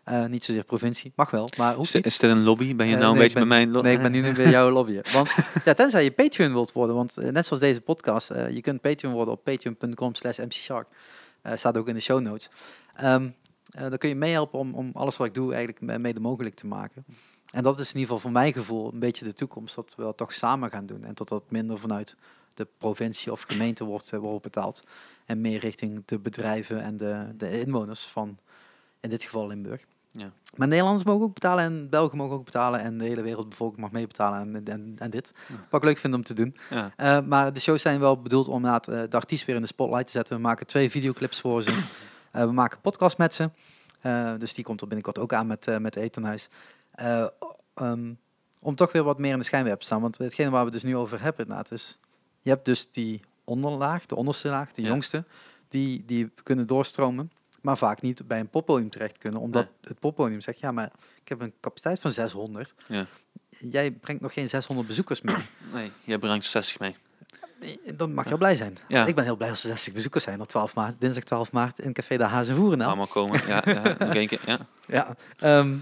Eh, 0.07 0.25
niet 0.25 0.45
zozeer 0.45 0.65
provincie, 0.65 1.13
mag 1.17 1.31
wel, 1.31 1.49
maar 1.59 1.75
hoeft 1.75 1.95
niet. 1.95 2.07
is 2.07 2.19
dit 2.19 2.31
een 2.31 2.43
lobby? 2.43 2.77
Ben 2.77 2.87
je 2.87 2.93
Eh, 2.95 2.99
nou 2.99 3.11
een 3.13 3.19
nee, 3.19 3.23
beetje 3.29 3.39
bij 3.39 3.49
mijn 3.49 3.71
lo- 3.71 3.81
Nee, 3.83 3.95
ik 3.95 4.03
ben 4.03 4.13
nu 4.13 4.21
niet 4.21 4.35
bij 4.35 4.51
jouw 4.51 4.71
lobbyen. 4.71 5.03
Want 5.13 5.37
ja, 5.65 5.75
tenzij 5.75 6.05
je 6.05 6.11
Patreon 6.11 6.53
wilt 6.53 6.73
worden, 6.73 6.97
want 6.97 7.17
eh, 7.17 7.29
net 7.31 7.47
zoals 7.47 7.63
deze 7.63 7.81
podcast, 7.81 8.29
je 8.29 8.61
kunt 8.61 8.81
Patreon 8.81 9.13
worden 9.13 9.35
op 9.35 9.45
patreon.com 9.45 10.15
slash 10.15 10.39
mcshark. 10.39 10.87
Staat 11.55 11.77
ook 11.79 11.89
in 11.89 11.95
de 11.95 12.01
show 12.01 12.21
notes. 12.21 12.49
Eh, 12.95 13.17
dan 13.71 13.99
kun 13.99 14.09
je 14.09 14.15
meehelpen 14.15 14.59
om, 14.59 14.75
om 14.75 14.91
alles 14.95 15.17
wat 15.17 15.27
ik 15.27 15.35
doe 15.35 15.55
eigenlijk 15.55 15.81
me- 15.85 15.99
mede 15.99 16.21
mogelijk 16.21 16.55
te 16.55 16.67
maken. 16.67 17.05
En 17.51 17.63
dat 17.63 17.79
is 17.81 17.89
in 17.89 18.01
ieder 18.01 18.03
geval 18.03 18.19
voor 18.19 18.31
mijn 18.41 18.53
gevoel 18.53 18.93
een 18.93 18.99
beetje 18.99 19.25
de 19.25 19.33
toekomst, 19.33 19.75
dat 19.75 19.95
we 19.97 20.03
dat 20.03 20.17
toch 20.17 20.33
samen 20.33 20.71
gaan 20.71 20.87
doen. 20.87 21.05
En 21.05 21.15
dat 21.15 21.29
dat 21.29 21.43
minder 21.51 21.79
vanuit 21.79 22.17
de 22.55 22.67
provincie 22.79 23.33
of 23.33 23.43
gemeente 23.43 23.85
wordt, 23.85 24.11
wordt 24.11 24.43
betaald. 24.43 24.83
En 25.25 25.41
meer 25.41 25.59
richting 25.61 26.03
de 26.05 26.19
bedrijven 26.19 26.83
en 26.83 26.97
de, 26.97 27.27
de 27.37 27.61
inwoners 27.61 28.03
van, 28.05 28.39
in 29.01 29.11
dit 29.11 29.23
geval 29.23 29.47
Limburg. 29.47 29.85
Ja. 30.17 30.31
Maar 30.57 30.69
Nederlanders 30.69 31.05
mogen 31.05 31.25
ook 31.25 31.35
betalen 31.35 31.64
en 31.64 31.89
Belgen 31.91 32.19
mogen 32.19 32.37
ook 32.37 32.45
betalen 32.45 32.81
en 32.81 32.99
de 32.99 33.05
hele 33.05 33.23
wereldbevolking 33.23 33.81
mag 33.81 33.91
meebetalen 33.91 34.55
en, 34.55 34.64
en, 34.64 34.95
en 34.99 35.11
dit. 35.11 35.33
Ja. 35.49 35.55
Wat 35.71 35.81
ik 35.83 35.87
leuk 35.89 35.99
vind 35.99 36.14
om 36.14 36.23
te 36.23 36.35
doen. 36.35 36.57
Ja. 36.71 36.93
Eh, 36.97 37.21
maar 37.27 37.53
de 37.53 37.61
shows 37.61 37.83
zijn 37.83 38.01
wel 38.01 38.21
bedoeld 38.21 38.49
om 38.49 38.55
inderdaad, 38.57 38.89
eh, 38.89 39.03
de 39.09 39.17
artiest 39.17 39.45
weer 39.45 39.57
in 39.57 39.61
de 39.61 39.67
spotlight 39.67 40.07
te 40.07 40.12
zetten. 40.12 40.37
We 40.37 40.43
maken 40.43 40.67
twee 40.67 40.91
videoclips 40.91 41.41
voor 41.41 41.62
ze. 41.62 41.71
Eh, 42.33 42.45
we 42.45 42.53
maken 42.53 42.81
podcast 42.81 43.19
met 43.19 43.35
ze. 43.35 43.51
Dus 44.39 44.55
die 44.55 44.64
komt 44.64 44.81
er 44.81 44.87
binnenkort 44.87 45.19
ook 45.19 45.33
aan 45.33 45.47
met, 45.47 45.81
met 45.81 45.97
Etenhuis. 45.97 46.49
Eh, 46.91 47.27
ehm, 47.75 48.12
om 48.59 48.75
toch 48.75 48.93
weer 48.93 49.03
wat 49.03 49.19
meer 49.19 49.33
in 49.33 49.39
de 49.39 49.45
schijnwerper 49.45 49.81
te 49.81 49.87
staan. 49.87 50.01
Want 50.01 50.19
hetgene 50.19 50.51
waar 50.51 50.64
we 50.64 50.71
dus 50.71 50.83
nu 50.83 50.97
over 50.97 51.23
hebben 51.23 51.43
inderdaad 51.43 51.73
is... 51.73 51.99
Je 52.41 52.51
hebt 52.51 52.64
dus 52.64 52.91
die 52.93 53.21
onderlaag, 53.45 54.07
de 54.07 54.14
onderste 54.17 54.49
laag, 54.49 54.73
de 54.73 54.83
Ja. 54.83 54.89
jongste. 54.89 55.25
Die, 55.69 56.03
die 56.07 56.31
kunnen 56.43 56.67
doorstromen. 56.67 57.31
Maar 57.67 57.79
vaak 57.79 58.03
niet 58.03 58.27
bij 58.27 58.41
een 58.41 58.49
poppodium 58.49 58.91
terecht 58.91 59.19
kunnen. 59.19 59.41
Omdat 59.41 59.67
het 59.81 59.99
poppodium 59.99 60.41
zegt, 60.41 60.59
ja 60.59 60.73
maar 60.73 60.91
ik 61.23 61.29
heb 61.29 61.41
een 61.41 61.53
capaciteit 61.61 62.01
van 62.01 62.11
600. 62.12 62.75
Ja. 62.87 63.07
Jij 63.49 63.91
brengt 63.91 64.23
nog 64.23 64.33
geen 64.33 64.49
600 64.49 64.89
bezoekers 64.89 65.21
mee. 65.21 65.37
Nee, 65.73 65.93
jij 66.05 66.19
brengt 66.19 66.45
er 66.45 66.51
60 66.51 66.79
mee. 66.79 66.97
Dan 67.97 68.14
mag 68.14 68.29
je 68.29 68.39
blij 68.39 68.57
zijn. 68.57 68.77
Ja. 68.89 69.07
Ik 69.07 69.14
ben 69.14 69.25
heel 69.25 69.37
blij 69.37 69.51
als 69.51 69.62
er 69.62 69.69
60 69.69 69.93
bezoekers 69.93 70.25
zijn 70.25 70.41
op 70.41 70.49
12 70.49 70.75
maart, 70.75 71.01
dinsdag 71.01 71.25
12 71.25 71.53
maart 71.53 71.79
in 71.79 71.93
Café 71.93 72.17
de 72.17 72.25
Haas 72.25 72.49
in 72.49 72.55
Voerendaal. 72.55 72.89
Allemaal 72.89 73.07
komen. 73.07 73.47
Ja, 73.47 73.62
ja, 73.64 73.93
keer. 74.27 74.41
Ja. 74.47 74.59
Ja, 74.87 75.17
ehm, 75.39 75.77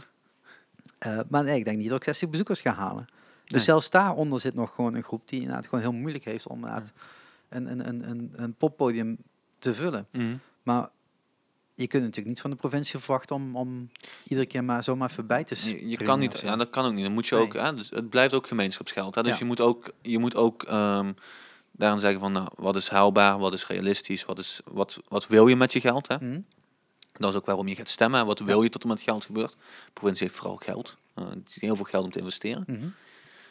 eh, 0.99 1.19
maar 1.29 1.45
nee, 1.45 1.59
ik 1.59 1.65
denk 1.65 1.79
niet 1.79 1.89
dat 1.89 1.99
ik 1.99 2.05
60 2.05 2.29
bezoekers 2.31 2.61
ga 2.61 2.75
halen. 2.75 3.05
Dus 3.45 3.53
Nee. 3.53 3.61
zelfs 3.61 3.91
daaronder 3.91 4.41
zit 4.41 4.55
nog 4.55 4.75
gewoon 4.75 4.95
een 4.95 5.03
groep 5.03 5.29
die 5.29 5.41
inderdaad 5.41 5.65
gewoon 5.65 5.81
heel 5.81 5.93
moeilijk 5.93 6.25
heeft 6.25 6.47
om 6.47 6.57
inderdaad 6.57 6.93
een, 7.49 7.71
een, 7.71 7.89
een, 7.89 8.09
een, 8.11 8.33
een 8.37 8.55
poppodium 8.55 9.17
te 9.59 9.75
vullen. 9.75 10.07
Mhm. 10.13 10.37
Maar 10.63 10.89
je 11.75 11.87
kunt 11.87 12.03
natuurlijk 12.03 12.29
niet 12.29 12.41
van 12.41 12.51
de 12.51 12.57
provincie 12.57 12.99
verwachten 12.99 13.37
om, 13.37 13.57
om 13.57 13.91
iedere 14.25 14.47
keer 14.47 14.65
maar 14.65 14.85
zomaar 14.85 15.11
voorbij 15.11 15.45
te 15.45 15.55
Je, 15.55 15.61
je 15.61 15.71
springen 15.75 16.05
kan 16.05 16.19
niet, 16.19 16.41
ja, 16.41 16.57
dat 16.57 16.71
kan 16.71 16.85
ook 16.85 16.93
niet. 16.93 17.05
Dan 17.05 17.13
moet 17.13 17.27
je 17.27 17.35
Nee. 17.35 17.45
ook, 17.45 17.53
hè, 17.55 17.75
dus 17.75 17.91
het 17.91 18.11
blijft 18.11 18.35
ook 18.35 18.47
gemeenschapsgeld. 18.47 19.15
Hè, 19.15 19.23
dus 19.23 19.33
Ja. 19.33 19.39
je 19.39 19.45
moet 19.45 19.61
ook, 19.61 19.93
je 20.03 20.19
moet 20.19 20.37
ook 20.37 20.65
daarin 21.77 22.01
zeggen 22.01 22.21
van, 22.21 22.33
nou, 22.33 22.49
wat 22.55 22.77
is 22.77 22.89
haalbaar, 22.89 23.39
wat 23.39 23.53
is 23.53 23.67
realistisch, 23.67 24.25
wat, 24.25 24.39
is, 24.39 24.61
wat, 24.65 24.99
wat 25.09 25.27
wil 25.27 25.47
je 25.49 25.57
met 25.57 25.73
je 25.73 25.81
geld? 25.81 26.09
Hè? 26.09 26.17
Mhm. 26.17 26.41
Dat 27.13 27.31
is 27.31 27.37
ook 27.37 27.47
waarom 27.47 27.69
je 27.69 27.75
gaat 27.75 27.89
stemmen. 27.91 28.21
en 28.21 28.27
Wat 28.27 28.39
wil 28.39 28.63
je 28.63 28.69
tot 28.69 28.83
er 28.83 28.89
met 28.89 29.01
geld 29.01 29.25
gebeurt? 29.25 29.53
De 29.53 29.91
provincie 29.93 30.27
heeft 30.27 30.39
vooral 30.39 30.57
geld. 30.57 30.97
Eh, 31.15 31.29
het 31.29 31.49
is 31.49 31.61
heel 31.61 31.77
veel 31.77 31.85
geld 31.85 32.05
om 32.05 32.11
te 32.11 32.19
investeren. 32.19 32.65
Mhm. 32.67 32.87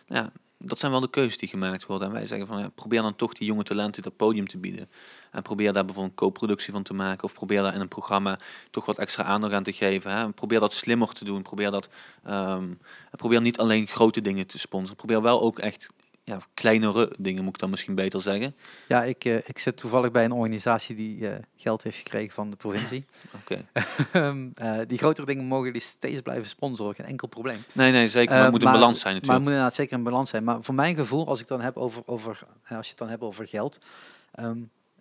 Ja, 0.05 0.31
dat 0.65 0.79
zijn 0.79 0.91
wel 0.91 1.01
de 1.01 1.09
keuzes 1.09 1.37
die 1.37 1.49
gemaakt 1.49 1.85
worden. 1.85 2.07
En 2.07 2.13
wij 2.13 2.25
zeggen 2.25 2.47
van, 2.47 2.59
ja, 2.59 2.69
probeer 2.69 3.01
dan 3.01 3.15
toch 3.15 3.33
die 3.33 3.47
jonge 3.47 3.63
talenten 3.63 4.03
dat 4.03 4.15
podium 4.15 4.47
te 4.47 4.57
bieden. 4.57 4.89
En 5.31 5.41
probeer 5.41 5.73
daar 5.73 5.85
bijvoorbeeld 5.85 6.19
een 6.19 6.27
co-productie 6.27 6.73
van 6.73 6.83
te 6.83 6.93
maken. 6.93 7.23
Of 7.23 7.33
probeer 7.33 7.61
daar 7.61 7.73
in 7.73 7.81
een 7.81 7.87
programma 7.87 8.37
toch 8.71 8.85
wat 8.85 8.97
extra 8.97 9.23
aandacht 9.23 9.53
aan 9.53 9.63
te 9.63 9.73
geven. 9.73 10.11
Hè. 10.11 10.31
Probeer 10.31 10.59
dat 10.59 10.73
slimmer 10.73 11.13
te 11.13 11.25
doen. 11.25 11.41
Probeer, 11.41 11.71
dat, 11.71 11.89
ehm, 12.23 12.73
probeer 13.11 13.41
niet 13.41 13.59
alleen 13.59 13.87
grote 13.87 14.21
dingen 14.21 14.47
te 14.47 14.59
sponsoren. 14.59 14.95
Probeer 14.97 15.21
wel 15.21 15.41
ook 15.41 15.59
echt 15.59 15.89
ja, 16.23 16.37
kleinere 16.53 17.11
dingen, 17.17 17.43
moet 17.43 17.53
ik 17.53 17.59
dan 17.59 17.69
misschien 17.69 17.95
beter 17.95 18.21
zeggen. 18.21 18.55
Ja, 18.87 19.03
ik, 19.03 19.25
eh, 19.25 19.35
ik 19.35 19.59
zit 19.59 19.77
toevallig 19.77 20.11
bij 20.11 20.23
een 20.25 20.31
organisatie 20.31 20.95
die 20.95 21.29
eh, 21.29 21.35
geld 21.55 21.83
heeft 21.83 21.97
gekregen 21.97 22.33
van 22.33 22.49
de 22.49 22.55
provincie. 22.55 23.05
Oké. 23.41 23.65
Ehm, 24.11 24.47
eh, 24.55 24.79
die 24.87 24.97
grotere 24.97 25.25
dingen 25.25 25.45
mogen 25.45 25.65
jullie 25.65 25.81
steeds 25.81 26.21
blijven 26.21 26.47
sponsoren, 26.47 26.95
geen 26.95 27.05
enkel 27.05 27.27
probleem. 27.27 27.63
Nee, 27.73 27.91
nee, 27.91 28.07
zeker. 28.07 28.33
Maar 28.33 28.43
het 28.43 28.51
moet 28.51 28.63
een 28.63 28.71
balans 28.71 28.99
zijn 28.99 29.13
Maar 29.13 29.21
het 29.21 29.21
natuurlijk. 29.21 29.39
moet 29.39 29.51
inderdaad 29.51 29.75
zeker 29.75 29.97
een 29.97 30.03
balans 30.03 30.29
zijn. 30.29 30.43
Maar 30.43 30.63
voor 30.63 30.75
mijn 30.75 30.95
gevoel, 30.95 31.27
als 31.27 31.41
ik 31.41 31.47
dan 31.47 31.61
heb 31.61 31.77
over, 31.77 32.01
over 32.05 32.39
als 32.67 32.85
je 32.85 32.89
het 32.89 32.97
dan 32.97 33.09
hebt 33.09 33.21
over 33.21 33.47
geld, 33.47 33.79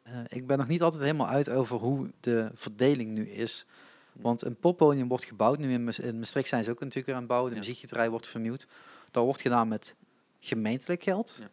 eh, 0.02 0.12
ik 0.28 0.46
ben 0.46 0.58
nog 0.58 0.68
niet 0.68 0.82
altijd 0.82 1.02
helemaal 1.02 1.28
uit 1.28 1.48
over 1.48 1.76
hoe 1.78 2.10
de 2.20 2.50
verdeling 2.54 3.10
nu 3.10 3.28
is. 3.28 3.66
Want 4.12 4.44
een 4.44 4.56
poppodium 4.56 5.08
wordt 5.08 5.24
gebouwd. 5.24 5.58
Nu 5.58 5.72
in, 5.72 5.84
Maas- 5.84 5.98
in 5.98 6.18
Maastricht 6.18 6.48
zijn 6.48 6.64
ze 6.64 6.70
ook 6.70 6.78
natuurlijk 6.80 7.06
weer 7.06 7.14
aan 7.14 7.20
het 7.20 7.30
bouwen. 7.30 7.60
De 7.60 7.76
Ja. 7.88 8.08
wordt 8.10 8.28
vernieuwd. 8.28 8.66
Dat 9.10 9.24
wordt 9.24 9.40
gedaan 9.40 9.68
met 9.68 9.94
gemeentelijk 10.44 11.02
geld. 11.02 11.36
Ja. 11.38 11.48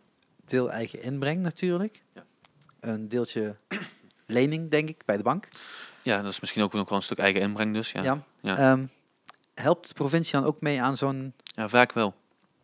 Deel 0.46 0.72
eigen 0.72 1.02
inbreng 1.02 1.42
natuurlijk. 1.42 2.04
Ja. 2.14 2.26
Een 2.80 3.08
deeltje 3.08 3.56
lening, 4.26 4.70
denk 4.70 4.90
ik, 4.90 5.02
bij 5.06 5.18
de 5.18 5.24
bank. 5.24 5.48
Ja, 6.02 6.22
dat 6.22 6.32
is 6.32 6.40
misschien 6.40 6.64
ook 6.64 6.74
nog 6.74 6.90
wel 6.90 6.98
een 6.98 7.04
stuk 7.04 7.18
eigen 7.18 7.42
inbreng 7.42 7.74
dus. 7.74 7.92
Ja, 7.92 8.24
Ja. 8.42 8.58
Ehm, 8.58 8.86
helpt 9.54 9.88
de 9.88 9.94
provincie 9.94 10.40
dan 10.40 10.46
ook 10.46 10.62
mee 10.62 10.82
aan 10.82 10.98
zo'n... 10.98 11.34
Ja, 11.44 11.70
vaak 11.70 11.94
wel. 11.94 12.16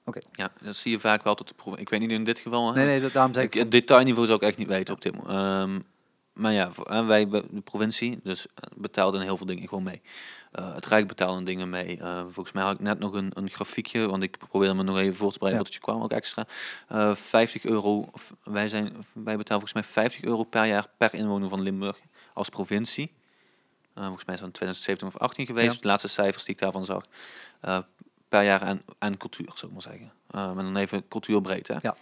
Oké. 0.05 0.19
Ja, 0.32 0.51
dat 0.61 0.76
zie 0.76 0.91
je 0.91 0.99
vaak 0.99 1.23
wel 1.23 1.36
tot 1.36 1.47
de 1.47 1.53
proef. 1.53 1.78
Ik 1.78 1.89
weet 1.89 1.99
niet 1.99 2.11
in 2.11 2.23
dit 2.23 2.39
geval. 2.39 2.73
Nee, 2.73 2.86
nee, 2.86 3.01
dat, 3.01 3.11
daarom 3.11 3.34
zeg 3.34 3.43
ik... 3.43 3.53
Het 3.53 3.71
detailniveau 3.71 4.28
zou 4.28 4.39
ik 4.39 4.47
echt 4.47 4.57
niet 4.57 4.67
weten 4.67 4.93
op 4.93 5.01
dit 5.01 5.15
moment. 5.15 5.30
Ehm, 5.30 5.80
maar 6.34 6.53
ja, 6.53 6.71
wij, 7.05 7.30
de 7.30 7.61
provincie, 7.63 8.19
dus 8.23 8.47
eh, 8.47 8.53
betaalden 8.76 9.21
heel 9.21 9.38
veel 9.38 9.45
dingen 9.45 9.67
gewoon 9.67 9.84
mee. 9.84 10.01
Eh, 10.56 10.74
het 10.74 10.86
Rijk 10.86 11.08
betaalde 11.08 11.43
dingen 11.43 11.70
mee. 11.70 11.97
Eh, 11.99 12.20
volgens 12.22 12.51
mij 12.51 12.64
had 12.64 12.74
ik 12.74 12.80
net 12.80 12.99
nog 12.99 13.14
een, 13.14 13.32
een 13.34 13.49
grafiekje, 13.49 14.08
want 14.08 14.24
ik 14.24 14.38
probeerde 14.38 14.74
me 14.74 14.84
nog 14.84 14.97
even 14.97 15.16
voor 15.16 15.32
te 15.32 15.38
bereiden 15.39 15.64
Ja. 15.66 15.70
wat 15.72 15.74
je 15.82 15.86
kwam 15.91 16.01
ook 16.03 16.12
extra. 16.12 16.45
Eh 16.88 17.16
50 17.16 17.66
euro, 17.66 18.08
of 18.12 18.34
wij, 18.43 18.68
zijn, 18.70 18.84
wij 19.14 19.38
betalen 19.38 19.62
volgens 19.68 19.74
mij 19.74 19.84
50 19.84 20.24
euro 20.24 20.43
per 20.43 20.66
jaar 20.66 20.88
per 20.97 21.14
inwoner 21.14 21.49
van 21.49 21.62
Limburg 21.62 21.97
als 22.34 22.49
provincie. 22.49 23.14
Eh, 23.93 24.03
volgens 24.03 24.26
mij 24.26 24.34
is 24.36 24.39
dat 24.41 24.49
in 24.49 24.56
2017 24.56 25.08
of 25.08 25.18
18 25.18 25.45
geweest, 25.45 25.74
Ja. 25.76 25.82
de 25.82 25.88
laatste 25.88 26.08
cijfers 26.08 26.43
die 26.43 26.53
ik 26.53 26.60
daarvan 26.62 26.86
zag. 26.86 27.03
Eh, 27.62 27.78
per 28.30 28.43
jaar 28.43 28.62
aan, 28.62 28.82
aan 28.97 29.18
cultuur, 29.18 29.51
zou 29.56 29.68
ik 29.68 29.72
maar 29.74 29.82
zeggen. 29.82 30.12
Eh 30.30 30.53
maar 30.53 30.64
dan 30.64 30.76
even 30.76 31.07
cultuurbreed, 31.07 31.68
hè? 31.68 31.76
Ja. 31.80 31.95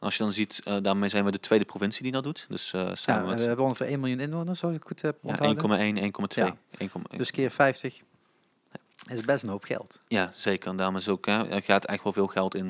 Als 0.00 0.16
je 0.16 0.22
dan 0.22 0.32
ziet, 0.32 0.60
eh, 0.64 0.76
daarmee 0.82 1.08
zijn 1.08 1.24
we 1.24 1.30
de 1.30 1.40
tweede 1.40 1.64
provincie 1.64 2.02
die 2.02 2.12
dat 2.12 2.24
doet. 2.24 2.46
Dus 2.48 2.70
Ja, 2.70 2.94
samen 2.94 3.24
we 3.28 3.34
met 3.34 3.44
hebben 3.44 3.64
ongeveer 3.64 3.86
1 3.86 4.00
miljoen 4.00 4.20
inwoners, 4.20 4.64
als 4.64 4.74
ik 4.74 4.82
goed 4.86 5.02
heb 5.02 5.18
ja, 5.22 5.28
onthouden. 5.28 5.96
1,1, 5.96 5.96
1,2. 5.98 6.44
Ja. 6.44 6.56
1,1. 6.78 7.16
Dus 7.16 7.30
keer 7.30 7.50
50 7.50 8.00
is 9.06 9.20
best 9.20 9.42
een 9.42 9.48
hoop 9.48 9.64
geld. 9.64 10.00
Ja, 10.08 10.32
zeker. 10.34 10.70
En 10.70 10.76
daarom 10.76 10.96
is 10.96 11.08
ook, 11.08 11.26
hè, 11.26 11.48
er 11.48 11.62
gaat 11.62 11.84
echt 11.84 12.02
wel 12.02 12.12
veel 12.12 12.26
geld 12.26 12.54
in. 12.54 12.66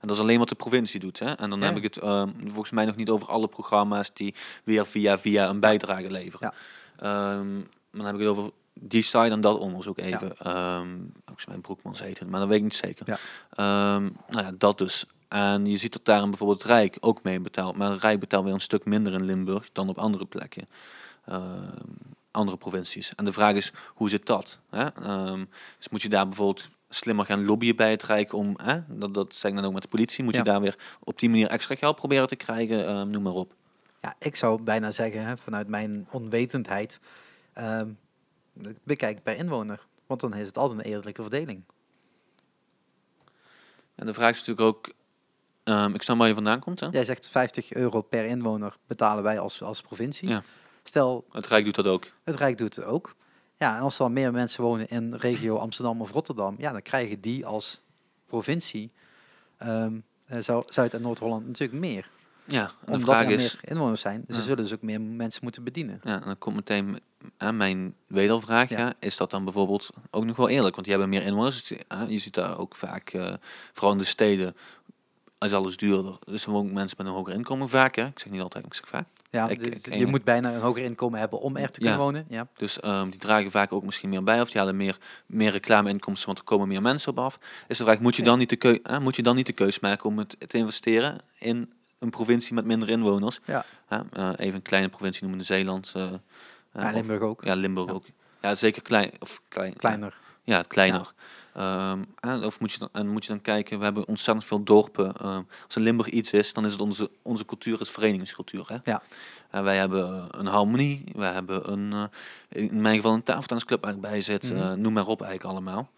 En 0.00 0.10
dat 0.10 0.16
is 0.16 0.22
alleen 0.22 0.38
wat 0.38 0.48
de 0.48 0.54
provincie 0.54 1.00
doet. 1.00 1.18
Hè? 1.18 1.32
En 1.32 1.50
dan 1.50 1.60
Ja. 1.60 1.66
heb 1.66 1.76
ik 1.76 1.82
het 1.82 1.98
ehm, 1.98 2.30
volgens 2.44 2.70
mij 2.70 2.84
nog 2.84 2.96
niet 2.96 3.08
over 3.08 3.28
alle 3.28 3.48
programma's 3.48 4.12
die 4.12 4.34
weer 4.64 4.86
via 4.86 5.18
via 5.18 5.48
een 5.48 5.60
bijdrage 5.60 6.10
leveren. 6.10 6.52
Maar 6.98 7.44
dan 7.90 8.04
heb 8.04 8.14
ik 8.14 8.20
het 8.20 8.28
over 8.38 8.50
die 8.80 9.02
side 9.02 9.30
en 9.30 9.40
dat 9.40 9.58
onderzoek 9.58 9.98
even. 9.98 10.36
Ehm, 10.38 10.88
volgens 11.24 11.46
mij 11.46 11.56
Broekmans 11.56 12.00
heet 12.00 12.18
het, 12.18 12.28
maar 12.28 12.40
dat 12.40 12.48
weet 12.48 12.58
ik 12.58 12.62
niet 12.64 12.74
zeker. 12.76 13.06
Ja. 13.08 13.18
Ehm, 13.50 14.02
nou 14.28 14.44
ja, 14.44 14.50
dat 14.58 14.78
dus. 14.78 15.06
En 15.34 15.66
je 15.66 15.76
ziet 15.76 15.92
dat 15.92 16.04
daarin 16.04 16.28
bijvoorbeeld 16.28 16.62
het 16.62 16.70
Rijk 16.70 16.96
ook 17.00 17.22
mee 17.22 17.40
betaalt. 17.40 17.76
Maar 17.76 17.96
Rijk 17.96 18.20
betaalt 18.20 18.44
weer 18.44 18.54
een 18.54 18.60
stuk 18.60 18.84
minder 18.84 19.12
in 19.12 19.24
Limburg 19.24 19.68
dan 19.72 19.88
op 19.88 19.98
andere 19.98 20.24
plekken. 20.24 20.66
Ehm, 21.24 21.80
andere 22.30 22.56
provincies. 22.56 23.14
En 23.14 23.24
de 23.24 23.32
vraag 23.32 23.54
is, 23.54 23.72
hoe 23.94 24.08
zit 24.08 24.26
dat? 24.26 24.60
Hè? 24.70 24.86
Ehm, 24.94 25.44
dus 25.76 25.88
moet 25.88 26.02
je 26.02 26.08
daar 26.08 26.24
bijvoorbeeld 26.28 26.70
slimmer 26.88 27.24
gaan 27.26 27.44
lobbyen 27.44 27.76
bij 27.76 27.90
het 27.90 28.02
Rijk 28.02 28.32
om, 28.32 28.58
hè, 28.62 28.80
dat, 28.88 29.14
dat 29.14 29.34
zeg 29.34 29.50
ik 29.50 29.56
dan 29.56 29.66
ook 29.66 29.72
met 29.72 29.82
de 29.82 29.88
politie, 29.88 30.24
moet 30.24 30.32
Ja. 30.32 30.38
je 30.38 30.44
daar 30.44 30.60
weer 30.60 30.78
op 31.00 31.18
die 31.18 31.28
manier 31.28 31.48
extra 31.48 31.74
geld 31.74 31.96
proberen 31.96 32.26
te 32.26 32.36
krijgen, 32.36 32.86
ehm, 32.86 33.10
noem 33.10 33.22
maar 33.22 33.32
op. 33.32 33.54
Ja, 34.00 34.14
ik 34.18 34.36
zou 34.36 34.62
bijna 34.62 34.90
zeggen, 34.90 35.24
hè, 35.24 35.36
vanuit 35.36 35.68
mijn 35.68 36.06
onwetendheid, 36.10 37.00
ehm, 37.52 37.88
bekijk 38.82 39.22
per 39.22 39.36
inwoner. 39.36 39.86
Want 40.06 40.20
dan 40.20 40.34
is 40.34 40.46
het 40.46 40.58
altijd 40.58 40.78
een 40.78 40.84
eerlijke 40.84 41.22
verdeling. 41.22 41.62
En 43.94 44.06
de 44.06 44.12
vraag 44.12 44.30
is 44.30 44.38
natuurlijk 44.44 44.66
ook, 44.76 44.92
ehm, 45.64 45.94
ik 45.94 46.02
snap 46.02 46.18
waar 46.18 46.28
je 46.28 46.34
vandaan 46.34 46.60
komt, 46.60 46.80
hè? 46.80 46.86
Jij 46.90 47.04
zegt 47.04 47.28
50 47.28 47.72
euro 47.72 48.00
per 48.02 48.24
inwoner 48.24 48.76
betalen 48.86 49.22
wij 49.22 49.38
als, 49.38 49.62
als 49.62 49.80
provincie. 49.80 50.28
Ja. 50.28 50.42
Stel, 50.82 51.24
Het 51.32 51.46
Rijk 51.46 51.64
doet 51.64 51.74
dat 51.74 51.86
ook. 51.86 52.06
het 52.24 52.36
Rijk 52.36 52.58
doet 52.58 52.76
het 52.76 52.84
ook. 52.84 53.14
Ja, 53.58 53.76
en 53.76 53.82
als 53.82 53.94
er 53.94 53.98
dan 54.00 54.12
meer 54.12 54.32
mensen 54.32 54.62
wonen 54.62 54.88
in 54.88 55.14
regio 55.14 55.56
Amsterdam 55.56 56.00
of 56.00 56.10
Rotterdam, 56.12 56.54
ja, 56.58 56.72
dan 56.72 56.82
krijgen 56.82 57.20
die 57.20 57.46
als 57.46 57.80
provincie 58.26 58.90
ehm, 59.58 59.94
eh, 60.26 60.38
Zuid- 60.66 60.94
en 60.94 61.02
Noord-Holland 61.02 61.46
natuurlijk 61.46 61.80
meer. 61.80 62.08
Ja, 62.44 62.62
en 62.64 62.70
de 62.84 62.92
Omdat 62.92 63.14
vraag 63.14 63.24
er 63.24 63.30
is, 63.30 63.54
meer 63.62 63.70
inwoners 63.72 64.00
zijn. 64.00 64.24
Ze 64.28 64.34
Ja. 64.34 64.40
zullen 64.40 64.64
dus 64.64 64.72
ook 64.74 64.82
meer 64.82 65.00
mensen 65.00 65.40
moeten 65.42 65.64
bedienen. 65.64 66.00
ja, 66.04 66.14
en 66.14 66.22
dan 66.26 66.38
komt 66.38 66.56
meteen 66.56 67.00
aan 67.36 67.56
mijn 67.56 67.94
wedervraag, 68.06 68.68
Ja. 68.68 68.78
ja. 68.78 68.92
is 68.98 69.16
dat 69.16 69.30
dan 69.30 69.44
bijvoorbeeld 69.44 69.90
ook 70.10 70.24
nog 70.24 70.36
wel 70.36 70.48
eerlijk? 70.48 70.74
Want 70.74 70.86
die 70.86 70.96
hebben 70.96 71.12
meer 71.18 71.22
inwoners, 71.26 71.64
dus, 71.64 71.78
je 72.08 72.18
ziet 72.18 72.34
daar 72.34 72.58
ook 72.58 72.74
vaak, 72.74 73.10
eh, 73.10 73.34
vooral 73.72 73.92
in 73.92 73.98
de 73.98 74.04
steden, 74.04 74.56
is 75.44 75.52
alles 75.52 75.76
duurder. 75.76 76.18
Dus 76.24 76.44
er 76.44 76.50
wonen 76.50 76.72
mensen 76.72 76.96
met 76.98 77.06
een 77.06 77.12
hoger 77.12 77.34
inkomen 77.34 77.68
vaak, 77.68 77.94
hè? 77.94 78.04
ik 78.06 78.18
zeg 78.18 78.32
niet 78.32 78.40
altijd, 78.42 78.64
maar 78.64 78.72
ik 78.76 78.78
zeg 78.78 78.88
vaak. 78.88 79.06
Ja, 79.30 79.48
Ik- 79.48 79.60
dus 79.72 79.82
ik- 79.82 79.94
je 79.98 80.06
moet 80.06 80.24
bijna 80.24 80.52
een 80.54 80.60
hoger 80.60 80.82
inkomen 80.82 81.18
hebben 81.20 81.40
om 81.40 81.56
er 81.56 81.70
te 81.70 81.78
kunnen 81.80 81.98
Ja. 81.98 82.04
wonen. 82.04 82.26
Ja. 82.28 82.46
Dus 82.56 82.80
ehm, 82.80 83.10
die 83.10 83.18
dragen 83.20 83.50
vaak 83.50 83.72
ook 83.72 83.84
misschien 83.84 84.08
meer 84.08 84.22
bij, 84.22 84.40
of 84.40 84.50
die 84.50 84.58
halen 84.58 84.76
meer, 84.76 84.98
meer 85.26 85.50
reclameinkomsten, 85.50 86.26
want 86.26 86.38
er 86.38 86.44
komen 86.44 86.68
meer 86.68 86.82
mensen 86.82 87.10
op 87.10 87.18
af. 87.18 87.38
Is 87.68 87.78
de 87.78 87.84
vraag, 87.84 88.00
moet 88.00 88.16
je, 88.16 88.22
dan 88.22 88.38
niet 88.38 88.50
de 88.50 88.56
keu 88.56 88.78
eh, 88.82 88.98
moet 88.98 89.16
je 89.16 89.22
dan 89.22 89.36
niet 89.36 89.46
de 89.46 89.52
keus 89.52 89.80
maken 89.80 90.04
om 90.04 90.18
het 90.18 90.36
te 90.46 90.56
investeren 90.58 91.18
in 91.38 91.72
een 91.98 92.10
provincie 92.10 92.54
met 92.54 92.64
minder 92.64 92.88
inwoners? 92.88 93.40
Ja. 93.44 93.64
Eh, 93.88 94.00
even 94.36 94.54
een 94.54 94.62
kleine 94.62 94.88
provincie 94.88 95.22
noemen, 95.22 95.38
de 95.38 95.44
Zeeland. 95.46 95.92
eh, 95.96 96.06
Ja, 96.74 96.90
Limburg 96.90 97.20
ook. 97.20 97.44
Ja, 97.44 97.54
Limburg 97.54 97.90
ook. 97.90 98.04
Ja, 98.42 98.54
zeker 98.54 98.82
klein. 98.82 99.10
Of 99.18 99.40
klein. 99.48 99.76
Kleiner. 99.76 100.14
Ja, 100.44 100.56
het 100.56 100.66
kleiner. 100.66 101.12
Ehm, 101.54 102.02
en 102.20 102.44
of 102.44 102.60
moet 102.60 102.72
je 102.72 102.78
dan, 102.78 102.88
en 102.92 103.08
moet 103.08 103.22
je 103.24 103.28
dan 103.30 103.40
kijken, 103.40 103.78
we 103.78 103.84
hebben 103.84 104.08
ontzettend 104.08 104.46
veel 104.46 104.62
dorpen. 104.62 105.12
Ehm, 105.16 105.42
als 105.66 105.76
in 105.76 105.82
Limburg 105.82 106.08
iets 106.08 106.32
is, 106.32 106.52
dan 106.52 106.64
is 106.64 106.72
het 106.72 106.80
onze, 106.80 107.10
onze 107.22 107.44
cultuur, 107.44 107.80
is 107.80 107.90
verenigingscultuur. 107.90 108.64
Hè? 108.68 108.76
Ja. 108.84 109.02
En 109.50 109.64
wij 109.64 109.76
hebben 109.76 110.08
eh, 110.14 110.24
een 110.30 110.46
harmonie, 110.46 111.04
wij 111.14 111.32
hebben 111.32 111.72
een, 111.72 111.92
eh, 111.92 112.62
in 112.62 112.80
mijn 112.80 112.96
geval 112.96 113.12
een 113.12 113.22
tafeltennisclub 113.22 113.84
eigenlijk 113.84 114.12
bij 114.14 114.22
zit, 114.22 114.52
Mhm. 114.52 114.62
eh, 114.62 114.72
noem 114.72 114.92
maar 114.92 115.06
op 115.06 115.22
eigenlijk 115.22 115.50
allemaal. 115.52 115.90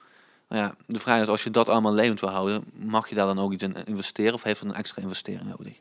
Nou 0.48 0.62
ja, 0.62 0.74
de 0.86 0.98
vraag 0.98 1.20
is, 1.20 1.26
als 1.28 1.44
je 1.44 1.50
dat 1.50 1.68
allemaal 1.68 1.94
levend 1.94 2.20
wil 2.20 2.30
houden, 2.30 2.64
mag 2.72 3.08
je 3.08 3.14
daar 3.14 3.26
dan 3.26 3.38
ook 3.38 3.52
iets 3.52 3.62
in 3.62 3.84
investeren 3.84 4.34
of 4.34 4.42
heeft 4.42 4.60
het 4.60 4.68
een 4.68 4.74
extra 4.74 5.02
investering 5.02 5.48
nodig? 5.48 5.78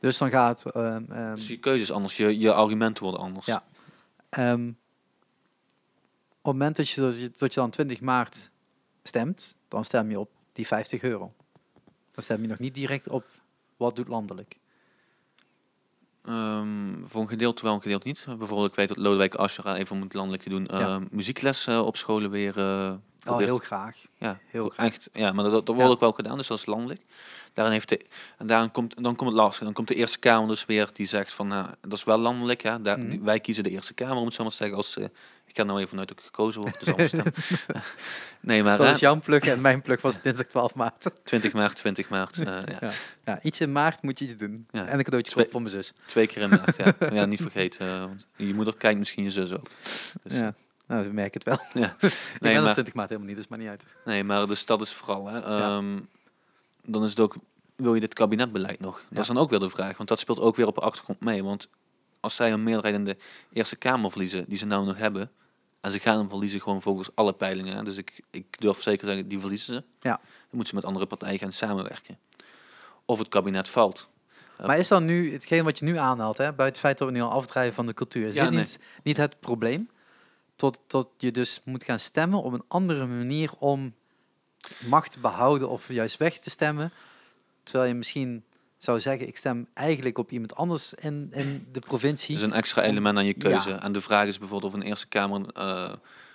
Dus 0.00 0.18
dan 0.18 0.30
gaat 0.30 0.64
ehm, 0.64 1.34
Dus 1.34 1.48
je 1.48 1.58
keuze 1.58 1.82
is 1.82 1.92
anders, 1.92 2.16
je, 2.16 2.38
je 2.38 2.52
argumenten 2.52 3.02
worden 3.02 3.20
anders. 3.20 3.46
Ja. 3.46 3.62
op 4.30 4.76
het 6.46 6.54
moment 6.54 6.76
dat 6.76 6.88
je, 6.88 7.30
dat 7.36 7.54
je, 7.54 7.60
dan 7.60 7.70
20 7.70 8.00
maart 8.00 8.50
stemt, 9.02 9.58
dan 9.68 9.84
stem 9.84 10.10
je 10.10 10.20
op 10.20 10.30
die 10.52 10.66
50 10.66 11.02
euro. 11.02 11.32
Dan 12.12 12.22
stem 12.24 12.42
je 12.42 12.48
nog 12.48 12.58
niet 12.58 12.74
direct 12.74 13.08
op 13.08 13.24
wat 13.76 13.96
doet 13.96 14.08
landelijk. 14.08 14.58
Ehm, 16.24 17.04
voor 17.04 17.20
een 17.20 17.28
gedeelte 17.28 17.62
wel, 17.62 17.74
een 17.74 17.82
gedeelte 17.82 18.06
niet. 18.06 18.24
Bijvoorbeeld, 18.38 18.68
ik 18.68 18.74
weet 18.74 18.88
dat 18.88 18.96
Lodewijk 18.96 19.34
Asscher, 19.34 19.74
even 19.76 19.96
om 19.96 20.02
het 20.02 20.14
landelijke 20.14 20.48
doen, 20.48 20.64
Ja. 20.70 20.78
ehm, 20.78 21.04
muziekles 21.10 21.66
eh, 21.66 21.78
op 21.86 21.96
scholen 21.96 22.30
weer... 22.30 22.58
eh, 22.58 22.92
Oh, 23.28 23.38
heel 23.38 23.58
graag. 23.58 24.04
ja, 24.18 24.38
heel 24.46 24.68
graag. 24.68 24.86
echt. 24.86 25.08
Ja, 25.12 25.32
maar 25.32 25.44
dat, 25.44 25.52
dat 25.52 25.66
wordt 25.66 25.80
Ja. 25.88 25.94
ook 25.94 26.00
wel 26.00 26.12
gedaan, 26.12 26.36
dus 26.36 26.46
dat 26.46 26.58
is 26.58 26.66
landelijk. 26.66 27.02
Daarin 27.52 27.72
heeft 27.74 27.88
de, 27.88 28.06
en 28.38 28.46
daarin 28.46 28.70
komt, 28.70 29.02
dan 29.02 29.16
komt 29.16 29.30
het 29.30 29.38
lastig. 29.40 29.64
Dan 29.64 29.72
komt 29.72 29.88
de 29.88 29.94
Eerste 29.94 30.18
Kamer 30.18 30.48
dus 30.48 30.64
weer, 30.64 30.88
die 30.92 31.06
zegt 31.06 31.32
van, 31.32 31.46
nou, 31.46 31.68
dat 31.80 31.92
is 31.92 32.04
wel 32.04 32.18
landelijk. 32.18 32.62
Ja, 32.62 32.78
daar, 32.78 32.98
Mhm. 32.98 33.08
die- 33.10 33.20
wij 33.20 33.40
kiezen 33.40 33.64
de 33.64 33.70
Eerste 33.70 33.94
Kamer, 33.94 34.16
om 34.16 34.24
het 34.24 34.34
zo 34.34 34.42
maar 34.42 34.50
te 34.50 34.56
zeggen. 34.58 34.76
Als, 34.76 34.96
ik 34.96 35.10
ga 35.56 35.60
er 35.62 35.66
nou 35.66 35.78
even 35.78 35.88
vanuit 35.90 36.08
dat 36.08 36.18
ik 36.18 36.24
gekozen 36.24 36.60
word, 36.60 36.78
dus 36.78 36.88
anders 36.88 37.08
stem. 37.08 37.24
nee, 38.40 38.62
maar 38.62 38.78
Dat 38.78 38.94
is 38.94 39.00
jouw 39.00 39.20
plug 39.20 39.42
en 39.42 39.60
mijn 39.60 39.82
plug 39.82 40.02
was 40.02 40.22
dinsdag 40.22 40.46
12 40.46 40.74
maart. 40.74 41.10
20 41.24 41.52
maart, 41.52 41.76
20 41.76 42.08
maart. 42.08 42.38
eh, 42.38 42.44
ja. 42.46 42.76
Ja. 42.80 42.90
Ja, 43.24 43.38
iets 43.42 43.60
in 43.60 43.72
maart 43.72 44.02
moet 44.02 44.18
je 44.18 44.24
iets 44.24 44.36
doen. 44.36 44.66
Ja. 44.70 44.86
En 44.86 44.98
een 44.98 45.04
cadeautje 45.04 45.32
Twee- 45.32 45.46
voor, 45.50 45.60
mijn 45.62 45.72
zus. 45.72 45.92
Twee 46.06 46.26
keer 46.26 46.42
in 46.42 46.48
maart, 46.48 46.76
ja. 46.76 46.92
ja. 47.18 47.24
Niet 47.24 47.40
vergeten, 47.42 47.86
eh, 47.86 47.98
want 48.00 48.26
je 48.36 48.54
moeder 48.54 48.76
kijkt 48.76 48.98
misschien 48.98 49.24
je 49.24 49.30
zus 49.30 49.52
ook. 49.52 49.66
Dus, 50.22 50.38
ja. 50.38 50.54
Nou, 50.86 51.06
we 51.06 51.12
merken 51.12 51.40
het 51.44 51.44
wel. 51.72 51.82
ja. 51.82 51.96
Nee, 52.40 52.58
op 52.58 52.64
maar, 52.64 52.72
20 52.72 52.94
maart 52.94 53.08
helemaal 53.08 53.28
niet, 53.28 53.36
dus 53.38 53.48
maar 53.48 53.58
niet 53.58 53.68
uit. 53.68 53.84
nee, 54.04 54.24
maar 54.24 54.46
dus 54.46 54.64
dat 54.66 54.80
is 54.80 54.92
vooral. 54.92 55.26
Hè. 55.28 55.40
Ehm, 55.40 55.98
Dan 56.82 57.04
is 57.04 57.10
het 57.10 57.20
ook, 57.20 57.34
wil 57.76 57.94
je 57.94 58.00
dit 58.00 58.14
kabinetbeleid 58.14 58.80
nog? 58.80 59.02
Dat 59.10 59.18
is 59.20 59.26
dan 59.26 59.38
ook 59.38 59.50
weer 59.50 59.58
de 59.58 59.70
vraag, 59.70 59.96
want 59.96 60.08
dat 60.08 60.18
speelt 60.18 60.40
ook 60.40 60.56
weer 60.56 60.66
op 60.66 60.74
de 60.74 60.80
achtergrond 60.80 61.20
mee. 61.20 61.44
Want 61.44 61.68
als 62.20 62.36
zij 62.36 62.52
een 62.52 62.62
meerderheid 62.62 62.94
in 62.94 63.04
de 63.04 63.16
Eerste 63.52 63.76
Kamer 63.76 64.10
verliezen, 64.10 64.44
die 64.48 64.58
ze 64.58 64.66
nou 64.66 64.86
nog 64.86 64.96
hebben, 64.96 65.30
en 65.86 65.92
ze 65.92 65.98
gaan 65.98 66.18
hem 66.18 66.28
verliezen 66.28 66.60
gewoon 66.60 66.82
volgens 66.82 67.10
alle 67.14 67.32
peilingen, 67.32 67.84
dus 67.84 67.96
ik, 67.96 68.20
ik 68.30 68.60
durf 68.60 68.82
zeker 68.82 69.00
te 69.00 69.06
zeggen, 69.06 69.28
die 69.28 69.38
verliezen 69.38 69.74
ze. 69.74 69.82
Ja. 70.00 70.16
Dan 70.16 70.20
moeten 70.50 70.68
ze 70.68 70.74
met 70.74 70.84
andere 70.84 71.06
partijen 71.06 71.38
gaan 71.38 71.52
samenwerken. 71.52 72.18
Of 73.04 73.18
het 73.18 73.28
kabinet 73.28 73.68
valt. 73.68 74.06
Maar 74.66 74.78
is 74.78 74.88
dan 74.88 75.04
nu, 75.04 75.32
hetgeen 75.32 75.64
wat 75.64 75.78
je 75.78 75.84
nu 75.84 75.96
aanhaalt, 75.96 76.36
hè, 76.36 76.44
buiten 76.44 76.66
het 76.66 76.78
feit 76.78 76.98
dat 76.98 77.08
we 77.08 77.14
nu 77.14 77.20
al 77.20 77.30
afdrijven 77.30 77.74
van 77.74 77.86
de 77.86 77.94
cultuur, 77.94 78.26
is 78.26 78.34
Ja, 78.34 78.42
dit 78.42 78.52
nee. 78.52 78.60
niet, 78.60 78.78
niet 79.02 79.16
het 79.16 79.40
probleem? 79.40 79.90
Tot, 80.56 80.78
tot 80.86 81.08
je 81.18 81.30
dus 81.30 81.60
moet 81.64 81.84
gaan 81.84 82.00
stemmen 82.00 82.42
op 82.42 82.52
een 82.52 82.64
andere 82.68 83.06
manier 83.06 83.50
om 83.58 83.94
macht 84.78 85.12
te 85.12 85.20
behouden 85.20 85.68
of 85.68 85.88
juist 85.88 86.16
weg 86.16 86.38
te 86.38 86.50
stemmen. 86.50 86.92
Terwijl 87.62 87.88
je 87.88 87.94
misschien 87.94 88.44
zou 88.78 89.00
zeggen, 89.00 89.28
ik 89.28 89.36
stem 89.36 89.66
eigenlijk 89.74 90.18
op 90.18 90.30
iemand 90.30 90.54
anders 90.56 90.94
in, 90.94 91.28
in 91.32 91.66
de 91.72 91.80
provincie. 91.80 92.34
Dus 92.34 92.44
een 92.44 92.52
extra 92.52 92.82
element 92.82 93.18
aan 93.18 93.24
je 93.24 93.34
keuze. 93.34 93.68
Ja. 93.68 93.82
En 93.82 93.92
de 93.92 94.00
vraag 94.00 94.26
is 94.26 94.38
bijvoorbeeld 94.38 94.74
of 94.74 94.80
een 94.80 94.86
Eerste 94.86 95.06
Kamer, 95.06 95.46
eh, 95.54 95.92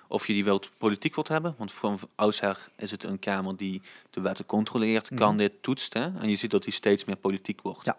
of 0.07 0.27
je 0.27 0.33
die 0.33 0.43
wilt 0.43 0.69
politiek 0.77 1.15
wilt 1.15 1.27
hebben. 1.27 1.55
Want 1.57 1.71
voor 1.71 1.99
oudsher 2.15 2.69
is 2.77 2.91
het 2.91 3.03
een 3.03 3.19
Kamer 3.19 3.57
die 3.57 3.81
de 4.09 4.21
wetten 4.21 4.45
controleert, 4.45 5.09
kan 5.15 5.29
Mhm. 5.29 5.37
dit, 5.37 5.51
toetst. 5.61 5.93
Hè? 5.93 6.01
En 6.19 6.29
je 6.29 6.35
ziet 6.35 6.51
dat 6.51 6.63
die 6.63 6.73
steeds 6.73 7.05
meer 7.05 7.15
politiek 7.17 7.61
wordt. 7.61 7.85
Ja. 7.85 7.97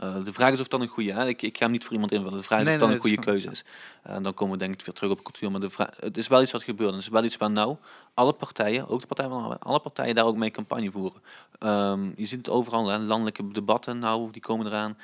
Eh, 0.00 0.24
de 0.24 0.32
vraag 0.32 0.52
is 0.52 0.60
of 0.60 0.68
dat 0.68 0.80
een 0.80 0.88
goede, 0.88 1.12
hè? 1.12 1.26
Ik, 1.26 1.42
ik 1.42 1.56
ga 1.56 1.62
hem 1.62 1.72
niet 1.72 1.84
voor 1.84 1.92
iemand 1.92 2.12
invullen. 2.12 2.38
De 2.38 2.44
vraag 2.44 2.58
is 2.58 2.64
Nee, 2.64 2.74
of 2.74 2.80
dat 2.80 2.88
nee, 2.88 2.96
een 2.96 3.02
goede 3.02 3.18
is 3.18 3.24
keuze 3.24 3.50
is. 3.50 3.64
En 4.02 4.22
dan 4.22 4.34
komen 4.34 4.58
we 4.58 4.64
denk 4.64 4.74
ik 4.74 4.86
weer 4.86 4.94
terug 4.94 5.10
op 5.10 5.22
cultuur. 5.22 5.50
Maar 5.50 5.60
de 5.60 5.70
vraag, 5.70 5.88
het 5.96 6.16
is 6.16 6.28
wel 6.28 6.42
iets 6.42 6.52
wat 6.52 6.62
gebeurt. 6.62 6.92
Het 6.92 7.00
is 7.00 7.08
wel 7.08 7.24
iets 7.24 7.36
waar 7.36 7.50
nou 7.50 7.76
alle 8.14 8.32
partijen, 8.32 8.88
ook 8.88 9.00
de 9.00 9.06
Partij 9.06 9.28
van 9.28 9.42
Arbeid, 9.42 9.64
alle 9.64 9.80
partijen 9.80 10.14
daar 10.14 10.24
ook 10.24 10.36
mee 10.36 10.50
campagne 10.50 10.90
voeren. 10.90 11.22
Ehm, 11.58 12.04
je 12.16 12.24
ziet 12.26 12.38
het 12.38 12.48
overal, 12.48 12.86
hè? 12.86 12.98
landelijke 12.98 13.48
debatten 13.48 13.98
nou, 13.98 14.30
die 14.30 14.42
komen 14.42 14.66
eraan. 14.66 14.96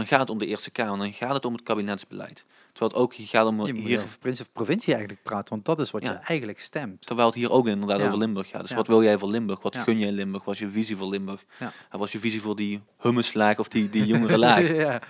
Dan 0.00 0.08
gaat 0.08 0.20
het 0.20 0.30
om 0.30 0.38
de 0.38 0.46
Eerste 0.46 0.70
Kamer, 0.70 0.98
dan 0.98 1.12
gaat 1.12 1.34
het 1.34 1.44
om 1.44 1.52
het 1.52 1.62
kabinetsbeleid. 1.62 2.44
Terwijl 2.72 2.90
het 2.92 3.00
ook 3.00 3.14
hier 3.14 3.26
gaat 3.26 3.46
om 3.46 3.66
je 3.66 3.74
moet 3.74 3.82
hier, 3.84 3.98
over 3.98 4.46
provincie 4.52 4.92
eigenlijk 4.94 5.22
praten, 5.22 5.48
want 5.48 5.64
dat 5.64 5.80
is 5.80 5.90
wat 5.90 6.02
je 6.02 6.08
eigenlijk 6.10 6.60
stemt. 6.60 7.06
terwijl 7.06 7.28
het 7.28 7.36
hier 7.36 7.50
ook 7.50 7.66
inderdaad 7.66 8.00
Ja. 8.00 8.06
over 8.06 8.18
Limburg 8.18 8.48
gaat. 8.48 8.60
Dus 8.60 8.70
Ja. 8.70 8.76
wat 8.76 8.86
wil 8.86 9.02
jij 9.02 9.18
voor 9.18 9.28
Limburg? 9.30 9.62
Wat 9.62 9.76
gun 9.76 9.98
jij 9.98 10.12
Limburg? 10.12 10.44
Wat 10.44 10.54
is 10.54 10.60
je 10.60 10.70
visie 10.70 10.96
voor 10.96 11.08
Limburg? 11.08 11.44
Ja. 11.58 11.72
En 11.90 11.98
wat 11.98 12.06
is 12.06 12.12
je 12.12 12.18
visie 12.18 12.40
voor 12.40 12.56
die 12.56 12.82
hummuslaag 12.98 13.58
of 13.58 13.68
die, 13.68 13.90
die 13.90 14.06
jongere 14.06 14.38
laag? 14.46 14.68
ja. 14.76 15.00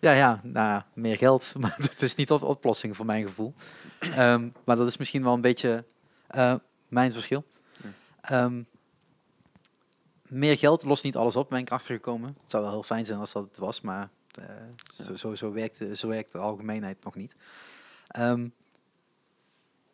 ja, 0.00 0.12
ja, 0.12 0.40
nou, 0.42 0.82
meer 0.94 1.16
geld, 1.16 1.54
maar 1.58 1.74
dat 1.78 2.02
is 2.02 2.14
niet 2.14 2.28
de 2.28 2.44
oplossing 2.44 2.96
voor 2.96 3.06
mijn 3.06 3.26
gevoel. 3.26 3.54
Ehm, 3.98 4.48
maar 4.64 4.76
dat 4.76 4.86
is 4.86 4.96
misschien 4.96 5.22
wel 5.22 5.34
een 5.34 5.40
beetje 5.40 5.84
eh, 6.26 6.54
mijn 6.88 7.12
verschil. 7.12 7.44
Ehm, 8.20 8.62
meer 10.28 10.56
geld 10.58 10.84
lost 10.84 11.04
niet 11.04 11.16
alles 11.16 11.36
op, 11.36 11.48
ben 11.48 11.58
ik 11.58 11.70
achtergekomen. 11.70 12.28
Het 12.42 12.50
zou 12.50 12.62
wel 12.62 12.72
heel 12.72 12.82
fijn 12.82 13.06
zijn 13.06 13.18
als 13.18 13.32
dat 13.32 13.44
het 13.44 13.58
was, 13.58 13.80
maar 13.80 14.08
zo, 15.02 15.16
zo, 15.16 15.34
zo, 15.34 15.52
werkt, 15.52 15.78
de- 15.78 15.96
zo 15.96 16.08
werkt 16.08 16.32
de 16.32 16.38
algemeenheid 16.38 17.04
nog 17.04 17.14
niet. 17.14 17.34
Ehm, 18.08 18.48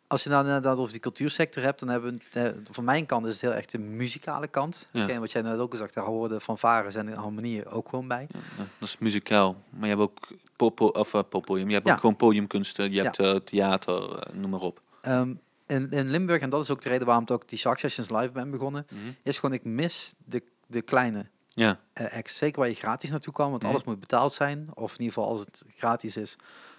als 0.07 0.23
je 0.23 0.29
dan 0.29 0.45
inderdaad 0.45 0.77
over 0.77 0.91
die 0.91 1.01
cultuursector 1.01 1.63
hebt, 1.63 1.79
dan 1.79 1.89
hebben 1.89 2.21
we, 2.31 2.39
eh, 2.39 2.51
van 2.71 2.83
mijn 2.83 3.05
kant 3.05 3.25
is 3.25 3.31
het 3.31 3.41
heel 3.41 3.53
erg 3.53 3.65
de 3.65 3.77
muzikale 3.79 4.47
kant. 4.47 4.87
Ja. 4.91 4.99
Hetgeen 4.99 5.19
wat 5.19 5.31
jij 5.31 5.41
net 5.41 5.59
ook 5.59 5.71
al 5.71 5.77
zegt, 5.77 5.93
daar 5.93 6.05
horen 6.05 6.41
van 6.41 6.57
varen 6.57 6.93
en 7.07 7.13
harmonieën 7.13 7.65
ook 7.67 7.89
gewoon 7.89 8.07
bij. 8.07 8.27
Ja, 8.31 8.39
dat 8.79 8.87
is 8.87 8.97
muzikaal. 8.97 9.55
Maar 9.71 9.89
je 9.89 9.95
hebt 9.95 10.01
ook 10.01 10.27
popo, 10.55 10.85
of, 10.87 11.13
eh, 11.13 11.21
poppodium. 11.29 11.67
Je 11.67 11.73
hebt 11.73 11.87
Ja. 11.87 11.93
ook 11.93 11.99
gewoon 11.99 12.15
podiumkunsten. 12.15 12.91
Je 12.91 13.01
hebt 13.01 13.19
eh, 13.19 13.35
theater, 13.35 14.17
eh, 14.19 14.33
noem 14.33 14.49
maar 14.49 14.59
op. 14.61 14.81
Ehm, 15.01 15.33
in, 15.67 15.91
in 15.91 16.09
Limburg, 16.09 16.41
en 16.41 16.49
dat 16.49 16.61
is 16.61 16.69
ook 16.69 16.81
de 16.81 16.89
reden 16.89 17.05
waarom 17.05 17.23
ik 17.23 17.31
ook 17.31 17.49
die 17.49 17.57
Shark 17.59 17.79
Sessions 17.79 18.09
live 18.09 18.31
ben 18.31 18.51
begonnen, 18.51 18.85
is 19.23 19.39
gewoon, 19.39 19.55
ik 19.55 19.63
mis 19.63 20.13
de, 20.25 20.43
de 20.67 20.81
kleine 20.81 21.25
Ja, 21.55 21.79
acts. 21.93 22.37
Zeker 22.37 22.59
waar 22.59 22.69
je 22.69 22.75
gratis 22.75 23.09
naartoe 23.09 23.33
kan, 23.33 23.49
want 23.49 23.61
Mhm. 23.61 23.71
alles 23.71 23.83
moet 23.83 23.99
betaald 23.99 24.33
zijn. 24.33 24.69
Of 24.73 24.91
in 24.93 24.99
ieder 25.01 25.13
geval 25.13 25.29
als 25.29 25.39
het 25.39 25.63
gratis 25.75 26.17
is, 26.17 26.35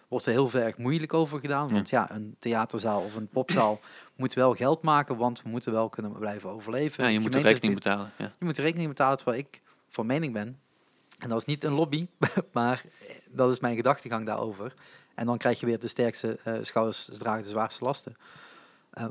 wordt 0.08 0.26
er 0.26 0.32
heel 0.32 0.48
veel 0.48 0.60
erg 0.60 0.78
moeilijk 0.78 1.14
over 1.14 1.40
gedaan. 1.40 1.68
Want 1.68 1.88
ja, 1.88 2.10
een 2.10 2.36
theaterzaal 2.38 3.00
of 3.02 3.14
een 3.14 3.28
popzaal 3.28 3.80
moet 4.16 4.34
wel 4.34 4.54
geld 4.54 4.82
maken, 4.82 5.16
want 5.16 5.42
we 5.42 5.48
moeten 5.48 5.72
wel 5.72 5.88
kunnen 5.88 6.12
blijven 6.12 6.50
overleven. 6.50 7.04
ja 7.04 7.10
je 7.10 7.20
moet 7.20 7.32
de 7.32 7.40
rekening 7.40 7.74
be- 7.74 7.80
betalen. 7.80 8.10
Ja. 8.18 8.32
Je 8.38 8.44
moet 8.44 8.56
de 8.56 8.62
rekening 8.62 8.88
betalen, 8.88 9.16
terwijl 9.16 9.38
ik 9.38 9.60
van 9.88 10.06
mening 10.06 10.32
ben, 10.32 10.58
en 11.18 11.28
dat 11.28 11.38
is 11.38 11.44
niet 11.44 11.64
een 11.64 11.72
lobby, 11.74 12.06
maar 12.52 12.84
eh, 13.08 13.14
dat 13.30 13.52
is 13.52 13.60
mijn 13.60 13.76
gedachtegang 13.76 14.26
daarover. 14.26 14.74
En 15.14 15.26
dan 15.26 15.38
krijg 15.38 15.60
je 15.60 15.66
weer 15.66 15.78
de 15.78 15.88
sterkste 15.88 16.38
eh, 16.44 16.54
schouders 16.62 17.08
dragen 17.18 17.42
de 17.42 17.48
zwaarste 17.48 17.84
lasten. 17.84 18.16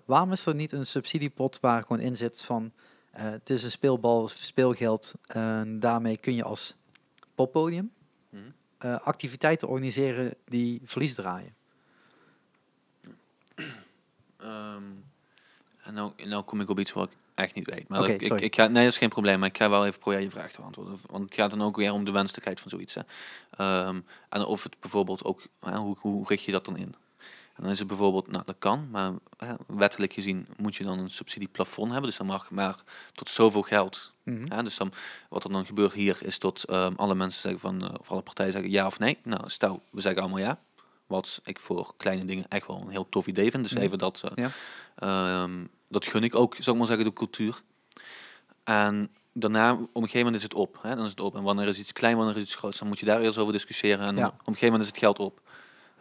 Waarom 0.06 0.32
is 0.32 0.46
er 0.46 0.56
niet 0.56 0.72
een 0.72 0.86
subsidiepot 0.86 1.58
waar 1.62 1.82
gewoon 1.82 2.00
in 2.00 2.18
zit 2.18 2.42
van 2.44 2.72
het 3.14 3.50
is 3.50 3.64
een 3.64 3.72
speelbal, 3.72 4.28
speelgeld 4.28 5.14
en 5.28 5.80
daarmee 5.80 6.18
kun 6.18 6.36
je 6.36 6.44
als 6.44 6.76
poppodium 7.36 7.92
Mhm. 8.30 8.44
eh, 8.78 9.00
activiteiten 9.00 9.68
organiseren 9.68 10.34
die 10.46 10.82
verlies 10.86 11.14
draaien. 11.16 11.56
Ehm, 14.38 14.84
en 15.84 15.94
nou, 15.94 16.12
nou 16.26 16.44
kom 16.44 16.62
ik 16.62 16.70
op 16.70 16.80
iets 16.80 16.92
wat 16.94 17.10
ik 17.10 17.18
echt 17.36 17.54
niet 17.56 17.70
weet. 17.70 17.88
Maar 17.88 18.10
ik, 18.10 18.22
ik 18.42 18.56
ga, 18.56 18.64
nee, 18.68 18.84
dat 18.84 18.92
is 18.94 18.98
geen 18.98 19.10
probleem. 19.10 19.40
Maar 19.40 19.50
ik 19.50 19.58
ga 19.58 19.70
wel 19.70 19.86
even 19.86 20.00
proberen 20.00 20.24
je 20.24 20.30
vraag 20.30 20.52
te 20.52 20.58
beantwoorden. 20.58 20.98
Want 21.10 21.24
het 21.24 21.34
gaat 21.36 21.50
dan 21.50 21.62
ook 21.62 21.76
weer 21.76 21.92
om 21.92 22.06
de 22.06 22.12
wenselijkheid 22.12 22.60
van 22.60 22.70
zoiets. 22.70 22.94
Hè. 22.96 23.02
Ehm, 23.58 24.00
en 24.30 24.46
of 24.46 24.64
het 24.64 24.80
bijvoorbeeld 24.80 25.24
ook, 25.24 25.42
hè, 25.60 25.78
hoe, 25.78 25.96
hoe 26.00 26.28
richt 26.28 26.44
je 26.44 26.52
dat 26.52 26.66
dan 26.66 26.78
in? 26.78 26.96
En 27.54 27.64
dan 27.64 27.72
is 27.72 27.80
het 27.80 27.88
bijvoorbeeld, 27.88 28.32
nou 28.32 28.44
dat 28.46 28.56
kan, 28.60 28.88
maar 28.92 29.12
hè, 29.38 29.54
wettelijk 29.68 30.14
gezien 30.14 30.48
moet 30.58 30.76
je 30.76 30.84
dan 30.84 31.00
een 31.00 31.10
subsidieplafond 31.10 31.92
hebben. 31.92 32.10
Dus 32.10 32.18
dan 32.18 32.28
mag 32.28 32.50
maar 32.50 32.76
tot 33.14 33.30
zoveel 33.30 33.62
geld. 33.62 34.14
Mhm. 34.24 34.44
Hè, 34.54 34.64
dus 34.64 34.78
dan, 34.78 34.92
wat 35.30 35.44
er 35.44 35.52
dan 35.52 35.66
gebeurt 35.66 35.94
hier 35.94 36.18
is 36.22 36.40
dat 36.40 36.64
ehm, 36.64 36.94
alle 36.96 37.16
mensen 37.16 37.42
zeggen 37.42 37.60
van, 37.62 37.84
eh, 37.84 37.94
of 38.00 38.12
alle 38.12 38.22
partijen 38.22 38.52
zeggen 38.52 38.72
ja 38.72 38.86
of 38.86 39.00
nee. 39.00 39.18
Nou, 39.24 39.50
stel, 39.50 39.84
we 39.92 40.02
zeggen 40.02 40.22
allemaal 40.22 40.40
ja. 40.40 40.60
Wat 41.08 41.42
ik 41.44 41.60
voor 41.60 41.94
kleine 41.98 42.26
dingen 42.26 42.46
echt 42.50 42.68
wel 42.68 42.82
een 42.82 42.90
heel 42.90 43.10
tof 43.10 43.28
idee 43.28 43.52
vind. 43.52 43.64
Dus 43.64 43.74
Mhm. 43.74 43.82
even 43.82 43.98
dat, 43.98 44.24
eh, 44.26 44.46
Ja. 44.46 44.50
Ehm, 44.96 45.66
dat 45.88 46.06
gun 46.06 46.24
ik 46.24 46.36
ook, 46.36 46.56
zou 46.56 46.70
ik 46.72 46.78
maar 46.78 46.88
zeggen, 46.88 47.06
de 47.06 47.14
cultuur. 47.14 47.62
En 48.64 49.12
daarna, 49.34 49.72
op 49.72 49.80
een 49.80 49.88
gegeven 49.94 50.18
moment 50.18 50.36
is 50.36 50.44
het 50.44 50.54
op. 50.54 50.78
Hè? 50.82 50.96
Dan 50.96 51.04
is 51.06 51.10
het 51.10 51.20
op. 51.20 51.36
En 51.36 51.44
wanneer 51.44 51.68
is 51.68 51.80
iets 51.80 51.94
klein, 51.94 52.18
wanneer 52.18 52.36
is 52.36 52.42
iets 52.42 52.56
groot, 52.56 52.80
dan 52.80 52.88
moet 52.88 53.00
je 53.00 53.06
daar 53.06 53.22
eerst 53.22 53.38
over 53.38 53.54
discussiëren. 53.54 54.06
En 54.06 54.16
Ja. 54.16 54.28
op 54.28 54.34
een 54.34 54.40
gegeven 54.46 54.66
moment 54.66 54.84
is 54.84 54.90
het 54.90 54.98
geld 54.98 55.20
op. 55.20 55.42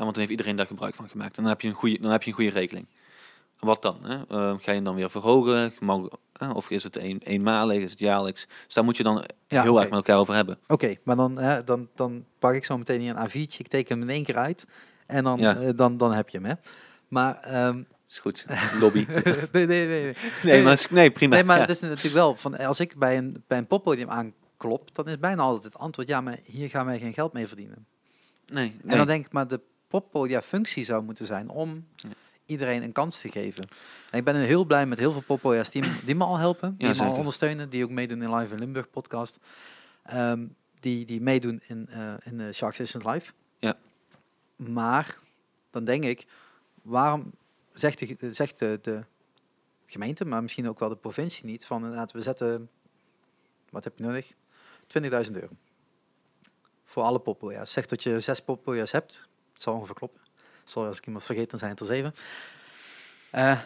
Want 0.05 0.11
dan 0.11 0.19
heeft 0.20 0.31
iedereen 0.31 0.57
daar 0.57 0.66
gebruik 0.66 0.95
van 0.95 1.09
gemaakt. 1.09 1.37
En 1.37 1.43
dan 1.43 1.53
heb 1.53 1.61
je 1.61 1.69
een 1.69 1.74
goede, 1.74 1.99
dan 2.01 2.11
heb 2.11 2.23
je 2.23 2.31
een 2.31 2.37
goede 2.37 2.51
regeling. 2.51 2.87
Wat 3.59 3.83
dan? 3.83 3.99
Hè? 4.05 4.15
Ehm, 4.15 4.57
ga 4.59 4.70
je 4.70 4.73
hem 4.73 4.85
dan 4.85 4.95
weer 4.95 5.11
verhogen? 5.11 5.73
Mag? 5.81 6.01
Of 6.55 6.70
is 6.70 6.83
het 6.83 6.97
een, 6.97 7.20
eenmalig? 7.24 7.77
Is 7.83 7.91
het 7.91 8.01
jaarlijks? 8.01 8.47
Dus 8.65 8.74
daar 8.74 8.85
moet 8.85 8.97
je 8.97 9.03
dan 9.03 9.24
Ja, 9.49 9.62
heel 9.62 9.77
erg 9.77 9.85
met 9.89 9.95
elkaar 9.95 10.16
over 10.19 10.35
hebben. 10.35 10.59
Oké, 10.66 10.95
maar 11.05 11.16
dan, 11.16 11.39
hè, 11.39 11.65
dan, 11.65 11.89
dan 11.95 12.24
pak 12.39 12.55
ik 12.55 12.65
zo 12.65 12.79
meteen 12.79 13.01
hier 13.01 13.16
een 13.16 13.29
A4'tje, 13.29 13.59
ik 13.59 13.69
teken 13.69 13.99
hem 13.99 14.09
in 14.09 14.15
één 14.15 14.24
keer 14.24 14.37
uit 14.37 14.66
en 15.07 15.24
dan, 15.24 15.39
Ja. 15.39 15.57
eh, 15.57 15.69
dan, 15.77 15.97
dan 15.97 16.12
heb 16.12 16.29
je 16.29 16.39
hem. 16.39 16.47
Hè? 16.47 16.55
Maar, 17.09 17.37
ehm, 17.41 17.83
Is 18.09 18.19
goed. 18.19 18.47
Lobby. 18.81 19.07
nee, 19.53 19.66
nee, 19.66 19.87
nee, 19.87 20.03
nee. 20.03 20.15
nee, 20.43 20.62
maar, 20.62 20.87
nee, 20.91 21.11
prima. 21.11 21.35
Nee, 21.35 21.45
maar 21.45 21.57
Ja. 21.57 21.62
het 21.62 21.70
is 21.70 21.81
natuurlijk 21.81 22.15
wel, 22.15 22.35
van, 22.37 22.59
als 22.59 22.81
ik 22.81 22.97
bij 22.97 23.16
een, 23.16 23.45
bij 23.47 23.59
een 23.59 23.66
poppodium 23.66 24.11
aanklop, 24.11 24.95
dan 24.95 25.09
is 25.09 25.19
bijna 25.19 25.43
altijd 25.43 25.65
het 25.73 25.79
antwoord, 25.83 26.09
ja, 26.09 26.20
maar 26.20 26.39
hier 26.45 26.69
gaan 26.69 26.87
wij 26.87 26.99
geen 26.99 27.12
geld 27.12 27.33
mee 27.33 27.47
verdienen. 27.47 27.87
nee, 28.47 28.77
En 28.87 28.97
dan 28.97 29.07
denk 29.07 29.27
ik, 29.27 29.33
maar 29.33 29.49
de 29.49 29.61
poppodia 29.93 30.43
functie 30.43 30.85
zou 30.85 31.02
moeten 31.02 31.27
zijn 31.27 31.48
om 31.48 31.86
Ja. 31.97 32.09
iedereen 32.47 32.82
een 32.82 32.93
kans 32.93 33.20
te 33.20 33.28
geven. 33.28 33.64
En 34.10 34.19
ik 34.19 34.24
ben 34.24 34.36
heel 34.36 34.64
blij 34.64 34.86
met 34.86 34.98
heel 34.98 35.12
veel 35.12 35.20
poppodia's 35.23 35.70
die, 35.70 35.82
me- 35.82 36.01
die 36.05 36.14
me 36.14 36.24
al 36.24 36.36
helpen, 36.36 36.74
die 36.78 36.89
me 36.89 37.02
al 37.05 37.14
ondersteunen, 37.14 37.69
die 37.69 37.85
ook 37.85 37.90
meedoen 37.90 38.23
in 38.23 38.35
Live 38.35 38.52
in 38.55 38.59
Limburg 38.60 38.90
podcast. 38.90 39.39
Ehm, 40.02 40.47
die, 40.81 41.05
die 41.05 41.20
meedoen 41.20 41.62
in, 41.66 41.89
eh 41.89 42.14
in 42.24 42.36
de 42.39 42.52
Shark 42.52 42.74
Sessions 42.74 43.05
Live. 43.06 43.32
Ja. 43.59 43.77
Maar 44.56 45.19
dan 45.70 45.85
denk 45.85 46.05
ik, 46.05 46.27
waarom 46.82 47.32
zegt 47.73 47.98
de, 47.98 48.35
zegt 48.35 48.59
de, 48.59 48.78
de 48.82 49.05
gemeente, 49.86 50.24
maar 50.24 50.43
misschien 50.43 50.69
ook 50.69 50.78
wel 50.78 50.89
de 50.89 50.97
provincie 50.97 51.44
niet, 51.47 51.66
van 51.66 51.82
inderdaad, 51.82 52.12
we 52.12 52.23
zetten, 52.23 52.70
wat 53.70 53.85
heb 53.85 53.98
je 53.98 54.05
nodig? 54.05 54.32
20.000 54.98 55.32
euro. 55.32 55.48
Voor 56.85 57.02
alle 57.02 57.19
poppodia's. 57.20 57.73
Zeg 57.73 57.86
dat 57.86 58.02
je 58.02 58.20
zes 58.20 58.40
poppodia's 58.43 58.93
hebt. 58.93 59.28
Het 59.63 59.71
zal 59.71 59.81
ongeveer 59.81 59.97
kloppen. 59.97 60.21
Sorry 60.65 60.89
als 60.89 60.99
ik 60.99 61.07
iemand 61.07 61.25
vergeet, 61.25 61.51
dan 61.51 61.59
zijn 61.59 61.77
er 61.77 61.87
zeven. 61.87 62.15
Eh, 63.31 63.59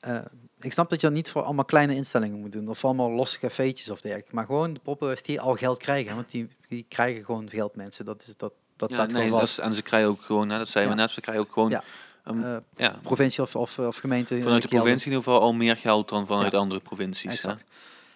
eh, 0.00 0.18
ik 0.60 0.72
snap 0.72 0.90
dat 0.90 1.00
je 1.00 1.06
dat 1.06 1.16
niet 1.16 1.30
voor 1.30 1.42
allemaal 1.42 1.64
kleine 1.64 1.94
instellingen 1.94 2.38
moet 2.40 2.52
doen. 2.52 2.68
Of 2.68 2.84
allemaal 2.84 3.10
losse 3.10 3.38
cafeetjes 3.38 3.90
of 3.90 4.00
dergelijke. 4.00 4.34
Maar 4.34 4.44
gewoon 4.46 4.72
de 4.72 4.80
poppodia's 4.80 5.22
die 5.22 5.40
al 5.40 5.54
geld 5.54 5.78
krijgen. 5.78 6.14
Want 6.14 6.30
die, 6.30 6.48
die 6.68 6.86
krijgen 6.88 7.24
gewoon 7.24 7.48
geld, 7.50 7.76
mensen. 7.76 8.04
Dat, 8.04 8.22
is, 8.26 8.36
dat, 8.36 8.52
dat 8.76 8.88
Ja, 8.88 8.94
staat 8.94 9.12
nee, 9.12 9.24
gewoon 9.24 9.40
vast. 9.40 9.58
en 9.58 9.74
ze 9.74 9.82
krijgen 9.82 10.08
ook 10.10 10.20
gewoon, 10.22 10.48
hè, 10.48 10.58
dat 10.58 10.68
zeiden 10.68 10.94
we 10.94 11.00
net, 11.00 11.10
ze 11.10 11.20
krijgen 11.20 11.44
ook 11.44 11.52
gewoon 11.52 11.70
Ja. 11.70 11.82
Eh, 12.24 12.56
ja, 12.76 12.96
provincie 13.02 13.42
of, 13.42 13.56
of, 13.56 13.78
of 13.78 13.96
gemeente. 13.96 14.42
Vanuit 14.42 14.62
de 14.62 14.68
provincie 14.68 15.10
in 15.10 15.16
ieder 15.16 15.32
geval 15.32 15.40
al 15.40 15.52
meer 15.52 15.76
geld 15.76 16.08
dan 16.08 16.26
vanuit 16.26 16.54
andere 16.54 16.80
provincies. 16.80 17.42
hè. 17.42 17.48
Exact. 17.50 17.64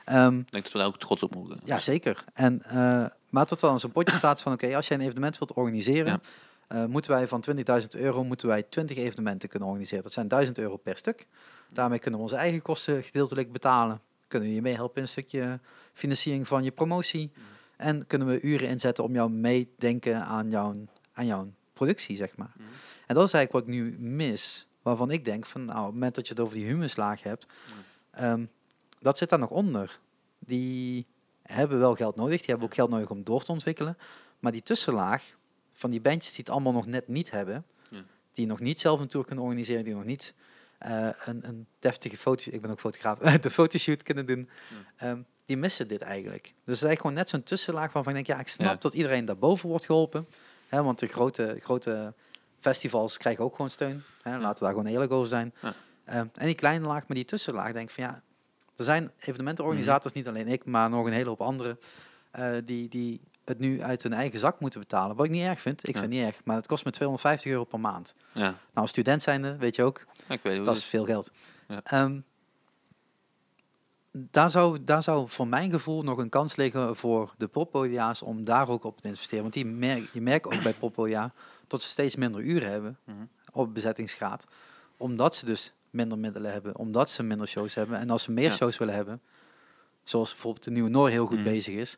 Ehm, 0.04 0.38
Ik 0.38 0.52
denk 0.52 0.64
dat 0.64 0.72
we 0.72 0.78
daar 0.78 0.86
ook 0.86 0.98
trots 0.98 1.22
op 1.22 1.34
mogen. 1.34 1.60
Ja, 1.64 1.80
zeker. 1.80 2.24
En, 2.34 2.62
maar 3.30 3.46
tot 3.46 3.60
dan 3.60 3.80
zo'n 3.80 3.92
potje 3.92 4.16
staat 4.16 4.40
van, 4.40 4.52
oké, 4.52 4.76
als 4.76 4.88
jij 4.88 4.96
een 4.96 5.02
evenement 5.04 5.38
wilt 5.38 5.52
organiseren, 5.52 6.22
Eh, 6.70 6.84
moeten 6.84 7.10
wij 7.10 7.28
van 7.28 7.40
20.000 7.40 7.96
euro 7.96 8.24
moeten 8.24 8.48
wij 8.48 8.62
20 8.62 8.96
evenementen 8.96 9.48
kunnen 9.48 9.68
organiseren. 9.68 10.02
Dat 10.02 10.12
zijn 10.12 10.28
1000 10.28 10.58
euro 10.58 10.76
per 10.76 10.96
stuk. 10.96 11.26
Daarmee 11.68 11.98
kunnen 11.98 12.20
we 12.20 12.24
onze 12.24 12.38
eigen 12.38 12.62
kosten 12.62 13.02
gedeeltelijk 13.02 13.52
betalen. 13.52 14.00
Kunnen 14.28 14.48
we 14.48 14.54
je 14.54 14.62
meehelpen 14.62 14.96
in 14.96 15.02
een 15.02 15.08
stukje 15.08 15.60
financiering 15.92 16.48
van 16.48 16.64
je 16.64 16.70
promotie. 16.70 17.32
En 17.76 18.06
kunnen 18.06 18.28
we 18.28 18.40
uren 18.40 18.68
inzetten 18.68 19.04
om 19.04 19.14
jou 19.14 19.30
meedenken 19.30 20.24
aan 20.24 20.50
jouw, 20.50 20.74
aan 21.12 21.26
jouw 21.26 21.52
productie, 21.72 22.16
zeg 22.16 22.36
maar. 22.36 22.52
Mhm. 22.56 22.66
En 23.06 23.14
dat 23.14 23.26
is 23.26 23.32
eigenlijk 23.32 23.52
wat 23.52 23.62
ik 23.62 23.80
nu 23.80 23.96
mis. 23.98 24.66
Waarvan 24.82 25.10
ik 25.10 25.24
denk 25.24 25.46
van, 25.46 25.64
nou, 25.64 25.78
op 25.78 25.84
het 25.84 25.94
moment 25.94 26.14
dat 26.14 26.26
je 26.26 26.32
het 26.32 26.42
over 26.42 26.54
die 26.54 26.66
humuslaag 26.66 27.22
hebt, 27.22 27.46
ehm, 28.10 28.44
dat 29.00 29.18
zit 29.18 29.28
daar 29.28 29.38
nog 29.38 29.50
onder. 29.50 29.98
Die 30.38 31.06
hebben 31.42 31.78
wel 31.78 31.94
geld 31.94 32.16
nodig, 32.16 32.38
die 32.38 32.46
hebben 32.46 32.66
ook 32.66 32.74
geld 32.74 32.90
nodig 32.90 33.10
om 33.10 33.24
door 33.24 33.42
te 33.42 33.52
ontwikkelen. 33.52 33.96
Maar 34.38 34.52
die 34.52 34.62
tussenlaag 34.62 35.38
van 35.80 35.90
die 35.90 36.00
bandjes 36.00 36.30
die 36.32 36.44
het 36.44 36.50
allemaal 36.50 36.72
nog 36.72 36.86
net 36.86 37.08
niet 37.08 37.30
hebben, 37.30 37.64
Ja. 37.88 38.02
die 38.32 38.46
nog 38.46 38.60
niet 38.60 38.80
zelf 38.80 39.00
een 39.00 39.08
tour 39.08 39.26
kunnen 39.26 39.44
organiseren, 39.44 39.84
die 39.84 39.94
nog 39.94 40.04
niet 40.04 40.34
eh, 40.78 41.08
een, 41.24 41.46
een 41.48 41.66
deftige 41.78 42.16
foto, 42.16 42.50
ik 42.50 42.60
ben 42.60 42.70
ook 42.70 42.80
fotograaf, 42.80 43.18
de 43.40 43.50
fotoshoot 43.50 44.02
kunnen 44.02 44.26
doen, 44.26 44.48
ehm, 44.96 45.20
die 45.46 45.56
missen 45.56 45.88
dit 45.88 46.00
eigenlijk. 46.02 46.42
Dus 46.42 46.52
het 46.54 46.66
is 46.76 46.82
eigenlijk 46.82 47.00
gewoon 47.00 47.16
net 47.16 47.28
zo'n 47.28 47.42
tussenlaag 47.42 47.92
waarvan 47.92 48.16
ik 48.16 48.26
denk, 48.26 48.38
ja, 48.38 48.44
ik 48.44 48.48
snap 48.48 48.66
Ja. 48.66 48.76
dat 48.80 48.94
iedereen 48.94 49.24
daarboven 49.24 49.68
wordt 49.68 49.84
geholpen. 49.84 50.26
Hè, 50.68 50.82
want 50.82 50.98
de 50.98 51.06
grote, 51.06 51.56
grote 51.60 52.14
festivals 52.60 53.16
krijgen 53.16 53.44
ook 53.44 53.54
gewoon 53.56 53.70
steun. 53.70 54.02
Hè, 54.22 54.38
laten 54.38 54.54
we 54.58 54.64
daar 54.64 54.70
gewoon 54.74 54.86
eerlijk 54.86 55.12
over 55.12 55.28
zijn. 55.28 55.54
Ehm, 56.04 56.26
en 56.34 56.46
die 56.46 56.54
kleine 56.54 56.86
laag, 56.86 57.06
maar 57.06 57.16
die 57.16 57.24
tussenlaag, 57.24 57.72
denk 57.72 57.88
ik 57.88 57.94
van 57.94 58.04
ja, 58.04 58.22
er 58.76 58.84
zijn 58.84 59.10
evenementenorganisators, 59.18 60.12
niet 60.12 60.28
alleen 60.28 60.48
ik, 60.48 60.64
maar 60.64 60.90
nog 60.90 61.06
een 61.06 61.12
hele 61.12 61.28
hoop 61.28 61.40
anderen, 61.40 61.78
eh, 62.30 62.52
die, 62.64 62.88
die 62.88 63.20
het 63.50 63.58
nu 63.58 63.82
uit 63.82 64.02
hun 64.02 64.12
eigen 64.12 64.38
zak 64.38 64.60
moeten 64.60 64.80
betalen. 64.80 65.16
Wat 65.16 65.24
ik 65.26 65.30
niet 65.32 65.42
erg 65.44 65.60
vind, 65.60 65.88
ik 65.88 65.94
Ja. 65.94 66.00
vind 66.00 66.12
het 66.12 66.22
niet 66.22 66.32
erg, 66.32 66.44
maar 66.44 66.56
het 66.56 66.66
kost 66.66 66.84
me 66.84 66.90
250 66.90 67.50
euro 67.50 67.64
per 67.64 67.80
maand. 67.80 68.14
Ja, 68.32 68.40
Nou, 68.42 68.54
als 68.74 68.90
student 68.90 69.22
zijnde, 69.22 69.56
weet 69.56 69.76
je 69.76 69.82
ook, 69.82 70.06
ik 70.28 70.40
weet 70.42 70.56
hoe 70.56 70.64
dat 70.66 70.76
is 70.76 70.84
veel 70.84 71.04
geld. 71.04 71.32
Ja. 71.68 71.80
Ehm, 71.84 72.20
daar, 74.12 74.50
zou, 74.50 74.84
daar 74.84 75.02
zou 75.02 75.28
voor 75.28 75.46
mijn 75.48 75.70
gevoel 75.70 76.02
nog 76.02 76.18
een 76.18 76.28
kans 76.28 76.56
liggen 76.56 76.96
voor 76.96 77.34
de 77.38 77.46
poppodia's 77.48 78.22
om 78.22 78.44
daar 78.44 78.68
ook 78.68 78.84
op 78.84 79.00
te 79.00 79.08
investeren. 79.08 79.42
Want 79.42 79.54
die 79.54 79.66
merk, 79.66 80.08
je 80.12 80.20
merkt 80.20 80.46
ook 80.46 80.62
bij 80.62 80.72
poppodia 80.72 81.32
dat 81.66 81.82
ze 81.82 81.88
steeds 81.88 82.16
minder 82.16 82.40
uren 82.40 82.70
hebben 82.70 82.98
Mhm. 83.04 83.16
op 83.52 83.74
bezettingsgraad. 83.74 84.46
Omdat 84.96 85.36
ze 85.36 85.44
dus 85.44 85.72
minder 85.90 86.18
middelen 86.18 86.52
hebben, 86.52 86.76
omdat 86.76 87.10
ze 87.10 87.22
minder 87.22 87.48
shows 87.48 87.74
hebben. 87.74 87.98
En 87.98 88.10
als 88.10 88.22
ze 88.22 88.32
meer 88.32 88.52
shows 88.52 88.78
willen 88.78 88.94
hebben, 88.94 89.20
zoals 90.04 90.30
bijvoorbeeld 90.30 90.64
de 90.64 90.70
nieuwe 90.70 90.88
Noor 90.88 91.08
heel 91.08 91.26
goed 91.26 91.36
Mhm. 91.40 91.44
bezig 91.48 91.74
is, 91.74 91.96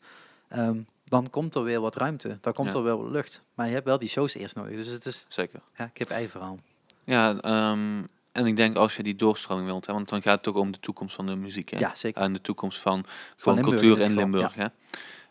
ehm, 0.49 0.81
dan 1.13 1.31
komt 1.31 1.55
er 1.55 1.63
weer 1.63 1.81
wat 1.81 1.97
ruimte. 1.97 2.39
Dan 2.41 2.53
komt 2.53 2.73
Ja. 2.73 2.79
er 2.79 2.83
wel 2.85 3.11
lucht. 3.11 3.43
Maar 3.55 3.67
je 3.67 3.73
hebt 3.73 3.85
wel 3.85 3.99
die 3.99 4.09
shows 4.09 4.35
eerst 4.35 4.57
nodig. 4.57 4.77
Dus 4.77 4.87
het 4.87 5.07
is 5.07 5.27
Zeker. 5.29 5.61
ja, 5.77 5.87
kip-ei 5.87 6.29
verhaal. 6.29 6.59
Ja, 7.05 7.41
ehm, 7.41 8.03
en 8.33 8.47
ik 8.47 8.57
denk 8.57 8.77
als 8.77 8.97
je 8.97 9.03
die 9.03 9.17
doorstroming 9.17 9.67
wilt, 9.67 9.87
hè, 9.87 9.93
want 9.93 10.09
dan 10.09 10.23
gaat 10.23 10.35
het 10.35 10.43
toch 10.43 10.55
om 10.55 10.71
de 10.73 10.81
toekomst 10.81 11.15
van 11.15 11.27
de 11.27 11.35
muziek. 11.37 11.69
Hè? 11.71 11.79
Ja, 11.79 11.95
zeker. 11.95 12.23
En 12.23 12.33
de 12.33 12.41
toekomst 12.41 12.79
van 12.79 13.05
gewoon 13.37 13.59
Limburg 13.59 13.81
cultuur 13.81 14.05
in 14.05 14.15
Limburg. 14.15 14.55
Hè? 14.55 14.67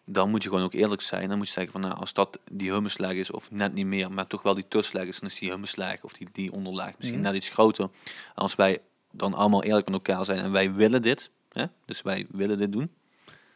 Dan 0.05 0.29
moet 0.29 0.43
je 0.43 0.49
gewoon 0.49 0.63
ook 0.63 0.73
eerlijk 0.73 1.01
zijn. 1.01 1.29
Dan 1.29 1.37
moet 1.37 1.47
je 1.47 1.53
zeggen 1.53 1.71
van 1.71 1.81
nou, 1.81 1.95
als 1.95 2.13
dat 2.13 2.39
die 2.51 2.71
hummuslaag 2.71 3.13
is, 3.13 3.31
of 3.31 3.51
net 3.51 3.73
niet 3.73 3.85
meer, 3.85 4.11
maar 4.11 4.27
toch 4.27 4.41
wel 4.41 4.53
die 4.53 4.67
tussenlaag 4.67 5.05
is, 5.07 5.19
dan 5.19 5.29
is 5.29 5.39
die 5.39 5.49
hummuslaag 5.49 6.03
of 6.03 6.13
die, 6.13 6.27
die 6.31 6.51
onderlaag 6.51 6.97
misschien 6.97 7.19
Mhm. 7.19 7.27
net 7.27 7.35
iets 7.37 7.49
groter. 7.49 7.89
Als 8.35 8.55
wij 8.55 8.79
dan 9.11 9.33
allemaal 9.33 9.63
eerlijk 9.63 9.85
met 9.89 9.93
elkaar 9.95 10.25
zijn 10.25 10.39
en 10.39 10.51
wij 10.51 10.73
willen 10.73 11.01
dit, 11.01 11.29
hè? 11.51 11.65
dus 11.85 12.01
wij 12.01 12.25
willen 12.29 12.57
dit 12.57 12.71
doen, 12.71 12.91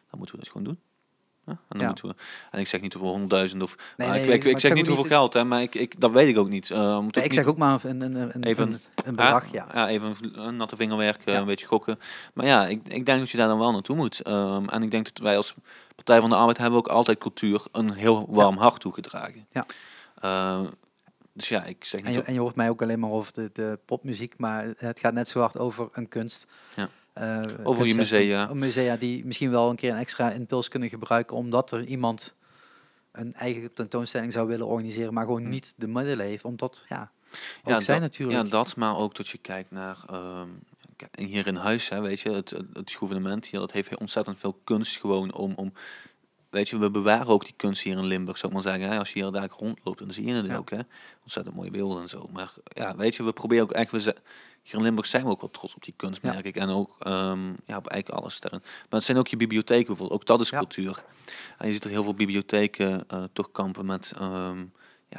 dan 0.09 0.17
moeten 0.17 0.35
we 0.35 0.41
dat 0.43 0.51
gewoon 0.51 0.63
doen. 0.67 0.79
Ja? 1.45 1.51
En, 1.51 1.57
dan 1.69 1.79
Ja. 1.79 1.87
moeten 1.87 2.07
we, 2.07 2.15
en 2.51 2.59
ik 2.59 2.67
zeg 2.67 2.81
niet 2.81 2.95
over 2.95 3.07
honderdduizend 3.07 3.61
of... 3.61 3.75
Nee, 3.97 4.33
ik, 4.33 4.43
ik, 4.43 4.59
zeg 4.59 4.73
niet 4.73 4.87
hoeveel 4.87 5.05
geld, 5.05 5.33
hè, 5.33 5.43
maar 5.43 5.61
ik, 5.61 5.75
ik, 5.75 5.99
dat 5.99 6.11
weet 6.11 6.27
ik 6.27 6.37
ook 6.37 6.49
niet. 6.49 6.71
Eh, 6.71 6.97
Nee, 6.97 7.07
ik 7.07 7.15
niet- 7.23 7.33
zeg 7.33 7.45
ook 7.45 7.57
maar 7.57 7.79
een, 7.83 8.01
een, 8.01 8.15
een, 8.15 8.43
Even- 8.43 8.71
een, 8.71 8.79
een 9.05 9.15
bedrag, 9.15 9.51
ja. 9.51 9.87
even 9.87 10.15
een 10.33 10.57
natte 10.57 10.75
vingerwerk, 10.75 11.25
eh, 11.25 11.33
Ja. 11.33 11.39
een 11.39 11.45
beetje 11.45 11.67
gokken. 11.67 11.99
Maar 12.33 12.45
ja, 12.45 12.67
ik, 12.67 12.81
ik 12.87 13.05
denk 13.05 13.19
dat 13.19 13.29
je 13.29 13.37
daar 13.37 13.47
dan 13.47 13.59
wel 13.59 13.71
naartoe 13.71 13.95
moet. 13.95 14.19
Ehm, 14.21 14.67
en 14.69 14.83
ik 14.83 14.91
denk 14.91 15.05
dat 15.05 15.17
wij 15.17 15.37
als 15.37 15.53
Partij 15.95 16.19
van 16.19 16.29
de 16.29 16.35
Arbeid 16.35 16.57
hebben 16.57 16.79
ook 16.79 16.87
altijd 16.87 17.17
cultuur 17.17 17.63
een 17.71 17.93
heel 17.93 18.25
warm 18.29 18.57
hart 18.57 18.79
toegedragen. 18.79 19.45
Ja. 19.51 19.65
Ehm, 20.21 20.65
dus 21.33 21.47
ja, 21.49 21.63
ik 21.63 21.85
zeg 21.85 22.01
En 22.01 22.05
niet... 22.07 22.15
je, 22.15 22.23
en 22.23 22.33
je 22.33 22.39
hoort 22.39 22.55
mij 22.55 22.69
ook 22.69 22.81
alleen 22.81 22.99
maar 22.99 23.09
over 23.09 23.33
de, 23.33 23.49
de 23.53 23.79
popmuziek, 23.85 24.33
maar 24.37 24.65
het 24.77 24.99
gaat 24.99 25.13
net 25.13 25.29
zo 25.29 25.39
hard 25.39 25.57
over 25.57 25.87
een 25.91 26.07
kunst. 26.07 26.47
Ja. 26.75 26.89
Eh, 27.15 27.41
Over 27.63 27.85
je 27.85 27.95
musea. 27.95 28.53
musea 28.53 28.95
die 28.95 29.25
misschien 29.25 29.51
wel 29.51 29.69
een 29.69 29.75
keer 29.75 29.91
een 29.91 29.97
extra 29.97 30.31
impuls 30.31 30.67
kunnen 30.67 30.89
gebruiken, 30.89 31.37
omdat 31.37 31.71
er 31.71 31.83
iemand 31.85 32.35
een 33.11 33.33
eigen 33.33 33.73
tentoonstelling 33.73 34.33
zou 34.33 34.47
willen 34.47 34.65
organiseren, 34.65 35.13
maar 35.13 35.25
gewoon 35.25 35.43
Hm. 35.43 35.49
niet 35.49 35.73
de 35.77 35.87
middelen 35.87 36.25
heeft. 36.25 36.43
Omdat, 36.43 36.85
ja, 36.89 37.11
Ook 37.63 37.69
Ja, 37.71 37.81
zij 37.81 37.93
dat- 37.99 38.03
natuurlijk. 38.03 38.43
Ja, 38.43 38.49
dat, 38.49 38.75
maar 38.75 38.97
ook 38.97 39.15
dat 39.15 39.27
je 39.27 39.37
kijkt 39.37 39.71
naar 39.71 39.97
ehm, 40.09 40.47
hier 41.17 41.47
in 41.47 41.55
huis, 41.55 41.89
hè, 41.89 42.01
weet 42.01 42.19
je, 42.19 42.31
het, 42.31 42.49
het, 42.49 42.65
het 42.73 42.91
gouvernement 42.91 43.45
hier, 43.47 43.59
dat 43.59 43.71
heeft 43.71 43.97
ontzettend 43.97 44.39
veel 44.39 44.59
kunst 44.63 44.97
gewoon 44.99 45.33
om, 45.33 45.53
om, 45.55 45.73
weet 46.55 46.69
je, 46.69 46.79
we 46.79 46.89
bewaren 46.91 47.27
ook 47.27 47.43
die 47.45 47.53
kunst 47.57 47.81
hier 47.81 47.97
in 47.97 48.05
Limburg, 48.05 48.37
zou 48.37 48.47
ik 48.47 48.63
maar 48.63 48.73
zeggen. 48.73 48.89
Hè. 48.91 48.97
Als 48.99 49.13
je 49.13 49.21
hier 49.23 49.31
daar 49.31 49.49
rondloopt, 49.57 49.99
dan 49.99 50.11
zie 50.13 50.25
je 50.25 50.33
het 50.33 50.45
Ja. 50.45 50.57
ook, 50.57 50.69
hè. 50.69 50.79
Ontzettend 51.23 51.55
mooie 51.55 51.71
beelden 51.71 52.01
en 52.01 52.07
zo. 52.07 52.29
Maar 52.33 52.53
ja, 52.73 52.95
weet 52.95 53.15
je, 53.15 53.23
we 53.23 53.33
proberen 53.33 53.63
ook 53.63 53.71
echt, 53.71 53.91
we 53.91 54.01
ze- 54.01 54.15
hier 54.63 54.75
in 54.75 54.81
Limburg 54.81 55.07
zijn 55.07 55.23
we 55.23 55.29
ook 55.29 55.41
wel 55.41 55.51
trots 55.51 55.75
op 55.75 55.83
die 55.83 55.93
kunst, 55.97 56.21
Ja. 56.21 56.31
merk 56.31 56.45
ik. 56.45 56.55
En 56.55 56.69
ook 56.69 56.95
ehm, 56.99 57.47
ja, 57.47 57.77
op 57.77 57.87
eigenlijk 57.87 58.09
alles 58.09 58.35
sterren. 58.35 58.59
Maar 58.63 58.85
het 58.89 59.03
zijn 59.03 59.17
ook 59.17 59.27
je 59.27 59.37
bibliotheken 59.37 59.85
bijvoorbeeld, 59.87 60.19
ook 60.21 60.27
dat 60.27 60.41
is 60.41 60.49
Ja. 60.49 60.57
cultuur. 60.57 61.03
En 61.57 61.67
je 61.67 61.73
ziet 61.73 61.81
dat 61.83 61.91
heel 61.91 62.03
veel 62.03 62.13
bibliotheken 62.13 63.03
eh, 63.09 63.23
toch 63.33 63.51
kampen 63.51 63.85
met 63.85 64.13
ehm, 64.19 64.63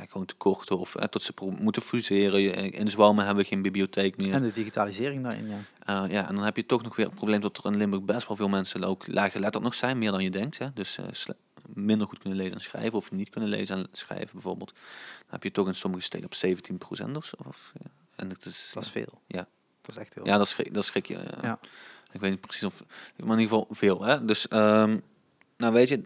ja, 0.00 0.06
gewoon 0.08 0.26
tekorten 0.26 0.78
of 0.78 0.94
eh, 0.94 1.04
tot 1.08 1.22
ze 1.22 1.32
moeten 1.58 1.82
fuseren. 1.82 2.40
Je- 2.40 2.52
In 2.70 2.90
Zwalmen 2.90 3.24
hebben 3.24 3.42
we 3.44 3.48
geen 3.50 3.62
bibliotheek 3.62 4.16
meer. 4.16 4.32
En 4.32 4.42
de 4.42 4.52
digitalisering 4.52 5.22
daarin, 5.22 5.48
ja. 5.48 5.56
Eh, 6.04 6.10
ja, 6.12 6.28
en 6.28 6.34
dan 6.34 6.44
heb 6.44 6.56
je 6.56 6.66
toch 6.66 6.82
nog 6.82 6.96
weer 6.96 7.06
het 7.06 7.14
probleem 7.14 7.40
dat 7.40 7.56
er 7.58 7.64
in 7.72 7.76
Limburg 7.76 8.02
best 8.02 8.28
wel 8.28 8.36
veel 8.36 8.48
mensen 8.48 8.84
ook 8.84 9.06
laaggeletterd 9.06 9.64
nog 9.64 9.74
zijn, 9.74 9.98
meer 9.98 10.10
dan 10.10 10.22
je 10.22 10.30
denkt. 10.30 10.58
Hè? 10.58 10.72
Dus 10.74 10.98
eh, 10.98 11.04
minder 11.66 12.06
goed 12.06 12.18
kunnen 12.18 12.38
lezen 12.38 12.54
en 12.54 12.60
schrijven, 12.60 12.92
of 12.92 13.10
niet 13.10 13.30
kunnen 13.30 13.50
lezen 13.50 13.76
en 13.76 13.86
schrijven 13.92 14.32
bijvoorbeeld. 14.32 14.72
Dan 15.18 15.30
heb 15.30 15.42
je 15.42 15.50
toch 15.50 15.66
in 15.66 15.74
sommige 15.74 16.02
steden 16.02 16.26
op 16.26 16.34
17% 16.34 17.16
of 17.16 17.24
zo. 17.24 17.36
Of, 17.46 17.72
ja. 17.82 17.90
En 18.16 18.28
het 18.28 18.44
is, 18.44 18.70
Dat 18.74 18.82
is 18.84 18.90
veel. 18.90 19.20
Ja. 19.26 19.46
Dat 19.82 19.94
is 19.94 19.96
echt 19.96 20.14
heel 20.14 20.26
ja, 20.26 20.38
dat 20.38 20.48
schrik, 20.48 20.74
dat 20.74 20.84
schrik 20.84 21.06
je. 21.06 21.14
ja. 21.14 21.38
Ja. 21.42 21.58
Ik 22.12 22.20
weet 22.20 22.30
niet 22.30 22.40
precies 22.40 22.64
of, 22.64 22.84
maar 23.16 23.36
in 23.36 23.42
ieder 23.42 23.56
geval 23.58 23.66
veel. 23.70 24.02
Hè? 24.02 24.24
Dus, 24.24 24.48
ehm, 24.48 24.98
nou 25.56 25.72
weet 25.72 25.88
je, 25.88 26.00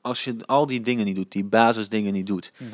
als 0.00 0.24
je 0.24 0.36
al 0.46 0.66
die 0.66 0.80
dingen 0.80 1.04
niet 1.04 1.16
doet, 1.16 1.32
die 1.32 1.44
basisdingen 1.44 2.12
niet 2.12 2.26
doet, 2.26 2.52
Mhm. 2.58 2.70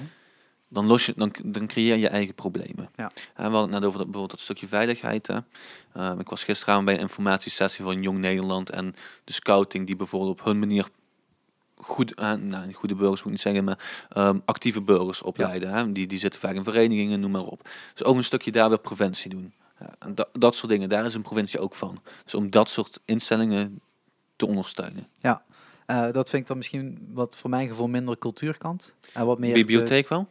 Dan, 0.70 0.86
los 0.86 1.06
je, 1.06 1.12
dan, 1.16 1.34
dan 1.44 1.66
creëer 1.66 1.96
je 1.96 2.08
eigen 2.08 2.34
problemen. 2.34 2.88
Ja. 2.96 3.10
En 3.34 3.50
we 3.50 3.56
hadden 3.56 3.60
het 3.60 3.70
net 3.70 3.84
over 3.84 3.98
dat, 3.98 4.06
bijvoorbeeld 4.06 4.30
dat 4.30 4.40
stukje 4.40 4.68
veiligheid. 4.68 5.26
Hè. 5.26 5.38
Ehm, 5.92 6.20
ik 6.20 6.28
was 6.28 6.44
gisteravond 6.44 6.86
bij 6.86 6.94
een 6.94 7.00
informatiesessie 7.00 7.84
van 7.84 8.02
Jong 8.02 8.18
Nederland 8.18 8.70
en 8.70 8.94
de 9.24 9.32
scouting 9.32 9.86
die 9.86 9.96
bijvoorbeeld 9.96 10.40
op 10.40 10.44
hun 10.44 10.58
manier 10.58 10.88
goed, 11.76 12.14
eh, 12.14 12.32
nou, 12.32 12.72
goede 12.72 12.94
burgers 12.94 13.22
moet 13.22 13.32
ik 13.32 13.32
niet 13.32 13.40
zeggen, 13.40 13.64
maar 13.64 14.06
ehm, 14.08 14.38
actieve 14.44 14.82
burgers 14.82 15.22
opleiden. 15.22 15.72
Hè. 15.72 15.92
Die, 15.92 16.06
die 16.06 16.18
zitten 16.18 16.40
vaak 16.40 16.54
in 16.54 16.64
verenigingen, 16.64 17.20
noem 17.20 17.30
maar 17.30 17.44
op. 17.44 17.68
Dus 17.94 18.04
ook 18.04 18.16
een 18.16 18.24
stukje 18.24 18.50
daar 18.50 18.68
weer 18.68 18.80
preventie 18.80 19.30
doen. 19.30 19.52
Ja, 19.80 19.94
en 19.98 20.14
dat, 20.14 20.28
dat 20.32 20.56
soort 20.56 20.72
dingen, 20.72 20.88
daar 20.88 21.04
is 21.04 21.14
een 21.14 21.22
provincie 21.22 21.60
ook 21.60 21.74
van. 21.74 22.02
Dus 22.24 22.34
om 22.34 22.50
dat 22.50 22.68
soort 22.68 23.00
instellingen 23.04 23.80
te 24.36 24.46
ondersteunen. 24.46 25.08
Eh, 25.90 26.12
dat 26.12 26.30
vind 26.30 26.42
ik 26.42 26.48
dan 26.48 26.56
misschien 26.56 27.08
wat 27.12 27.36
voor 27.36 27.50
mijn 27.50 27.68
gevoel 27.68 27.88
minder 27.88 28.18
cultuurkant. 28.18 28.94
En 29.12 29.26
wat 29.26 29.38
meer 29.38 29.52
Bibliotheek 29.52 30.08
wel? 30.08 30.26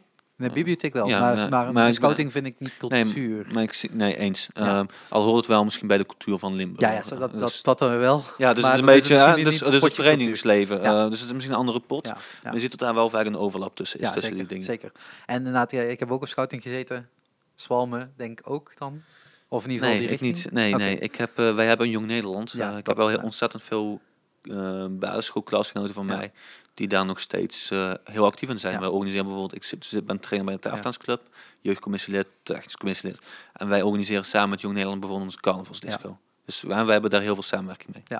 De, 0.48 0.50
bibliotheek 0.54 0.92
wel, 0.92 1.08
Ja, 1.08 1.48
maar, 1.50 1.72
nee, 1.72 1.92
scouting 1.92 2.32
vind 2.32 2.46
ik 2.46 2.54
niet 2.58 2.72
Nee, 2.88 3.02
cultuur. 3.02 3.46
Maar 3.52 3.62
ik 3.62 3.88
nee, 3.92 4.16
eens. 4.16 4.48
Ja. 4.54 4.78
Ehm, 4.78 4.86
al 5.08 5.22
hoort 5.22 5.36
het 5.36 5.46
wel 5.46 5.64
misschien 5.64 5.86
bij 5.86 5.98
de 5.98 6.06
cultuur 6.06 6.38
van 6.38 6.54
Limburg. 6.54 6.80
ja, 6.80 6.92
ja 6.92 7.02
zo 7.02 7.16
dat, 7.16 7.32
Dus- 7.32 7.40
dat, 7.40 7.78
dat 7.78 7.78
dan 7.78 7.98
wel. 7.98 8.22
Ja, 8.38 8.54
dus 8.54 8.64
het 8.64 8.72
is 8.74 8.80
een 8.80 8.88
is 8.88 8.94
beetje, 8.94 9.14
het 9.14 9.36
dus, 9.36 9.58
dus 9.58 9.60
het 9.60 9.78
potje 9.80 10.02
verenigingsleven. 10.02 10.80
Ja. 10.82 11.04
eh, 11.04 11.10
dus 11.10 11.18
het 11.18 11.28
is 11.28 11.34
misschien 11.34 11.54
een 11.54 11.60
andere 11.60 11.80
pot. 11.80 12.06
Ja, 12.06 12.12
Maar 12.12 12.22
ja. 12.42 12.52
je 12.52 12.58
ziet 12.60 12.70
dat 12.70 12.80
daar 12.80 12.94
wel 12.94 13.10
vaak 13.10 13.26
een 13.26 13.36
overlap 13.36 13.76
tussen 13.76 14.00
is, 14.00 14.06
ja 14.06 14.12
tussen 14.12 14.30
zeker, 14.30 14.48
die 14.48 14.58
dingen. 14.58 14.72
zeker. 14.72 14.92
En 15.26 15.36
inderdaad, 15.36 15.70
ja, 15.70 15.82
ik 15.82 15.98
heb 15.98 16.10
ook 16.10 16.22
op 16.22 16.28
scouting 16.28 16.62
gezeten. 16.62 17.08
Zwalmen, 17.54 18.12
denk 18.16 18.40
ik 18.40 18.50
ook 18.50 18.72
dan. 18.78 19.02
Of 19.48 19.64
in 19.64 19.70
ieder 19.70 19.86
geval 19.86 20.00
Nee, 20.00 20.08
die 20.08 20.16
ik 20.16 20.22
niet. 20.34 20.52
Nee, 20.52 20.74
nee. 20.74 20.98
Ik 20.98 21.14
heb, 21.14 21.38
eh, 21.38 21.54
wij 21.54 21.66
hebben 21.66 21.86
een 21.86 21.92
Jong 21.92 22.06
Nederland. 22.06 22.50
Ja, 22.52 22.70
Eh, 22.72 22.78
ik 22.78 22.86
heb 22.86 22.96
wel 22.96 23.08
heel 23.08 23.20
ontzettend 23.22 23.62
veel 23.64 24.00
uh, 24.42 24.84
basisschoolklasgenoten 24.90 25.94
van 25.94 26.06
mij 26.06 26.32
die 26.80 26.88
daar 26.88 27.04
nog 27.04 27.20
steeds 27.20 27.70
eh, 27.70 27.92
heel 28.04 28.24
actief 28.24 28.48
in 28.48 28.58
zijn. 28.58 28.74
Ja. 28.74 28.80
Wij 28.80 28.88
organiseren 28.88 29.24
bijvoorbeeld, 29.24 29.54
ik 29.54 29.64
zit, 29.64 29.84
zit, 29.86 30.06
ben 30.06 30.20
trainer 30.20 30.48
bij 30.50 30.60
de 30.60 30.68
tafeldansclub, 30.68 31.20
jeugdcommissielid, 31.60 32.26
technisch 32.42 32.76
commissielid. 32.76 33.20
En 33.52 33.68
wij 33.68 33.82
organiseren 33.82 34.24
samen 34.24 34.48
met 34.48 34.60
Jong 34.60 34.74
Nederland 34.74 35.00
bijvoorbeeld 35.00 35.30
onze 35.30 35.42
carnavalsdisco. 35.42 36.18
Dus 36.44 36.62
wij, 36.62 36.84
wij 36.84 36.92
hebben 36.92 37.10
daar 37.10 37.20
heel 37.20 37.34
veel 37.34 37.42
samenwerking 37.42 37.94
mee. 37.94 38.18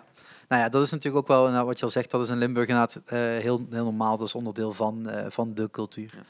Nou 0.49 0.63
ja, 0.63 0.69
dat 0.69 0.83
is 0.85 0.91
natuurlijk 0.91 1.23
ook 1.23 1.29
wel, 1.29 1.51
nou, 1.51 1.67
wat 1.67 1.79
je 1.79 1.85
al 1.85 1.91
zegt, 1.91 2.11
dat 2.11 2.23
is 2.23 2.29
in 2.29 2.39
Limburg 2.39 2.69
inderdaad 2.69 3.01
eh, 3.05 3.19
heel, 3.19 3.67
heel 3.71 3.85
normaal. 3.85 4.17
Dat 4.17 4.27
is 4.27 4.35
onderdeel 4.35 4.73
van, 4.73 5.09
eh, 5.09 5.31
van 5.31 5.55
de 5.55 5.71
cultuur. 5.71 6.15
Ja. 6.15 6.23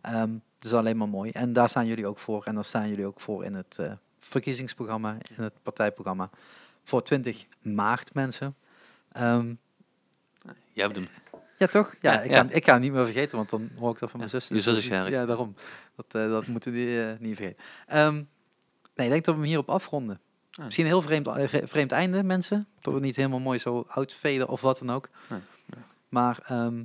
Ehm, 0.00 0.30
dus 0.58 0.72
alleen 0.72 0.96
maar 0.96 1.08
mooi. 1.08 1.30
En 1.30 1.52
daar 1.52 1.68
staan 1.68 1.86
jullie 1.86 2.06
ook 2.06 2.18
voor. 2.18 2.44
En 2.44 2.54
daar 2.54 2.64
staan 2.64 2.88
jullie 2.88 3.06
ook 3.06 3.20
voor 3.20 3.44
in 3.44 3.54
het 3.54 3.76
eh, 3.78 3.92
verkiezingsprogramma, 4.18 5.16
in 5.36 5.42
het 5.42 5.54
partijprogramma. 5.62 6.30
Voor 6.84 7.02
20 7.02 7.46
maart, 7.62 8.14
mensen. 8.14 8.54
Ehm, 9.12 9.54
Jij 10.72 10.84
hebt 10.84 10.96
hem. 10.96 11.08
Ja, 11.60 11.66
toch? 11.66 11.94
Ja, 12.00 12.12
Ja, 12.12 12.20
ik. 12.20 12.32
Ga, 12.32 12.46
ik 12.48 12.64
ga 12.64 12.72
hem 12.72 12.80
niet 12.80 12.92
meer 12.92 13.04
vergeten, 13.04 13.36
want 13.36 13.50
dan 13.50 13.70
hoor 13.78 13.92
ik 13.92 13.98
dat 13.98 14.10
van 14.10 14.18
mijn 14.18 14.30
zus. 14.30 14.48
je 14.48 14.54
Dus 14.54 14.62
zus 14.62 14.74
dat 14.74 14.82
is 14.82 14.88
jarig. 14.88 15.12
Ja, 15.12 15.26
daarom. 15.26 15.54
Dat, 15.96 16.06
eh, 16.08 16.30
dat 16.30 16.46
moeten 16.46 16.72
die 16.72 17.02
eh, 17.02 17.18
niet 17.18 17.36
vergeten. 17.36 17.64
Ehm, 17.86 18.14
nee, 18.94 19.06
ik 19.06 19.12
denk 19.12 19.24
dat 19.24 19.34
we 19.34 19.40
hem 19.40 19.48
hierop 19.48 19.68
afronden. 19.68 20.20
Ja. 20.50 20.64
Misschien 20.64 20.84
een 20.84 20.90
heel 20.90 21.02
vreemd, 21.02 21.26
eh, 21.26 21.62
vreemd 21.64 21.92
einde, 21.92 22.22
mensen. 22.22 22.66
We 22.80 23.00
niet 23.00 23.16
helemaal 23.16 23.38
mooi 23.38 23.58
zo 23.58 23.86
uitveden 23.88 24.48
of 24.48 24.60
wat 24.60 24.78
dan 24.78 24.90
ook. 24.90 25.08
Nee, 25.28 25.40
nee. 25.66 25.84
Maar 26.08 26.40
ehm, 26.46 26.80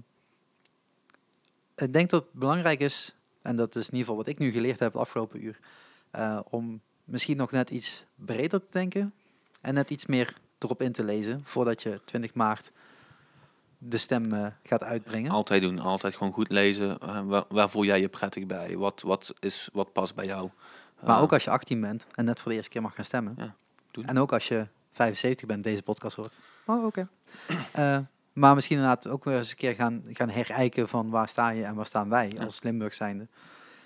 ik 1.76 1.94
denk 1.94 2.10
dat 2.10 2.24
het 2.24 2.34
belangrijk 2.34 2.80
is, 2.80 3.16
en 3.42 3.56
dat 3.56 3.76
is 3.76 3.82
in 3.82 3.92
ieder 3.92 4.00
geval 4.00 4.16
wat 4.16 4.28
ik 4.28 4.38
nu 4.38 4.52
geleerd 4.52 4.80
heb 4.80 4.94
het 4.94 5.02
afgelopen 5.02 5.44
uur, 5.44 5.60
om 6.50 6.82
misschien 7.04 7.38
nog 7.38 7.52
net 7.52 7.70
iets 7.70 8.06
breder 8.16 8.60
te 8.60 8.68
denken 8.70 9.14
en 9.62 9.74
net 9.74 9.90
iets 9.90 10.06
meer 10.06 10.34
erop 10.60 10.82
in 10.82 10.92
te 10.92 11.04
lezen 11.04 11.42
voordat 11.44 11.84
je 11.84 12.02
20 12.06 12.34
maart 12.34 12.72
de 13.78 13.98
stem 13.98 14.34
eh, 14.34 14.46
gaat 14.64 14.84
uitbrengen. 14.84 15.32
Altijd 15.32 15.62
doen, 15.62 15.80
altijd 15.80 16.16
gewoon 16.16 16.34
goed 16.34 16.50
lezen. 16.50 17.00
eh, 17.00 17.22
waar, 17.26 17.44
waar 17.50 17.70
voel 17.70 17.84
jij 17.86 18.00
je 18.00 18.08
prettig 18.10 18.46
bij? 18.46 18.78
Wat, 18.78 19.02
wat, 19.02 19.34
is, 19.40 19.70
wat 19.74 19.94
past 19.94 20.16
bij 20.16 20.26
jou? 20.26 20.50
Maar 21.04 21.16
Eh, 21.16 21.22
ook 21.22 21.34
als 21.34 21.44
je 21.44 21.50
18 21.50 21.82
bent 21.82 22.06
en 22.16 22.26
net 22.26 22.40
voor 22.40 22.50
de 22.52 22.58
eerste 22.58 22.72
keer 22.72 22.82
mag 22.82 22.96
gaan 22.96 23.06
stemmen. 23.06 23.34
Ja, 23.38 23.56
doen. 23.92 24.06
En 24.06 24.18
ook 24.20 24.34
als 24.34 24.48
je 24.48 24.68
75 24.92 25.48
bent, 25.48 25.64
deze 25.64 25.84
podcast 25.84 26.16
hoort. 26.16 26.38
Oh, 26.66 26.86
oké. 26.86 27.08
Eh, 27.72 27.98
maar 28.34 28.56
misschien 28.56 28.78
inderdaad 28.78 29.08
ook 29.08 29.24
weer 29.24 29.38
eens 29.38 29.50
een 29.50 29.56
keer 29.56 29.76
gaan, 29.76 30.04
gaan 30.08 30.30
herijken 30.30 30.88
van 30.90 31.10
waar 31.10 31.28
sta 31.28 31.50
je 31.50 31.64
en 31.64 31.76
waar 31.76 31.86
staan 31.86 32.10
wij 32.10 32.32
Ja. 32.36 32.44
als 32.44 32.64
Limburg 32.64 32.94
zijnde. 32.94 33.28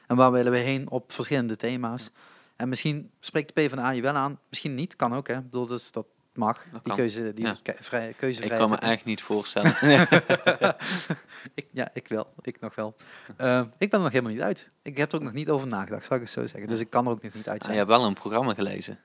En 0.07 0.15
waar 0.15 0.31
willen 0.31 0.51
we 0.51 0.57
heen 0.57 0.89
op 0.89 1.11
verschillende 1.11 1.55
thema's. 1.55 2.11
En 2.55 2.69
misschien 2.69 3.11
spreekt 3.19 3.55
de 3.55 3.61
PvdA 3.61 3.89
je 3.89 4.01
wel 4.01 4.13
aan, 4.15 4.39
misschien 4.49 4.75
niet, 4.75 4.95
kan 4.95 5.13
ook 5.15 5.27
hè. 5.27 5.37
Ik 5.37 5.43
bedoel, 5.43 5.65
dus 5.65 5.91
dat 5.91 6.05
mag. 6.34 6.57
Dat 6.64 6.72
die 6.72 6.81
kan. 6.81 6.95
keuze, 6.95 7.34
die 7.34 7.45
Ja. 7.45 7.57
vrij, 7.80 8.15
ik 8.19 8.49
kan 8.49 8.69
me 8.69 8.76
echt 8.77 9.06
niet 9.06 9.22
voorstellen. 9.22 9.72
ik, 11.53 11.68
ja, 11.72 11.89
ik 11.93 12.07
wel. 12.07 12.34
Ik 12.41 12.60
nog 12.60 12.76
wel. 12.76 12.95
Eh, 13.38 13.61
ik 13.77 13.89
ben 13.89 13.99
er 13.99 14.06
nog 14.06 14.11
helemaal 14.11 14.31
niet 14.34 14.41
uit. 14.41 14.69
Ik 14.81 14.97
heb 14.97 15.11
er 15.11 15.18
ook 15.18 15.23
nog 15.23 15.34
niet 15.34 15.49
over 15.49 15.68
nagedacht, 15.68 16.06
zal 16.06 16.15
ik 16.15 16.22
het 16.22 16.31
zo 16.31 16.45
zeggen. 16.45 16.69
Dus 16.69 16.80
ik 16.80 16.89
kan 16.89 17.06
er 17.06 17.11
ook 17.11 17.22
nog 17.22 17.34
niet 17.34 17.47
uit 17.49 17.60
Ah, 17.60 17.65
zijn. 17.65 17.77
je 17.77 17.84
hebt 17.85 17.97
wel 17.97 18.06
een 18.07 18.14
programma 18.14 18.53
gelezen. 18.53 18.99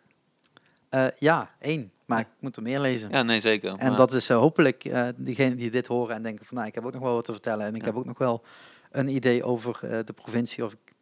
Eh, 0.89 1.07
ja, 1.19 1.51
één. 1.59 1.93
Maar 2.07 2.21
ik 2.21 2.27
moet 2.39 2.57
er 2.57 2.63
meer 2.63 2.81
lezen. 2.81 3.11
Ja, 3.11 3.23
nee, 3.23 3.41
zeker. 3.41 3.75
En 3.79 3.89
Maar- 3.89 3.97
dat 3.97 4.13
is 4.13 4.29
eh, 4.31 4.37
hopelijk 4.37 4.85
uh, 4.85 5.09
diegenen 5.17 5.57
die 5.57 5.71
dit 5.71 5.87
horen 5.87 6.15
en 6.15 6.23
denken 6.23 6.47
van 6.47 6.57
nou, 6.57 6.69
ik 6.69 6.75
heb 6.75 6.85
ook 6.85 6.93
nog 6.93 7.03
wel 7.03 7.15
wat 7.15 7.25
te 7.25 7.33
vertellen. 7.33 7.67
En 7.67 7.75
ik 7.75 7.81
Ja. 7.81 7.87
heb 7.87 7.97
ook 7.97 8.05
nog 8.05 8.19
wel 8.19 8.45
een 8.91 9.09
idee 9.09 9.45
over 9.45 9.79
de 10.05 10.13
provincie 10.15 10.65
of 10.65 10.73
ik 10.73 10.93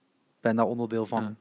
ben 0.41 0.57
daar 0.57 0.67
onderdeel 0.67 1.07
van. 1.07 1.37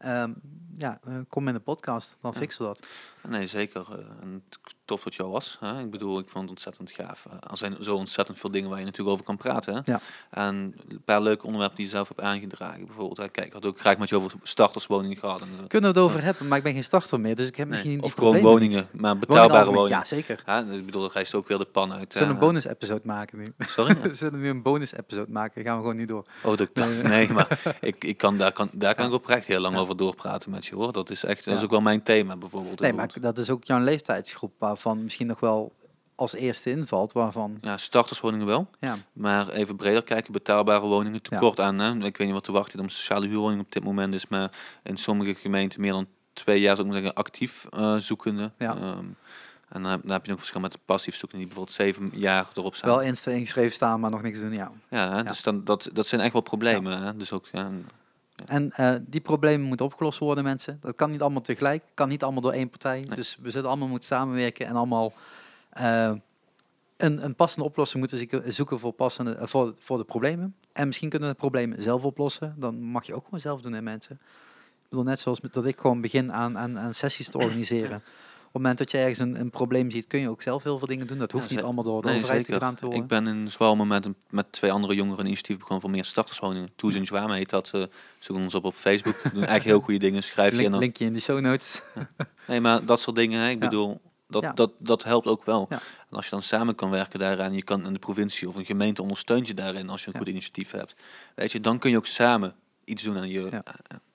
Ja, 0.00 0.22
um, 0.22 0.34
ja 0.78 1.00
uh, 1.08 1.14
kom 1.28 1.48
in 1.48 1.54
de 1.54 1.60
podcast, 1.60 2.16
dan 2.20 2.34
fixen 2.34 2.60
we 2.62 2.66
dat. 2.66 2.86
Nee, 3.28 3.46
zeker. 3.46 3.86
Uh, 3.90 3.96
en 4.22 4.42
tof 4.84 5.02
dat 5.02 5.20
al 5.20 5.30
was. 5.30 5.56
Hè? 5.60 5.80
Ik 5.80 5.90
bedoel, 5.90 6.18
ik 6.18 6.28
vond 6.28 6.42
het 6.42 6.50
ontzettend 6.50 6.90
gaaf. 6.90 7.26
Uh, 7.26 7.32
er 7.50 7.56
zijn 7.56 7.76
zo 7.80 7.96
ontzettend 7.96 8.38
veel 8.38 8.50
dingen 8.50 8.70
waar 8.70 8.78
je 8.78 8.84
natuurlijk 8.84 9.12
over 9.12 9.24
kan 9.24 9.36
praten. 9.36 9.74
Hè? 9.74 9.80
Ja. 9.84 10.00
En 10.30 10.74
een 10.88 11.02
paar 11.04 11.22
leuke 11.22 11.44
onderwerpen 11.44 11.76
die 11.76 11.86
je 11.86 11.92
zelf 11.92 12.08
hebt 12.08 12.20
aangedragen. 12.20 12.86
Bijvoorbeeld, 12.86 13.16
hè? 13.16 13.28
kijk, 13.28 13.46
ik 13.46 13.52
had 13.52 13.66
ook 13.66 13.80
graag 13.80 13.98
met 13.98 14.08
je 14.08 14.16
over 14.16 14.32
starterswoningen 14.42 15.16
gehad. 15.16 15.40
En, 15.40 15.48
uh, 15.48 15.66
Kunnen 15.68 15.92
we 15.92 15.98
het 15.98 16.08
over 16.08 16.22
hebben, 16.22 16.48
maar 16.48 16.58
ik 16.58 16.64
ben 16.64 16.72
geen 16.72 16.84
starter 16.84 17.20
meer. 17.20 17.36
Dus 17.36 17.48
ik 17.48 17.56
heb 17.56 17.68
nee, 17.68 17.78
misschien 17.78 18.02
of 18.02 18.14
die 18.14 18.24
gewoon 18.24 18.40
woningen, 18.40 18.88
niet. 18.92 19.00
maar 19.00 19.18
betaalbare 19.18 19.72
woningen. 19.72 19.98
Ja, 19.98 20.04
zeker. 20.04 20.42
Ja, 20.46 20.62
dus 20.62 20.78
ik 20.78 20.86
bedoel, 20.86 21.02
dan 21.02 21.10
rijst 21.12 21.34
ook 21.34 21.48
weer 21.48 21.58
de 21.58 21.64
pan 21.64 21.92
uit. 21.92 22.12
Zullen 22.12 22.28
we 22.28 22.34
een 22.34 22.40
bonus-episode 22.40 23.02
maken 23.04 23.38
nu? 23.38 23.52
Sorry? 23.58 24.00
we 24.02 24.14
zullen 24.14 24.40
nu 24.40 24.48
een 24.48 24.62
bonus-episode 24.62 25.32
maken. 25.32 25.64
Gaan 25.64 25.76
we 25.76 25.80
gewoon 25.80 25.96
nu 25.96 26.04
door. 26.04 26.24
Oh, 26.42 26.56
dat 26.56 26.68
Nee, 27.02 27.32
maar 27.32 27.76
ik, 27.80 28.04
ik 28.04 28.16
kan, 28.16 28.38
daar 28.38 28.52
kan, 28.52 28.70
daar 28.72 28.94
kan 28.94 29.06
ik 29.06 29.12
oprecht 29.12 29.46
heel 29.46 29.60
lang 29.60 29.76
over 29.76 29.96
doorpraten 29.96 30.50
met 30.50 30.66
je 30.66 30.74
hoor. 30.74 30.92
Dat 30.92 31.10
is 31.10 31.24
echt, 31.24 31.44
dat 31.44 31.56
is 31.56 31.62
ook 31.62 31.70
wel 31.70 31.80
mijn 31.80 32.02
thema 32.02 32.36
bijvoorbeeld. 32.36 32.80
Nee, 32.80 32.92
maar 32.92 33.09
dat 33.14 33.38
is 33.38 33.50
ook 33.50 33.64
jouw 33.64 33.80
leeftijdsgroep 33.80 34.52
waarvan 34.58 35.02
misschien 35.02 35.26
nog 35.26 35.40
wel 35.40 35.72
als 36.14 36.34
eerste 36.34 36.70
invalt. 36.70 37.12
Waarvan, 37.12 37.58
Ja, 37.60 37.76
starterswoningen 37.76 38.46
wel. 38.46 38.70
ja, 38.80 38.96
Maar 39.12 39.48
even 39.48 39.76
breder 39.76 40.02
kijken, 40.02 40.32
betaalbare 40.32 40.86
woningen 40.86 41.22
tekort 41.22 41.60
aan. 41.60 41.78
Hè? 41.78 41.94
Ik 41.94 42.16
weet 42.16 42.26
niet 42.26 42.32
wat 42.32 42.44
de 42.44 42.52
wachttijd 42.52 42.82
om 42.82 42.88
sociale 42.88 43.26
huurwoningen 43.26 43.64
op 43.64 43.72
dit 43.72 43.84
moment 43.84 44.14
is, 44.14 44.26
maar 44.28 44.50
in 44.82 44.96
sommige 44.96 45.34
gemeenten 45.34 45.80
meer 45.80 45.92
dan 45.92 46.06
twee 46.32 46.60
jaar, 46.60 46.76
zou 46.76 46.86
ik 46.88 46.92
maar 46.92 47.02
zeggen, 47.02 47.22
actief 47.22 47.66
eh, 47.70 47.96
zoekende. 47.96 48.50
Ja. 48.58 48.76
Ehm, 48.76 49.04
en 49.68 49.82
dan 49.82 49.90
heb, 49.90 50.00
dan 50.02 50.10
heb 50.10 50.24
je 50.24 50.30
nog 50.30 50.38
verschil 50.38 50.60
met 50.60 50.78
passief 50.84 51.16
zoekende, 51.16 51.44
die 51.44 51.54
bijvoorbeeld 51.54 51.76
zeven 51.76 52.10
jaar 52.14 52.46
erop 52.54 52.74
staan. 52.74 52.90
wel 52.90 53.02
ingeschreven 53.02 53.72
staan, 53.72 54.00
maar 54.00 54.10
nog 54.10 54.22
niks 54.22 54.40
doen. 54.40 54.52
Ja. 54.52 54.70
ja, 54.88 55.16
hè? 55.16 55.22
dus 55.22 55.42
dan, 55.42 55.64
dat, 55.64 55.88
dat 55.92 56.06
zijn 56.06 56.20
echt 56.20 56.32
wel 56.32 56.42
problemen. 56.42 57.02
Hè? 57.02 57.16
Dus 57.16 57.32
ook, 57.32 57.46
ja, 57.52 57.70
En 58.46 58.70
eh, 58.70 58.94
die 59.00 59.20
problemen 59.20 59.66
moeten 59.66 59.86
opgelost 59.86 60.18
worden, 60.18 60.44
mensen. 60.44 60.78
Dat 60.80 60.94
kan 60.96 61.10
niet 61.10 61.20
allemaal 61.20 61.42
tegelijk, 61.42 61.82
kan 61.94 62.08
niet 62.08 62.22
allemaal 62.22 62.42
door 62.42 62.52
één 62.52 62.70
partij. 62.70 63.00
Nee. 63.00 63.14
Dus 63.14 63.36
we 63.40 63.50
zullen 63.50 63.68
allemaal 63.68 63.88
moeten 63.88 64.08
samenwerken 64.08 64.66
en 64.66 64.76
allemaal 64.76 65.12
eh, 65.70 66.12
een, 66.96 67.24
een 67.24 67.34
passende 67.34 67.64
oplossing 67.64 68.00
moeten 68.00 68.52
zoeken- 68.52 68.78
voor, 68.78 68.92
passende, 68.92 69.34
eh, 69.34 69.46
voor, 69.46 69.74
voor 69.78 69.96
de 69.96 70.04
problemen. 70.04 70.54
En 70.72 70.86
misschien 70.86 71.08
kunnen 71.08 71.28
we 71.28 71.34
de 71.34 71.40
problemen 71.40 71.82
zelf 71.82 72.04
oplossen. 72.04 72.54
Dan 72.58 72.80
mag 72.82 73.06
je 73.06 73.14
ook 73.14 73.24
gewoon 73.24 73.40
zelf 73.40 73.60
doen, 73.60 73.72
hè, 73.72 73.82
mensen. 73.82 74.20
Ik 74.80 74.88
bedoel, 74.88 75.04
net 75.04 75.20
zoals 75.20 75.40
met, 75.40 75.52
dat 75.52 75.66
ik 75.66 75.78
gewoon 75.78 76.00
begin 76.00 76.32
aan, 76.32 76.58
aan, 76.58 76.78
aan 76.78 76.94
sessies 76.94 77.30
te 77.30 77.38
organiseren. 77.38 78.02
Op 78.52 78.56
het 78.56 78.62
moment 78.62 78.78
dat 78.78 78.90
je 78.90 78.98
ergens 78.98 79.18
een, 79.18 79.40
een 79.40 79.50
probleem 79.50 79.90
ziet, 79.90 80.06
kun 80.06 80.20
je 80.20 80.28
ook 80.28 80.42
zelf 80.42 80.62
heel 80.62 80.78
veel 80.78 80.86
dingen 80.86 81.06
doen. 81.06 81.18
Dat 81.18 81.32
hoeft 81.32 81.44
Ja, 81.44 81.50
niet 81.50 81.58
ze- 81.60 81.64
allemaal 81.64 81.84
door 81.84 82.02
de 82.02 82.08
Nee, 82.08 82.16
overheid 82.16 82.38
zeker. 82.46 82.54
gedaan 82.60 82.74
te 82.74 82.84
worden. 82.84 83.02
Ik 83.02 83.08
ben 83.08 83.26
in 83.26 83.50
Zwalmen 83.50 83.86
met, 83.86 84.04
een- 84.04 84.14
met 84.30 84.52
twee 84.52 84.72
andere 84.72 84.94
jongeren 84.94 85.18
een 85.20 85.26
initiatief 85.26 85.56
begonnen 85.56 85.80
voor 85.80 85.90
meer 85.90 86.04
starterswoningen. 86.04 86.70
Toes 86.76 86.94
in 86.94 87.06
Zwalmen 87.06 87.36
heet 87.36 87.50
dat. 87.50 87.70
eh 87.74 87.82
zoek 88.18 88.36
ons 88.36 88.54
op 88.54 88.64
op 88.64 88.74
Facebook. 88.74 89.22
Doen 89.34 89.44
echt 89.44 89.64
heel 89.64 89.80
goede 89.80 89.98
dingen. 89.98 90.22
Schrijf 90.22 90.50
je 90.50 90.56
Link, 90.56 90.70
dan. 90.70 90.80
linkje 90.80 91.04
in 91.04 91.12
de 91.12 91.20
show 91.20 91.40
notes. 91.40 91.82
Nee, 92.46 92.60
maar 92.60 92.84
dat 92.84 93.00
soort 93.00 93.16
dingen. 93.16 93.40
Hè, 93.40 93.48
ik 93.48 93.62
Ja. 93.62 93.68
bedoel, 93.68 94.00
dat, 94.28 94.42
Ja. 94.42 94.52
dat, 94.52 94.70
dat 94.78 95.04
helpt 95.04 95.26
ook 95.26 95.44
wel. 95.44 95.66
Ja. 95.68 95.76
En 96.10 96.16
als 96.16 96.24
je 96.24 96.30
dan 96.30 96.42
samen 96.42 96.74
kan 96.74 96.90
werken 96.90 97.18
daaraan, 97.18 97.52
je 97.52 97.62
kan 97.62 97.86
in 97.86 97.92
de 97.92 97.98
provincie 97.98 98.48
of 98.48 98.56
een 98.56 98.64
gemeente 98.64 99.02
ondersteunt 99.02 99.46
je 99.46 99.54
daarin 99.54 99.88
als 99.88 100.00
je 100.00 100.06
een 100.06 100.12
Ja. 100.12 100.18
goed 100.18 100.28
initiatief 100.28 100.70
hebt. 100.70 100.94
Weet 101.34 101.52
je, 101.52 101.60
dan 101.60 101.78
kun 101.78 101.90
je 101.90 101.96
ook 101.96 102.06
samen 102.06 102.54
iets 102.84 103.02
doen 103.02 103.16
aan 103.18 103.28
je. 103.28 103.62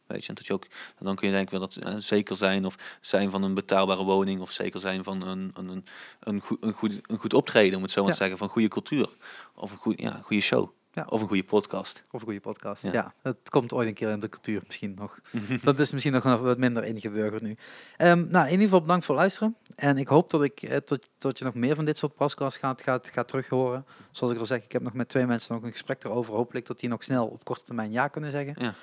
Weet 0.07 0.22
je, 0.23 0.30
en 0.30 0.36
dat 0.36 0.45
je 0.45 0.53
ook, 0.53 0.65
dan 0.99 1.15
kun 1.15 1.27
je 1.27 1.34
denken 1.34 1.60
wel 1.60 1.68
dat 1.69 1.76
eh, 1.76 1.94
zeker 1.98 2.36
zijn 2.36 2.65
of 2.65 2.98
zijn 3.02 3.30
van 3.30 3.44
een 3.44 3.53
betaalbare 3.53 4.03
woning 4.03 4.41
of 4.41 4.52
zeker 4.52 4.80
zijn 4.80 5.03
van 5.03 5.22
een, 5.27 5.52
een, 5.53 5.68
een, 5.69 5.86
een, 6.19 6.40
goed, 6.41 6.57
een, 6.64 6.73
goed, 6.73 6.99
een 7.02 7.18
goed 7.19 7.34
optreden, 7.34 7.76
om 7.77 7.82
het 7.84 7.91
zo 7.91 7.99
maar 8.02 8.10
Ja. 8.10 8.15
te 8.15 8.22
zeggen, 8.22 8.38
van 8.40 8.49
goede 8.49 8.68
cultuur 8.68 9.10
of 9.56 9.72
een 9.72 9.77
goede, 9.77 10.02
ja, 10.03 10.19
goede 10.23 10.41
show 10.41 10.69
Ja. 10.94 11.06
of 11.10 11.22
een 11.22 11.27
goede 11.27 11.44
podcast. 11.44 12.03
Of 12.11 12.19
een 12.19 12.26
goede 12.26 12.40
podcast. 12.40 12.84
Ja. 12.84 12.91
Ja. 12.91 13.14
het 13.22 13.49
komt 13.49 13.73
ooit 13.73 13.88
een 13.88 13.94
keer 13.94 14.10
in 14.10 14.19
de 14.19 14.30
cultuur 14.30 14.61
misschien 14.65 14.94
nog. 14.99 15.19
dat 15.64 15.80
is 15.80 15.91
misschien 15.91 16.14
nog 16.14 16.23
wat 16.23 16.57
minder 16.57 16.84
ingeburgerd 16.84 17.41
nu. 17.41 17.57
Ehm, 17.98 18.27
nou, 18.30 18.45
in 18.45 18.52
ieder 18.52 18.65
geval 18.65 18.82
bedankt 18.82 19.06
voor 19.06 19.15
het 19.15 19.23
luisteren. 19.23 19.56
En 19.76 19.98
ik 19.98 20.07
hoop 20.07 20.30
dat, 20.30 20.44
ik, 20.44 20.61
eh, 20.61 20.77
tot, 20.77 21.10
tot 21.18 21.38
je 21.40 21.45
nog 21.45 21.53
meer 21.53 21.76
van 21.76 21.86
dit 21.86 21.98
soort 21.98 22.15
podcasts 22.15 22.60
gaat, 22.60 22.82
gaat, 22.82 23.10
gaat 23.14 23.27
terughoren. 23.27 23.86
Zoals 24.11 24.34
ik 24.34 24.40
al 24.40 24.45
zeg, 24.45 24.64
ik 24.64 24.72
heb 24.72 24.82
nog 24.82 24.94
met 24.94 25.10
twee 25.10 25.26
mensen 25.26 25.53
nog 25.56 25.64
een 25.64 25.72
gesprek 25.72 26.03
erover. 26.03 26.34
Hopelijk 26.34 26.65
dat 26.65 26.80
die 26.80 26.90
nog 26.90 27.03
snel 27.03 27.26
op 27.27 27.44
korte 27.44 27.64
termijn 27.64 27.91
ja 27.91 28.07
kunnen 28.07 28.32
zeggen. 28.32 28.56
Ja. 28.60 28.73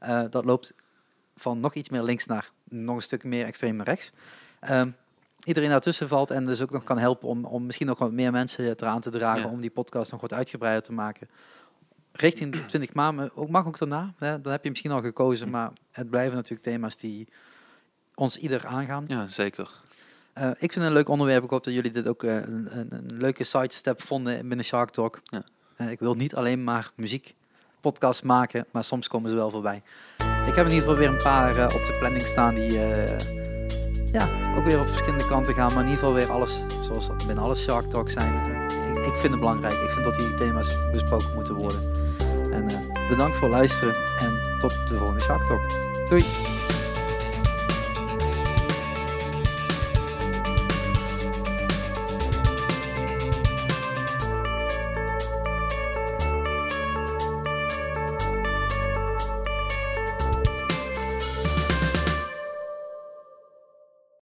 Eh, 0.00 0.22
dat 0.30 0.44
loopt 0.44 0.72
van 1.36 1.60
nog 1.60 1.74
iets 1.74 1.88
meer 1.88 2.02
links 2.02 2.26
naar 2.26 2.50
nog 2.68 2.96
een 2.96 3.02
stuk 3.02 3.24
meer 3.24 3.46
extreem 3.46 3.82
rechts. 3.82 4.12
Ehm, 4.60 4.90
iedereen 5.44 5.68
daartussen 5.68 6.08
valt 6.08 6.30
en 6.30 6.46
dus 6.46 6.62
ook 6.62 6.70
nog 6.70 6.82
kan 6.84 6.98
helpen 6.98 7.28
om, 7.28 7.44
om 7.44 7.66
misschien 7.66 7.86
nog 7.86 7.98
wat 7.98 8.12
meer 8.12 8.32
mensen 8.32 8.64
eraan 8.64 9.00
te 9.00 9.10
dragen 9.10 9.42
Ja. 9.42 9.48
om 9.48 9.60
die 9.60 9.70
podcast 9.70 10.10
nog 10.10 10.20
wat 10.20 10.32
uitgebreider 10.32 10.82
te 10.82 10.92
maken. 10.92 11.28
Richting 12.12 12.52
de 12.52 12.66
20 12.66 12.94
maanden, 12.94 13.36
ook, 13.36 13.48
mag 13.48 13.66
ook 13.66 13.78
daarna, 13.78 14.14
hè, 14.18 14.40
dan 14.40 14.52
heb 14.52 14.62
je 14.64 14.70
misschien 14.70 14.90
al 14.90 15.00
gekozen, 15.00 15.50
maar 15.50 15.70
het 15.90 16.10
blijven 16.10 16.34
natuurlijk 16.34 16.62
thema's 16.62 16.96
die 16.96 17.28
ons 18.14 18.36
ieder 18.36 18.66
aangaan. 18.66 19.04
Ja, 19.06 19.26
zeker. 19.26 19.80
Eh, 20.32 20.50
ik 20.50 20.56
vind 20.58 20.74
het 20.74 20.84
een 20.84 20.92
leuk 20.92 21.08
onderwerp. 21.08 21.44
Ik 21.44 21.50
hoop 21.50 21.64
dat 21.64 21.74
jullie 21.74 21.90
dit 21.90 22.06
ook 22.06 22.22
eh, 22.24 22.34
een, 22.36 22.78
een, 22.78 22.88
een 22.90 23.06
leuke 23.16 23.44
sidestep 23.44 24.02
vonden 24.02 24.48
binnen 24.48 24.64
Shark 24.64 24.90
Talk. 24.90 25.20
Ja. 25.24 25.42
Ik 25.88 25.98
wil 25.98 26.14
niet 26.14 26.34
alleen 26.34 26.64
maar 26.64 26.90
muziek 26.94 27.34
podcast 27.80 28.24
maken, 28.24 28.66
maar 28.70 28.84
soms 28.84 29.08
komen 29.08 29.30
ze 29.30 29.36
wel 29.36 29.50
voorbij. 29.50 29.82
Ik 30.46 30.54
heb 30.54 30.66
in 30.66 30.72
ieder 30.72 30.88
geval 30.88 30.96
weer 30.96 31.08
een 31.08 31.22
paar 31.22 31.56
eh, 31.56 31.64
op 31.64 31.86
de 31.86 31.96
planning 31.98 32.22
staan 32.22 32.54
die 32.54 32.82
eh, 32.82 33.18
ja, 34.12 34.28
ook 34.56 34.64
weer 34.64 34.80
op 34.80 34.86
verschillende 34.86 35.26
kanten 35.26 35.54
gaan, 35.54 35.74
maar 35.74 35.82
in 35.82 35.88
ieder 35.88 35.98
geval 35.98 36.14
weer 36.14 36.30
alles 36.30 36.62
zoals 36.86 37.26
binnen 37.26 37.44
alle 37.44 37.54
Shark 37.54 37.84
Talk 37.84 38.08
zijn. 38.08 38.34
Ik, 38.44 39.06
ik 39.06 39.14
vind 39.20 39.32
het 39.32 39.40
belangrijk. 39.40 39.72
Ik 39.74 39.90
vind 39.90 40.04
dat 40.04 40.18
die 40.18 40.34
thema's 40.34 40.76
besproken 40.92 41.34
moeten 41.34 41.54
worden. 41.54 41.80
En 42.52 42.68
eh, 42.68 43.08
bedankt 43.08 43.36
voor 43.36 43.48
het 43.48 43.56
luisteren 43.56 43.94
en 44.18 44.58
tot 44.58 44.88
de 44.88 44.94
volgende 44.94 45.20
Shark 45.20 45.42
Talk. 45.42 45.62
Doei! 46.08 46.59